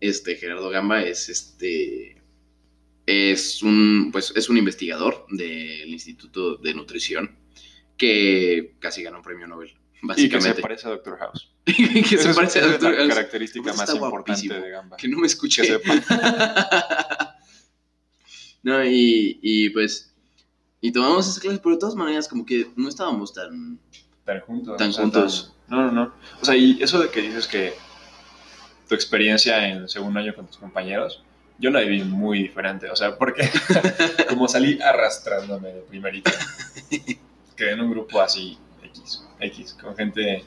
este 0.00 0.36
Gerardo 0.36 0.68
Gamba 0.70 1.02
es 1.02 1.28
este. 1.28 2.20
Es 3.10 3.62
un, 3.62 4.10
pues, 4.12 4.32
es 4.36 4.50
un 4.50 4.58
investigador 4.58 5.24
del 5.30 5.88
Instituto 5.88 6.56
de 6.56 6.74
Nutrición 6.74 7.38
que 7.96 8.76
casi 8.80 9.02
ganó 9.02 9.16
un 9.18 9.22
premio 9.22 9.46
Nobel, 9.46 9.70
y 9.70 9.72
que 9.72 10.00
se 10.00 10.06
básicamente. 10.06 10.60
parece 10.62 10.86
a 10.86 10.90
Doctor 10.90 11.16
House. 11.18 11.50
que 11.64 11.74
se 12.04 12.14
Esa 12.16 12.30
es- 12.30 12.36
parece 12.36 12.58
a 12.58 12.62
esa 12.66 12.74
es 12.76 12.82
la 12.82 12.92
House. 12.96 13.08
característica 13.08 13.72
más 13.72 13.94
importante 13.94 14.60
de 14.60 14.70
Gamba. 14.70 14.96
Que 14.98 15.08
no 15.08 15.18
me 15.20 15.26
escuché. 15.26 15.80
Que 15.80 15.80
no, 18.62 18.84
y, 18.84 19.38
y 19.42 19.70
pues. 19.70 20.14
Y 20.80 20.92
tomamos 20.92 21.28
esa 21.28 21.40
clase, 21.40 21.58
pero 21.62 21.74
de 21.74 21.80
todas 21.80 21.96
maneras, 21.96 22.28
como 22.28 22.44
que 22.46 22.70
no 22.76 22.88
estábamos 22.88 23.32
tan. 23.32 23.78
Tan 24.24 24.40
juntos. 24.42 24.76
Tan 24.76 24.90
o 24.90 24.92
sea, 24.92 25.02
juntos. 25.02 25.54
tan- 25.68 25.78
no, 25.78 25.86
no, 25.86 25.92
no. 25.92 26.14
O 26.40 26.44
sea, 26.44 26.56
y 26.56 26.78
eso 26.82 27.00
de 27.00 27.08
que 27.10 27.22
dices 27.22 27.46
que 27.46 27.72
tu 28.88 28.94
experiencia 28.94 29.68
en 29.68 29.88
segundo 29.88 30.20
año 30.20 30.34
con 30.34 30.46
tus 30.46 30.58
compañeros, 30.58 31.22
yo 31.58 31.70
la 31.70 31.80
viví 31.80 32.02
muy 32.04 32.42
diferente. 32.44 32.90
O 32.90 32.96
sea, 32.96 33.16
porque 33.16 33.48
como 34.28 34.48
salí 34.48 34.80
arrastrándome 34.80 35.72
de 35.72 35.80
primerito, 35.82 36.30
quedé 37.56 37.72
en 37.72 37.80
un 37.80 37.90
grupo 37.90 38.20
así, 38.20 38.58
X, 38.82 39.24
X, 39.40 39.76
con 39.80 39.96
gente 39.96 40.44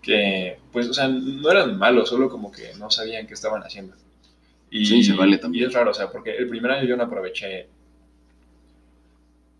que, 0.00 0.58
pues, 0.72 0.88
o 0.88 0.94
sea, 0.94 1.08
no 1.08 1.50
eran 1.50 1.78
malos, 1.78 2.08
solo 2.08 2.28
como 2.28 2.52
que 2.52 2.74
no 2.74 2.90
sabían 2.90 3.26
qué 3.26 3.34
estaban 3.34 3.62
haciendo. 3.62 3.96
Y, 4.70 4.86
Sí, 4.86 5.04
se 5.04 5.12
vale 5.14 5.38
también. 5.38 5.64
Y 5.64 5.66
es 5.66 5.72
raro, 5.72 5.90
o 5.90 5.94
sea, 5.94 6.10
porque 6.10 6.36
el 6.36 6.48
primer 6.48 6.70
año 6.70 6.86
yo 6.86 6.96
no 6.96 7.04
aproveché, 7.04 7.68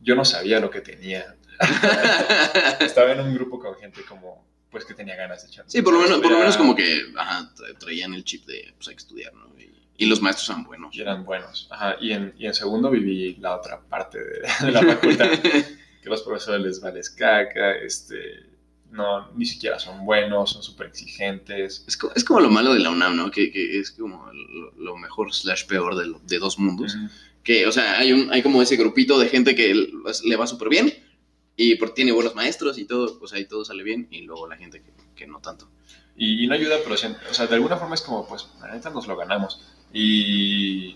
yo 0.00 0.14
no 0.14 0.24
sabía 0.24 0.60
lo 0.60 0.70
que 0.70 0.80
tenía. 0.80 1.36
Estaba 2.80 3.12
en 3.12 3.20
un 3.20 3.34
grupo 3.34 3.58
con 3.58 3.74
gente 3.76 4.02
como, 4.08 4.44
pues, 4.70 4.84
que 4.84 4.94
tenía 4.94 5.16
ganas 5.16 5.42
de 5.42 5.48
echar. 5.48 5.64
Sí, 5.68 5.82
por 5.82 5.94
lo 5.94 6.00
menos, 6.00 6.18
por 6.18 6.30
lo 6.30 6.38
menos 6.38 6.54
estudiar, 6.54 6.58
como 6.58 6.74
que 6.74 7.02
ajá, 7.16 7.50
traían 7.78 8.12
el 8.14 8.24
chip 8.24 8.44
de 8.46 8.74
pues 8.76 8.88
hay 8.88 8.94
que 8.94 9.02
estudiar, 9.02 9.32
¿no? 9.34 9.48
Y, 9.58 9.73
y 9.96 10.06
los 10.06 10.20
maestros 10.20 10.48
eran 10.50 10.64
buenos. 10.64 10.94
Y 10.94 11.00
eran 11.00 11.24
buenos. 11.24 11.68
Ajá, 11.70 11.96
y 12.00 12.12
en, 12.12 12.34
y 12.38 12.46
en 12.46 12.54
segundo 12.54 12.90
viví 12.90 13.36
la 13.36 13.56
otra 13.56 13.80
parte 13.80 14.18
de, 14.18 14.66
de 14.66 14.72
la 14.72 14.82
facultad, 14.94 15.30
que 15.30 16.08
los 16.08 16.22
profesores 16.22 16.60
les 16.60 16.80
vales 16.80 17.10
caca, 17.10 17.76
este, 17.76 18.54
no, 18.90 19.30
ni 19.32 19.44
siquiera 19.44 19.78
son 19.78 20.04
buenos, 20.04 20.52
son 20.52 20.62
súper 20.62 20.86
exigentes. 20.88 21.84
es, 21.86 21.98
es 22.14 22.24
como 22.24 22.40
lo 22.40 22.50
malo 22.50 22.72
de 22.74 22.80
la 22.80 22.90
UNAM, 22.90 23.16
¿no? 23.16 23.30
Que, 23.30 23.50
que 23.50 23.78
es 23.78 23.90
como 23.90 24.30
lo, 24.32 24.72
lo 24.72 24.96
mejor 24.96 25.32
slash 25.32 25.66
peor 25.66 25.96
de, 25.96 26.14
de 26.24 26.38
dos 26.38 26.58
mundos. 26.58 26.96
Que, 27.42 27.66
o 27.66 27.72
sea, 27.72 27.98
hay, 27.98 28.12
un, 28.12 28.32
hay 28.32 28.42
como 28.42 28.62
ese 28.62 28.76
grupito 28.76 29.18
de 29.18 29.28
gente 29.28 29.54
que 29.54 29.74
le 30.24 30.36
va 30.36 30.46
súper 30.46 30.68
bien 30.68 30.94
y 31.56 31.74
por, 31.74 31.92
tiene 31.92 32.12
buenos 32.12 32.34
maestros 32.34 32.78
y 32.78 32.84
todo, 32.84 33.26
sea, 33.26 33.38
y 33.38 33.46
todo 33.46 33.64
sale 33.64 33.82
bien. 33.82 34.08
Y 34.10 34.22
luego 34.22 34.48
la 34.48 34.56
gente 34.56 34.80
que, 34.80 34.92
que 35.14 35.26
no 35.26 35.40
tanto. 35.40 35.68
Y, 36.16 36.44
y 36.44 36.46
no 36.46 36.54
ayuda, 36.54 36.76
pero, 36.82 36.94
o 36.94 37.34
sea, 37.34 37.46
de 37.46 37.54
alguna 37.54 37.76
forma 37.76 37.96
es 37.96 38.02
como, 38.02 38.26
pues, 38.26 38.48
la 38.60 38.72
neta 38.72 38.90
nos 38.90 39.06
lo 39.06 39.16
ganamos. 39.16 39.60
Y 39.96 40.90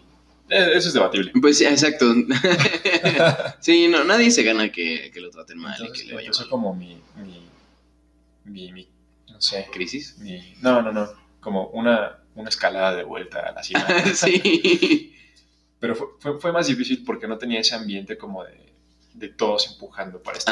eh, 0.51 0.71
eso 0.75 0.89
es 0.89 0.93
debatible. 0.93 1.33
Pues 1.41 1.57
sí, 1.59 1.65
exacto. 1.65 2.13
sí, 3.61 3.89
no, 3.89 4.03
nadie 4.05 4.31
se 4.31 4.43
gana 4.43 4.71
que, 4.71 5.11
que 5.13 5.21
lo 5.21 5.31
traten 5.31 5.59
mal 5.59 5.75
y 5.79 5.83
Entonces, 5.83 6.03
que 6.03 6.09
le 6.09 6.15
vaya 6.17 6.31
mal. 6.37 6.49
como 6.49 6.75
mi, 6.75 7.01
mi, 7.17 7.49
mi, 8.45 8.73
mi- 8.73 8.89
no 9.31 9.41
sé, 9.41 9.67
¿Crisis? 9.73 10.19
mi, 10.19 10.55
no, 10.63 10.83
no, 10.83 10.93
no, 10.93 11.09
como 11.41 11.69
una, 11.69 12.19
una 12.35 12.49
escalada 12.49 12.97
de 12.97 13.05
vuelta 13.05 13.41
a 13.41 13.53
la 13.53 13.63
cima. 13.63 13.87
sí. 14.15 15.15
Pero 15.79 15.95
fue, 15.95 16.09
fue, 16.19 16.41
fue 16.41 16.53
más 16.53 16.67
difícil 16.67 17.05
porque 17.05 17.29
no 17.29 17.39
tenía 17.39 17.61
ese 17.61 17.77
ambiente 17.77 18.19
como 18.19 18.43
de, 18.43 18.73
de 19.15 19.29
todos 19.29 19.71
empujando 19.73 20.21
para 20.21 20.39
esto. 20.39 20.51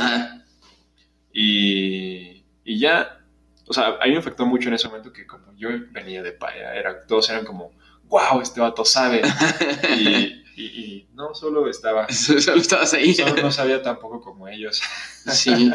Y, 1.33 2.45
y 2.65 2.79
ya, 2.79 3.21
o 3.67 3.73
sea, 3.73 3.97
a 4.01 4.05
mí 4.07 4.13
me 4.13 4.19
afectó 4.19 4.47
mucho 4.47 4.69
en 4.69 4.75
ese 4.75 4.89
momento 4.89 5.13
que 5.13 5.27
como 5.27 5.53
yo 5.57 5.69
venía 5.91 6.23
de 6.23 6.33
paya, 6.33 6.75
era, 6.75 7.05
todos 7.07 7.29
eran 7.31 7.45
como, 7.45 7.73
wow, 8.09 8.41
este 8.41 8.61
vato 8.61 8.85
sabe. 8.85 9.23
Y, 9.99 10.43
y, 10.57 10.65
y 10.65 11.09
no 11.15 11.35
solo 11.35 11.69
estaba, 11.69 12.09
Solo 12.13 12.61
estabas 12.61 12.93
ahí. 12.95 13.15
solo 13.15 13.43
no 13.43 13.53
sabía 13.53 13.83
tampoco 13.83 14.21
como 14.21 14.49
ellos. 14.49 14.81
Sí. 15.33 15.71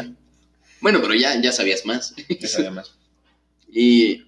Bueno, 0.80 1.00
pero 1.00 1.14
ya, 1.14 1.40
ya 1.40 1.52
sabías 1.52 1.84
más. 1.84 2.14
que 2.14 2.48
sabía 2.48 2.70
más. 2.70 2.94
¿Y 3.68 4.24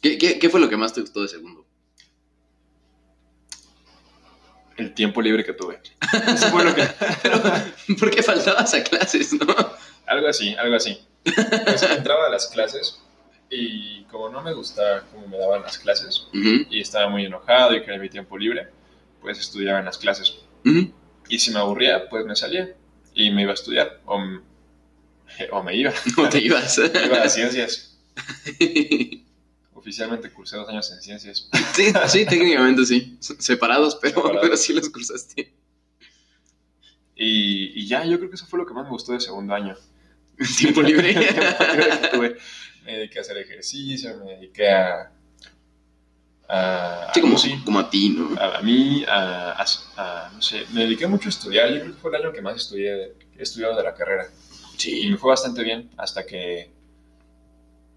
¿qué, 0.00 0.18
qué, 0.18 0.38
qué 0.38 0.50
fue 0.50 0.60
lo 0.60 0.68
que 0.68 0.76
más 0.76 0.92
te 0.92 1.00
gustó 1.00 1.22
de 1.22 1.28
segundo? 1.28 1.64
El 4.76 4.92
tiempo 4.94 5.22
libre 5.22 5.44
que 5.44 5.52
tuve. 5.52 5.80
Eso 6.26 6.48
fue 6.48 6.64
lo 6.64 6.74
que... 6.74 6.86
Porque 8.00 8.22
faltabas 8.22 8.74
a 8.74 8.82
clases, 8.82 9.32
¿no? 9.34 9.54
Algo 10.06 10.28
así, 10.28 10.54
algo 10.54 10.74
así. 10.76 10.98
Pues 11.22 11.82
entraba 11.82 12.26
a 12.26 12.30
las 12.30 12.48
clases 12.48 13.00
y 13.54 14.04
como 14.04 14.30
no 14.30 14.40
me 14.42 14.54
gustaba 14.54 15.02
cómo 15.12 15.28
me 15.28 15.36
daban 15.38 15.60
las 15.62 15.76
clases 15.78 16.26
y 16.32 16.80
estaba 16.80 17.08
muy 17.10 17.26
enojado 17.26 17.74
y 17.76 17.82
quería 17.82 17.98
mi 18.00 18.08
tiempo 18.08 18.38
libre, 18.38 18.68
pues 19.20 19.38
estudiaba 19.38 19.78
en 19.80 19.84
las 19.84 19.98
clases. 19.98 20.34
ujú. 20.64 20.90
Y 21.28 21.38
si 21.38 21.50
me 21.50 21.58
aburría, 21.60 22.08
pues 22.08 22.24
me 22.24 22.34
salía 22.34 22.74
y 23.14 23.30
me 23.30 23.42
iba 23.42 23.50
a 23.52 23.54
estudiar 23.54 24.00
o, 24.06 24.18
o 25.50 25.62
me 25.62 25.76
iba. 25.76 25.92
¿Cómo 26.14 26.28
te 26.28 26.40
ibas? 26.40 26.78
Me 26.78 26.86
iba 27.06 27.22
a 27.22 27.28
ciencias. 27.28 27.98
Oficialmente 29.74 30.30
cursé 30.30 30.56
dos 30.56 30.68
años 30.68 30.90
en 30.92 31.02
ciencias. 31.02 31.48
sí, 31.74 31.92
sí, 32.08 32.26
técnicamente 32.26 32.86
sí. 32.86 33.16
Separados, 33.20 33.96
pero, 34.00 34.14
Separados. 34.16 34.40
pero 34.42 34.56
sí 34.56 34.72
los 34.72 34.88
cursaste. 34.88 35.52
Y, 37.16 37.80
y 37.80 37.86
ya, 37.86 38.04
yo 38.04 38.16
creo 38.18 38.30
que 38.30 38.36
eso 38.36 38.46
fue 38.46 38.58
lo 38.58 38.66
que 38.66 38.74
más 38.74 38.84
me 38.84 38.90
gustó 38.90 39.12
de 39.12 39.20
segundo 39.20 39.54
año. 39.54 39.76
Tiempo 40.58 40.82
libre. 40.82 41.10
El 41.10 41.18
tiempo 41.34 41.64
libre 41.72 42.00
que 42.00 42.08
tuve. 42.08 42.36
Me 42.84 42.96
dediqué 42.96 43.18
a 43.18 43.22
hacer 43.22 43.36
ejercicio, 43.38 44.16
me 44.24 44.32
dediqué 44.32 44.68
a... 44.70 45.12
a 46.48 47.10
Sí, 47.14 47.20
como, 47.20 47.38
sí, 47.38 47.60
como 47.64 47.78
a 47.78 47.88
ti, 47.90 48.10
¿no? 48.10 48.38
a, 48.40 48.58
a 48.58 48.62
mí, 48.62 49.04
a, 49.06 49.52
a- 49.52 49.66
a- 49.96 50.30
no 50.34 50.42
sé, 50.42 50.64
me 50.72 50.82
dediqué 50.82 51.06
mucho 51.06 51.28
a 51.28 51.30
estudiar. 51.30 51.68
Yo 51.70 51.80
creo 51.80 51.94
que 51.94 52.00
fue 52.00 52.10
el 52.16 52.22
año 52.22 52.32
que 52.32 52.42
más 52.42 52.56
estudié, 52.56 53.14
he 53.38 53.42
estudiado 53.42 53.76
de 53.76 53.82
la 53.82 53.94
carrera. 53.94 54.26
Y 54.74 54.80
Sí. 54.80 55.08
me 55.10 55.16
fue 55.16 55.30
bastante 55.30 55.62
bien 55.62 55.90
hasta 55.96 56.24
que. 56.26 56.70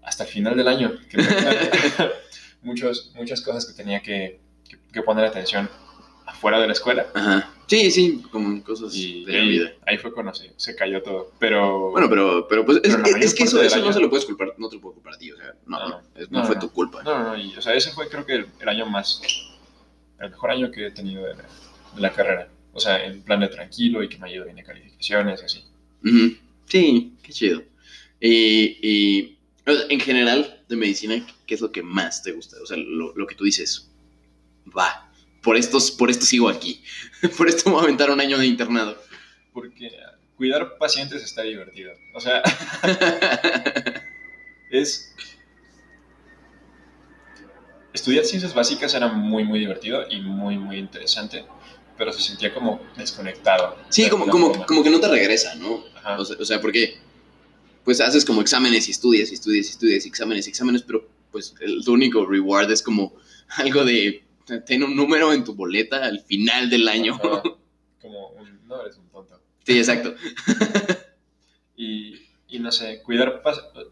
hasta 0.02 0.22
el 0.24 0.30
final 0.30 0.56
del 0.56 0.68
año. 0.68 0.92
Que 1.10 1.16
me- 1.18 1.24
muchos, 2.62 3.10
muchas 3.14 3.40
cosas 3.40 3.66
que 3.66 3.72
tenía 3.72 4.00
que, 4.02 4.40
que- 4.68 4.78
que 4.92 5.02
poner 5.02 5.24
atención 5.24 5.68
afuera 6.26 6.60
de 6.60 6.66
la 6.68 6.72
escuela. 6.74 7.06
Ajá. 7.14 7.50
Sí, 7.68 7.90
sí, 7.90 8.22
como 8.30 8.62
cosas 8.62 8.94
Y 8.94 9.24
de 9.24 9.32
la 9.32 9.44
vida. 9.44 9.72
ahí 9.86 9.98
fue 9.98 10.12
cuando 10.12 10.32
se, 10.32 10.52
se 10.56 10.76
cayó 10.76 11.02
todo. 11.02 11.32
Pero. 11.40 11.90
Bueno, 11.90 12.08
pero, 12.08 12.46
pero 12.48 12.64
pues 12.64 12.78
es, 12.78 12.82
Pero 12.94 12.98
la 12.98 13.04
es- 13.08 13.12
mayor 13.14 13.24
es 13.26 13.34
que 13.34 13.42
eso, 13.44 13.60
eso 13.62 13.80
no 13.84 13.92
se 13.92 14.00
lo 14.00 14.08
puedes 14.08 14.24
culpar, 14.24 14.54
no 14.58 14.68
te 14.68 14.76
lo 14.76 14.82
puedo 14.82 14.94
culpar 14.94 15.14
a 15.14 15.18
ti, 15.18 15.32
o 15.32 15.36
sea, 15.36 15.52
no, 15.66 15.78
No, 15.80 15.88
no, 15.88 16.00
no 16.16 16.26
no, 16.30 16.44
fue 16.44 16.56
tu 16.56 16.70
culpa. 16.70 17.02
No, 17.02 17.18
no, 17.18 17.24
no. 17.30 17.36
Y, 17.36 17.56
o 17.56 17.60
sea, 17.62 17.74
ese 17.74 17.90
fue 17.90 18.08
creo 18.08 18.24
que 18.24 18.34
el, 18.34 18.46
el 18.60 18.68
año 18.68 18.86
más. 18.86 19.20
el 20.20 20.30
mejor 20.30 20.50
año 20.52 20.70
que 20.70 20.86
he 20.86 20.90
tenido 20.92 21.24
de 21.24 21.34
la, 21.34 21.42
de 21.94 22.00
la 22.00 22.12
carrera. 22.12 22.48
O 22.72 22.78
sea, 22.80 23.04
en 23.04 23.22
plan 23.22 23.40
de 23.40 23.48
tranquilo 23.48 24.02
y 24.02 24.08
que 24.08 24.18
me 24.18 24.28
ha 24.28 24.32
ido 24.32 24.44
bien 24.44 24.56
de 24.56 24.62
calificaciones 24.62 25.42
y 25.42 25.44
así. 25.44 25.64
Ujú. 26.04 26.36
Sí, 26.66 27.14
qué 27.22 27.32
chido. 27.32 27.62
Y, 28.20 28.78
y, 28.82 29.38
en 29.66 30.00
general, 30.00 30.62
de 30.68 30.76
medicina, 30.76 31.26
¿qué 31.46 31.54
es 31.54 31.60
lo 31.60 31.72
que 31.72 31.82
más 31.82 32.22
te 32.22 32.32
gusta? 32.32 32.58
O 32.62 32.66
sea, 32.66 32.76
lo, 32.76 33.12
lo 33.16 33.26
que 33.26 33.34
tú 33.34 33.44
dices, 33.44 33.90
va, 34.76 35.05
por, 35.46 35.56
estos, 35.56 35.92
por 35.92 36.10
esto 36.10 36.26
sigo 36.26 36.48
aquí, 36.48 36.82
por 37.38 37.48
esto 37.48 37.70
voy 37.70 37.78
a 37.78 37.84
aventar 37.84 38.10
un 38.10 38.20
año 38.20 38.36
de 38.36 38.46
internado. 38.46 39.00
Porque 39.52 39.92
cuidar 40.36 40.76
pacientes 40.76 41.22
está 41.22 41.42
divertido. 41.42 41.92
O 42.14 42.20
sea, 42.20 42.42
es. 44.70 45.14
Estudiar 47.94 48.24
ciencias 48.24 48.52
básicas 48.52 48.92
era 48.92 49.06
muy, 49.06 49.44
muy 49.44 49.60
divertido 49.60 50.04
y 50.10 50.20
muy, 50.20 50.58
muy 50.58 50.78
interesante, 50.78 51.46
pero 51.96 52.12
se 52.12 52.20
sentía 52.20 52.52
como 52.52 52.80
desconectado. 52.96 53.78
Sí, 53.88 54.10
como, 54.10 54.26
como, 54.26 54.48
forma. 54.48 54.66
como 54.66 54.82
que 54.82 54.90
no 54.90 54.98
te 54.98 55.08
regresa, 55.08 55.54
¿no? 55.54 55.84
Ajá. 55.94 56.18
O 56.18 56.24
sea, 56.24 56.36
o 56.40 56.44
sea, 56.44 56.60
porque 56.60 56.98
pues 57.84 58.00
haces 58.00 58.24
como 58.24 58.40
exámenes 58.40 58.88
y 58.88 58.90
estudias 58.90 59.30
y 59.30 59.34
estudias 59.34 59.68
y 59.68 59.70
estudias 59.70 60.04
y 60.04 60.08
exámenes 60.08 60.48
y 60.48 60.50
exámenes, 60.50 60.82
pero 60.82 61.08
pues 61.30 61.54
el, 61.60 61.84
tu 61.84 61.92
único 61.92 62.26
reward 62.26 62.72
es 62.72 62.82
como 62.82 63.14
algo 63.56 63.84
de 63.84 64.25
ten 64.64 64.82
un 64.82 64.94
número 64.96 65.32
en 65.32 65.44
tu 65.44 65.54
boleta 65.54 66.04
al 66.04 66.20
final 66.20 66.70
del 66.70 66.86
año. 66.88 67.14
Ajá. 67.22 67.42
Como 68.00 68.28
un. 68.38 68.66
No, 68.66 68.80
eres 68.82 68.96
un 68.96 69.08
tonto. 69.08 69.40
Sí, 69.64 69.78
exacto. 69.78 70.14
y, 71.76 72.14
y 72.48 72.58
no 72.58 72.70
sé, 72.72 73.02
cuidar, 73.02 73.42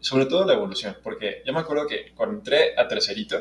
sobre 0.01 0.25
todo 0.25 0.45
la 0.45 0.53
evolución, 0.53 0.97
porque 1.03 1.41
yo 1.45 1.53
me 1.53 1.59
acuerdo 1.59 1.87
que 1.87 2.11
cuando 2.15 2.35
entré 2.37 2.77
a 2.77 2.87
tercerito 2.87 3.37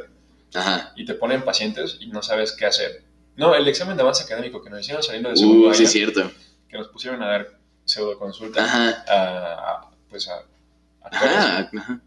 Ajá. 0.55 0.93
y 0.97 1.05
te 1.05 1.15
ponen 1.15 1.43
pacientes 1.43 1.99
y 2.01 2.07
no 2.09 2.23
sabes 2.23 2.53
qué 2.53 2.67
hacer. 2.67 3.03
No, 3.37 3.55
el 3.55 3.67
examen 3.67 3.97
de 3.97 4.03
avance 4.03 4.23
académico 4.25 4.63
que 4.63 4.71
nos 4.71 4.81
hicieron 4.81 5.03
saliendo 5.03 5.31
de 5.31 5.37
segundo 5.37 5.67
Uh, 5.67 5.71
año, 5.71 5.75
sí, 5.75 5.87
cierto. 5.87 6.31
que 6.69 6.79
nos 6.79 6.89
pusieron 6.89 7.23
a 7.23 7.27
dar 7.27 7.59
pseudo 7.85 8.19
consulta 8.19 8.65
Ajá. 8.65 9.05
a, 9.09 9.71
a, 9.73 9.91
pues 10.09 10.29
a, 10.29 10.35
a. 11.03 11.09
Ajá. 11.09 11.71
ajá. 11.77 12.01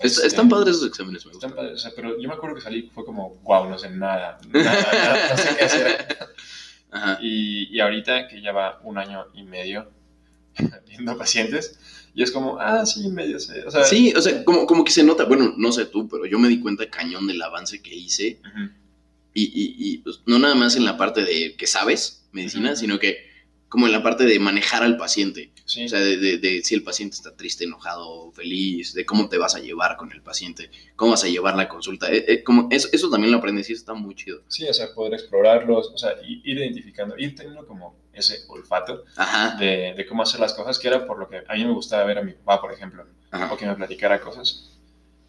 Es- 0.00 0.12
Este, 0.16 0.26
están 0.28 0.48
padres 0.48 0.76
esos 0.76 0.88
exámenes, 0.88 1.24
me 1.26 1.32
están 1.32 1.50
gustan. 1.50 1.64
padres, 1.64 1.80
o 1.80 1.82
sea, 1.82 1.92
pero 1.96 2.20
yo 2.20 2.28
me 2.28 2.34
acuerdo 2.34 2.54
que 2.56 2.62
salí 2.62 2.90
fue 2.94 3.04
como, 3.04 3.36
wow, 3.42 3.68
no 3.68 3.78
sé 3.78 3.90
nada, 3.90 4.38
nada, 4.48 4.88
nada, 4.92 5.28
no 5.30 5.36
sé 5.36 5.56
qué 5.58 5.64
hacer. 5.64 6.18
Ajá. 6.90 7.18
Y, 7.20 7.68
y 7.76 7.80
ahorita 7.80 8.28
que 8.28 8.40
ya 8.40 8.52
va 8.52 8.80
un 8.84 8.96
año 8.98 9.26
y 9.34 9.42
medio 9.42 9.90
viendo 10.88 11.16
pacientes, 11.18 11.78
y 12.14 12.22
es 12.22 12.30
como, 12.32 12.58
ah, 12.58 12.84
sí, 12.86 13.08
medio 13.10 13.38
sé. 13.38 13.62
O 13.66 13.70
sea, 13.70 13.84
Sí, 13.84 14.12
o 14.16 14.20
sea, 14.22 14.44
como, 14.44 14.66
como 14.66 14.84
que 14.84 14.90
se 14.90 15.04
nota, 15.04 15.24
bueno, 15.24 15.54
no 15.56 15.70
sé 15.72 15.84
tú, 15.86 16.08
pero 16.08 16.26
yo 16.26 16.38
me 16.38 16.48
di 16.48 16.60
cuenta 16.60 16.88
cañón 16.90 17.26
del 17.26 17.40
avance 17.42 17.80
que 17.82 17.94
hice 17.94 18.40
ujú, 18.42 18.70
y, 19.34 19.42
y, 19.44 19.74
y, 19.78 19.98
pues, 19.98 20.20
no 20.26 20.38
nada 20.38 20.54
más 20.54 20.74
en 20.76 20.84
la 20.84 20.96
parte 20.96 21.22
de 21.24 21.54
que 21.56 21.66
sabes 21.66 22.26
medicina, 22.32 22.70
Ujú. 22.70 22.80
sino 22.80 22.98
que 22.98 23.27
como 23.68 23.86
en 23.86 23.92
la 23.92 24.02
parte 24.02 24.24
de 24.24 24.38
manejar 24.38 24.82
al 24.82 24.96
paciente. 24.96 25.52
sí, 25.66 25.84
O 25.84 25.88
sea, 25.88 26.00
de, 26.00 26.16
de- 26.16 26.38
de 26.38 26.62
si 26.62 26.74
el 26.74 26.82
paciente 26.82 27.16
está 27.16 27.36
triste, 27.36 27.64
enojado, 27.64 28.32
feliz, 28.32 28.94
de 28.94 29.04
cómo 29.04 29.28
te 29.28 29.36
vas 29.38 29.54
a 29.54 29.58
llevar 29.60 29.96
con 29.96 30.10
el 30.12 30.22
paciente, 30.22 30.70
cómo 30.96 31.10
vas 31.12 31.24
a 31.24 31.28
llevar 31.28 31.54
la 31.56 31.68
consulta. 31.68 32.10
Eh, 32.10 32.24
eh, 32.28 32.42
como 32.42 32.68
eso, 32.70 32.88
eso 32.92 33.10
también 33.10 33.30
lo 33.32 33.38
aprendes 33.38 33.68
y 33.68 33.74
eso 33.74 33.80
está 33.80 33.94
muy 33.94 34.14
chido. 34.14 34.40
sí, 34.48 34.66
o 34.66 34.72
sea, 34.72 34.94
poder 34.94 35.14
explorarlos, 35.14 35.90
o 35.94 35.98
sea, 35.98 36.12
ir 36.24 36.40
identificando, 36.58 37.16
ir 37.18 37.34
teniendo 37.36 37.66
como 37.66 37.94
ese 38.14 38.38
olfato 38.48 39.04
de, 39.58 39.94
de 39.96 40.06
cómo 40.06 40.22
hacer 40.22 40.40
las 40.40 40.54
cosas, 40.54 40.78
que 40.78 40.88
era 40.88 41.06
por 41.06 41.18
lo 41.18 41.28
que 41.28 41.42
a 41.46 41.54
mí 41.54 41.64
me 41.64 41.72
gustaba 41.72 42.04
ver 42.04 42.18
a 42.18 42.22
mi 42.22 42.32
papá, 42.32 42.60
por 42.62 42.72
ejemplo, 42.72 43.04
ajá. 43.30 43.52
o 43.52 43.56
que 43.56 43.66
me 43.66 43.74
platicara 43.76 44.20
cosas, 44.20 44.70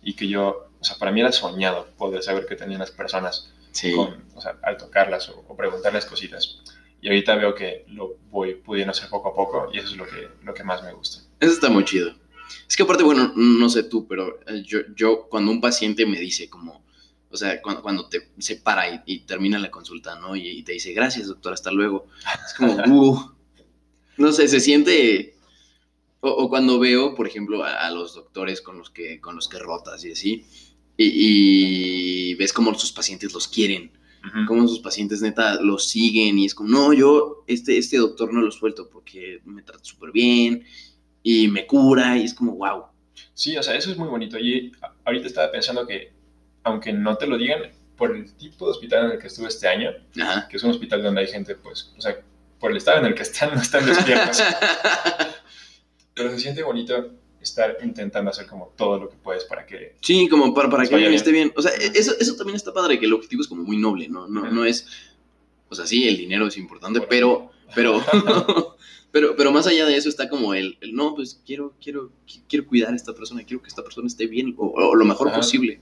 y 0.01 0.13
que 0.13 0.27
yo, 0.27 0.69
o 0.79 0.83
sea, 0.83 0.95
para 0.97 1.11
mí 1.11 1.19
era 1.19 1.31
soñado 1.31 1.87
poder 1.97 2.23
saber 2.23 2.45
qué 2.47 2.55
tenían 2.55 2.79
las 2.79 2.91
personas 2.91 3.51
Sí. 3.71 3.93
con, 3.93 4.23
o 4.33 4.41
sea, 4.41 4.57
al 4.63 4.77
tocarlas 4.77 5.29
o, 5.29 5.45
o 5.47 5.55
preguntarles 5.55 6.05
cositas. 6.05 6.61
Y 7.01 7.07
ahorita 7.07 7.35
veo 7.35 7.55
que 7.55 7.85
lo 7.87 8.17
voy 8.29 8.55
pudiendo 8.55 8.91
hacer 8.91 9.09
poco 9.09 9.29
a 9.29 9.35
poco 9.35 9.69
y 9.73 9.77
eso 9.77 9.89
es 9.89 9.97
lo 9.97 10.05
que, 10.05 10.29
lo 10.43 10.53
que 10.53 10.63
más 10.63 10.83
me 10.83 10.93
gusta. 10.93 11.23
Eso 11.39 11.53
está 11.53 11.69
muy 11.69 11.85
chido. 11.85 12.13
Es 12.67 12.75
que 12.75 12.83
aparte, 12.83 13.03
bueno, 13.03 13.31
no 13.35 13.69
sé 13.69 13.83
tú, 13.83 14.07
pero 14.07 14.39
eh, 14.47 14.63
yo, 14.65 14.79
yo 14.95 15.27
cuando 15.29 15.51
un 15.51 15.61
paciente 15.61 16.05
me 16.05 16.19
dice 16.19 16.49
como, 16.49 16.83
o 17.29 17.37
sea, 17.37 17.61
cuando, 17.61 17.81
cuando 17.81 18.09
te 18.09 18.29
se 18.39 18.57
para 18.57 18.93
y, 18.93 19.01
y 19.05 19.19
termina 19.19 19.59
la 19.59 19.71
consulta, 19.71 20.19
¿no? 20.19 20.35
Y, 20.35 20.47
y 20.49 20.63
te 20.63 20.73
dice, 20.73 20.93
gracias, 20.93 21.27
doctor, 21.27 21.53
hasta 21.53 21.71
luego. 21.71 22.07
Es 22.45 22.53
como, 22.55 22.73
uh, 22.87 23.31
no 24.17 24.31
sé, 24.31 24.47
se 24.47 24.59
siente... 24.59 25.35
O, 26.21 26.29
o 26.29 26.49
cuando 26.49 26.79
veo, 26.79 27.15
por 27.15 27.27
ejemplo, 27.27 27.63
a, 27.63 27.87
a 27.87 27.91
los 27.91 28.13
doctores 28.13 28.61
con 28.61 28.77
los 28.77 28.89
que, 28.89 29.21
con 29.21 29.37
los 29.37 29.47
que 29.47 29.57
rotas 29.57 30.03
y 30.03 30.11
así, 30.11 30.45
y, 30.97 32.31
y 32.31 32.35
ves 32.35 32.51
cómo 32.51 32.77
sus 32.77 32.91
pacientes 32.91 33.31
los 33.31 33.47
quieren, 33.47 33.97
Cómo 34.47 34.67
sus 34.67 34.79
pacientes 34.79 35.21
neta 35.21 35.61
los 35.61 35.87
siguen 35.87 36.37
y 36.39 36.45
es 36.45 36.53
como, 36.53 36.69
no, 36.69 36.93
yo, 36.93 37.43
este, 37.47 37.77
este 37.77 37.97
doctor 37.97 38.33
no 38.33 38.41
lo 38.41 38.51
suelto 38.51 38.89
porque 38.89 39.39
me 39.45 39.61
trata 39.61 39.83
súper 39.83 40.11
bien 40.11 40.65
y 41.23 41.47
me 41.47 41.65
cura 41.65 42.17
y 42.17 42.23
es 42.23 42.33
como, 42.33 42.53
wow. 42.53 42.85
Sí, 43.33 43.57
o 43.57 43.63
sea, 43.63 43.75
eso 43.75 43.91
es 43.91 43.97
muy 43.97 44.07
bonito. 44.07 44.37
Y 44.37 44.71
ahorita 45.05 45.27
estaba 45.27 45.51
pensando 45.51 45.87
que, 45.87 46.11
aunque 46.63 46.91
no 46.91 47.15
te 47.17 47.27
lo 47.27 47.37
digan, 47.37 47.61
por 47.95 48.15
el 48.15 48.33
tipo 48.33 48.65
de 48.65 48.71
hospital 48.71 49.05
en 49.05 49.11
el 49.11 49.19
que 49.19 49.27
estuve 49.27 49.47
este 49.47 49.67
año, 49.67 49.91
Ajá. 50.21 50.47
que 50.47 50.57
es 50.57 50.63
un 50.63 50.71
hospital 50.71 51.03
donde 51.03 51.21
hay 51.21 51.27
gente, 51.27 51.55
pues, 51.55 51.93
o 51.97 52.01
sea, 52.01 52.17
por 52.59 52.71
el 52.71 52.77
estado 52.77 52.99
en 52.99 53.05
el 53.05 53.15
que 53.15 53.23
están, 53.23 53.53
no 53.53 53.61
están 53.61 53.85
despiertos. 53.85 54.41
pero 56.13 56.31
se 56.31 56.39
siente 56.39 56.63
bonito 56.63 57.13
estar 57.41 57.77
intentando 57.83 58.31
hacer 58.31 58.45
como 58.47 58.73
todo 58.77 58.99
lo 58.99 59.09
que 59.09 59.15
puedes 59.17 59.45
para 59.45 59.65
que... 59.65 59.95
Sí, 60.01 60.27
como 60.27 60.53
para, 60.53 60.69
para 60.69 60.87
que 60.87 60.93
alguien 60.95 61.13
esté 61.13 61.31
bien. 61.31 61.51
O 61.55 61.61
sea, 61.61 61.71
eso, 61.71 62.13
eso 62.19 62.35
también 62.35 62.55
está 62.55 62.73
padre, 62.73 62.99
que 62.99 63.05
el 63.05 63.13
objetivo 63.13 63.41
es 63.41 63.47
como 63.47 63.63
muy 63.63 63.77
noble, 63.77 64.07
¿no? 64.09 64.27
No, 64.27 64.49
no 64.51 64.65
es, 64.65 64.85
o 65.69 65.75
sea, 65.75 65.85
sí, 65.87 66.07
el 66.07 66.17
dinero 66.17 66.47
es 66.47 66.57
importante, 66.57 66.99
Por- 66.99 67.09
pero, 67.09 67.51
pero, 67.75 68.03
pero, 69.11 69.35
pero 69.35 69.51
más 69.51 69.67
allá 69.67 69.85
de 69.85 69.95
eso 69.95 70.09
está 70.09 70.29
como 70.29 70.53
el, 70.53 70.77
el, 70.81 70.93
no, 70.93 71.15
pues 71.15 71.41
quiero, 71.45 71.73
quiero, 71.81 72.11
qui- 72.27 72.43
quiero 72.47 72.65
cuidar 72.67 72.93
a 72.93 72.95
esta 72.95 73.13
persona, 73.13 73.43
quiero 73.43 73.61
que 73.61 73.69
esta 73.69 73.83
persona 73.83 74.07
esté 74.07 74.27
bien 74.27 74.53
o, 74.57 74.67
o 74.67 74.95
lo 74.95 75.05
mejor 75.05 75.29
Ajá. 75.29 75.37
posible. 75.37 75.79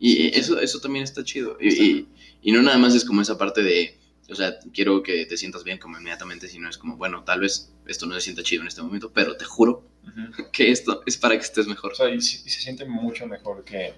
Y 0.00 0.10
Sí, 0.14 0.22
sí. 0.22 0.30
eso, 0.34 0.60
eso 0.60 0.80
también 0.80 1.04
está 1.04 1.22
chido. 1.24 1.56
Y, 1.60 1.68
y, 1.82 2.08
y 2.42 2.52
no 2.52 2.62
nada 2.62 2.78
más 2.78 2.94
es 2.94 3.04
como 3.04 3.22
esa 3.22 3.38
parte 3.38 3.62
de, 3.62 3.96
o 4.28 4.34
sea, 4.34 4.58
quiero 4.72 5.02
que 5.02 5.24
te 5.26 5.36
sientas 5.36 5.64
bien 5.64 5.78
como 5.78 5.98
inmediatamente, 5.98 6.48
sino 6.48 6.68
es 6.68 6.78
como, 6.78 6.96
bueno, 6.96 7.22
tal 7.24 7.40
vez 7.40 7.72
esto 7.86 8.06
no 8.06 8.14
se 8.14 8.20
sienta 8.22 8.42
chido 8.42 8.62
en 8.62 8.68
este 8.68 8.82
momento, 8.82 9.12
pero 9.12 9.36
te 9.36 9.44
juro 9.44 9.84
Que 10.52 10.70
esto 10.70 11.02
es 11.06 11.16
para 11.16 11.36
que 11.36 11.42
estés 11.42 11.66
mejor. 11.66 11.92
O 11.92 11.94
sea, 11.94 12.08
y, 12.08 12.20
se 12.20 12.48
siente 12.48 12.84
mucho 12.84 13.26
mejor 13.26 13.64
que... 13.64 13.94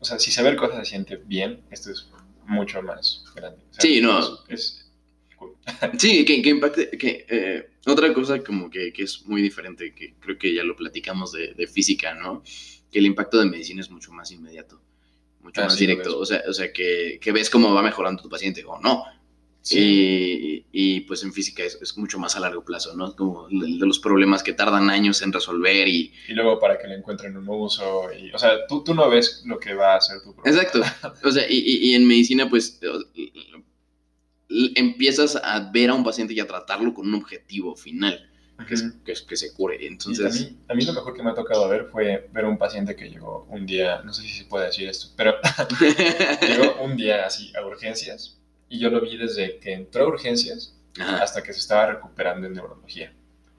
O 0.00 0.04
sea, 0.04 0.18
si 0.18 0.30
saber 0.30 0.56
cosas 0.56 0.78
se 0.78 0.90
siente 0.90 1.16
bien, 1.16 1.62
esto 1.70 1.90
es 1.90 2.08
mucho 2.46 2.82
más 2.82 3.24
grande. 3.34 3.58
O 3.70 3.74
sea, 3.74 3.82
Sí, 3.82 4.00
no. 4.00 4.18
Es, 4.18 4.40
es 4.48 4.90
cool. 5.36 5.54
Sí, 5.98 6.24
que, 6.24 6.42
que 6.42 6.50
impacte, 6.50 6.90
que 6.90 7.26
eh, 7.28 7.70
otra 7.86 8.12
cosa 8.12 8.42
como 8.42 8.70
que, 8.70 8.92
que 8.92 9.04
es 9.04 9.26
muy 9.26 9.42
diferente, 9.42 9.94
que 9.94 10.14
creo 10.20 10.38
que 10.38 10.54
ya 10.54 10.64
lo 10.64 10.76
platicamos 10.76 11.32
de, 11.32 11.54
de 11.54 11.66
física, 11.66 12.14
¿no? 12.14 12.42
Que 12.90 12.98
el 12.98 13.06
impacto 13.06 13.38
de 13.38 13.46
medicina 13.46 13.80
es 13.80 13.90
mucho 13.90 14.12
más 14.12 14.30
inmediato, 14.30 14.80
mucho 15.40 15.60
Ah, 15.60 15.64
más 15.64 15.74
sí, 15.74 15.86
directo, 15.86 16.18
o 16.18 16.26
sea, 16.26 16.42
o 16.48 16.52
sea 16.52 16.72
que, 16.72 17.18
que 17.20 17.32
ves 17.32 17.50
cómo 17.50 17.72
va 17.72 17.82
mejorando 17.82 18.22
tu 18.22 18.28
paciente 18.28 18.64
o 18.64 18.78
no. 18.80 19.04
Sí. 19.60 20.64
Y, 20.72 20.96
y, 20.96 21.00
pues 21.00 21.22
en 21.24 21.32
física 21.32 21.62
es, 21.62 21.78
es 21.82 21.98
mucho 21.98 22.18
más 22.18 22.36
a 22.36 22.40
largo 22.40 22.64
plazo, 22.64 22.96
¿no? 22.96 23.14
Como 23.14 23.48
el 23.50 23.78
de 23.78 23.86
los 23.86 23.98
problemas 23.98 24.42
que 24.42 24.54
tardan 24.54 24.88
años 24.88 25.20
en 25.20 25.32
resolver 25.32 25.86
y... 25.88 26.12
Y 26.28 26.32
luego 26.32 26.58
para 26.58 26.78
que 26.78 26.86
le 26.88 26.94
encuentren 26.94 27.36
un 27.36 27.46
uso. 27.48 28.04
Y, 28.12 28.30
o 28.32 28.38
sea, 28.38 28.66
tú, 28.66 28.82
tú 28.82 28.94
no 28.94 29.10
ves 29.10 29.42
lo 29.44 29.58
que 29.58 29.74
va 29.74 29.94
a 29.94 29.96
hacer 29.98 30.22
tu 30.22 30.34
problema. 30.34 30.56
Exacto. 30.62 30.80
O 31.24 31.30
sea, 31.30 31.44
y, 31.50 31.56
y- 31.58 31.90
y 31.90 31.94
en 31.94 32.06
medicina 32.06 32.48
pues 32.48 32.80
empiezas 34.74 35.36
a 35.36 35.70
ver 35.70 35.90
a 35.90 35.94
un 35.94 36.04
paciente 36.04 36.32
y 36.34 36.40
a 36.40 36.46
tratarlo 36.46 36.94
con 36.94 37.06
un 37.06 37.14
objetivo 37.14 37.76
final, 37.76 38.30
que 38.66 38.74
es 38.74 38.82
que, 39.04 39.12
es 39.12 39.22
que 39.22 39.36
se 39.36 39.52
cure. 39.52 39.76
Y 39.80 39.84
a 39.84 39.88
Entonces... 39.88 40.50
mí, 40.50 40.58
a 40.68 40.74
mí 40.74 40.84
lo 40.84 40.92
mejor 40.94 41.14
que 41.14 41.22
me 41.22 41.30
ha 41.30 41.34
tocado 41.34 41.68
ver 41.68 41.88
fue 41.92 42.28
ver 42.32 42.44
a 42.44 42.48
un 42.48 42.56
paciente 42.58 42.96
que 42.96 43.08
llegó 43.10 43.46
un 43.50 43.66
día, 43.66 44.00
no 44.02 44.12
sé 44.12 44.22
si 44.22 44.30
se 44.30 44.44
puede 44.46 44.66
decir 44.66 44.88
esto, 44.88 45.08
pero 45.16 45.34
llegó 46.40 46.82
un 46.82 46.96
día 46.96 47.26
así 47.26 47.52
a 47.54 47.66
urgencias 47.66 48.37
y 48.68 48.78
yo 48.78 48.90
lo 48.90 49.00
vi 49.00 49.16
desde 49.16 49.58
que 49.58 49.72
entró 49.72 50.04
a 50.04 50.08
urgencias 50.08 50.74
Ajá. 50.98 51.22
hasta 51.22 51.42
que 51.42 51.52
se 51.52 51.60
estaba 51.60 51.86
recuperando 51.92 52.46
en 52.46 52.54
neurología. 52.54 53.12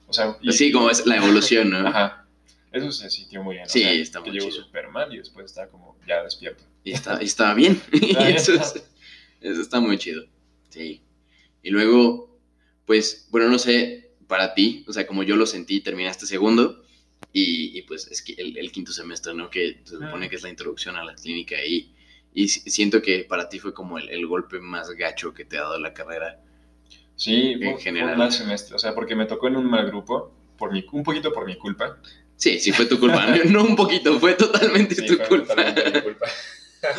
O 0.06 0.12
sea, 0.12 0.36
y- 0.40 0.52
Sí, 0.52 0.72
como 0.72 0.90
es 0.90 1.06
la 1.06 1.16
evolución, 1.16 1.70
¿no? 1.70 1.86
Ajá. 1.86 2.26
Eso 2.72 2.92
se 2.92 3.10
sintió 3.10 3.42
muy 3.42 3.56
bien. 3.56 3.66
o 3.66 3.68
Sí, 3.68 3.80
sea, 3.80 3.92
está 3.92 4.20
muy 4.20 4.30
llegó 4.30 4.50
súper 4.50 4.88
mal 4.88 5.12
y 5.12 5.18
después 5.18 5.46
está 5.46 5.68
como 5.68 5.96
ya 6.06 6.22
despierto. 6.22 6.64
Y 6.84 6.92
está, 6.92 7.18
y 7.22 7.26
estaba 7.26 7.54
bien. 7.54 7.80
Y 7.92 8.16
eso, 8.34 8.54
es- 8.54 8.82
eso 9.40 9.60
está 9.60 9.80
muy 9.80 9.98
chido. 9.98 10.22
Sí. 10.68 11.02
Y 11.62 11.70
luego, 11.70 12.38
pues, 12.86 13.26
bueno, 13.30 13.48
no 13.48 13.58
sé, 13.58 14.12
para 14.28 14.54
ti, 14.54 14.84
o 14.86 14.92
sea, 14.92 15.06
como 15.06 15.22
yo 15.24 15.34
lo 15.36 15.46
sentí, 15.46 15.80
terminaste 15.80 16.26
segundo 16.26 16.84
y, 17.32 17.76
y 17.76 17.82
pues 17.82 18.06
es 18.06 18.22
que 18.22 18.34
el, 18.34 18.56
el 18.56 18.70
quinto 18.72 18.92
semestre, 18.92 19.34
¿no? 19.34 19.50
Que 19.50 19.80
se 19.84 19.94
supone 19.96 20.26
Ah. 20.26 20.28
que 20.28 20.36
es 20.36 20.42
la 20.42 20.48
introducción 20.50 20.96
a 20.96 21.04
la 21.04 21.14
clínica 21.16 21.56
y, 21.64 21.92
y 22.34 22.48
si- 22.48 22.68
siento 22.70 23.02
que 23.02 23.24
para 23.28 23.48
ti 23.48 23.58
fue 23.58 23.72
como 23.74 23.98
el, 23.98 24.08
el 24.10 24.26
golpe 24.26 24.60
más 24.60 24.90
gacho 24.90 25.32
que 25.34 25.44
te 25.44 25.58
ha 25.58 25.62
dado 25.62 25.78
la 25.78 25.92
carrera. 25.92 26.40
Sí, 27.16 27.52
En 27.60 27.78
general. 27.78 28.12
un 28.12 28.18
mal 28.18 28.32
semestre, 28.32 28.74
o 28.74 28.78
sea, 28.78 28.94
porque 28.94 29.14
me 29.14 29.26
tocó 29.26 29.48
en 29.48 29.56
un 29.56 29.68
mal 29.68 29.86
grupo, 29.86 30.32
por 30.56 30.72
mi, 30.72 30.84
un 30.92 31.02
poquito 31.02 31.32
por 31.32 31.44
mi 31.46 31.56
culpa. 31.56 31.98
Sí, 32.36 32.58
sí 32.58 32.72
fue 32.72 32.86
tu 32.86 32.98
culpa, 32.98 33.26
no, 33.46 33.62
un 33.64 33.76
poquito, 33.76 34.18
fue 34.18 34.32
totalmente 34.34 34.94
Sí, 34.94 35.06
tu 35.06 35.16
fue 35.16 35.28
culpa. 35.28 35.54
totalmente 35.54 35.90
mi 35.90 36.00
culpa. 36.02 36.26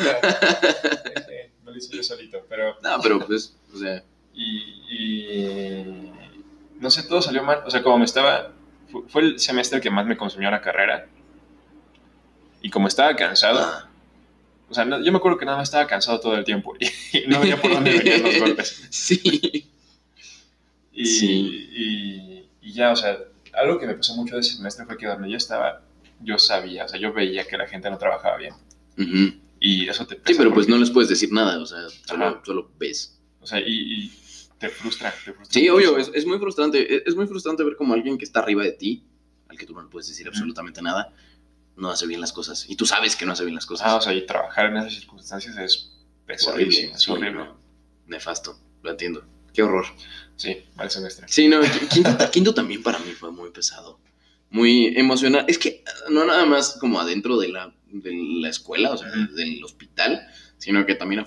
Sí, 1.27 1.53
no 1.63 1.71
lo 1.71 1.77
hice 1.77 1.95
yo 1.95 2.03
solito, 2.03 2.45
pero... 2.47 2.75
No, 2.83 2.99
pero 3.01 3.25
pues, 3.25 3.57
o 3.73 3.77
sea, 3.77 4.03
Y, 4.33 4.57
y 4.89 6.11
no 6.79 6.89
sé, 6.91 7.03
todo 7.03 7.21
salió 7.21 7.43
mal. 7.43 7.63
O 7.65 7.69
sea, 7.71 7.81
como 7.81 7.97
me 7.97 8.05
estaba... 8.05 8.51
fu- 8.91 9.05
Fue 9.07 9.21
el 9.23 9.39
semestre 9.39 9.81
que 9.81 9.89
más 9.89 10.05
me 10.05 10.17
consumió 10.17 10.51
la 10.51 10.61
carrera. 10.61 11.07
Y 12.61 12.69
como 12.69 12.87
estaba 12.87 13.15
cansado, 13.15 13.59
ah, 13.59 13.89
o 14.71 14.73
sea, 14.73 14.85
no- 14.85 15.03
yo 15.03 15.11
me 15.11 15.17
acuerdo 15.19 15.37
que 15.37 15.45
nada 15.45 15.57
más 15.57 15.67
estaba 15.69 15.85
cansado 15.85 16.19
todo 16.19 16.35
el 16.35 16.43
tiempo 16.43 16.73
y 16.79 17.27
no 17.27 17.39
veía 17.41 17.61
por 17.61 17.71
dónde 17.71 17.91
venían 17.97 18.23
los 18.23 18.39
golpes. 18.39 18.87
sí. 18.89 19.67
Y, 20.93 21.05
Sí. 21.05 21.69
y, 21.71 22.45
y 22.61 22.73
ya, 22.73 22.91
o 22.91 22.95
sea, 22.95 23.17
algo 23.53 23.79
que 23.79 23.87
me 23.87 23.93
pasó 23.95 24.15
mucho 24.15 24.35
de 24.35 24.41
ese 24.41 24.55
semestre 24.55 24.85
fue 24.85 24.97
que 24.97 25.05
donde 25.07 25.29
yo 25.29 25.37
estaba, 25.37 25.81
yo 26.21 26.37
sabía, 26.37 26.85
o 26.85 26.87
sea, 26.89 26.99
yo 26.99 27.13
veía 27.13 27.45
que 27.47 27.57
la 27.57 27.67
gente 27.67 27.89
no 27.89 27.97
trabajaba 27.97 28.37
bien. 28.37 28.53
Ujú. 28.97 29.35
Y 29.59 29.87
eso 29.87 30.05
te 30.05 30.15
Sí, 30.15 30.21
pesa 30.25 30.37
pero 30.39 30.53
pues 30.53 30.67
no 30.67 30.77
les 30.77 30.89
puedes 30.89 31.09
decir 31.09 31.31
nada, 31.31 31.59
o 31.59 31.65
sea, 31.65 31.79
solo, 32.05 32.41
solo 32.43 32.71
ves. 32.79 33.17
O 33.39 33.47
sea, 33.47 33.59
y, 33.59 33.65
y 34.05 34.11
te 34.59 34.69
frustra, 34.69 35.11
te 35.23 35.33
frustra. 35.33 35.53
Sí, 35.61 35.69
obvio, 35.69 35.97
es, 35.97 36.11
es 36.13 36.25
muy 36.25 36.37
frustrante. 36.39 36.95
Es, 36.97 37.03
es 37.07 37.15
muy 37.15 37.25
frustrante 37.27 37.63
ver 37.63 37.75
como 37.75 37.93
alguien 37.93 38.17
que 38.17 38.25
está 38.25 38.39
arriba 38.41 38.63
de 38.63 38.71
ti, 38.73 39.03
al 39.47 39.57
que 39.57 39.65
tú 39.65 39.73
no 39.73 39.81
le 39.83 39.89
puedes 39.89 40.07
decir 40.07 40.27
absolutamente 40.27 40.81
nada, 40.81 41.13
no 41.75 41.89
hace 41.89 42.07
bien 42.07 42.21
las 42.21 42.33
cosas. 42.33 42.65
Y 42.69 42.75
tú 42.75 42.85
sabes 42.85 43.15
que 43.15 43.25
no 43.25 43.33
hace 43.33 43.43
bien 43.43 43.55
las 43.55 43.65
cosas. 43.65 43.87
Ah, 43.87 43.95
o 43.95 44.01
sea, 44.01 44.13
y 44.13 44.25
trabajar 44.25 44.67
en 44.67 44.77
esas 44.77 44.93
circunstancias 44.93 45.57
es 45.57 45.91
es 46.27 46.41
sí, 46.43 46.49
horrible. 47.11 47.31
no. 47.33 47.57
Nefasto, 48.07 48.57
lo 48.83 48.91
entiendo. 48.91 49.25
Qué 49.53 49.63
horror. 49.63 49.85
Sí, 50.37 50.65
mal 50.75 50.89
semestre. 50.89 51.27
Sí, 51.29 51.47
no, 51.47 51.59
quinto, 51.91 52.09
quinto 52.31 52.53
también 52.53 52.81
para 52.83 52.99
mí 52.99 53.11
fue 53.11 53.31
muy 53.31 53.49
pesado. 53.51 53.99
Muy 54.49 54.93
emocional. 54.97 55.45
Es 55.47 55.57
que 55.57 55.83
no 56.09 56.25
nada 56.25 56.45
más 56.45 56.77
como 56.79 56.99
adentro 56.99 57.37
de 57.37 57.49
la, 57.49 57.73
de 57.87 58.11
la 58.41 58.49
escuela, 58.49 58.91
o 58.91 58.97
sea, 58.97 59.09
del 59.09 59.63
hospital, 59.63 60.25
sino 60.57 60.85
que 60.85 60.95
también 60.95 61.19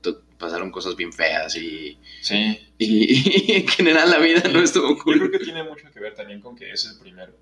to- 0.00 0.22
pasaron 0.38 0.70
cosas 0.70 0.96
bien 0.96 1.12
feas 1.12 1.56
y, 1.56 1.98
Sí, 2.20 2.58
y, 2.78 3.52
en 3.52 3.68
general 3.68 4.10
la 4.10 4.18
vida 4.18 4.42
no 4.50 4.60
estuvo 4.60 4.88
yo 4.96 5.02
creo 5.02 5.18
cool. 5.18 5.30
que 5.30 5.38
tiene 5.38 5.62
mucho 5.62 5.90
que 5.92 6.00
ver 6.00 6.14
también 6.14 6.40
con 6.40 6.54
que 6.56 6.70
es 6.72 6.84
el 6.86 6.98
primer, 6.98 7.34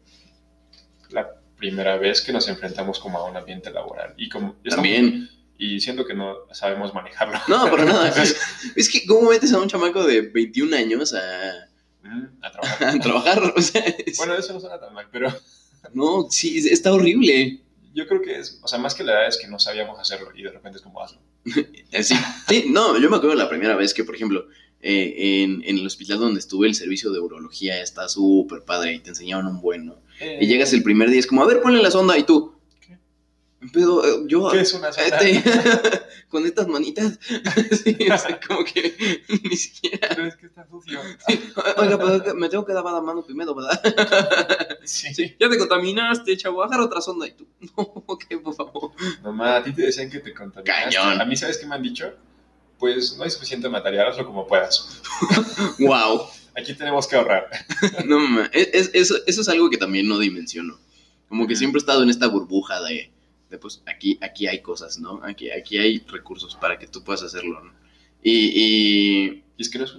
la 1.11 1.29
primera 1.57 1.97
vez 1.97 2.21
que 2.21 2.33
nos 2.33 2.49
enfrentamos 2.49 2.99
como 2.99 3.19
a 3.19 3.29
un 3.31 3.37
ambiente 3.37 3.71
laboral. 3.71 4.15
Y 4.17 4.29
como 4.29 4.57
estamos- 4.65 4.75
También. 4.77 5.29
y 5.59 5.81
siento 5.81 6.05
que 6.05 6.15
no 6.15 6.35
sabemos 6.53 6.93
manejarlo. 6.95 7.39
No, 7.49 7.71
para 7.71 7.85
nada. 7.85 8.09
Es, 8.23 8.37
es 8.77 8.89
que, 8.89 9.07
¿cómo 9.07 9.31
metes 9.31 9.53
a 9.53 9.61
un 9.61 9.69
chamaco 9.69 10.05
de 10.05 10.23
21 10.23 10.77
años 10.77 11.15
a, 11.15 11.69
Mm, 12.03 12.27
a 12.43 12.51
trabajar. 12.53 12.89
a 12.89 12.99
trabajar? 13.01 13.55
O 13.57 13.61
sea, 13.63 13.83
es- 13.83 14.17
Bueno, 14.19 14.35
eso 14.35 14.53
no 14.53 14.61
suena 14.61 14.79
tan 14.79 14.93
mal, 14.93 15.07
pero 15.11 15.29
no, 15.95 16.27
sí, 16.31 16.59
está 16.69 16.93
horrible. 16.93 17.61
yo 17.95 18.07
creo 18.07 18.21
que 18.21 18.39
es, 18.39 18.59
o 18.63 18.69
sea, 18.69 18.79
más 18.79 18.95
que 18.95 19.05
la 19.05 19.13
edad 19.13 19.29
es 19.29 19.39
que 19.39 19.47
no 19.49 19.59
sabíamos 19.59 19.99
hacerlo 20.01 20.29
y 20.37 20.43
de 20.43 20.51
repente 20.51 20.79
es 20.79 20.83
como 20.83 21.01
hazlo. 21.03 21.21
Sí, 22.03 22.15
sí, 22.49 22.65
no, 22.69 22.99
yo 22.99 23.09
me 23.11 23.17
acuerdo 23.17 23.35
la 23.37 23.49
primera 23.49 23.75
vez 23.77 23.95
que, 23.95 24.03
por 24.05 24.15
ejemplo, 24.17 24.49
eh, 24.81 25.43
en, 25.45 25.63
en 25.65 25.79
el 25.79 25.87
hospital 25.87 26.19
donde 26.19 26.41
estuve, 26.41 26.67
el 26.69 26.75
servicio 26.75 27.11
de 27.13 27.21
urología 27.21 27.81
está 27.81 28.07
súper 28.09 28.63
padre 28.65 28.95
y 28.95 28.99
te 28.99 29.11
enseñaban 29.11 29.47
un 29.47 29.61
buen, 29.63 29.87
¿no? 29.87 29.97
Y 30.21 30.47
llegas 30.47 30.73
el 30.73 30.83
primer 30.83 31.11
día, 31.11 31.21
es 31.21 31.27
como, 31.27 31.43
a 31.43 31.47
ver, 31.47 31.61
ponle 31.61 31.83
la 31.83 31.91
sonda 31.91 32.17
y 32.19 32.25
tú. 32.25 32.55
¿Qué? 32.81 32.99
Pero 33.73 34.05
eh, 34.05 34.25
yo, 34.27 34.49
¿Qué 34.51 34.61
es 34.61 34.73
una 34.75 34.93
sonda? 34.93 35.19
este, 35.19 35.43
con 36.29 36.47
estas 36.47 36.67
manitas, 36.69 37.19
sí, 37.85 37.97
o 38.13 38.19
sea, 38.19 38.41
como 38.47 38.65
que 38.65 39.23
ni 39.43 39.57
siquiera. 39.57 40.09
Pero 40.11 40.27
es 40.27 40.37
que 40.37 40.47
está 40.47 40.67
sucio. 40.69 41.01
Oiga, 41.77 41.99
pero 41.99 42.35
me 42.35 42.49
tengo 42.49 42.65
que 42.65 42.73
lavar 42.73 42.95
la 42.95 43.01
mano 43.01 43.25
primero, 43.25 43.55
¿verdad? 43.55 43.81
Sí. 44.85 45.15
Sí, 45.15 45.37
ya 45.39 45.49
te 45.49 45.59
contaminaste, 45.59 46.37
chavo, 46.37 46.63
agarra 46.63 46.85
otra 46.85 47.01
sonda 47.01 47.27
y 47.27 47.33
tú. 47.33 47.47
No, 47.61 47.83
ok, 48.07 48.25
por 48.43 48.55
favor. 48.55 48.93
Mamá, 49.23 49.57
a 49.57 49.65
ti 49.65 49.73
te 49.73 49.83
decían 49.83 50.11
que 50.11 50.21
te 50.21 50.35
contaminaste. 50.35 50.97
Cañón. 50.97 51.21
A 51.21 51.25
mí, 51.25 51.37
¿sabes 51.37 51.59
qué 51.59 51.67
me 51.67 51.75
han 51.75 51.83
dicho? 51.83 52.13
Pues 52.79 53.17
no 53.17 53.25
hay 53.25 53.31
suficiente 53.31 53.69
material, 53.69 54.09
hazlo 54.09 54.27
como 54.27 54.47
puedas. 54.47 55.01
Wow. 55.79 56.27
Aquí 56.57 56.75
tenemos 56.75 57.07
que 57.09 57.17
ahorrar. 57.17 57.49
No, 58.07 58.19
ma, 58.21 58.51
es, 58.53 58.69
es- 58.73 58.91
eso, 58.95 59.17
eso 59.27 59.41
es 59.41 59.49
algo 59.49 59.71
que 59.71 59.77
también 59.79 60.09
no 60.09 60.19
dimensiono. 60.19 60.79
Como 61.29 61.47
que 61.47 61.57
siempre 61.57 61.79
he 61.79 61.83
estado 61.83 62.03
en 62.03 62.11
esta 62.11 62.27
burbuja 62.29 62.81
de, 62.83 63.11
de, 63.51 63.59
pues, 63.59 63.83
aquí, 63.87 64.19
aquí 64.21 64.47
hay 64.47 64.61
cosas, 64.63 64.99
¿no? 64.99 65.21
Aquí, 65.25 65.51
aquí 65.51 65.79
hay 65.79 65.99
recursos 66.09 66.55
para 66.57 66.79
que 66.79 66.87
tú 66.87 67.03
puedas 67.03 67.23
hacerlo, 67.23 67.61
¿no? 67.63 67.73
Y, 68.23 68.33
y, 68.47 69.45
Y 69.57 69.63
es 69.63 69.69
que 69.69 69.79
no 69.79 69.85
es, 69.85 69.97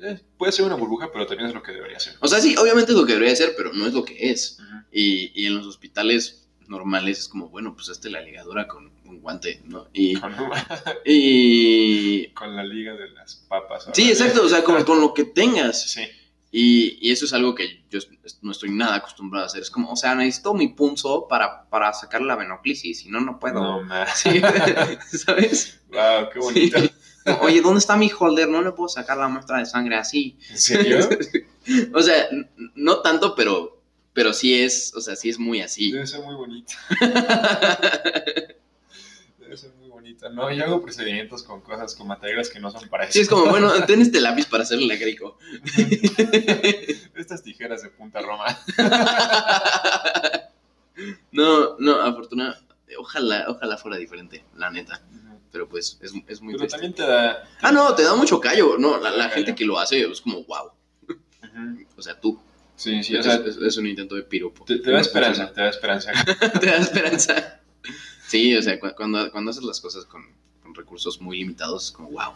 eh, 0.00 0.20
puede 0.36 0.52
ser 0.52 0.64
una 0.64 0.76
burbuja, 0.76 1.10
pero 1.12 1.26
también 1.26 1.48
es 1.48 1.54
lo 1.54 1.62
que 1.62 1.72
debería 1.72 1.98
ser. 1.98 2.14
o 2.20 2.28
sea, 2.28 2.40
sí, 2.40 2.54
obviamente 2.56 2.92
es 2.92 2.98
lo 2.98 3.04
que 3.04 3.14
debería 3.14 3.34
ser, 3.34 3.54
pero 3.56 3.72
no 3.72 3.86
es 3.86 3.92
lo 3.94 4.04
que 4.04 4.30
es. 4.30 4.58
Y 4.92 5.46
en 5.46 5.56
los 5.56 5.66
hospitales 5.66 6.47
normales 6.68 7.18
es 7.18 7.28
como, 7.28 7.48
bueno, 7.48 7.74
pues 7.74 7.88
hazte 7.88 8.10
la 8.10 8.20
ligadura 8.20 8.68
con 8.68 8.90
un 9.04 9.20
guante, 9.20 9.62
¿no? 9.64 9.88
Y, 9.92 10.16
Con, 10.16 10.34
y 11.04 12.28
con 12.34 12.54
la 12.54 12.64
liga 12.64 12.94
de 12.94 13.10
las 13.10 13.36
papas. 13.48 13.88
sí, 13.92 14.10
exacto, 14.10 14.44
o 14.44 14.48
sea, 14.48 14.62
con, 14.62 14.82
con 14.84 15.00
lo 15.00 15.14
que 15.14 15.24
tengas. 15.24 15.90
Sí. 15.90 16.02
Y, 16.50 16.98
y 17.06 17.12
eso 17.12 17.26
es 17.26 17.32
algo 17.34 17.54
que 17.54 17.84
yo 17.90 17.98
no 18.40 18.52
estoy 18.52 18.70
nada 18.70 18.96
acostumbrado 18.96 19.44
a 19.44 19.46
hacer. 19.48 19.60
Es 19.60 19.70
como, 19.70 19.92
o 19.92 19.96
sea, 19.96 20.14
necesito 20.14 20.54
mi 20.54 20.68
punzo 20.68 21.26
para, 21.28 21.68
para 21.68 21.92
sacar 21.92 22.22
la 22.22 22.36
venoclisis, 22.36 23.00
si 23.00 23.08
no, 23.10 23.20
no 23.20 23.38
puedo. 23.38 23.84
No. 23.84 24.04
Sí, 24.14 24.40
¿Sabes? 25.18 25.80
Wow, 25.88 26.30
qué 26.32 26.38
bonito. 26.38 26.78
Sí. 26.80 26.90
Oye, 27.42 27.60
¿dónde 27.60 27.80
está 27.80 27.96
mi 27.96 28.10
holder? 28.16 28.48
No 28.48 28.62
le 28.62 28.72
puedo 28.72 28.88
sacar 28.88 29.18
la 29.18 29.28
muestra 29.28 29.58
de 29.58 29.66
sangre 29.66 29.96
así. 29.96 30.38
¿En 30.48 30.58
serio? 30.58 31.08
o 31.92 32.00
sea, 32.00 32.28
no 32.74 33.00
tanto, 33.00 33.34
pero, 33.34 33.77
pero 34.18 34.32
sí 34.32 34.60
es, 34.60 34.92
o 34.96 35.00
sea, 35.00 35.14
sí 35.14 35.28
es 35.28 35.38
muy 35.38 35.60
así. 35.60 35.92
Debe 35.92 36.04
ser 36.04 36.24
muy 36.24 36.34
bonito. 36.34 36.72
Debe 39.38 39.56
ser 39.56 39.72
muy 39.74 39.88
bonito. 39.88 40.28
No, 40.30 40.50
yo 40.50 40.64
hago 40.64 40.82
procedimientos 40.82 41.44
con 41.44 41.60
cosas, 41.60 41.94
con 41.94 42.08
materiales 42.08 42.50
que 42.50 42.58
no 42.58 42.72
son 42.72 42.88
para 42.88 43.04
eso. 43.04 43.12
Sí, 43.12 43.20
es 43.20 43.28
como, 43.28 43.46
bueno, 43.46 43.70
ten 43.86 44.02
este 44.02 44.20
lápiz 44.20 44.46
para 44.46 44.64
hacerle 44.64 44.88
la 44.88 44.96
grico. 44.96 45.38
Estas 47.14 47.44
tijeras 47.44 47.84
de 47.84 47.90
punta 47.90 48.20
Roma. 48.20 48.58
no, 51.30 51.76
no, 51.78 52.00
afortunadamente, 52.00 52.74
ojalá, 52.98 53.44
ojalá 53.46 53.76
fuera 53.76 53.98
diferente, 53.98 54.44
la 54.56 54.68
neta. 54.72 55.00
Pero 55.52 55.68
pues, 55.68 55.96
es, 56.00 56.12
es 56.26 56.40
muy 56.42 56.54
Pero 56.54 56.66
triste. 56.66 56.76
también 56.76 56.94
te 56.94 57.06
da. 57.06 57.48
Ah, 57.62 57.70
no, 57.70 57.94
te 57.94 58.02
da 58.02 58.16
mucho 58.16 58.40
callo. 58.40 58.78
No, 58.78 58.98
la, 58.98 59.28
gente 59.28 59.54
que 59.54 59.64
lo 59.64 59.78
hace 59.78 60.10
es 60.10 60.20
como, 60.20 60.42
wow. 60.42 60.72
O 61.96 62.02
sea, 62.02 62.18
tú. 62.18 62.40
Sí, 62.78 63.02
sí, 63.02 63.16
o 63.16 63.20
es, 63.20 63.26
sea, 63.26 63.34
es- 63.44 63.56
es 63.56 63.76
un 63.76 63.86
intento 63.86 64.14
de 64.14 64.22
piropo. 64.22 64.64
te, 64.64 64.78
te 64.78 64.90
da 64.90 65.00
esperanza, 65.00 65.52
te 65.52 65.60
da 65.60 65.68
esperanza. 65.68 66.12
te 66.60 66.66
da 66.66 66.76
esperanza. 66.78 67.60
Sí, 68.26 68.56
o 68.56 68.62
sea, 68.62 68.78
cu- 68.78 68.94
cuando, 68.96 69.30
cuando 69.32 69.50
haces 69.50 69.64
las 69.64 69.80
cosas 69.80 70.04
con, 70.04 70.22
con 70.62 70.74
recursos 70.74 71.20
muy 71.20 71.38
limitados, 71.38 71.86
es 71.86 71.90
como, 71.90 72.10
wow. 72.10 72.34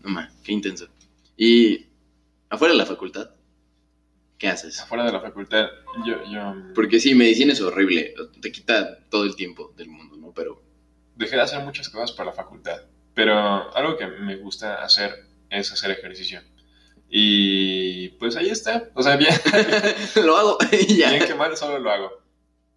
No 0.00 0.10
man, 0.10 0.28
qué 0.42 0.52
intenso. 0.52 0.88
Y 1.36 1.86
afuera 2.48 2.72
de 2.72 2.78
la 2.78 2.86
facultad, 2.86 3.30
¿qué 4.38 4.48
haces? 4.48 4.80
Afuera 4.80 5.04
de 5.04 5.12
la 5.12 5.20
facultad, 5.20 5.68
yo, 6.06 6.24
yo 6.30 6.54
Porque 6.74 6.98
sí, 6.98 7.14
medicina 7.14 7.52
es 7.52 7.60
horrible. 7.60 8.14
Te 8.40 8.50
quita 8.50 8.98
todo 9.10 9.24
el 9.24 9.36
tiempo 9.36 9.72
del 9.76 9.88
mundo, 9.88 10.16
¿no? 10.16 10.32
Pero. 10.32 10.62
dejé 11.16 11.36
de 11.36 11.42
hacer 11.42 11.62
muchas 11.64 11.88
cosas 11.90 12.12
para 12.12 12.30
la 12.30 12.36
facultad. 12.36 12.80
Pero 13.14 13.76
algo 13.76 13.96
que 13.96 14.06
me 14.06 14.36
gusta 14.36 14.82
hacer 14.82 15.26
es 15.50 15.70
hacer 15.72 15.90
ejercicio. 15.90 16.40
Y 17.12 18.08
pues 18.20 18.36
ahí 18.36 18.48
está. 18.50 18.88
O 18.94 19.02
sea, 19.02 19.16
bien, 19.16 19.34
lo 20.24 20.36
hago 20.36 20.58
y 20.72 20.96
ya. 20.96 21.10
bien 21.12 21.26
que 21.26 21.34
mal, 21.34 21.56
solo 21.56 21.78
lo 21.80 21.90
hago. 21.90 22.06
O 22.06 22.12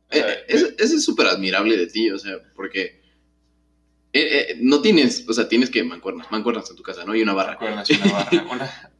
Eh, 0.09 0.19
sea, 0.19 0.31
eh, 0.33 0.45
eso, 0.47 0.67
eso 0.77 0.95
es 0.97 1.03
súper 1.05 1.27
admirable 1.27 1.77
de 1.77 1.87
ti, 1.87 2.09
o 2.09 2.17
sea, 2.17 2.37
porque 2.55 3.01
eh, 4.11 4.47
eh, 4.51 4.57
no 4.61 4.81
tienes, 4.81 5.25
o 5.27 5.33
sea, 5.33 5.47
tienes 5.47 5.69
que 5.69 5.83
mancuernas, 5.83 6.31
mancuernas 6.31 6.69
en 6.69 6.75
tu 6.75 6.83
casa, 6.83 7.03
¿no? 7.05 7.15
Y 7.15 7.21
una 7.21 7.33
barra. 7.33 7.53
Recuerdas 7.53 7.89
una 7.91 8.11
barra. 8.11 8.43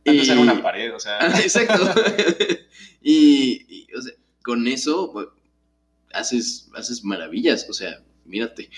Una, 0.05 0.21
Y- 0.23 0.29
una 0.31 0.61
pared, 0.61 0.93
o 0.93 0.99
sea. 0.99 1.17
Ah, 1.21 1.39
Exacto. 1.39 1.93
y, 3.01 3.65
y, 3.69 3.87
o 3.95 4.01
sea, 4.01 4.13
con 4.43 4.67
eso 4.67 5.11
pues, 5.13 5.27
haces, 6.11 6.69
haces 6.75 7.03
maravillas, 7.05 7.67
o 7.69 7.73
sea, 7.73 8.01
mírate. 8.25 8.69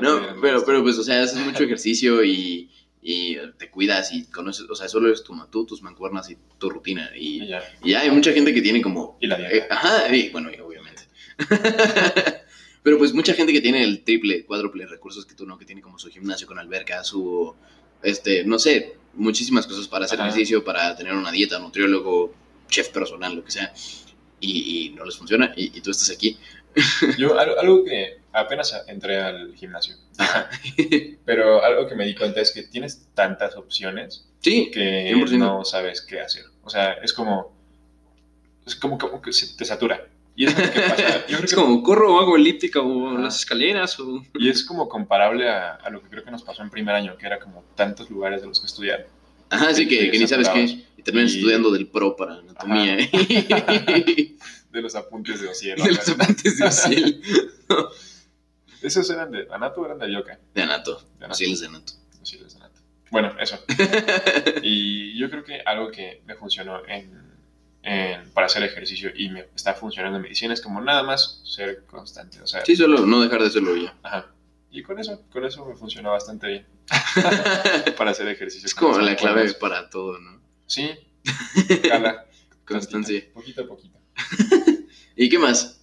No, 0.00 0.40
pero, 0.40 0.64
pero 0.64 0.82
pues, 0.82 0.96
o 0.98 1.02
sea, 1.04 1.22
haces 1.22 1.38
mucho 1.44 1.64
ejercicio 1.64 2.24
y, 2.24 2.70
y 3.02 3.36
te 3.58 3.68
cuidas 3.68 4.12
y 4.12 4.26
conoces, 4.26 4.70
o 4.70 4.76
sea, 4.76 4.88
solo 4.88 5.08
eres 5.08 5.24
tu 5.24 5.36
tú, 5.50 5.66
tus 5.66 5.82
mancuernas 5.82 6.30
y 6.30 6.36
tu 6.58 6.70
rutina. 6.70 7.10
Y 7.16 7.42
Y, 7.42 7.48
ya. 7.48 7.62
y 7.82 7.90
ya 7.90 8.00
hay 8.00 8.10
mucha 8.10 8.32
gente 8.32 8.54
que 8.54 8.62
tiene 8.62 8.80
como 8.80 9.18
Y 9.20 9.26
la 9.26 9.38
Eh, 9.50 9.66
ajá, 9.68 10.14
y 10.14 10.30
bueno, 10.30 10.50
obviamente. 10.64 11.02
Pero 12.84 12.98
pues 12.98 13.12
mucha 13.12 13.34
gente 13.34 13.52
que 13.52 13.60
tiene 13.60 13.82
el 13.82 14.02
triple, 14.02 14.44
cuádruple 14.44 14.86
recursos 14.86 15.26
que 15.26 15.34
tú, 15.34 15.46
¿no? 15.46 15.58
Que 15.58 15.64
tiene 15.64 15.82
como 15.82 15.98
su 15.98 16.08
gimnasio 16.10 16.46
con 16.46 16.58
alberca, 16.58 17.02
su, 17.04 17.54
este, 18.02 18.44
no 18.44 18.58
sé, 18.58 18.96
muchísimas 19.14 19.66
cosas 19.66 19.88
para 19.88 20.04
hacer 20.04 20.20
Ajá. 20.20 20.28
ejercicio, 20.28 20.64
para 20.64 20.96
tener 20.96 21.14
una 21.14 21.30
dieta, 21.30 21.58
nutriólogo, 21.58 22.34
chef 22.68 22.88
personal, 22.88 23.34
lo 23.36 23.44
que 23.44 23.50
sea, 23.52 23.72
y, 24.40 24.86
y 24.86 24.90
no 24.90 25.04
les 25.04 25.16
funciona, 25.16 25.52
y, 25.56 25.76
y 25.76 25.80
tú 25.80 25.90
estás 25.92 26.10
aquí. 26.10 26.36
Yo, 27.18 27.38
algo, 27.38 27.58
algo 27.58 27.84
que 27.84 28.21
apenas 28.32 28.74
entré 28.88 29.20
al 29.20 29.54
gimnasio, 29.54 29.96
pero 31.24 31.62
algo 31.64 31.86
que 31.88 31.94
me 31.94 32.06
di 32.06 32.14
cuenta 32.14 32.40
es 32.40 32.50
que 32.52 32.62
tienes 32.64 33.06
tantas 33.14 33.56
opciones 33.56 34.26
sí, 34.40 34.70
que 34.72 35.12
100%. 35.14 35.38
no 35.38 35.64
sabes 35.64 36.00
qué 36.02 36.20
hacer. 36.20 36.44
O 36.64 36.70
sea, 36.70 36.92
es 36.94 37.12
como, 37.12 37.54
es 38.66 38.74
como, 38.76 38.98
como 38.98 39.20
que 39.20 39.32
se 39.32 39.56
te 39.56 39.64
satura. 39.64 40.06
Y 40.34 40.46
es 40.46 40.54
que 40.54 40.62
pasa. 40.80 41.26
Yo 41.28 41.36
creo 41.36 41.44
es 41.44 41.50
que- 41.50 41.56
como 41.56 41.82
corro 41.82 42.14
o 42.16 42.20
hago 42.20 42.36
elíptica 42.36 42.80
o 42.80 43.10
Ajá. 43.10 43.20
las 43.20 43.38
escaleras 43.40 43.98
o... 44.00 44.22
y 44.34 44.48
es 44.48 44.64
como 44.64 44.88
comparable 44.88 45.48
a, 45.50 45.74
a 45.74 45.90
lo 45.90 46.02
que 46.02 46.08
creo 46.08 46.24
que 46.24 46.30
nos 46.30 46.42
pasó 46.42 46.62
en 46.62 46.70
primer 46.70 46.94
año, 46.94 47.16
que 47.18 47.26
era 47.26 47.38
como 47.38 47.64
tantos 47.74 48.08
lugares 48.08 48.40
de 48.40 48.46
los 48.48 48.58
que 48.60 48.66
estudiar. 48.66 49.06
Ajá, 49.50 49.74
sí, 49.74 49.86
que 49.86 49.98
que, 49.98 50.10
que 50.12 50.18
ni 50.18 50.26
sabes 50.26 50.48
qué. 50.48 50.82
Y 50.96 51.02
terminas 51.02 51.32
Y- 51.34 51.38
estudiando 51.38 51.70
del 51.70 51.86
pro 51.88 52.16
para 52.16 52.36
anatomía. 52.36 52.96
De 54.72 54.80
los 54.80 54.94
apuntes 54.94 55.38
de 55.42 55.48
Ociel. 55.48 55.76
de 55.82 55.90
los 55.92 56.08
apuntes 56.08 56.56
de 56.56 56.64
Ociel. 56.64 57.22
Esos 58.82 59.08
eran 59.10 59.30
de 59.30 59.46
Anato 59.50 59.80
o 59.80 59.86
eran 59.86 59.98
de 59.98 60.06
Bioca. 60.06 60.38
De 60.54 60.62
anato. 60.62 60.96
De 61.18 61.24
Anato. 61.26 61.32
Ociel 61.34 61.52
es 61.52 61.60
de 61.60 61.66
anato. 61.68 61.92
Ociel 62.20 62.44
es 62.46 62.54
de 62.54 62.60
Anato. 62.60 62.80
Bueno, 63.10 63.34
eso. 63.40 63.58
Y 64.62 65.18
yo 65.18 65.30
creo 65.30 65.44
que 65.44 65.60
algo 65.64 65.90
que 65.90 66.22
me 66.26 66.34
funcionó 66.34 66.84
en, 66.86 67.32
en- 67.82 68.30
para 68.32 68.46
hacer 68.46 68.62
ejercicio 68.62 69.10
y 69.14 69.28
me 69.28 69.40
está 69.54 69.74
funcionando 69.74 70.16
en 70.16 70.22
medicina 70.22 70.54
es 70.54 70.60
como 70.60 70.80
nada 70.80 71.02
más 71.02 71.42
ser 71.44 71.84
constante. 71.86 72.40
O 72.40 72.46
sea, 72.46 72.64
Sí, 72.64 72.76
solo 72.76 73.04
no 73.06 73.20
dejar 73.20 73.40
de 73.42 73.48
hacerlo 73.48 73.76
ya. 73.76 73.94
ajá. 74.02 74.26
Y 74.70 74.82
con 74.82 74.98
eso, 74.98 75.22
con 75.30 75.44
eso 75.44 75.66
me 75.66 75.76
funcionó 75.76 76.12
bastante 76.12 76.46
bien 76.46 76.66
para 77.98 78.12
hacer 78.12 78.26
ejercicio. 78.28 78.64
Es 78.66 78.74
como 78.74 78.98
la 78.98 79.14
clave 79.16 79.44
mancuernas. 79.44 79.54
para 79.56 79.90
todo, 79.90 80.18
¿no? 80.18 80.40
Sí, 80.66 80.90
cala. 81.88 82.24
Constancia. 82.66 83.22
Poquito 83.34 83.62
a 83.64 83.66
poquito. 83.66 83.98
¿Y 85.14 85.28
qué 85.28 85.38
más? 85.38 85.78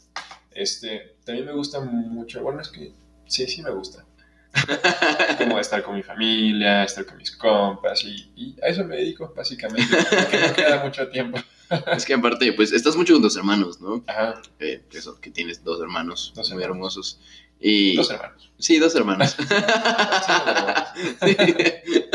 Este, 0.52 1.18
también 1.30 1.46
me 1.46 1.54
gusta 1.54 1.80
mucho, 1.80 2.42
bueno, 2.42 2.60
es 2.60 2.70
que 2.70 2.92
sí, 3.28 3.46
sí 3.48 3.62
me 3.62 3.70
gusta. 3.70 4.04
Como 5.38 5.60
estar 5.60 5.84
con 5.84 5.96
mi 5.96 6.02
familia, 6.02 6.84
estar 6.84 7.06
con 7.06 7.18
mis 7.18 7.30
compas 7.32 8.04
y, 8.04 8.32
y 8.36 8.56
a 8.64 8.68
eso 8.70 8.84
me 8.84 8.96
dedico 8.96 9.32
básicamente, 9.36 9.96
porque 10.10 10.40
no 10.40 10.54
queda 10.56 10.84
mucho 10.84 11.08
tiempo. 11.10 11.38
Es 11.96 12.04
que 12.04 12.16
aparte, 12.16 12.52
pues 12.54 12.72
estás 12.72 12.96
mucho 12.96 13.14
con 13.14 13.22
tus 13.22 13.38
hermanos, 13.38 13.80
¿no? 13.80 14.04
Ajá, 14.08 14.42
Eh, 14.60 14.82
eso, 14.92 15.22
que 15.22 15.30
tienes 15.30 15.64
dos 15.64 15.80
hermanos 15.80 16.34
Dos 16.36 16.50
muy 16.52 16.64
hermanos. 16.64 16.96
hermosos. 16.96 17.20
Y... 17.60 17.96
dos 17.96 18.10
hermanos. 18.10 18.52
Sí, 18.58 18.80
dos 18.80 18.96
hermanos. 18.96 19.36
Sí, 19.38 19.46
dos 19.46 20.48
hermanos. 20.48 20.90
Sí. 21.22 22.06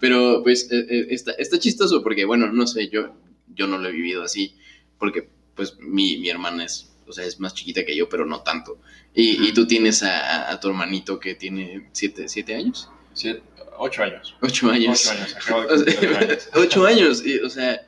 Pero 0.00 0.42
pues 0.42 0.70
eh, 0.70 0.84
eh, 0.88 1.06
está, 1.10 1.32
está 1.32 1.58
chistoso 1.58 2.02
porque, 2.02 2.26
bueno, 2.26 2.52
no 2.52 2.66
sé, 2.66 2.88
yo, 2.90 3.14
yo 3.54 3.66
no 3.66 3.78
lo 3.78 3.88
he 3.88 3.92
vivido 3.92 4.22
así, 4.22 4.54
porque 4.98 5.30
pues 5.54 5.78
mi, 5.78 6.18
mi 6.18 6.28
hermana 6.28 6.64
es, 6.64 6.89
o 7.10 7.12
sea, 7.12 7.24
es 7.26 7.38
más 7.38 7.54
chiquita 7.54 7.84
que 7.84 7.94
yo, 7.94 8.08
pero 8.08 8.24
no 8.26 8.40
tanto. 8.42 8.78
Y, 9.14 9.46
y 9.48 9.52
tú 9.52 9.66
tienes 9.66 10.02
a, 10.02 10.50
a- 10.50 10.58
tu 10.60 10.68
hermanito 10.68 11.20
que 11.20 11.34
tiene 11.34 11.88
siete, 11.92 12.28
siete 12.28 12.54
años, 12.54 12.88
Siete- 13.12 13.42
ocho 13.78 14.02
años. 14.02 14.34
ocho 14.40 14.70
años. 14.70 15.00
Ocho 15.06 15.10
años, 15.12 15.36
acabo 15.36 15.62
de 15.62 15.74
ocho 15.98 16.16
años. 16.18 16.48
ocho 16.54 16.86
años, 16.86 17.26
y, 17.26 17.38
o 17.40 17.50
sea, 17.50 17.86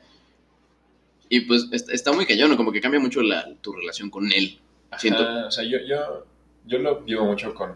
y 1.29 1.41
pues 1.41 1.67
está, 1.71 2.11
muy 2.13 2.25
¿no? 2.25 2.57
como 2.57 2.71
que 2.71 2.81
cambia 2.81 2.99
mucho 2.99 3.21
la, 3.21 3.53
tu 3.61 3.73
relación 3.73 4.09
con 4.09 4.31
él. 4.31 4.59
Siento. 4.99 5.23
Ajá, 5.23 5.47
o 5.47 5.51
sea, 5.51 5.63
yo, 5.63 5.79
yo, 5.87 6.25
yo 6.65 6.77
lo 6.79 7.01
vivo 7.01 7.25
mucho 7.25 7.53
con 7.55 7.73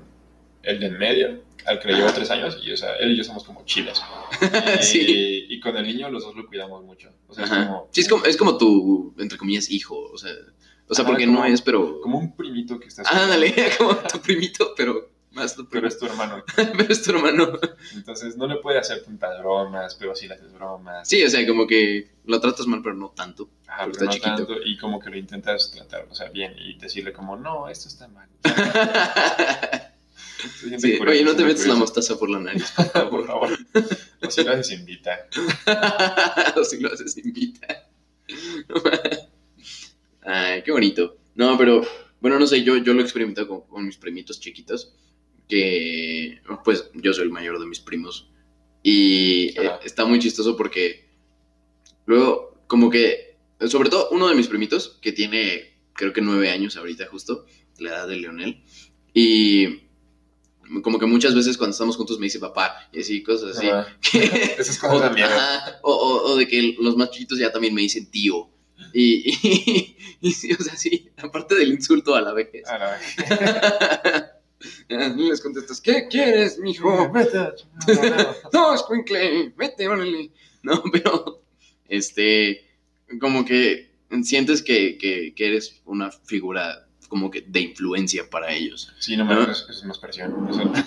el 0.63 0.79
de 0.79 0.85
en 0.87 0.97
medio, 0.97 1.43
al 1.65 1.79
que 1.79 1.87
le 1.87 1.95
llevo 1.95 2.11
tres 2.11 2.29
años, 2.29 2.59
y 2.63 2.71
o 2.71 2.77
sea, 2.77 2.95
él 2.97 3.11
y 3.13 3.17
yo 3.17 3.23
somos 3.23 3.43
como 3.43 3.63
chiles. 3.65 4.01
Y, 4.79 4.83
Sí. 4.83 5.45
y 5.49 5.59
con 5.59 5.75
el 5.77 5.87
niño 5.87 6.09
los 6.11 6.23
dos 6.23 6.35
lo 6.35 6.45
cuidamos 6.45 6.83
mucho. 6.83 7.11
O 7.27 7.33
sea, 7.33 7.45
es 7.45 7.49
como, 7.49 7.89
Sí, 7.91 8.01
es 8.01 8.07
como, 8.09 8.25
es 8.25 8.37
como 8.37 8.57
tu, 8.57 9.15
entre 9.17 9.37
comillas, 9.37 9.71
hijo, 9.71 9.97
o 10.11 10.17
sea, 10.17 10.31
o 10.89 10.93
sea 10.95 11.05
porque 11.05 11.25
como- 11.25 11.39
no 11.39 11.45
es, 11.45 11.61
pero... 11.61 11.99
como 12.01 12.17
un 12.19 12.35
primito 12.35 12.79
que 12.79 12.87
estás 12.87 13.07
Ah, 13.09 13.23
ándale, 13.23 13.53
como 13.77 13.95
tu 13.97 14.19
primito, 14.21 14.73
pero 14.75 15.09
más 15.31 15.55
tu 15.55 15.67
pero 15.67 15.81
primo. 15.81 15.87
es 15.87 15.99
tu 15.99 16.05
hermano. 16.07 16.43
Pero 16.55 16.91
es 16.91 17.03
tu 17.03 17.11
hermano. 17.11 17.59
Entonces 17.93 18.37
no 18.37 18.47
le 18.47 18.55
puede 18.55 18.79
hacer 18.79 19.03
tantas 19.03 19.37
bromas, 19.39 19.93
pero 19.93 20.15
sí 20.15 20.27
le 20.27 20.33
haces 20.33 20.51
bromas. 20.51 21.07
Sí, 21.07 21.21
o 21.23 21.29
sea, 21.29 21.45
como 21.45 21.67
que 21.67 22.09
lo 22.25 22.39
tratas 22.39 22.65
mal, 22.65 22.81
pero 22.81 22.95
no 22.95 23.09
tanto. 23.09 23.47
Ajá, 23.67 23.83
pero 23.85 23.91
pero 23.93 24.05
no 24.05 24.11
está 24.11 24.29
chiquito. 24.29 24.47
tanto, 24.47 24.63
y 24.65 24.77
como 24.79 24.99
que 24.99 25.11
lo 25.11 25.17
intentas 25.17 25.69
tratar, 25.71 26.07
o 26.09 26.15
sea, 26.15 26.29
bien, 26.29 26.55
y 26.57 26.73
decirle 26.79 27.13
como, 27.13 27.35
no, 27.37 27.69
esto 27.69 27.87
está 27.87 28.07
mal. 28.07 28.27
Sí, 30.77 30.97
curioso, 30.99 31.03
oye, 31.09 31.23
no 31.23 31.35
te 31.35 31.43
metes 31.43 31.65
la 31.65 31.73
mostaza 31.73 32.17
por 32.19 32.29
la 32.29 32.39
nariz, 32.39 32.71
por 32.75 33.09
Por 33.09 33.25
favor. 33.25 33.57
favor. 33.57 33.57
O 34.21 34.29
si 34.29 34.43
lo 34.43 34.51
haces, 34.51 34.71
invita. 34.79 35.25
o 36.55 36.63
si 36.63 36.79
lo 36.79 36.93
haces, 36.93 37.17
invita. 37.17 37.87
Ay, 40.29 40.61
qué 40.63 40.71
bonito. 40.71 41.17
No, 41.35 41.57
pero, 41.57 41.81
bueno, 42.19 42.37
no 42.39 42.45
sé, 42.47 42.63
yo, 42.63 42.75
yo 42.77 42.93
lo 42.93 42.99
he 42.99 43.03
experimentado 43.03 43.47
con, 43.47 43.61
con 43.61 43.85
mis 43.85 43.97
primitos 43.97 44.39
chiquitos, 44.39 44.93
que, 45.47 46.41
pues, 46.65 46.89
yo 46.95 47.13
soy 47.13 47.23
el 47.23 47.31
mayor 47.31 47.59
de 47.59 47.65
mis 47.65 47.79
primos. 47.79 48.29
Y 48.83 49.53
eh, 49.57 49.71
está 49.85 50.05
muy 50.05 50.19
chistoso 50.19 50.55
porque 50.57 51.09
luego, 52.05 52.61
como 52.67 52.89
que, 52.89 53.37
sobre 53.67 53.89
todo 53.89 54.09
uno 54.11 54.27
de 54.27 54.35
mis 54.35 54.47
primitos, 54.47 54.97
que 55.01 55.11
tiene, 55.11 55.79
creo 55.93 56.13
que 56.13 56.21
nueve 56.21 56.49
años 56.49 56.75
ahorita 56.77 57.07
justo, 57.07 57.45
la 57.79 57.89
edad 57.89 58.07
de 58.07 58.17
Leonel, 58.17 58.61
y 59.13 59.87
como 60.83 60.99
que 60.99 61.05
muchas 61.05 61.33
veces 61.33 61.57
cuando 61.57 61.71
estamos 61.71 61.95
juntos 61.95 62.19
me 62.19 62.25
dice 62.25 62.39
papá, 62.39 62.89
y 62.91 62.99
así, 62.99 63.23
cosas 63.23 63.57
así. 63.57 63.67
Esas 64.59 64.77
cosas 64.79 65.11
o, 65.11 65.15
ajá, 65.23 65.79
o- 65.83 65.93
o- 65.93 66.31
o 66.31 66.35
de 66.35 66.47
que 66.47 66.75
los 66.79 66.97
más 66.97 67.11
chiquitos 67.11 67.39
ya 67.39 67.51
también 67.51 67.73
me 67.73 67.81
dicen 67.81 68.09
tío. 68.11 68.49
Y, 68.93 69.29
y, 69.29 69.97
y 70.21 70.31
sí, 70.31 70.53
o 70.53 70.63
sea, 70.63 70.75
sí, 70.75 71.09
aparte 71.17 71.55
del 71.55 71.71
insulto 71.71 72.15
a 72.15 72.21
la 72.21 72.33
vez. 72.33 72.49
A 72.67 72.77
la 72.77 72.91
vez. 72.91 74.23
Y 74.89 75.29
les 75.29 75.39
contestas, 75.41 75.79
¿qué 75.81 76.07
quieres, 76.09 76.57
mijo? 76.57 77.11
Vete. 77.13 77.37
No, 77.37 77.93
no, 77.93 78.15
no. 78.15 78.35
No, 78.53 78.73
escuincle, 78.73 79.53
vete, 79.55 79.87
órale. 79.87 80.31
No, 80.63 80.81
pero, 80.91 81.43
este, 81.87 82.65
como 83.19 83.45
que 83.45 83.91
sientes 84.23 84.63
que, 84.63 84.97
que, 84.97 85.33
que 85.35 85.47
eres 85.47 85.79
una 85.85 86.11
figura 86.11 86.87
como 87.07 87.29
que 87.29 87.41
de 87.41 87.59
influencia 87.61 88.29
para 88.29 88.51
ellos. 88.51 88.91
Sí, 88.99 89.15
no 89.15 89.25
me 89.25 89.33
eso 89.51 89.69
es 89.69 89.83
más 89.83 89.99
presión. 89.99 90.33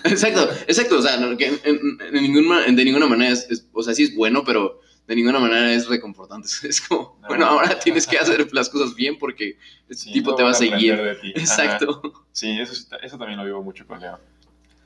Exacto, 0.04 0.50
exacto, 0.66 0.98
o 0.98 1.02
sea, 1.02 1.16
no, 1.18 1.36
que 1.36 1.46
en, 1.46 1.60
en- 1.64 1.98
en 2.16 2.22
ninguna, 2.22 2.62
de 2.66 2.84
ninguna 2.84 3.06
manera 3.06 3.32
es, 3.32 3.46
es- 3.50 3.66
o 3.72 3.82
sea, 3.82 3.94
sí 3.94 4.02
es 4.02 4.14
bueno, 4.16 4.42
pero 4.44 4.80
de 5.10 5.16
ninguna 5.16 5.40
manera 5.40 5.72
es 5.74 5.88
reconfortante. 5.88 6.48
Es 6.68 6.80
como, 6.80 7.18
No. 7.20 7.26
bueno, 7.28 7.46
ahora 7.46 7.76
tienes 7.80 8.06
que 8.06 8.16
hacer 8.16 8.46
las 8.54 8.68
cosas 8.68 8.94
bien 8.94 9.18
porque 9.18 9.58
este 9.88 10.04
sí, 10.04 10.12
tipo 10.12 10.30
no 10.30 10.36
te 10.36 10.42
va 10.44 10.50
a 10.50 10.54
seguir. 10.54 10.96
de 10.96 11.14
ti. 11.16 11.32
Ajá. 11.34 11.40
Exacto. 11.40 12.24
Sí, 12.30 12.60
eso, 12.60 12.72
eso 13.02 13.18
también 13.18 13.36
lo 13.38 13.44
vivo 13.44 13.60
mucho 13.60 13.84
con 13.88 13.98
Leo. 14.00 14.20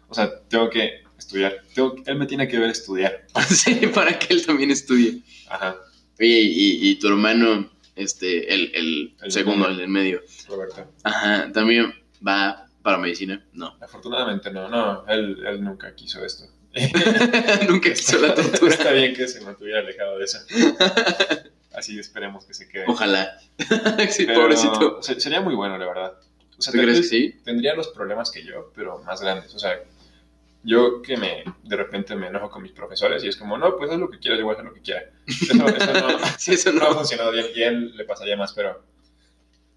O 0.09 0.15
sea, 0.15 0.41
tengo 0.49 0.71
que 0.71 1.03
estudiar. 1.19 1.57
Tengo, 1.75 1.97
él 2.07 2.17
me 2.17 2.25
tiene 2.27 2.49
que 2.49 2.59
ver 2.59 2.71
estudiar. 2.71 3.27
sí, 3.51 3.75
para 3.89 4.19
que 4.19 4.33
él 4.33 4.47
también 4.47 4.71
estudie. 4.71 5.21
Ajá, 5.49 5.77
Oye, 6.19 6.41
y, 6.41 6.89
y 6.91 6.95
tu 6.99 7.09
hermano, 7.09 7.71
este, 7.95 8.55
el, 8.55 9.15
el 9.21 9.31
segundo, 9.31 9.69
el 9.69 9.77
del 9.77 9.89
medio, 9.89 10.23
Roberto. 10.49 10.91
ajá, 11.03 11.53
también 11.53 11.93
va 12.27 12.67
para 12.83 12.97
medicina. 12.97 13.45
No. 13.53 13.77
Afortunadamente 13.79 14.51
no, 14.51 14.69
no, 14.71 15.07
él, 15.07 15.45
él 15.47 15.63
nunca 15.63 15.95
quiso 15.95 16.25
esto. 16.25 16.45
Nunca 17.69 17.93
quiso 17.93 18.19
la 18.19 18.35
tortura. 18.35 18.73
Está 18.75 18.93
bien 18.93 19.15
que 19.15 19.29
se 19.29 19.41
mantuviera 19.41 19.81
alejado 19.81 20.19
de 20.19 20.25
eso. 20.25 20.39
Así 21.73 21.99
esperemos 21.99 22.45
que 22.45 22.55
se 22.55 22.69
quede. 22.69 22.85
Ojalá. 22.87 23.39
sí, 24.11 24.27
Pero 24.27 24.41
pobrecito. 24.41 25.03
se- 25.03 25.21
sería 25.21 25.41
muy 25.41 25.55
bueno, 25.55 25.77
la 25.79 25.87
verdad. 25.87 26.15
O 26.57 26.63
sea, 26.63 26.73
¿Tú 26.73 26.79
tal 26.79 26.87
crees 26.87 27.01
que 27.01 27.07
sí? 27.07 27.41
tendría 27.45 27.75
los 27.75 27.89
problemas 27.89 28.31
que 28.31 28.45
yo, 28.45 28.71
pero 28.75 28.99
más 28.99 29.21
grandes. 29.21 29.55
O 29.55 29.59
sea, 29.59 29.81
yo 30.63 31.03
que 31.03 31.17
me 31.17 31.45
de 31.65 31.77
repente 31.77 32.15
me 32.15 32.29
enojo 32.29 32.49
con 32.51 32.63
mis 32.63 32.73
profesores 32.73 33.23
y 33.25 33.29
es 33.29 33.37
como, 33.37 33.59
no, 33.59 33.77
pues 33.77 33.91
haz 33.91 33.99
lo 33.99 34.09
que 34.11 34.19
quieras, 34.19 34.39
yo 34.39 34.45
voy 34.47 34.53
a 34.53 34.55
hacer 34.55 34.65
lo 34.67 34.75
que 34.75 34.81
quiera. 34.83 35.03
Eso, 35.27 35.53
eso 35.69 35.93
no, 35.93 36.19
Sí, 36.39 36.53
eso 36.55 36.73
no 36.73 36.87
ha 36.87 36.95
funcionado 36.95 37.33
bien 37.33 37.47
y 37.55 37.63
él 37.63 37.97
le 37.97 38.05
pasaría 38.05 38.37
más, 38.37 38.53
pero, 38.53 38.83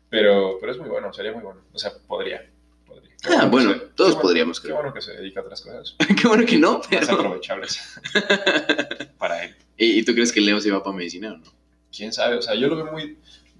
pero, 0.09 0.57
pero 0.59 0.71
es 0.71 0.77
muy 0.77 0.89
bueno, 0.89 1.11
sería 1.13 1.31
muy 1.33 1.41
bueno. 1.43 1.61
O 1.73 1.79
sea, 1.79 1.91
podría. 2.07 2.47
Podría. 2.87 3.11
Qué 3.21 3.29
Ah, 3.35 3.45
bueno, 3.45 3.73
se- 3.73 3.79
todos 3.79 3.95
qué 3.95 4.13
bueno- 4.15 4.21
podríamos, 4.21 4.59
Qué 4.59 4.65
creo. 4.67 4.75
bueno 4.77 4.93
que 4.93 5.01
se 5.01 5.13
dedica 5.13 5.39
a 5.41 5.43
otras 5.43 5.61
cosas 5.61 5.95
Qué 6.21 6.27
bueno 6.27 6.45
que 6.45 6.57
no, 6.57 6.77
más 6.79 6.87
pero... 6.89 7.13
aprovechables 7.13 7.79
para 9.17 9.43
él. 9.43 9.55
¿Y, 9.77 10.03
tú 10.03 10.13
crees 10.13 10.31
que 10.31 10.41
Leo 10.41 10.59
se 10.59 10.71
va 10.71 10.83
para 10.83 10.95
medicina 10.95 11.33
o 11.33 11.37
no? 11.37 11.43
Quién 11.95 12.11
sabe, 12.13 12.35
o 12.37 12.41
sea, 12.41 12.55
yo 12.55 12.67
lo 12.67 12.75
veo 12.75 12.91
muy, 12.91 13.17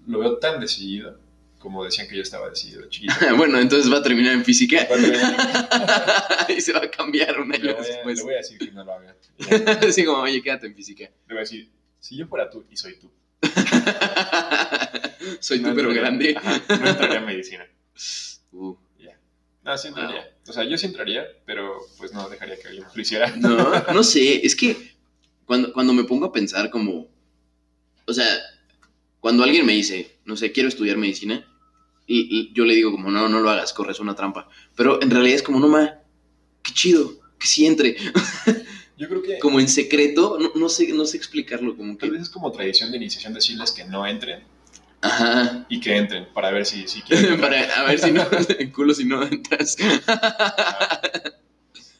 lo 0.07 0.19
veo 0.19 0.37
tan 0.37 0.59
decidido 0.59 1.19
como 1.59 1.83
decían 1.83 2.07
que 2.07 2.15
yo 2.15 2.21
estaba 2.21 2.49
decidido 2.49 2.83
de 2.83 2.89
chiquito. 2.89 3.13
bueno, 3.37 3.59
entonces 3.59 3.91
va 3.91 3.97
a 3.97 4.03
terminar 4.03 4.33
en 4.33 4.45
física 4.45 4.87
le 6.47 6.53
y 6.55 6.61
se 6.61 6.71
va 6.71 6.79
a 6.83 6.89
cambiar 6.91 7.39
un 7.39 7.53
año 7.53 7.73
después. 7.75 8.17
le 8.19 8.23
voy 8.23 8.33
a 8.35 8.37
decir 8.37 8.57
que 8.59 8.71
no 8.71 8.83
lo 8.83 8.93
haga. 8.93 9.15
Le 9.39 9.87
Así 9.87 10.05
como, 10.05 10.19
oye, 10.21 10.41
quédate 10.41 10.67
en 10.67 10.75
física. 10.75 11.09
voy 11.27 11.37
a 11.37 11.41
decir, 11.41 11.69
si 11.99 12.15
yo 12.15 12.27
fuera 12.27 12.49
tú 12.49 12.63
y 12.69 12.77
soy 12.77 12.95
tú. 12.99 13.11
Soy 15.39 15.59
no 15.59 15.69
tú, 15.69 15.75
pero 15.75 15.93
grande. 15.93 16.35
ajá, 16.37 16.61
no 16.79 16.87
entraría 16.87 17.17
en 17.19 17.25
medicina. 17.25 17.65
Uh, 18.51 18.75
No, 19.67 19.77
sí 19.77 19.89
entraría. 19.89 20.31
O 20.47 20.53
sea, 20.53 20.63
yo 20.63 20.77
sí 20.77 20.85
entraría, 20.85 21.27
pero 21.45 21.77
pues 21.97 22.13
no 22.13 22.29
dejaría 22.29 22.57
que 22.57 22.69
alguien 22.69 22.85
lo 22.93 23.01
hiciera. 23.01 23.35
no, 23.35 23.83
no 23.93 24.01
sé, 24.01 24.45
es 24.45 24.55
que 24.55 24.95
cuando, 25.45 25.73
cuando 25.73 25.91
me 25.91 26.05
pongo 26.05 26.25
a 26.25 26.31
pensar 26.31 26.69
como, 26.69 27.09
o 28.05 28.13
sea, 28.13 28.25
cuando 29.19 29.43
alguien 29.43 29.65
me 29.65 29.73
dice, 29.73 30.19
no 30.23 30.37
sé, 30.37 30.53
quiero 30.53 30.69
estudiar 30.69 30.95
medicina, 30.95 31.45
y, 32.05 32.29
y 32.31 32.53
yo 32.53 32.63
le 32.63 32.75
digo 32.75 32.93
como, 32.93 33.11
no, 33.11 33.27
no 33.27 33.41
lo 33.41 33.49
hagas, 33.49 33.73
corres 33.73 33.99
una 33.99 34.15
trampa. 34.15 34.47
Pero 34.73 35.01
en 35.01 35.11
realidad 35.11 35.35
es 35.35 35.43
como, 35.43 35.59
no, 35.59 35.67
ma, 35.67 35.99
qué 36.63 36.71
chido, 36.71 37.19
que 37.37 37.47
sí 37.47 37.65
entre. 37.65 37.97
Yo 38.97 39.09
creo 39.09 39.21
que 39.21 39.37
como 39.39 39.59
en 39.59 39.67
secreto, 39.67 40.37
no, 40.39 40.53
no 40.55 40.69
sé, 40.69 40.87
no 40.93 41.05
sé 41.05 41.17
explicarlo, 41.17 41.75
como 41.75 41.97
tal 41.97 42.09
que... 42.09 42.13
vez 42.13 42.21
es 42.23 42.29
como 42.29 42.53
tradición 42.53 42.89
de 42.89 42.97
iniciación 42.97 43.33
decirles 43.33 43.71
que 43.71 43.83
no 43.83 44.07
entren 44.07 44.43
Ajá. 45.01 45.65
y 45.69 45.79
que 45.79 45.95
entren 45.95 46.27
para 46.33 46.51
ver 46.51 46.65
si, 46.65 46.87
si 46.87 47.01
quieren. 47.03 47.39
Para, 47.39 47.61
a 47.79 47.83
ver 47.85 47.99
si 47.99 48.11
no, 48.11 48.23
el 48.59 48.71
culo 48.71 48.93
si 48.93 49.05
no 49.05 49.23
entras. 49.23 49.77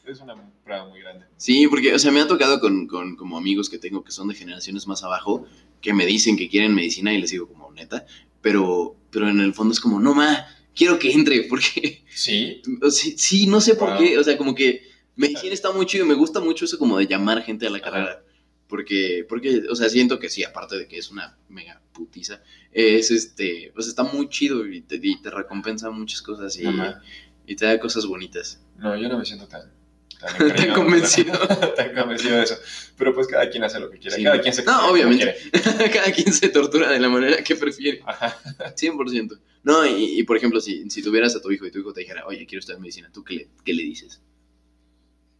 Es 0.06 0.20
una 0.20 0.34
prueba 0.64 0.86
muy 0.88 1.00
grande. 1.00 1.26
Sí, 1.36 1.66
porque, 1.68 1.94
o 1.94 1.98
sea, 1.98 2.10
me 2.10 2.20
ha 2.20 2.26
tocado 2.26 2.60
con, 2.60 2.86
con 2.86 3.16
como 3.16 3.36
amigos 3.36 3.68
que 3.68 3.78
tengo 3.78 4.02
que 4.02 4.10
son 4.10 4.28
de 4.28 4.34
generaciones 4.34 4.86
más 4.86 5.02
abajo, 5.04 5.46
que 5.80 5.92
me 5.92 6.06
dicen 6.06 6.36
que 6.36 6.48
quieren 6.48 6.74
medicina 6.74 7.12
y 7.12 7.20
les 7.20 7.30
digo 7.30 7.46
como 7.46 7.70
neta, 7.72 8.06
pero, 8.40 8.96
pero 9.10 9.28
en 9.28 9.40
el 9.40 9.52
fondo 9.54 9.72
es 9.72 9.80
como, 9.80 10.00
no, 10.00 10.14
ma, 10.14 10.46
quiero 10.74 10.98
que 10.98 11.12
entre, 11.12 11.42
porque, 11.48 12.04
Sí, 12.14 12.62
o 12.82 12.90
sea, 12.90 13.12
sí, 13.16 13.46
no 13.46 13.60
sé 13.60 13.74
por 13.74 13.90
Wow. 13.90 13.98
qué, 13.98 14.18
o 14.18 14.24
sea, 14.24 14.36
como 14.38 14.54
que 14.54 14.82
medicina 15.14 15.52
está 15.52 15.70
muy 15.72 15.84
chido 15.86 16.04
y 16.04 16.08
me 16.08 16.14
gusta 16.14 16.40
mucho 16.40 16.64
eso 16.64 16.78
como 16.78 16.98
de 16.98 17.06
llamar 17.06 17.42
gente 17.42 17.66
a 17.66 17.70
la 17.70 17.78
Ajá. 17.78 18.22
Porque, 18.68 19.24
porque, 19.28 19.62
o 19.70 19.74
sea, 19.74 19.88
siento 19.88 20.18
que 20.18 20.28
sí, 20.28 20.44
aparte 20.44 20.76
de 20.76 20.86
que 20.86 20.98
es 20.98 21.10
una 21.10 21.36
mega 21.48 21.80
putiza, 21.92 22.42
es 22.70 23.10
este, 23.10 23.72
pues 23.74 23.88
está 23.88 24.02
muy 24.02 24.28
chido 24.28 24.66
y 24.66 24.82
te, 24.82 25.00
y 25.02 25.20
te 25.20 25.30
recompensa 25.30 25.90
muchas 25.90 26.22
cosas 26.22 26.58
y, 26.58 27.56
te 27.56 27.64
da 27.64 27.80
cosas 27.80 28.04
bonitas. 28.04 28.60
no, 28.76 28.94
yo 28.96 29.08
no 29.08 29.18
me 29.18 29.24
siento 29.24 29.48
tan, 29.48 29.72
tan, 30.20 30.74
convencido. 30.74 31.32
tan 31.76 31.94
convencido 31.94 32.36
de 32.36 32.42
eso. 32.42 32.56
Pero 32.96 33.14
pues 33.14 33.26
cada 33.26 33.48
quien 33.48 33.64
hace 33.64 33.80
lo 33.80 33.90
que 33.90 33.98
quiere. 33.98 34.16
Sí. 34.16 34.22
Cada 34.22 34.40
quien 34.40 34.52
se 34.52 34.64
No, 34.64 34.90
obviamente. 34.90 35.34
Cada 35.92 36.12
quien 36.12 36.32
se 36.32 36.48
tortura 36.50 36.90
de 36.90 37.00
la 37.00 37.08
manera 37.08 37.42
que 37.42 37.56
prefiere. 37.56 38.02
Ajá. 38.04 38.36
100%. 38.58 39.38
No, 39.62 39.86
y, 39.86 40.18
y, 40.18 40.22
por 40.24 40.36
ejemplo, 40.36 40.60
si, 40.60 40.88
si 40.90 41.02
tuvieras 41.02 41.34
a 41.36 41.40
tu 41.40 41.50
hijo 41.50 41.66
y 41.66 41.70
tu 41.70 41.78
hijo 41.78 41.92
te 41.92 42.00
dijera, 42.00 42.26
oye, 42.26 42.46
quiero 42.46 42.60
estudiar 42.60 42.80
medicina, 42.80 43.10
¿tú 43.12 43.24
qué 43.24 43.34
le, 43.34 43.48
qué 43.64 43.72
le 43.72 43.82
dices? 43.82 44.20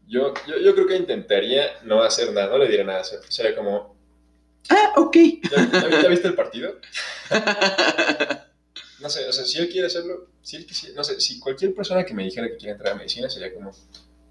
Yo, 0.08 0.32
yo, 0.46 0.56
yo 0.58 0.74
creo 0.74 0.86
que 0.86 0.96
intentaría 0.96 1.70
no 1.84 2.02
hacer 2.02 2.32
nada, 2.32 2.48
no 2.48 2.58
le 2.58 2.66
diría 2.66 2.84
nada. 2.84 3.04
Sería- 3.04 3.54
como, 3.54 3.96
Ah, 4.70 4.94
ok. 4.96 5.16
¿ya, 5.50 5.70
ya- 5.90 6.02
ya 6.02 6.08
viste 6.08 6.28
el 6.28 6.34
partido? 6.34 6.74
No 9.00 9.08
sé, 9.08 9.28
o 9.28 9.32
sea, 9.32 9.44
si 9.44 9.58
él 9.58 9.68
quiere 9.68 9.86
hacerlo, 9.86 10.26
si 10.42 10.56
él 10.56 10.66
quisiera, 10.66 10.96
no 10.96 11.04
sé, 11.04 11.20
si 11.20 11.38
cualquier 11.38 11.72
persona 11.72 12.04
que 12.04 12.12
me 12.14 12.24
dijera 12.24 12.48
que 12.48 12.56
quiere 12.56 12.72
entrar 12.72 12.94
a 12.94 12.96
medicina 12.96 13.30
sería 13.30 13.54
como, 13.54 13.70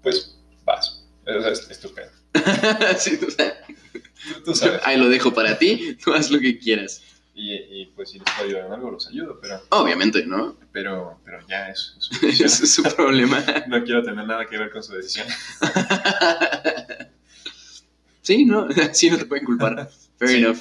pues 0.02 0.36
vas. 0.64 1.06
O 1.26 1.40
sea, 1.42 1.50
es 1.52 1.70
estupendo. 1.70 2.12
Sí, 2.98 3.18
tú 4.44 4.54
sabes. 4.54 4.80
ahí 4.84 4.98
lo 4.98 5.08
dejo 5.08 5.32
para 5.32 5.58
ti, 5.58 5.96
tú 6.04 6.12
haz 6.14 6.30
lo 6.30 6.38
que 6.38 6.58
quieras. 6.58 7.02
Y, 7.40 7.54
y 7.54 7.86
pues 7.94 8.10
si 8.10 8.18
les 8.18 8.26
puedo 8.34 8.48
ayudar 8.48 8.66
en 8.66 8.72
algo, 8.72 8.90
los 8.90 9.06
ayudo, 9.06 9.38
pero, 9.40 9.62
Obviamente, 9.68 10.26
¿no? 10.26 10.56
pero, 10.72 11.20
pero 11.24 11.38
ya 11.46 11.68
es, 11.68 11.96
es 12.22 12.74
su 12.74 12.82
es 12.84 12.94
problema. 12.94 13.44
No 13.68 13.84
quiero 13.84 14.02
tener 14.02 14.26
nada 14.26 14.44
que 14.46 14.58
ver 14.58 14.70
con 14.72 14.82
su 14.82 14.92
decisión. 14.94 15.26
Sí, 18.22 18.44
¿no? 18.44 18.68
Sí, 18.92 19.08
no 19.10 19.16
te 19.16 19.24
pueden 19.24 19.46
culpar. 19.46 19.88
Fair 20.18 20.30
Sí. 20.30 20.36
enough. 20.36 20.58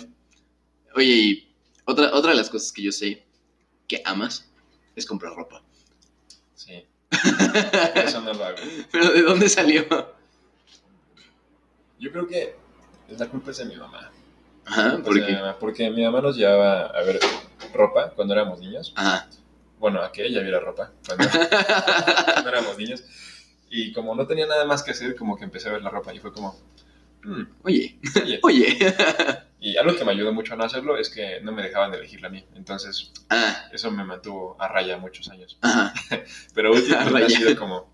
Oye, 0.95 1.05
y 1.13 1.53
otra, 1.83 2.13
otra 2.13 2.31
de 2.31 2.37
las 2.37 2.49
cosas 2.49 2.71
que 2.71 2.81
yo 2.81 2.93
sé 2.93 3.25
que 3.89 4.01
amas 4.05 4.49
es 4.95 5.05
comprar 5.05 5.33
ropa. 5.35 5.61
Sí. 6.55 6.85
Eso 7.95 8.21
no 8.21 8.33
lo 8.33 8.45
hago. 8.45 8.57
Pero 8.89 9.09
¿de 9.11 9.21
dónde 9.21 9.49
salió? 9.49 9.85
Yo 11.99 12.11
creo 12.11 12.25
que 12.27 12.55
la 13.09 13.27
culpa 13.27 13.51
es 13.51 13.57
de 13.57 13.65
mi 13.65 13.75
mamá. 13.75 14.11
Ajá, 14.67 14.97
de 14.97 15.03
porque... 15.03 15.21
mi 15.21 15.33
mamá, 15.33 15.57
porque 15.59 15.89
mi 15.89 16.03
mamá 16.03 16.21
nos 16.21 16.35
llevaba 16.37 16.87
a 16.87 17.01
ver 17.03 17.19
ropa 17.73 18.11
cuando 18.15 18.33
éramos 18.33 18.59
niños. 18.59 18.93
Ajá. 18.95 19.27
Bueno, 19.79 20.01
a 20.01 20.11
que 20.11 20.25
ella 20.25 20.41
viera 20.41 20.59
ropa 20.59 20.91
cuando, 21.05 21.27
cuando 22.33 22.49
éramos 22.49 22.77
niños. 22.77 23.03
Y 23.69 23.91
como 23.93 24.15
no 24.15 24.25
tenía 24.27 24.45
nada 24.47 24.65
más 24.65 24.83
que 24.83 24.91
hacer, 24.91 25.15
como 25.15 25.37
que 25.37 25.43
empecé 25.45 25.69
a 25.69 25.73
ver 25.73 25.81
la 25.81 25.89
ropa 25.89 26.13
y 26.13 26.19
fue 26.19 26.31
como, 26.33 26.57
"Hmm, 27.23 27.43
Oye, 27.63 27.97
oye. 28.15 28.39
oye. 28.43 28.77
Y 29.59 29.75
algo 29.77 29.95
que 29.95 30.05
me 30.05 30.11
ayudó 30.11 30.31
mucho 30.33 30.53
a 30.53 30.57
no 30.57 30.63
hacerlo 30.65 30.97
es 30.97 31.09
que 31.09 31.41
no 31.41 31.51
me 31.51 31.63
dejaban 31.63 31.93
elegirla 31.93 32.27
a 32.27 32.31
mí. 32.31 32.45
Entonces, 32.55 33.11
Ah, 33.29 33.65
eso 33.73 33.89
me 33.91 34.03
mantuvo 34.03 34.55
a 34.59 34.67
raya 34.67 34.97
muchos 34.97 35.29
años. 35.29 35.57
ajá. 35.61 35.93
Pero 36.53 36.71
últimamente 36.71 37.25
ha 37.25 37.29
sido 37.29 37.55
como, 37.57 37.91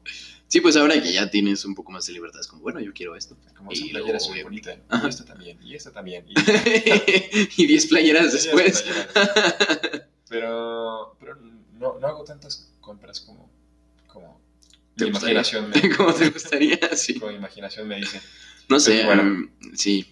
Sí, 0.54 0.62
pues 0.62 0.78
ahora 0.78 1.02
que 1.02 1.12
ya 1.12 1.32
tienes 1.32 1.66
un 1.66 1.74
poco 1.74 1.92
más 1.92 2.06
de 2.06 2.14
libertad, 2.14 2.40
es 2.40 2.46
como, 2.46 2.62
bueno, 2.62 2.80
yo 2.80 2.94
quiero 2.94 3.16
esto. 3.16 3.36
como 3.58 3.72
Y 3.72 3.74
esa 3.74 3.88
playera 3.90 4.18
es 4.20 4.30
muy 4.30 4.44
bonita. 4.44 4.76
Y 5.04 5.08
esta 5.08 5.26
también, 5.26 5.58
y 5.64 5.74
esta 5.74 5.92
también. 5.92 6.26
Y 6.28 6.34
y 7.64 7.66
10 7.66 7.88
playeras 7.88 8.32
después. 8.34 8.84
playeras. 8.84 10.04
Pero, 10.30 11.18
pero 11.20 11.38
no, 11.80 11.98
no 11.98 12.08
hago 12.08 12.24
tantas 12.24 12.72
compras 12.82 13.20
como, 13.22 13.52
como 14.06 14.40
imaginación 14.96 15.72
me, 15.72 15.90
¿Cómo 15.98 16.14
te 16.14 16.30
gustaría? 16.30 16.78
Sí. 16.96 17.16
como 17.20 17.32
imaginación 17.32 17.88
me 17.88 17.96
dice. 17.96 18.22
No 18.70 18.80
sé, 18.80 19.06
bueno. 19.06 19.24
um, 19.24 19.50
sí. 19.74 20.06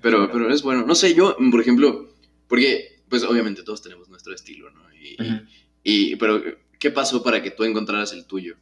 Pero, 0.00 0.30
pero 0.30 0.48
es 0.54 0.62
bueno. 0.62 0.86
No 0.86 0.94
sé, 0.94 1.12
yo, 1.12 1.36
por 1.50 1.60
ejemplo, 1.60 2.14
porque, 2.46 3.02
pues 3.08 3.24
obviamente 3.24 3.64
todos 3.64 3.82
tenemos 3.82 4.08
nuestro 4.08 4.32
estilo, 4.32 4.70
¿no? 4.70 4.94
Y, 4.94 5.16
y- 5.82 6.14
pero, 6.16 6.40
¿qué 6.78 6.92
pasó 6.92 7.20
para 7.24 7.42
que 7.42 7.50
tú 7.50 7.64
encontraras 7.64 8.12
el 8.12 8.24
tuyo? 8.24 8.54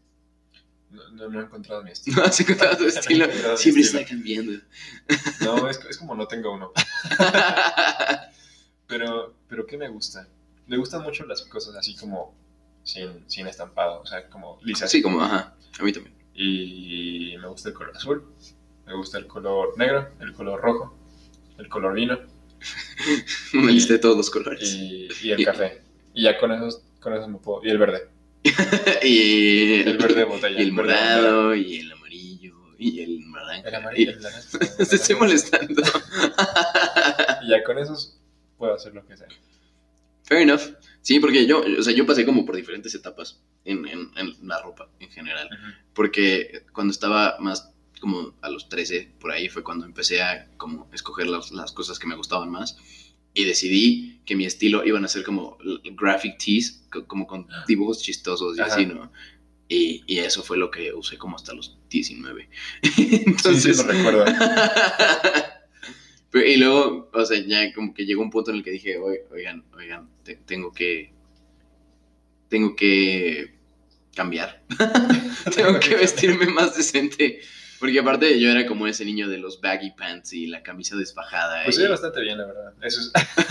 No, 0.96 1.08
no, 1.10 1.28
no 1.28 1.40
he 1.40 1.44
encontrado 1.44 1.82
mi 1.82 1.90
estilo. 1.92 2.16
¿No 2.18 2.24
has 2.24 2.40
encontrado 2.40 2.76
tu 2.78 2.84
estilo? 2.86 3.26
Siempre 3.56 3.82
estilo. 3.82 4.00
está 4.00 4.04
cambiando. 4.04 4.52
No, 5.42 5.68
es, 5.68 5.78
es 5.88 5.98
como 5.98 6.14
no 6.14 6.26
tengo 6.26 6.52
uno. 6.54 6.72
Pero, 8.88 9.34
pero 9.48 9.66
¿qué 9.66 9.76
me 9.76 9.88
gusta? 9.88 10.28
Me 10.68 10.76
gustan 10.76 11.02
mucho 11.02 11.24
las 11.26 11.42
cosas 11.42 11.74
así 11.74 11.96
como 11.96 12.34
sin, 12.84 13.28
sin 13.28 13.46
estampado, 13.48 14.00
o 14.00 14.06
sea, 14.06 14.28
como 14.28 14.60
lisas. 14.62 14.88
Sí, 14.90 15.02
como, 15.02 15.20
ajá. 15.20 15.56
A 15.78 15.82
mí 15.82 15.92
también. 15.92 16.14
Y 16.34 17.34
me 17.40 17.48
gusta 17.48 17.70
el 17.70 17.74
color 17.74 17.96
azul, 17.96 18.24
me 18.86 18.94
gusta 18.94 19.18
el 19.18 19.26
color 19.26 19.76
negro, 19.76 20.08
el 20.20 20.32
color 20.34 20.60
rojo, 20.60 20.96
el 21.58 21.68
color 21.68 21.94
vino 21.94 22.16
Una 23.54 23.72
lista 23.72 23.94
de 23.94 23.98
todos 23.98 24.16
los 24.16 24.30
colores. 24.30 24.72
y, 24.72 25.08
y 25.22 25.32
el 25.32 25.40
Y- 25.40 25.44
café. 25.44 25.82
Y 26.14 26.22
ya 26.22 26.38
con 26.38 26.52
esos, 26.52 26.82
con 27.00 27.12
esos 27.12 27.28
me 27.28 27.38
puedo. 27.38 27.64
Y 27.64 27.70
el 27.70 27.78
verde. 27.78 28.08
y 29.02 29.80
El 29.82 29.98
verde 29.98 30.14
de 30.14 30.24
botella. 30.24 30.58
y 30.60 30.62
el 30.62 30.72
morado, 30.72 31.54
y 31.54 31.78
el 31.78 31.92
amarillo, 31.92 32.54
y 32.78 33.00
el 33.00 33.30
naranja. 33.30 33.68
El 33.68 33.74
amarillo. 33.74 34.10
Y- 34.10 34.14
el 34.14 34.20
naranja, 34.20 34.58
Te 34.78 34.96
estoy 34.96 35.16
molestando. 35.16 35.82
Y 37.42 37.50
ya 37.50 37.62
con 37.64 37.78
esos 37.78 38.18
puedo 38.58 38.74
hacer 38.74 38.92
lo 38.94 39.06
que 39.06 39.16
sea. 39.16 39.28
Fair 40.24 40.42
enough. 40.42 40.62
Sí, 41.02 41.20
porque 41.20 41.46
yo, 41.46 41.62
o 41.78 41.82
sea, 41.82 41.94
yo 41.94 42.04
pasé 42.04 42.24
como 42.26 42.44
por 42.44 42.56
diferentes 42.56 42.92
etapas 42.94 43.40
en, 43.64 43.86
en, 43.86 44.10
en 44.16 44.48
la 44.48 44.60
ropa 44.60 44.88
en 44.98 45.08
general. 45.10 45.48
Porque 45.94 46.64
cuando 46.72 46.90
estaba 46.90 47.36
más 47.38 47.70
como 48.00 48.34
a 48.42 48.50
los 48.50 48.68
13, 48.68 49.12
por 49.20 49.30
ahí 49.30 49.48
fue 49.48 49.62
cuando 49.62 49.86
empecé 49.86 50.20
a 50.22 50.48
como 50.56 50.88
escoger 50.92 51.28
las, 51.28 51.52
las 51.52 51.70
cosas 51.72 51.98
que 52.00 52.08
me 52.08 52.16
gustaban 52.16 52.50
más. 52.50 52.76
Y 53.36 53.44
decidí 53.44 54.20
que 54.24 54.34
mi 54.34 54.46
estilo 54.46 54.84
iban 54.84 55.04
a 55.04 55.08
ser 55.08 55.22
como 55.22 55.58
graphic 55.94 56.38
tees, 56.38 56.82
co- 56.90 57.06
como 57.06 57.26
con 57.26 57.46
dibujos 57.68 58.02
chistosos 58.02 58.56
y 58.56 58.60
Ajá. 58.62 58.74
así, 58.74 58.86
¿no? 58.86 59.12
Y, 59.68 60.02
y 60.06 60.18
eso 60.18 60.42
fue 60.42 60.56
lo 60.56 60.70
que 60.70 60.92
usé 60.94 61.18
como 61.18 61.36
hasta 61.36 61.52
los 61.52 61.76
19. 61.90 62.48
Sí, 62.82 63.22
Entonces, 63.26 63.76
sí, 63.76 63.82
lo 63.84 63.92
recuerdo. 63.92 64.24
Pero- 66.30 66.46
y 66.46 66.56
luego, 66.56 67.10
o 67.12 67.24
sea, 67.24 67.38
ya 67.46 67.72
como 67.74 67.92
que 67.94 68.04
llegó 68.06 68.22
un 68.22 68.30
punto 68.30 68.50
en 68.50 68.58
el 68.58 68.64
que 68.64 68.70
dije, 68.70 68.98
"Oi- 68.98 69.20
oigan, 69.30 69.64
oigan, 69.76 70.08
te- 70.24 70.36
tengo 70.36 70.72
que, 70.72 71.12
tengo 72.48 72.74
que 72.74 73.54
cambiar. 74.14 74.62
tengo 75.54 75.78
que 75.78 75.94
vestirme 75.96 76.46
más 76.46 76.74
decente. 76.76 77.40
Porque 77.78 77.98
aparte 77.98 78.40
yo 78.40 78.50
era 78.50 78.66
como 78.66 78.86
ese 78.86 79.04
niño 79.04 79.28
de 79.28 79.38
los 79.38 79.60
baggy 79.60 79.90
pants 79.90 80.32
y 80.32 80.46
la 80.46 80.62
camisa 80.62 80.96
desfajada. 80.96 81.64
Pues 81.64 81.78
y- 81.78 81.82
ve 81.82 81.88
bastante 81.88 82.20
bien, 82.20 82.38
la 82.38 82.46
verdad. 82.46 82.72
Eso 82.82 83.00
es, 83.00 83.12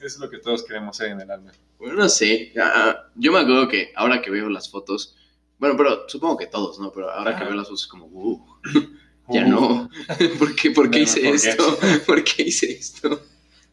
eso 0.00 0.06
es 0.06 0.18
lo 0.18 0.30
que 0.30 0.38
todos 0.38 0.64
queremos 0.64 0.96
ser 0.96 1.10
en 1.10 1.20
el 1.20 1.30
alma. 1.30 1.52
bueno, 1.78 1.94
no 1.94 2.08
sé. 2.08 2.52
ah, 2.60 3.06
yo 3.14 3.32
me 3.32 3.40
acuerdo 3.40 3.68
que 3.68 3.92
ahora 3.96 4.20
que 4.22 4.30
veo 4.30 4.48
las 4.48 4.70
fotos, 4.70 5.16
bueno, 5.58 5.76
pero 5.76 6.08
supongo 6.08 6.36
que 6.36 6.46
todos, 6.46 6.78
¿no? 6.78 6.92
Pero 6.92 7.10
ahora 7.10 7.36
que 7.36 7.44
veo 7.44 7.54
las 7.54 7.66
fotos 7.66 7.82
es 7.82 7.86
como, 7.88 8.06
uh, 8.06 8.44
ya 9.28 9.44
Uh, 9.44 9.48
no. 9.48 9.90
¿Por 10.38 10.54
qué, 10.54 10.70
por 10.70 10.88
qué 10.90 11.00
hice 11.00 11.28
esto? 11.28 11.78
¿Por 12.06 12.22
qué 12.22 12.44
hice 12.44 12.70
esto? 12.72 13.20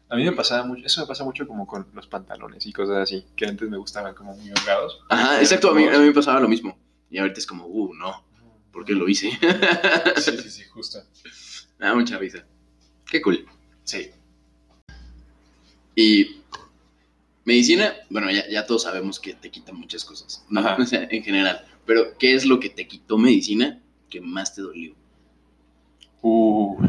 A 0.08 0.16
mí 0.16 0.24
me 0.24 0.32
pasaba 0.32 0.64
mucho, 0.64 0.84
eso 0.84 1.00
me 1.00 1.06
pasa 1.06 1.22
mucho 1.24 1.46
como 1.46 1.66
con 1.66 1.86
los 1.94 2.06
pantalones 2.08 2.66
y 2.66 2.72
cosas 2.72 2.96
así, 2.98 3.24
que 3.36 3.46
antes 3.46 3.68
me 3.68 3.76
gustaban 3.76 4.14
como 4.14 4.34
muy 4.36 4.50
holgados. 4.50 5.00
Ajá, 5.08 5.40
exacto, 5.40 5.70
a 5.70 5.74
mí, 5.74 5.84
a 5.86 5.92
mí 5.98 6.06
me 6.06 6.12
pasaba 6.12 6.40
lo 6.40 6.48
mismo. 6.48 6.76
Y 7.10 7.18
ahorita 7.18 7.38
es 7.38 7.46
como, 7.46 7.66
uh, 7.66 7.94
no, 7.94 8.24
por 8.74 8.84
qué 8.84 8.92
lo 8.92 9.08
hice. 9.08 9.30
sí, 10.16 10.36
sí, 10.42 10.50
sí, 10.50 10.64
justo. 10.64 10.98
Ah, 11.80 11.92
mucha 11.92 12.16
risa. 12.16 12.46
Qué 13.04 13.20
cool. 13.20 13.46
Sí. 13.82 14.10
Y 15.96 16.40
medicina, 17.44 17.92
bueno, 18.08 18.30
ya, 18.30 18.64
todos 18.64 18.84
sabemos 18.84 19.18
que 19.20 19.34
te 19.34 19.50
quita 19.50 19.72
muchas 19.72 20.04
cosas, 20.04 20.46
en 20.92 21.22
general. 21.22 21.66
Pero, 21.84 22.16
¿qué 22.16 22.34
es 22.34 22.46
lo 22.46 22.60
que 22.60 22.70
te 22.70 22.86
quitó 22.86 23.18
medicina 23.18 23.82
que 24.08 24.20
más 24.20 24.54
te 24.54 24.62
dolió? 24.62 24.94
Uh. 26.22 26.78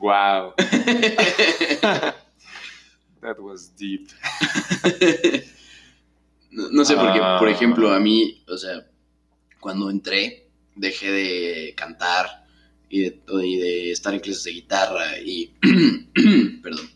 wow. 0.00 0.52
That 3.22 3.38
was 3.38 3.70
deep 3.76 4.10
no, 6.56 6.70
no 6.70 6.84
sé, 6.84 6.94
porque, 6.96 7.20
Ah. 7.22 7.36
por 7.38 7.48
ejemplo, 7.48 7.92
a 7.92 8.00
mí, 8.00 8.42
o 8.48 8.56
sea, 8.56 8.86
cuando 9.60 9.90
entré, 9.90 10.48
dejé 10.74 11.10
de 11.10 11.74
cantar 11.76 12.26
y 12.88 13.00
de, 13.02 13.20
y 13.44 13.56
de 13.56 13.90
estar 13.92 14.12
en 14.14 14.20
clases 14.20 14.44
de 14.44 14.52
guitarra 14.52 15.18
y, 15.18 15.52
perdón, 16.62 16.88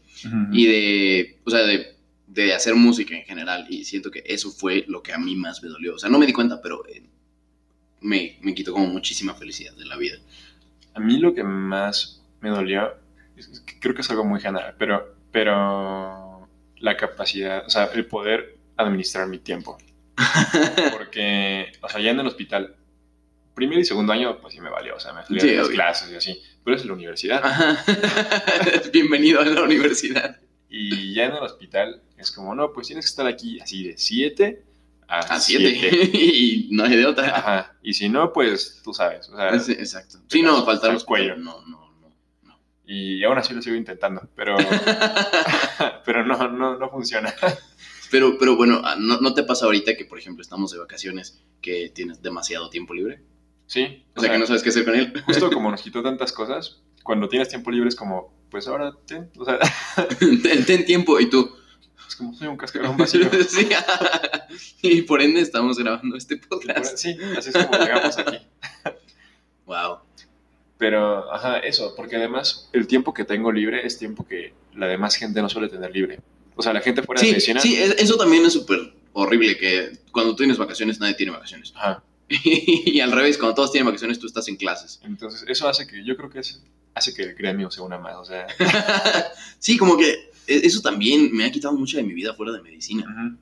y 0.53 0.67
de, 0.67 1.39
o 1.45 1.51
sea, 1.51 1.61
de, 1.61 1.95
de 2.27 2.53
hacer 2.55 2.75
música 2.75 3.17
en 3.17 3.25
general. 3.25 3.67
Y 3.69 3.85
siento 3.85 4.11
que 4.11 4.23
eso 4.27 4.51
fue 4.51 4.85
lo 4.89 5.03
que 5.03 5.13
a 5.13 5.19
mí 5.19 5.35
más 5.37 5.63
me 5.63 5.69
dolió. 5.69 5.95
O 5.95 5.99
sea, 5.99 6.11
no 6.11 6.19
me 6.19 6.27
di 6.27 6.33
cuenta, 6.33 6.61
pero 6.63 6.87
eh, 6.89 7.03
me, 8.01 8.39
me 8.43 8.55
quitó 8.55 8.73
como 8.73 8.87
muchísima 8.87 9.35
felicidad 9.35 9.75
de 9.75 9.87
la 9.87 9.97
vida. 9.97 10.19
A 10.95 11.01
mí 11.01 11.19
lo 11.19 11.35
que 11.35 11.43
más 11.43 12.23
me 12.41 12.51
dolió, 12.51 12.95
creo 13.81 13.95
que 13.95 14.03
es 14.03 14.11
algo 14.11 14.25
muy 14.25 14.41
general, 14.41 14.75
pero, 14.79 15.15
pero 15.33 16.49
la 16.79 16.97
capacidad, 16.97 17.67
o 17.67 17.71
sea, 17.71 17.87
el 17.95 18.07
poder 18.07 18.59
administrar 18.81 19.27
mi 19.29 19.39
tiempo. 19.39 19.79
Porque, 20.93 21.73
o 21.81 21.89
sea, 21.89 22.01
ya 22.01 22.11
en 22.11 22.21
el 22.21 22.27
hospital, 22.27 22.77
primer 23.55 23.79
y 23.79 23.85
segundo 23.85 24.13
año, 24.13 24.39
pues 24.41 24.55
sí 24.55 24.61
me 24.61 24.71
valió, 24.71 24.97
o 24.97 25.01
sea, 25.01 25.13
me 25.13 25.23
fui 25.23 25.41
Sí, 25.41 25.51
a 25.51 25.53
las 25.59 25.67
obvio. 25.67 25.75
clases 25.77 26.11
y 26.13 26.17
así, 26.17 26.43
pero 26.65 26.77
es 26.77 26.85
la 26.85 26.93
universidad. 26.93 27.41
Ajá. 27.45 27.85
Bienvenido 28.93 29.41
a 29.41 29.45
la 29.45 29.63
universidad. 29.63 30.39
Y 30.69 31.15
ya 31.15 31.25
en 31.25 31.33
el 31.33 31.39
hospital 31.43 32.03
es 32.17 32.31
como, 32.31 32.55
no, 32.55 32.73
pues 32.73 32.87
tienes 32.87 33.07
que 33.07 33.11
estar 33.11 33.27
aquí 33.27 33.59
así 33.61 33.89
de 33.89 33.97
7 33.99 34.63
a 35.09 35.19
A 35.19 35.41
7. 35.41 35.75
siete. 35.81 36.11
y 36.19 36.69
no 36.71 36.85
hay 36.85 36.97
de 36.97 37.07
otra. 37.07 37.37
Ajá. 37.37 37.75
Y 37.83 37.95
si 37.95 38.09
no, 38.09 38.33
pues 38.33 38.81
tú 38.85 38.95
sabes. 38.95 39.29
O 39.31 39.37
sea, 39.37 39.59
Sí, 39.59 39.73
exacto. 39.73 40.19
Sí, 40.29 40.43
no, 40.43 40.65
faltar 40.65 40.91
al 40.91 40.95
los 40.95 41.05
cuello. 41.05 41.35
No, 41.37 41.61
no, 41.67 41.91
no. 42.45 42.61
y 42.87 43.25
aún 43.25 43.37
así 43.37 43.53
lo 43.53 43.61
sigo 43.63 43.75
intentando, 43.75 44.29
pero, 44.37 44.57
pero 46.05 46.25
no, 46.25 46.49
no, 46.49 46.77
no 46.79 46.91
funciona. 46.91 47.35
Pero, 48.11 48.39
pero 48.39 48.57
bueno, 48.57 48.83
ah, 48.85 48.97
¿no, 48.99 49.21
¿no 49.21 49.35
te 49.35 49.45
pasa 49.45 49.67
ahorita 49.67 49.97
que, 49.97 50.05
por 50.05 50.19
ejemplo, 50.19 50.43
estamos 50.43 50.73
de 50.73 50.79
vacaciones 50.79 51.41
que 51.61 51.91
tienes 51.95 52.23
demasiado 52.23 52.69
tiempo 52.69 52.93
libre? 52.93 53.23
Sí. 53.67 54.05
O 54.17 54.21
sea, 54.21 54.33
que 54.33 54.39
no 54.39 54.47
sabes 54.47 54.63
qué 54.63 54.71
hacer 54.71 54.85
con 54.85 54.97
él. 54.97 55.13
justo 55.27 55.51
como 55.51 55.71
nos 55.71 55.83
quitó 55.83 56.03
tantas 56.03 56.33
cosas, 56.33 56.81
cuando 57.05 57.29
tienes 57.29 57.49
tiempo 57.49 57.71
libre 57.71 57.89
es 57.89 57.95
como, 57.95 58.35
pues 58.51 58.67
ahora 58.67 58.93
ten, 59.07 59.31
o 59.39 59.45
sea, 59.45 59.59
ten, 60.19 60.65
ten 60.67 60.85
tiempo 60.85 61.21
y 61.21 61.31
tú. 61.31 61.55
es 62.09 62.17
como 62.17 62.35
soy 62.35 62.49
un 62.49 62.57
cascarón 62.57 62.97
vacío. 62.97 63.31
Sí. 63.39 63.69
y 64.83 65.03
por 65.03 65.23
ende 65.23 65.41
estamos 65.41 65.79
grabando 65.79 66.17
este 66.17 66.37
podcast. 66.37 66.99
Sí, 66.99 67.17
así 67.39 67.51
es 67.55 67.67
como 67.67 67.79
llegamos 67.79 68.19
aquí. 68.19 68.39
Wow. 69.67 69.99
Pero, 70.77 71.33
ajá, 71.33 71.59
eso, 71.59 71.95
porque 71.95 72.17
además 72.17 72.69
el 72.73 72.89
tiempo 72.89 73.15
que 73.15 73.25
tengo 73.25 73.53
libre 73.53 73.87
es 73.87 73.99
tiempo 73.99 74.27
que 74.27 74.55
la 74.75 74.89
demás 74.89 75.15
gente 75.15 75.41
no 75.41 75.49
suele 75.49 75.69
tener 75.69 75.93
libre. 75.93 76.19
O 76.61 76.63
sea, 76.63 76.73
la 76.73 76.81
gente 76.81 77.03
fuera 77.03 77.21
de 77.21 77.29
medicina. 77.29 77.61
sí, 77.61 77.75
es- 77.75 77.97
eso 77.99 78.17
también 78.17 78.45
es 78.45 78.53
súper 78.53 78.93
horrible 79.13 79.57
que 79.57 79.99
cuando 80.13 80.33
tú 80.33 80.37
tienes 80.39 80.57
vacaciones 80.59 81.01
nadie 81.01 81.15
tiene 81.15 81.33
vacaciones. 81.33 81.73
Ajá. 81.75 82.03
y 82.29 83.01
al 83.01 83.11
revés, 83.11 83.37
cuando 83.39 83.55
todos 83.57 83.73
tienen 83.73 83.87
vacaciones 83.87 84.19
tú 84.21 84.27
estás 84.27 84.47
en 84.49 84.57
clases. 84.57 85.01
Entonces, 85.03 85.45
eso 85.49 85.69
hace 85.69 85.87
que, 85.87 86.05
yo 86.05 86.17
creo 86.17 86.31
que 86.31 86.39
es, 86.41 86.63
hace 86.95 87.13
que 87.13 87.23
el 87.23 87.35
gremio 87.35 87.71
se 87.71 87.81
una 87.81 87.99
más. 87.99 88.15
O 88.17 88.25
sea, 88.25 88.47
sí, 89.59 89.77
como 89.77 89.97
que 89.97 90.11
e- 90.47 90.67
eso 90.67 90.81
también 90.81 91.31
me 91.33 91.45
ha 91.45 91.51
quitado 91.51 91.75
mucha 91.75 91.97
de 91.97 92.05
mi 92.05 92.15
vida 92.15 92.35
fuera 92.35 92.53
de 92.53 92.63
medicina. 92.63 93.05
ujú. 93.05 93.37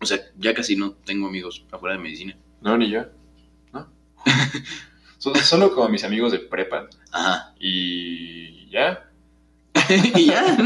O 0.00 0.06
sea, 0.06 0.18
ya 0.38 0.52
casi 0.54 0.74
no 0.76 0.92
tengo 0.92 1.28
amigos 1.28 1.64
afuera 1.70 1.96
de 1.96 2.02
medicina. 2.02 2.36
no, 2.60 2.76
ni 2.76 2.90
yo. 2.90 3.04
¿No? 3.72 3.88
So- 5.18 5.34
Solo 5.36 5.72
como 5.74 5.88
mis 5.88 6.04
amigos 6.04 6.32
de 6.32 6.38
prepa 6.40 6.88
Ajá. 7.12 7.54
y 7.60 8.68
ya. 8.70 9.08
y 10.16 10.26
ya. 10.26 10.56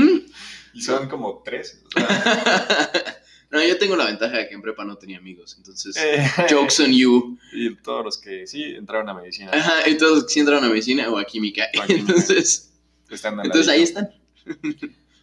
Son 0.80 1.08
como 1.08 1.42
tres. 1.44 1.82
o 1.96 2.00
sea, 2.00 2.90
no, 3.50 3.62
yo 3.64 3.78
tengo 3.78 3.96
la 3.96 4.06
ventaja 4.06 4.38
de 4.38 4.48
que 4.48 4.54
en 4.54 4.62
prepa 4.62 4.84
no 4.84 4.96
tenía 4.96 5.18
amigos. 5.18 5.54
Entonces, 5.58 5.96
eh, 5.96 6.26
jokes 6.50 6.80
on 6.82 6.92
you. 6.92 7.38
Y 7.52 7.74
todos 7.76 8.04
los 8.04 8.18
que 8.18 8.46
sí 8.46 8.62
entraron 8.64 9.08
a 9.08 9.14
medicina. 9.14 9.50
Ajá, 9.52 9.88
y 9.88 9.96
todos 9.96 10.26
sí 10.32 10.40
entraron 10.40 10.64
a 10.64 10.68
medicina 10.68 11.08
o 11.10 11.18
a 11.18 11.24
química. 11.24 11.66
O 11.78 11.82
a 11.82 11.86
química. 11.86 12.12
Entonces, 12.12 12.72
Están 13.10 13.38
entonces 13.40 13.68
ahí 13.68 13.82
están. 13.82 14.10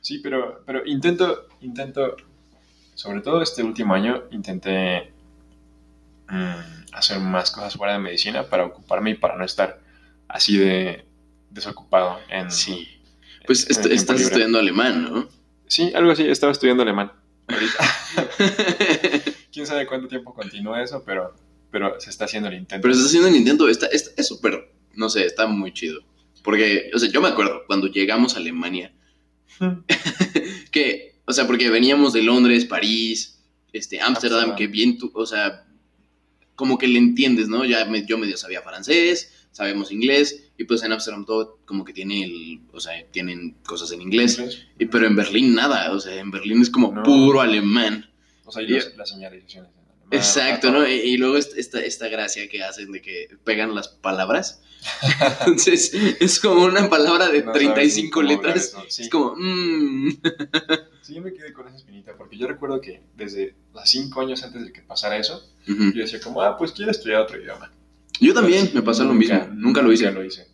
Sí, 0.02 0.20
pero, 0.20 0.64
pero 0.66 0.86
intento, 0.86 1.48
intento, 1.62 2.16
sobre 2.94 3.22
todo 3.22 3.42
este 3.42 3.64
último 3.64 3.94
año, 3.96 4.24
intenté 4.32 5.12
mm, 6.30 6.94
hacer 6.94 7.20
más 7.20 7.52
cosas 7.52 7.74
fuera 7.76 7.94
de 7.94 8.00
medicina 8.00 8.44
para 8.44 8.66
ocuparme 8.66 9.12
y 9.12 9.16
para 9.16 9.36
no 9.36 9.44
estar 9.46 9.80
así 10.28 10.58
de 10.58 11.06
desocupado 11.50 12.20
en... 12.30 12.52
Sí. 12.52 12.88
Pues 13.48 13.66
en 13.66 13.72
est- 13.72 13.86
estás 13.86 14.16
libre. 14.18 14.24
estudiando 14.26 14.60
alemán, 14.60 15.04
¿no? 15.04 15.30
Sí, 15.68 15.92
algo 15.96 16.12
así, 16.12 16.24
estaba 16.28 16.52
estudiando 16.52 16.84
alemán. 16.84 17.12
Ahorita. 17.48 17.96
Quién 19.52 19.66
sabe 19.68 19.86
cuánto 19.88 20.08
tiempo 20.08 20.34
continúa 20.34 20.82
eso, 20.84 21.04
pero, 21.06 21.36
pero 21.72 22.00
se 22.00 22.10
está 22.10 22.26
haciendo 22.26 22.50
el 22.50 22.56
intento. 22.56 22.82
Pero 22.82 22.94
estás 22.94 23.08
haciendo 23.08 23.28
el 23.30 23.36
intento. 23.36 23.68
Está, 23.70 23.88
está- 23.88 24.12
es 24.18 24.28
súper, 24.28 24.72
no 24.94 25.10
sé, 25.10 25.26
está 25.26 25.48
muy 25.48 25.74
chido. 25.74 26.02
Porque, 26.44 26.92
o 26.94 27.00
sea, 27.00 27.10
yo 27.10 27.22
me 27.22 27.30
acuerdo 27.30 27.64
cuando 27.68 27.88
llegamos 27.88 28.36
a 28.36 28.38
Alemania, 28.38 28.94
que, 30.72 31.20
o 31.26 31.34
sea, 31.34 31.48
porque 31.48 31.70
veníamos 31.70 32.14
de 32.14 32.22
Londres, 32.24 32.66
París, 32.66 33.44
este, 33.74 34.00
Ámsterdam, 34.02 34.40
Ámsterdam. 34.40 34.56
que 34.58 34.68
bien 34.68 34.98
tú, 34.98 35.12
o 35.16 35.26
sea, 35.26 35.66
como 36.56 36.78
que 36.78 36.88
le 36.88 37.00
entiendes, 37.00 37.48
¿no? 37.48 37.66
Ya 37.66 37.86
me- 37.86 38.06
yo 38.06 38.18
medio 38.18 38.38
sabía 38.38 38.62
francés, 38.62 39.34
sabemos 39.56 39.90
inglés, 39.90 40.50
y 40.58 40.66
pues 40.66 40.84
en 40.84 40.92
Ámsterdam 40.92 41.24
todo 41.26 41.60
como 41.66 41.86
que 41.86 41.94
tiene 41.94 42.24
el, 42.26 42.60
o 42.74 42.80
sea, 42.82 42.92
tienen 43.12 43.56
cosas 43.66 43.90
en 43.94 44.02
inglés, 44.02 44.38
y, 44.78 44.86
pero 44.88 45.08
en 45.08 45.16
Berlín 45.16 45.56
nada, 45.56 45.94
o 45.94 46.00
sea, 46.02 46.14
en 46.20 46.30
Berlín 46.30 46.62
es 46.62 46.70
como 46.70 46.92
No. 46.92 47.04
puro 47.04 47.40
alemán. 47.40 48.10
O 48.44 48.52
sea, 48.52 48.62
y 48.64 48.68
los- 48.68 48.96
las 48.98 49.10
señalizaciones. 49.10 49.72
en 49.72 49.78
alemán, 49.78 50.08
Exacto. 50.12 50.72
¿no? 50.72 50.86
Y, 50.86 50.92
y 50.92 51.18
luego 51.18 51.38
est- 51.38 51.58
esta, 51.58 51.80
esta 51.80 52.10
gracia 52.10 52.50
que 52.50 52.64
hacen 52.64 52.92
de 52.92 53.02
que 53.02 53.30
pegan 53.46 53.74
las 53.74 53.88
palabras. 53.88 54.62
Entonces, 55.40 55.94
es 56.20 56.40
como 56.40 56.66
una 56.66 56.90
palabra 56.90 57.30
de 57.30 57.40
No 57.44 57.54
sabes 57.54 57.68
ni 57.70 57.74
35 57.74 58.12
cómo 58.14 58.28
hablar 58.30 58.46
letras. 58.58 58.76
sí. 58.90 59.02
Es 59.04 59.10
como, 59.10 59.36
mmm. 59.38 60.10
Sí, 61.02 61.14
yo 61.16 61.22
me 61.22 61.34
quedé 61.34 61.54
con 61.54 61.68
esa 61.68 61.78
espinita, 61.78 62.14
porque 62.18 62.38
yo 62.38 62.46
recuerdo 62.48 62.82
que 62.82 63.02
desde 63.16 63.56
los 63.74 63.90
cinco 63.90 64.22
años 64.22 64.44
antes 64.44 64.66
de 64.66 64.74
que 64.74 64.82
pasara 64.82 65.18
eso, 65.18 65.50
Ujú. 65.68 65.92
yo 65.94 66.02
decía 66.02 66.20
como, 66.20 66.42
ah, 66.42 66.58
pues 66.58 66.72
quiero 66.72 66.92
estudiar 66.92 67.22
otro 67.22 67.40
idioma. 67.42 67.72
Yo 68.20 68.34
también, 68.34 68.72
me 68.74 68.82
pasa 68.82 69.04
lo 69.04 69.14
mismo. 69.14 69.48
Nunca 69.54 69.82
lo 69.82 69.92
hice. 69.92 70.06
Nunca 70.06 70.20
lo 70.20 70.26
hice. 70.26 70.48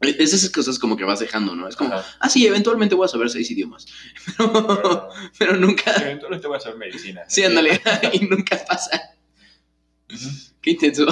Es 0.00 0.32
esas 0.32 0.50
cosas 0.50 0.78
como 0.78 0.96
que 0.96 1.02
vas 1.04 1.18
dejando, 1.18 1.56
¿no? 1.56 1.66
Es 1.66 1.74
como, 1.74 1.92
Ajá. 1.92 2.06
ah, 2.20 2.28
sí, 2.28 2.46
eventualmente 2.46 2.94
voy 2.94 3.04
a 3.06 3.08
saber 3.08 3.30
seis 3.30 3.50
idiomas. 3.50 3.86
Pero, 4.36 4.48
Pero 4.78 5.08
pero 5.38 5.56
nunca. 5.56 5.92
eventualmente 5.96 6.46
voy 6.46 6.54
a 6.54 6.58
hacer 6.58 6.76
medicina. 6.76 7.22
Sí, 7.28 7.42
ándale. 7.42 7.80
y 8.12 8.20
nunca 8.26 8.60
pasa. 8.68 9.00
Qué 10.60 10.70
intenso. 10.70 11.06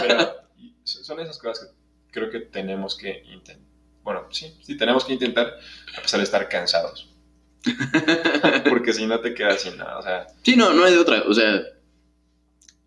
Pero 0.00 0.32
son 0.84 1.20
esas 1.20 1.38
cosas 1.38 1.68
que 1.68 1.74
creo 2.12 2.30
que 2.30 2.40
tenemos 2.40 2.96
que 2.96 3.22
intentar. 3.32 3.66
Bueno, 4.02 4.26
sí, 4.30 4.54
sí, 4.62 4.76
tenemos 4.76 5.04
que 5.04 5.12
intentar 5.14 5.54
a 5.96 6.02
pesar 6.02 6.20
de 6.20 6.24
estar 6.24 6.48
cansados. 6.48 7.08
Porque 8.68 8.92
si 8.92 9.06
no 9.06 9.20
te 9.20 9.34
quedas 9.34 9.62
sin 9.62 9.76
nada. 9.76 9.98
O 9.98 10.02
sea, 10.02 10.26
Sí, 10.42 10.56
no, 10.56 10.72
no 10.72 10.84
hay 10.84 10.92
de 10.92 10.98
otra. 10.98 11.22
O 11.26 11.34
sea, 11.34 11.60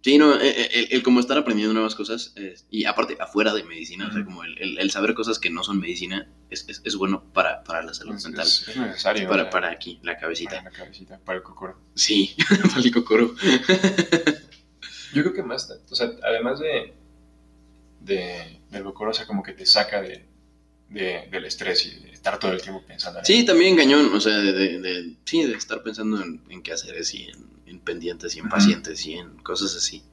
sí, 0.04 0.18
no, 0.20 0.36
el, 0.36 0.42
el- 0.48 0.88
el 0.92 1.02
como 1.04 1.20
estar 1.20 1.38
aprendiendo 1.38 1.74
nuevas 1.74 1.96
cosas 1.96 2.34
eh, 2.36 2.56
y 2.70 2.86
aparte 2.86 3.18
afuera 3.20 3.54
de 3.54 3.64
medicina, 3.64 4.08
o 4.10 4.14
sea, 4.14 4.24
como 4.24 4.44
el, 4.44 4.56
el- 4.62 4.78
el 4.78 4.92
saber 4.92 5.14
cosas 5.16 5.40
que 5.40 5.50
no 5.50 5.64
son 5.64 5.80
medicina 5.80 6.28
es, 6.52 6.66
es- 6.70 6.82
es 6.84 6.96
bueno 6.96 7.24
para, 7.34 7.64
para 7.64 7.82
la 7.84 7.94
salud 7.94 8.16
es, 8.16 8.24
mental. 8.26 8.46
es- 8.46 8.68
es 8.68 8.78
necesario. 8.78 9.28
para, 9.28 9.50
para 9.50 9.72
aquí, 9.72 9.96
la 10.04 10.12
para 10.14 10.20
cabecita. 10.22 10.62
la 10.62 10.70
cabecita, 10.70 11.18
para 11.20 11.38
el 11.38 11.44
cocoro. 11.44 11.80
Sí, 11.96 12.36
para 12.70 12.82
el 12.84 12.92
cocoro. 12.94 13.34
Yo 15.14 15.22
creo 15.24 15.34
que 15.34 15.44
más, 15.44 15.70
o 15.90 15.96
sea, 15.96 16.12
además 16.24 16.60
de, 16.60 16.94
de 18.02 18.60
del 18.72 18.84
cocoro, 18.84 19.12
o 19.12 19.14
sea, 19.14 19.26
como 19.28 19.44
que 19.44 19.54
te 19.54 19.66
saca 19.66 20.02
de, 20.02 20.26
de- 20.90 21.28
del 21.32 21.46
estrés 21.46 21.86
y 21.86 22.00
de 22.00 22.12
estar 22.12 22.40
todo 22.40 22.52
el 22.54 22.62
tiempo 22.62 22.84
pensando 22.86 23.20
en 23.20 23.26
Sí, 23.26 23.46
también 23.46 23.76
cañón, 23.78 24.12
o 24.14 24.20
sea, 24.20 24.38
de, 24.38 24.52
de- 24.54 24.80
de- 24.80 25.16
sí, 25.26 25.44
de 25.44 25.54
estar 25.54 25.84
pensando 25.84 26.22
en, 26.22 26.42
en 26.50 26.62
qué 26.64 26.74
hacer 26.74 26.96
y 27.14 27.24
en, 27.30 27.53
en 27.66 27.80
pendientes 27.80 28.36
y 28.36 28.40
en 28.40 28.50
pacientes 28.50 29.06
y 29.06 29.14
en 29.14 29.38
cosas 29.38 29.76
así. 29.76 30.04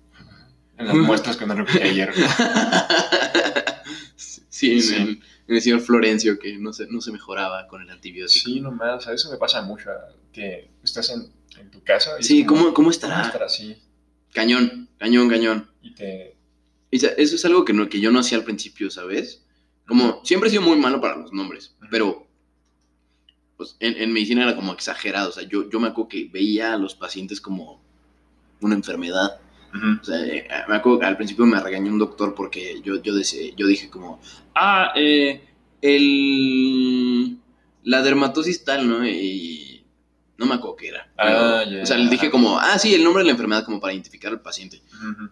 en 0.78 0.86
las 0.86 0.96
muestras 0.96 1.36
que 1.36 1.46
no 1.46 1.54
repetí 1.54 1.78
ayer. 1.80 2.12
sí, 4.16 4.72
en, 4.72 4.82
Sí. 4.82 4.94
El, 4.94 5.08
en 5.48 5.56
el 5.56 5.62
señor 5.62 5.80
Florencio 5.80 6.38
que 6.38 6.56
no 6.58 6.72
se, 6.72 6.86
no 6.86 7.00
se 7.00 7.12
mejoraba 7.12 7.66
con 7.66 7.82
el 7.82 7.90
antibiótico. 7.90 8.44
Sí, 8.44 8.60
nomás, 8.60 9.06
eso 9.08 9.30
me 9.30 9.36
pasa 9.36 9.62
mucho, 9.62 9.90
que 10.32 10.70
estás 10.82 11.10
en, 11.10 11.32
en 11.58 11.70
tu 11.70 11.82
casa 11.82 12.12
y 12.20 12.22
Sí, 12.22 12.44
como, 12.44 12.62
¿cómo, 12.62 12.74
cómo 12.74 12.90
estará? 12.90 13.16
¿cómo 13.16 13.26
estar 13.26 13.42
así? 13.42 13.76
Cañón, 14.32 14.88
cañón, 14.98 15.28
cañón. 15.28 15.70
Y 15.82 15.94
te... 15.94 16.36
Eso 16.92 17.08
es 17.16 17.44
algo 17.44 17.64
que, 17.64 17.72
no, 17.72 17.88
que 17.88 18.00
yo 18.00 18.10
no 18.10 18.18
hacía 18.20 18.38
al 18.38 18.44
principio, 18.44 18.90
¿sabes? 18.90 19.44
Como, 19.86 20.20
siempre 20.24 20.48
he 20.48 20.50
sido 20.50 20.62
muy 20.62 20.76
malo 20.76 21.00
para 21.00 21.16
los 21.16 21.32
nombres, 21.32 21.74
pero 21.90 22.26
pues, 23.60 23.76
en, 23.78 23.94
en 24.00 24.10
medicina 24.10 24.42
era 24.44 24.56
como 24.56 24.72
exagerado. 24.72 25.28
O 25.28 25.32
sea, 25.32 25.42
yo, 25.42 25.68
yo 25.68 25.78
me 25.80 25.88
acuerdo 25.88 26.08
que 26.08 26.30
veía 26.32 26.72
a 26.72 26.78
los 26.78 26.94
pacientes 26.94 27.42
como 27.42 27.78
una 28.62 28.74
enfermedad. 28.74 29.38
O 30.00 30.02
sea, 30.02 30.24
eh, 30.26 30.48
me 30.66 30.76
acuerdo 30.76 31.00
que 31.00 31.04
al 31.04 31.18
principio 31.18 31.44
me 31.44 31.60
regañó 31.60 31.92
un 31.92 31.98
doctor 31.98 32.34
porque 32.34 32.80
yo, 32.82 33.02
yo, 33.02 33.12
dese- 33.14 33.54
yo 33.54 33.66
dije 33.66 33.90
como, 33.90 34.18
ah, 34.54 34.92
eh, 34.96 35.42
el... 35.82 37.36
la 37.84 38.00
dermatosis 38.02 38.64
tal, 38.64 38.88
¿no? 38.88 39.06
Y 39.06 39.69
no 40.40 40.46
me 40.46 40.54
acuerdo 40.54 40.74
qué 40.76 40.88
era. 40.88 41.12
Ah, 41.18 41.62
pero, 41.68 41.82
O 41.82 41.86
sea, 41.86 41.98
le 41.98 42.08
dije 42.08 42.22
ajá. 42.26 42.30
como, 42.30 42.58
ah, 42.58 42.78
sí, 42.78 42.94
el 42.94 43.04
nombre 43.04 43.20
de 43.22 43.26
la 43.26 43.32
enfermedad 43.32 43.62
como 43.64 43.78
para 43.78 43.92
identificar 43.92 44.32
al 44.32 44.40
paciente. 44.40 44.80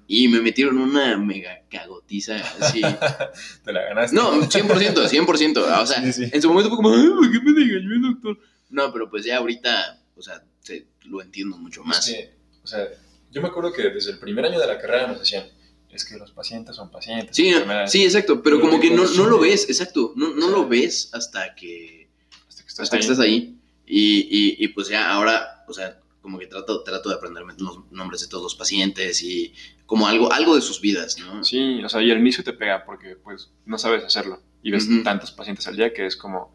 Y 0.06 0.28
me 0.28 0.40
metieron 0.40 0.76
una 0.78 1.16
mega 1.16 1.62
cagotiza 1.70 2.36
así. 2.60 2.82
Te 3.64 3.72
la 3.72 3.82
ganaste. 3.84 4.14
No, 4.14 4.32
100%, 4.42 5.08
100%. 5.08 5.56
O 5.82 5.86
sea, 5.86 6.02
Sí, 6.04 6.12
sí. 6.12 6.30
en 6.32 6.42
su 6.42 6.48
momento 6.48 6.68
fue 6.68 6.76
como, 6.76 6.94
ay, 6.94 7.08
¿por 7.08 7.32
qué 7.32 7.40
me 7.40 7.50
engañó 7.62 7.94
el 7.94 8.02
doctor? 8.02 8.38
No, 8.70 8.92
pero 8.92 9.08
pues 9.08 9.24
ya 9.24 9.38
ahorita, 9.38 9.98
o 10.14 10.22
sea, 10.22 10.42
se- 10.60 10.86
lo 11.04 11.22
entiendo 11.22 11.56
mucho 11.56 11.82
más. 11.84 12.06
Que, 12.06 12.34
o 12.62 12.66
sea, 12.66 12.86
yo 13.32 13.40
me 13.40 13.48
acuerdo 13.48 13.72
que 13.72 13.88
desde 13.88 14.10
el 14.12 14.18
primer 14.18 14.44
año 14.44 14.60
de 14.60 14.66
la 14.66 14.78
carrera 14.78 15.06
nos 15.06 15.20
decían, 15.20 15.44
es 15.90 16.04
que 16.04 16.18
los 16.18 16.32
pacientes 16.32 16.76
son 16.76 16.90
pacientes. 16.90 17.34
Sí, 17.34 17.48
enfermedades". 17.48 17.90
sí, 17.90 18.04
exacto, 18.04 18.42
pero 18.42 18.58
Pero 18.58 18.68
como 18.68 18.80
que 18.82 18.90
no, 18.90 19.06
no 19.06 19.24
lo 19.26 19.38
ves, 19.40 19.64
exacto, 19.70 20.12
no, 20.16 20.34
no 20.34 20.46
O 20.46 20.48
sea, 20.50 20.50
lo 20.58 20.68
ves 20.68 21.08
hasta 21.14 21.54
que, 21.54 22.10
hasta 22.46 22.62
que 22.62 22.68
estás 22.68 22.80
hasta 22.84 22.96
que 22.98 23.02
ahí. 23.04 23.10
estás 23.10 23.20
ahí. 23.24 23.57
Y, 23.88 24.20
y, 24.20 24.64
y 24.64 24.68
pues 24.68 24.88
ya 24.88 25.10
ahora, 25.10 25.64
o 25.66 25.72
sea, 25.72 25.98
como 26.20 26.38
que 26.38 26.46
trato, 26.46 26.82
trato 26.82 27.08
de 27.08 27.14
aprenderme 27.14 27.54
los 27.58 27.90
nombres 27.90 28.20
de 28.20 28.28
todos 28.28 28.42
los 28.42 28.54
pacientes 28.54 29.22
y 29.22 29.54
como 29.86 30.06
algo, 30.06 30.30
algo 30.32 30.54
de 30.54 30.60
sus 30.60 30.80
vidas, 30.80 31.18
¿no? 31.18 31.42
Sí, 31.42 31.82
o 31.82 31.88
sea, 31.88 32.02
y 32.02 32.10
al 32.10 32.18
inicio 32.18 32.44
te 32.44 32.52
pega 32.52 32.84
porque 32.84 33.16
pues 33.16 33.50
no 33.64 33.78
sabes 33.78 34.04
hacerlo 34.04 34.42
y 34.62 34.70
ves 34.70 34.88
tantos 35.04 35.32
pacientes 35.32 35.66
al 35.68 35.76
día 35.76 35.94
que 35.94 36.06
es 36.06 36.16
como, 36.16 36.54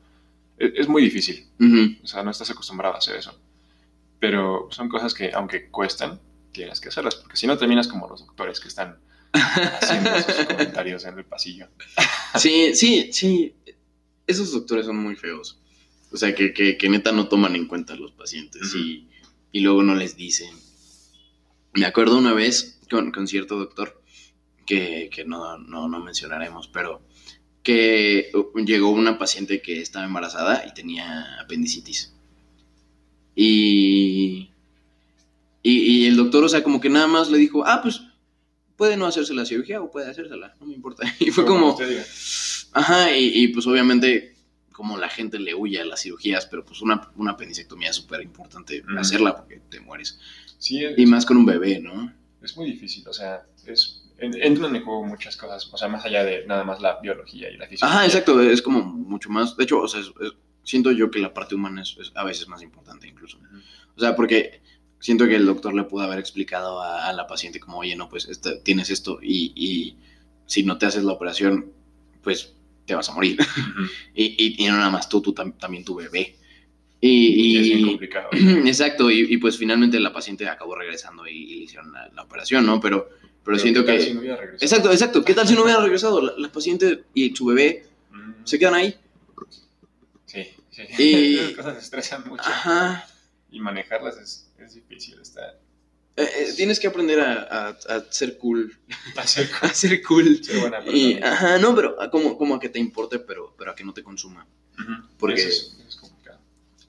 es, 0.58 0.74
es 0.76 0.88
muy 0.88 1.02
difícil, 1.02 1.48
o 2.04 2.08
sea, 2.08 2.22
no 2.24 2.32
estás 2.32 2.52
acostumbrado 2.52 2.96
a 2.96 3.00
hacer 3.00 3.16
eso. 3.16 3.34
Pero 4.20 4.68
son 4.72 4.88
cosas 4.88 5.14
que, 5.14 5.32
aunque 5.34 5.70
cuestan, 5.70 6.20
tienes 6.52 6.80
que 6.80 6.90
hacerlas, 6.90 7.16
porque 7.16 7.36
si 7.36 7.48
no 7.48 7.58
terminas 7.58 7.88
como 7.88 8.08
los 8.08 8.26
doctores 8.26 8.60
que 8.60 8.68
están 8.68 9.00
haciendo 9.34 10.12
sus 10.22 10.46
comentarios 10.48 11.04
en 11.06 11.18
el 11.18 11.26
pasillo. 11.26 11.68
Sí, 12.36 12.76
sí, 12.76 13.12
sí. 13.12 13.56
Esos 14.28 14.52
doctores 14.52 14.86
son 14.86 14.98
muy 14.98 15.16
feos. 15.16 15.60
O 16.14 16.18
sea, 16.18 16.36
que, 16.36 16.54
que, 16.54 16.78
que 16.78 16.90
neta 16.90 17.12
no 17.12 17.28
toman 17.28 17.56
en 17.56 17.68
cuenta 17.68 17.94
a 17.94 17.98
los 17.98 18.12
pacientes 18.12 18.76
y, 18.76 19.08
y 19.52 19.62
luego 19.62 19.82
no 19.82 19.96
les 19.96 20.16
dicen. 20.16 20.50
Me 21.74 21.86
acuerdo 21.86 22.18
una 22.18 22.34
vez 22.34 22.80
con, 22.90 23.12
con 23.12 23.28
cierto 23.28 23.58
doctor, 23.58 24.00
que, 24.66 25.10
que 25.12 25.26
no, 25.26 25.58
no, 25.58 25.88
no 25.88 26.00
mencionaremos, 26.00 26.68
pero 26.68 27.02
que 27.64 28.32
llegó 28.66 28.90
una 28.90 29.18
paciente 29.18 29.62
que 29.62 29.82
estaba 29.82 30.06
embarazada 30.06 30.66
y 30.68 30.74
tenía 30.74 31.40
apendicitis. 31.42 32.14
Y, 33.36 34.52
y, 35.64 35.72
y 35.72 36.06
el 36.06 36.16
doctor, 36.16 36.44
o 36.44 36.50
sea, 36.50 36.62
como 36.62 36.80
que 36.80 36.90
nada 36.90 37.08
más 37.08 37.32
le 37.32 37.38
dijo, 37.40 37.66
ah, 37.66 37.82
pues 37.82 38.02
puede 38.76 38.98
no 38.98 39.06
hacerse 39.08 39.34
la 39.34 39.46
cirugía 39.46 39.82
o 39.82 39.90
puede 39.90 40.12
hacérsela, 40.12 40.56
no 40.60 40.68
me 40.68 40.74
importa. 40.74 41.12
Y 41.20 41.32
fue 41.32 41.46
como. 41.46 41.78
Ajá, 42.74 43.16
y, 43.16 43.44
y, 43.44 43.48
pues 43.50 43.66
obviamente 43.66 44.33
como 44.74 44.98
la 44.98 45.08
gente 45.08 45.40
le 45.40 45.56
huye 45.56 45.80
a 45.80 45.86
las 45.86 46.02
cirugías, 46.02 46.46
pero 46.48 46.66
pues 46.66 46.82
una, 46.82 47.10
una 47.16 47.32
apendicectomía 47.32 47.92
es 47.92 47.96
súper 47.96 48.22
importante 48.22 48.84
Mm. 48.86 48.98
hacerla 48.98 49.36
porque 49.38 49.62
te 49.70 49.80
mueres. 49.80 50.20
Sí, 50.58 50.84
es, 50.84 50.98
Y 50.98 51.06
más 51.06 51.26
con 51.26 51.38
un 51.38 51.46
bebé, 51.46 51.80
¿no? 51.80 52.12
es 52.42 52.58
muy 52.58 52.66
difícil, 52.66 53.08
o 53.08 53.14
sea, 53.14 53.46
es, 53.66 54.04
en- 54.18 54.34
entran 54.42 54.76
en 54.76 54.84
juego 54.84 55.06
muchas 55.06 55.38
cosas, 55.38 55.70
o 55.72 55.78
sea, 55.78 55.88
más 55.88 56.04
allá 56.04 56.26
de 56.26 56.46
nada 56.46 56.66
más 56.66 56.82
la 56.82 57.00
biología 57.00 57.50
y 57.50 57.56
la 57.56 57.68
fisiología. 57.68 57.98
Ajá, 58.00 58.06
exacto, 58.06 58.42
es 58.42 58.62
como 58.62 58.84
mucho 58.84 59.30
más, 59.30 59.56
de 59.56 59.64
hecho, 59.64 59.80
o 59.80 59.88
sea, 59.88 60.02
es- 60.02 60.12
es- 60.22 60.34
siento 60.64 60.92
yo 60.92 61.10
que 61.10 61.20
la 61.20 61.34
parte 61.34 61.56
humana 61.56 61.82
es, 61.84 61.96
a 62.16 62.24
veces 62.26 62.48
más 62.50 62.62
importante 62.62 63.08
incluso. 63.08 63.38
O 63.96 64.00
sea, 64.02 64.14
porque 64.16 64.62
siento 65.00 65.26
que 65.26 65.36
el 65.38 65.46
doctor 65.46 65.74
le 65.74 65.84
pudo 65.84 66.04
haber 66.04 66.20
explicado 66.20 66.82
a, 66.82 67.08
a 67.08 67.14
la 67.14 67.28
paciente 67.28 67.60
como, 67.62 67.78
oye, 67.78 67.96
no, 67.96 68.10
pues 68.10 68.28
esta- 68.28 68.62
tienes 68.62 68.90
esto 68.90 69.20
y, 69.22 69.54
y 69.56 69.98
si 70.46 70.64
no 70.64 70.78
te 70.78 70.86
haces 70.86 71.04
la 71.06 71.14
operación, 71.14 71.72
pues 72.24 72.54
te 72.86 72.96
vas 72.96 73.10
a 73.10 73.14
morir. 73.14 73.38
Y, 74.16 74.24
y, 74.38 74.64
y 74.64 74.68
no 74.68 74.78
nada 74.78 74.90
más 74.92 75.10
tú, 75.10 75.22
tú 75.22 75.34
tam- 75.34 75.58
también 75.58 75.84
tu 75.84 75.96
bebé. 75.96 76.36
Y, 77.02 77.10
Y 77.56 77.58
es 77.58 77.64
bien 77.64 77.88
complicado. 77.88 78.30
Exacto, 78.66 79.10
y, 79.12 79.34
y, 79.34 79.38
pues 79.38 79.58
finalmente 79.58 80.00
la 80.00 80.14
paciente 80.14 80.48
acabó 80.48 80.76
regresando 80.76 81.28
y, 81.28 81.46
le 81.58 81.64
hicieron 81.66 81.92
la, 81.92 82.08
la 82.10 82.22
operación, 82.24 82.66
¿no? 82.66 82.80
Pero, 82.80 83.10
pero, 83.44 83.60
siento 83.60 83.82
¿qué 83.82 83.88
tal 83.88 83.98
que... 83.98 84.04
si 84.06 84.14
no 84.14 84.20
hubiera 84.22 84.38
regresado? 84.38 84.64
Exacto, 84.66 84.92
exacto. 84.92 85.26
¿Qué 85.26 85.34
tal 85.34 85.48
si 85.48 85.54
no 85.56 85.64
hubiera 85.64 85.82
regresado? 85.82 86.22
La, 86.22 86.34
la 86.38 86.50
paciente 86.52 87.04
y 87.14 87.36
su 87.36 87.46
bebé 87.48 87.86
se 88.46 88.58
quedan 88.60 88.76
ahí. 88.76 88.96
Sí, 90.26 90.48
sí. 90.72 90.84
Y- 90.98 91.36
Esas 91.40 91.56
cosas 91.56 91.84
estresan 91.84 92.24
mucho. 92.28 92.44
Ajá. 92.46 93.06
Y 93.52 93.60
manejarlas 93.60 94.18
es, 94.18 94.52
es 94.60 94.76
difícil. 94.76 95.20
Está 95.22 95.60
Eh, 96.16 96.24
eh, 96.24 96.54
tienes 96.56 96.80
que 96.80 96.88
aprender 96.88 97.20
a, 97.20 97.42
a- 97.70 97.70
a 97.90 98.12
ser 98.12 98.38
cool. 98.38 98.78
A 99.16 99.26
ser 99.26 100.02
cool. 100.04 100.44
ser 100.44 100.60
buena 100.60 100.78
persona. 100.80 100.98
Y, 100.98 101.20
ajá, 101.22 101.58
no, 101.58 101.74
pero 101.76 102.00
a 102.02 102.10
como, 102.12 102.38
como 102.38 102.56
a 102.56 102.60
que 102.60 102.70
te 102.70 102.80
importe, 102.80 103.20
pero, 103.20 103.56
pero 103.58 103.72
a 103.72 103.76
que 103.76 103.84
no 103.84 103.94
te 103.94 104.04
consuma. 104.04 104.46
Porque- 105.18 105.42
Eso 105.42 105.74
es, 105.88 105.96
complicado. 105.96 106.40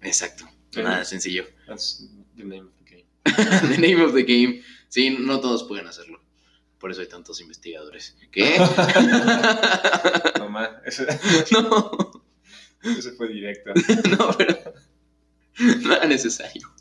Exacto. 0.03 0.49
Nada 0.77 1.05
sencillo. 1.05 1.47
That's 1.67 2.07
the 2.37 2.45
name 2.45 2.63
of 2.63 2.73
the 2.85 2.91
game. 2.91 3.07
The 3.75 3.79
name 3.79 4.03
of 4.03 4.13
the 4.15 4.23
game. 4.25 4.63
Sí, 4.89 5.11
no 5.19 5.41
todos 5.41 5.65
pueden 5.65 5.87
hacerlo. 5.87 6.21
Por 6.79 6.91
eso 6.91 7.01
hay 7.01 7.07
tantos 7.09 7.41
investigadores. 7.41 8.15
¿Qué? 8.31 8.59
No 10.39 10.49
más, 10.51 10.69
ese, 10.85 11.07
no, 11.53 11.91
ese 12.83 13.13
fue 13.13 13.29
directo. 13.29 13.73
no, 14.19 14.31
pero 14.37 14.75
no 15.83 15.95
era 15.95 16.07
necesario. 16.07 16.74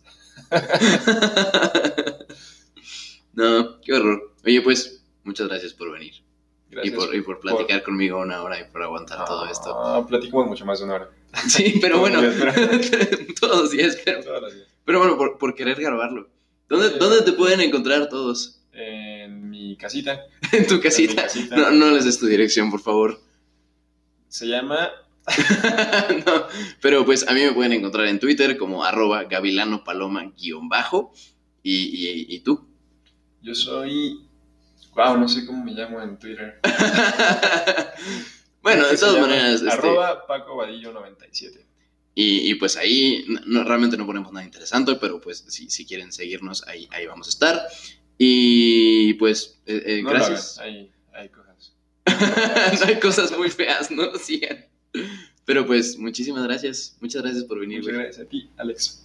no, 3.34 3.82
qué 3.82 3.94
horror. 3.94 4.34
Oye, 4.46 4.62
pues, 4.62 5.04
muchas 5.24 5.48
gracias 5.48 5.74
por 5.74 5.92
venir. 5.92 6.14
Y 6.70 6.76
Gracias. 6.76 6.96
por, 6.96 7.16
y 7.16 7.22
por 7.22 7.40
platicar 7.40 7.84
conmigo 7.84 8.20
una 8.20 8.42
hora 8.42 8.60
y 8.60 8.64
por 8.72 8.82
aguantar 8.82 9.26
todo 9.26 9.46
esto. 9.46 9.78
Ah, 9.78 10.06
platicamos 10.08 10.48
mucho 10.48 10.66
más 10.66 10.80
de 10.80 10.86
una 10.86 10.96
hora. 10.96 11.10
Sí, 11.48 11.78
pero 11.82 12.00
bueno, 12.00 12.20
todos 13.40 13.62
los 13.62 13.72
días, 13.72 13.98
pero, 14.04 14.24
Todos 14.24 14.42
los 14.42 14.56
días. 14.56 14.68
pero 14.86 15.00
bueno, 15.00 15.18
por, 15.18 15.38
por 15.38 15.56
querer 15.56 15.80
grabarlo. 15.80 16.30
¿Dónde, 16.70 16.90
Sí. 16.90 16.96
¿Dónde 17.00 17.22
te 17.22 17.34
pueden 17.34 17.62
encontrar 17.62 18.10
todos? 18.10 18.62
En 18.72 19.50
mi 19.50 19.78
casita. 19.78 20.22
En 20.52 20.66
tu 20.68 20.76
En 20.76 20.82
casita. 20.82 21.28
No, 21.56 21.72
no 21.72 21.92
les 21.92 22.06
des 22.06 22.18
tu 22.18 22.26
dirección, 22.26 22.72
por 22.72 22.82
favor. 22.82 23.20
Se 24.28 24.48
llama 24.48 24.90
no, 26.26 26.48
pero 26.82 27.06
pues 27.06 27.28
a 27.28 27.34
mí 27.34 27.42
me 27.42 27.54
pueden 27.54 27.74
encontrar 27.74 28.08
en 28.08 28.20
Twitter 28.20 28.58
como 28.58 28.84
arroba 28.84 29.24
gavilano 29.26 29.84
paloma 29.84 30.32
guion 30.38 30.70
bajo. 30.70 31.14
Y, 31.62 31.76
y, 31.76 32.26
y 32.36 32.40
tú. 32.40 32.68
Yo 33.42 33.56
soy. 33.56 34.20
Wow, 34.96 35.18
no 35.18 35.28
sé 35.28 35.46
cómo 35.46 35.64
me 35.64 35.72
llamo 35.72 36.02
en 36.02 36.20
Twitter. 36.20 36.60
bueno, 38.62 38.88
de 38.88 38.98
todas 38.98 39.20
maneras. 39.22 39.62
este, 39.62 39.72
Arroba 39.72 40.28
Paco 40.28 40.58
Vadillo 40.58 40.92
97. 40.92 41.66
y, 42.16 42.52
y, 42.52 42.56
pues 42.56 42.78
ahí 42.78 43.26
no- 43.46 43.64
realmente 43.64 43.98
no 43.98 44.06
ponemos 44.06 44.32
nada 44.32 44.46
interesante, 44.46 44.96
pero 44.96 45.20
pues 45.20 45.46
si, 45.48 45.70
si 45.70 45.86
quieren 45.86 46.12
seguirnos, 46.12 46.66
ahí, 46.68 46.88
ahí 46.92 47.08
vamos 47.08 47.28
a 47.28 47.32
estar. 47.32 47.62
Y 48.18 49.14
pues, 49.16 49.60
eh, 49.66 49.82
eh, 49.86 50.02
No 50.04 50.12
gracias. 50.12 50.60
Hay, 50.60 50.92
hay 51.14 51.30
cosas. 51.30 51.74
no 52.80 52.86
hay 52.88 53.00
cosas 53.00 53.36
muy 53.38 53.50
feas, 53.50 53.90
no 53.90 54.14
sigan. 54.16 54.66
Pero 55.46 55.66
pues, 55.66 55.98
muchísimas 55.98 56.44
gracias. 56.44 56.96
Muchas 57.02 57.22
gracias 57.22 57.44
por 57.44 57.60
venir, 57.60 57.80
Muchas 57.80 57.94
güey. 57.94 58.06
gracias 58.06 58.26
a 58.26 58.30
ti, 58.30 58.50
Alex. 58.58 59.03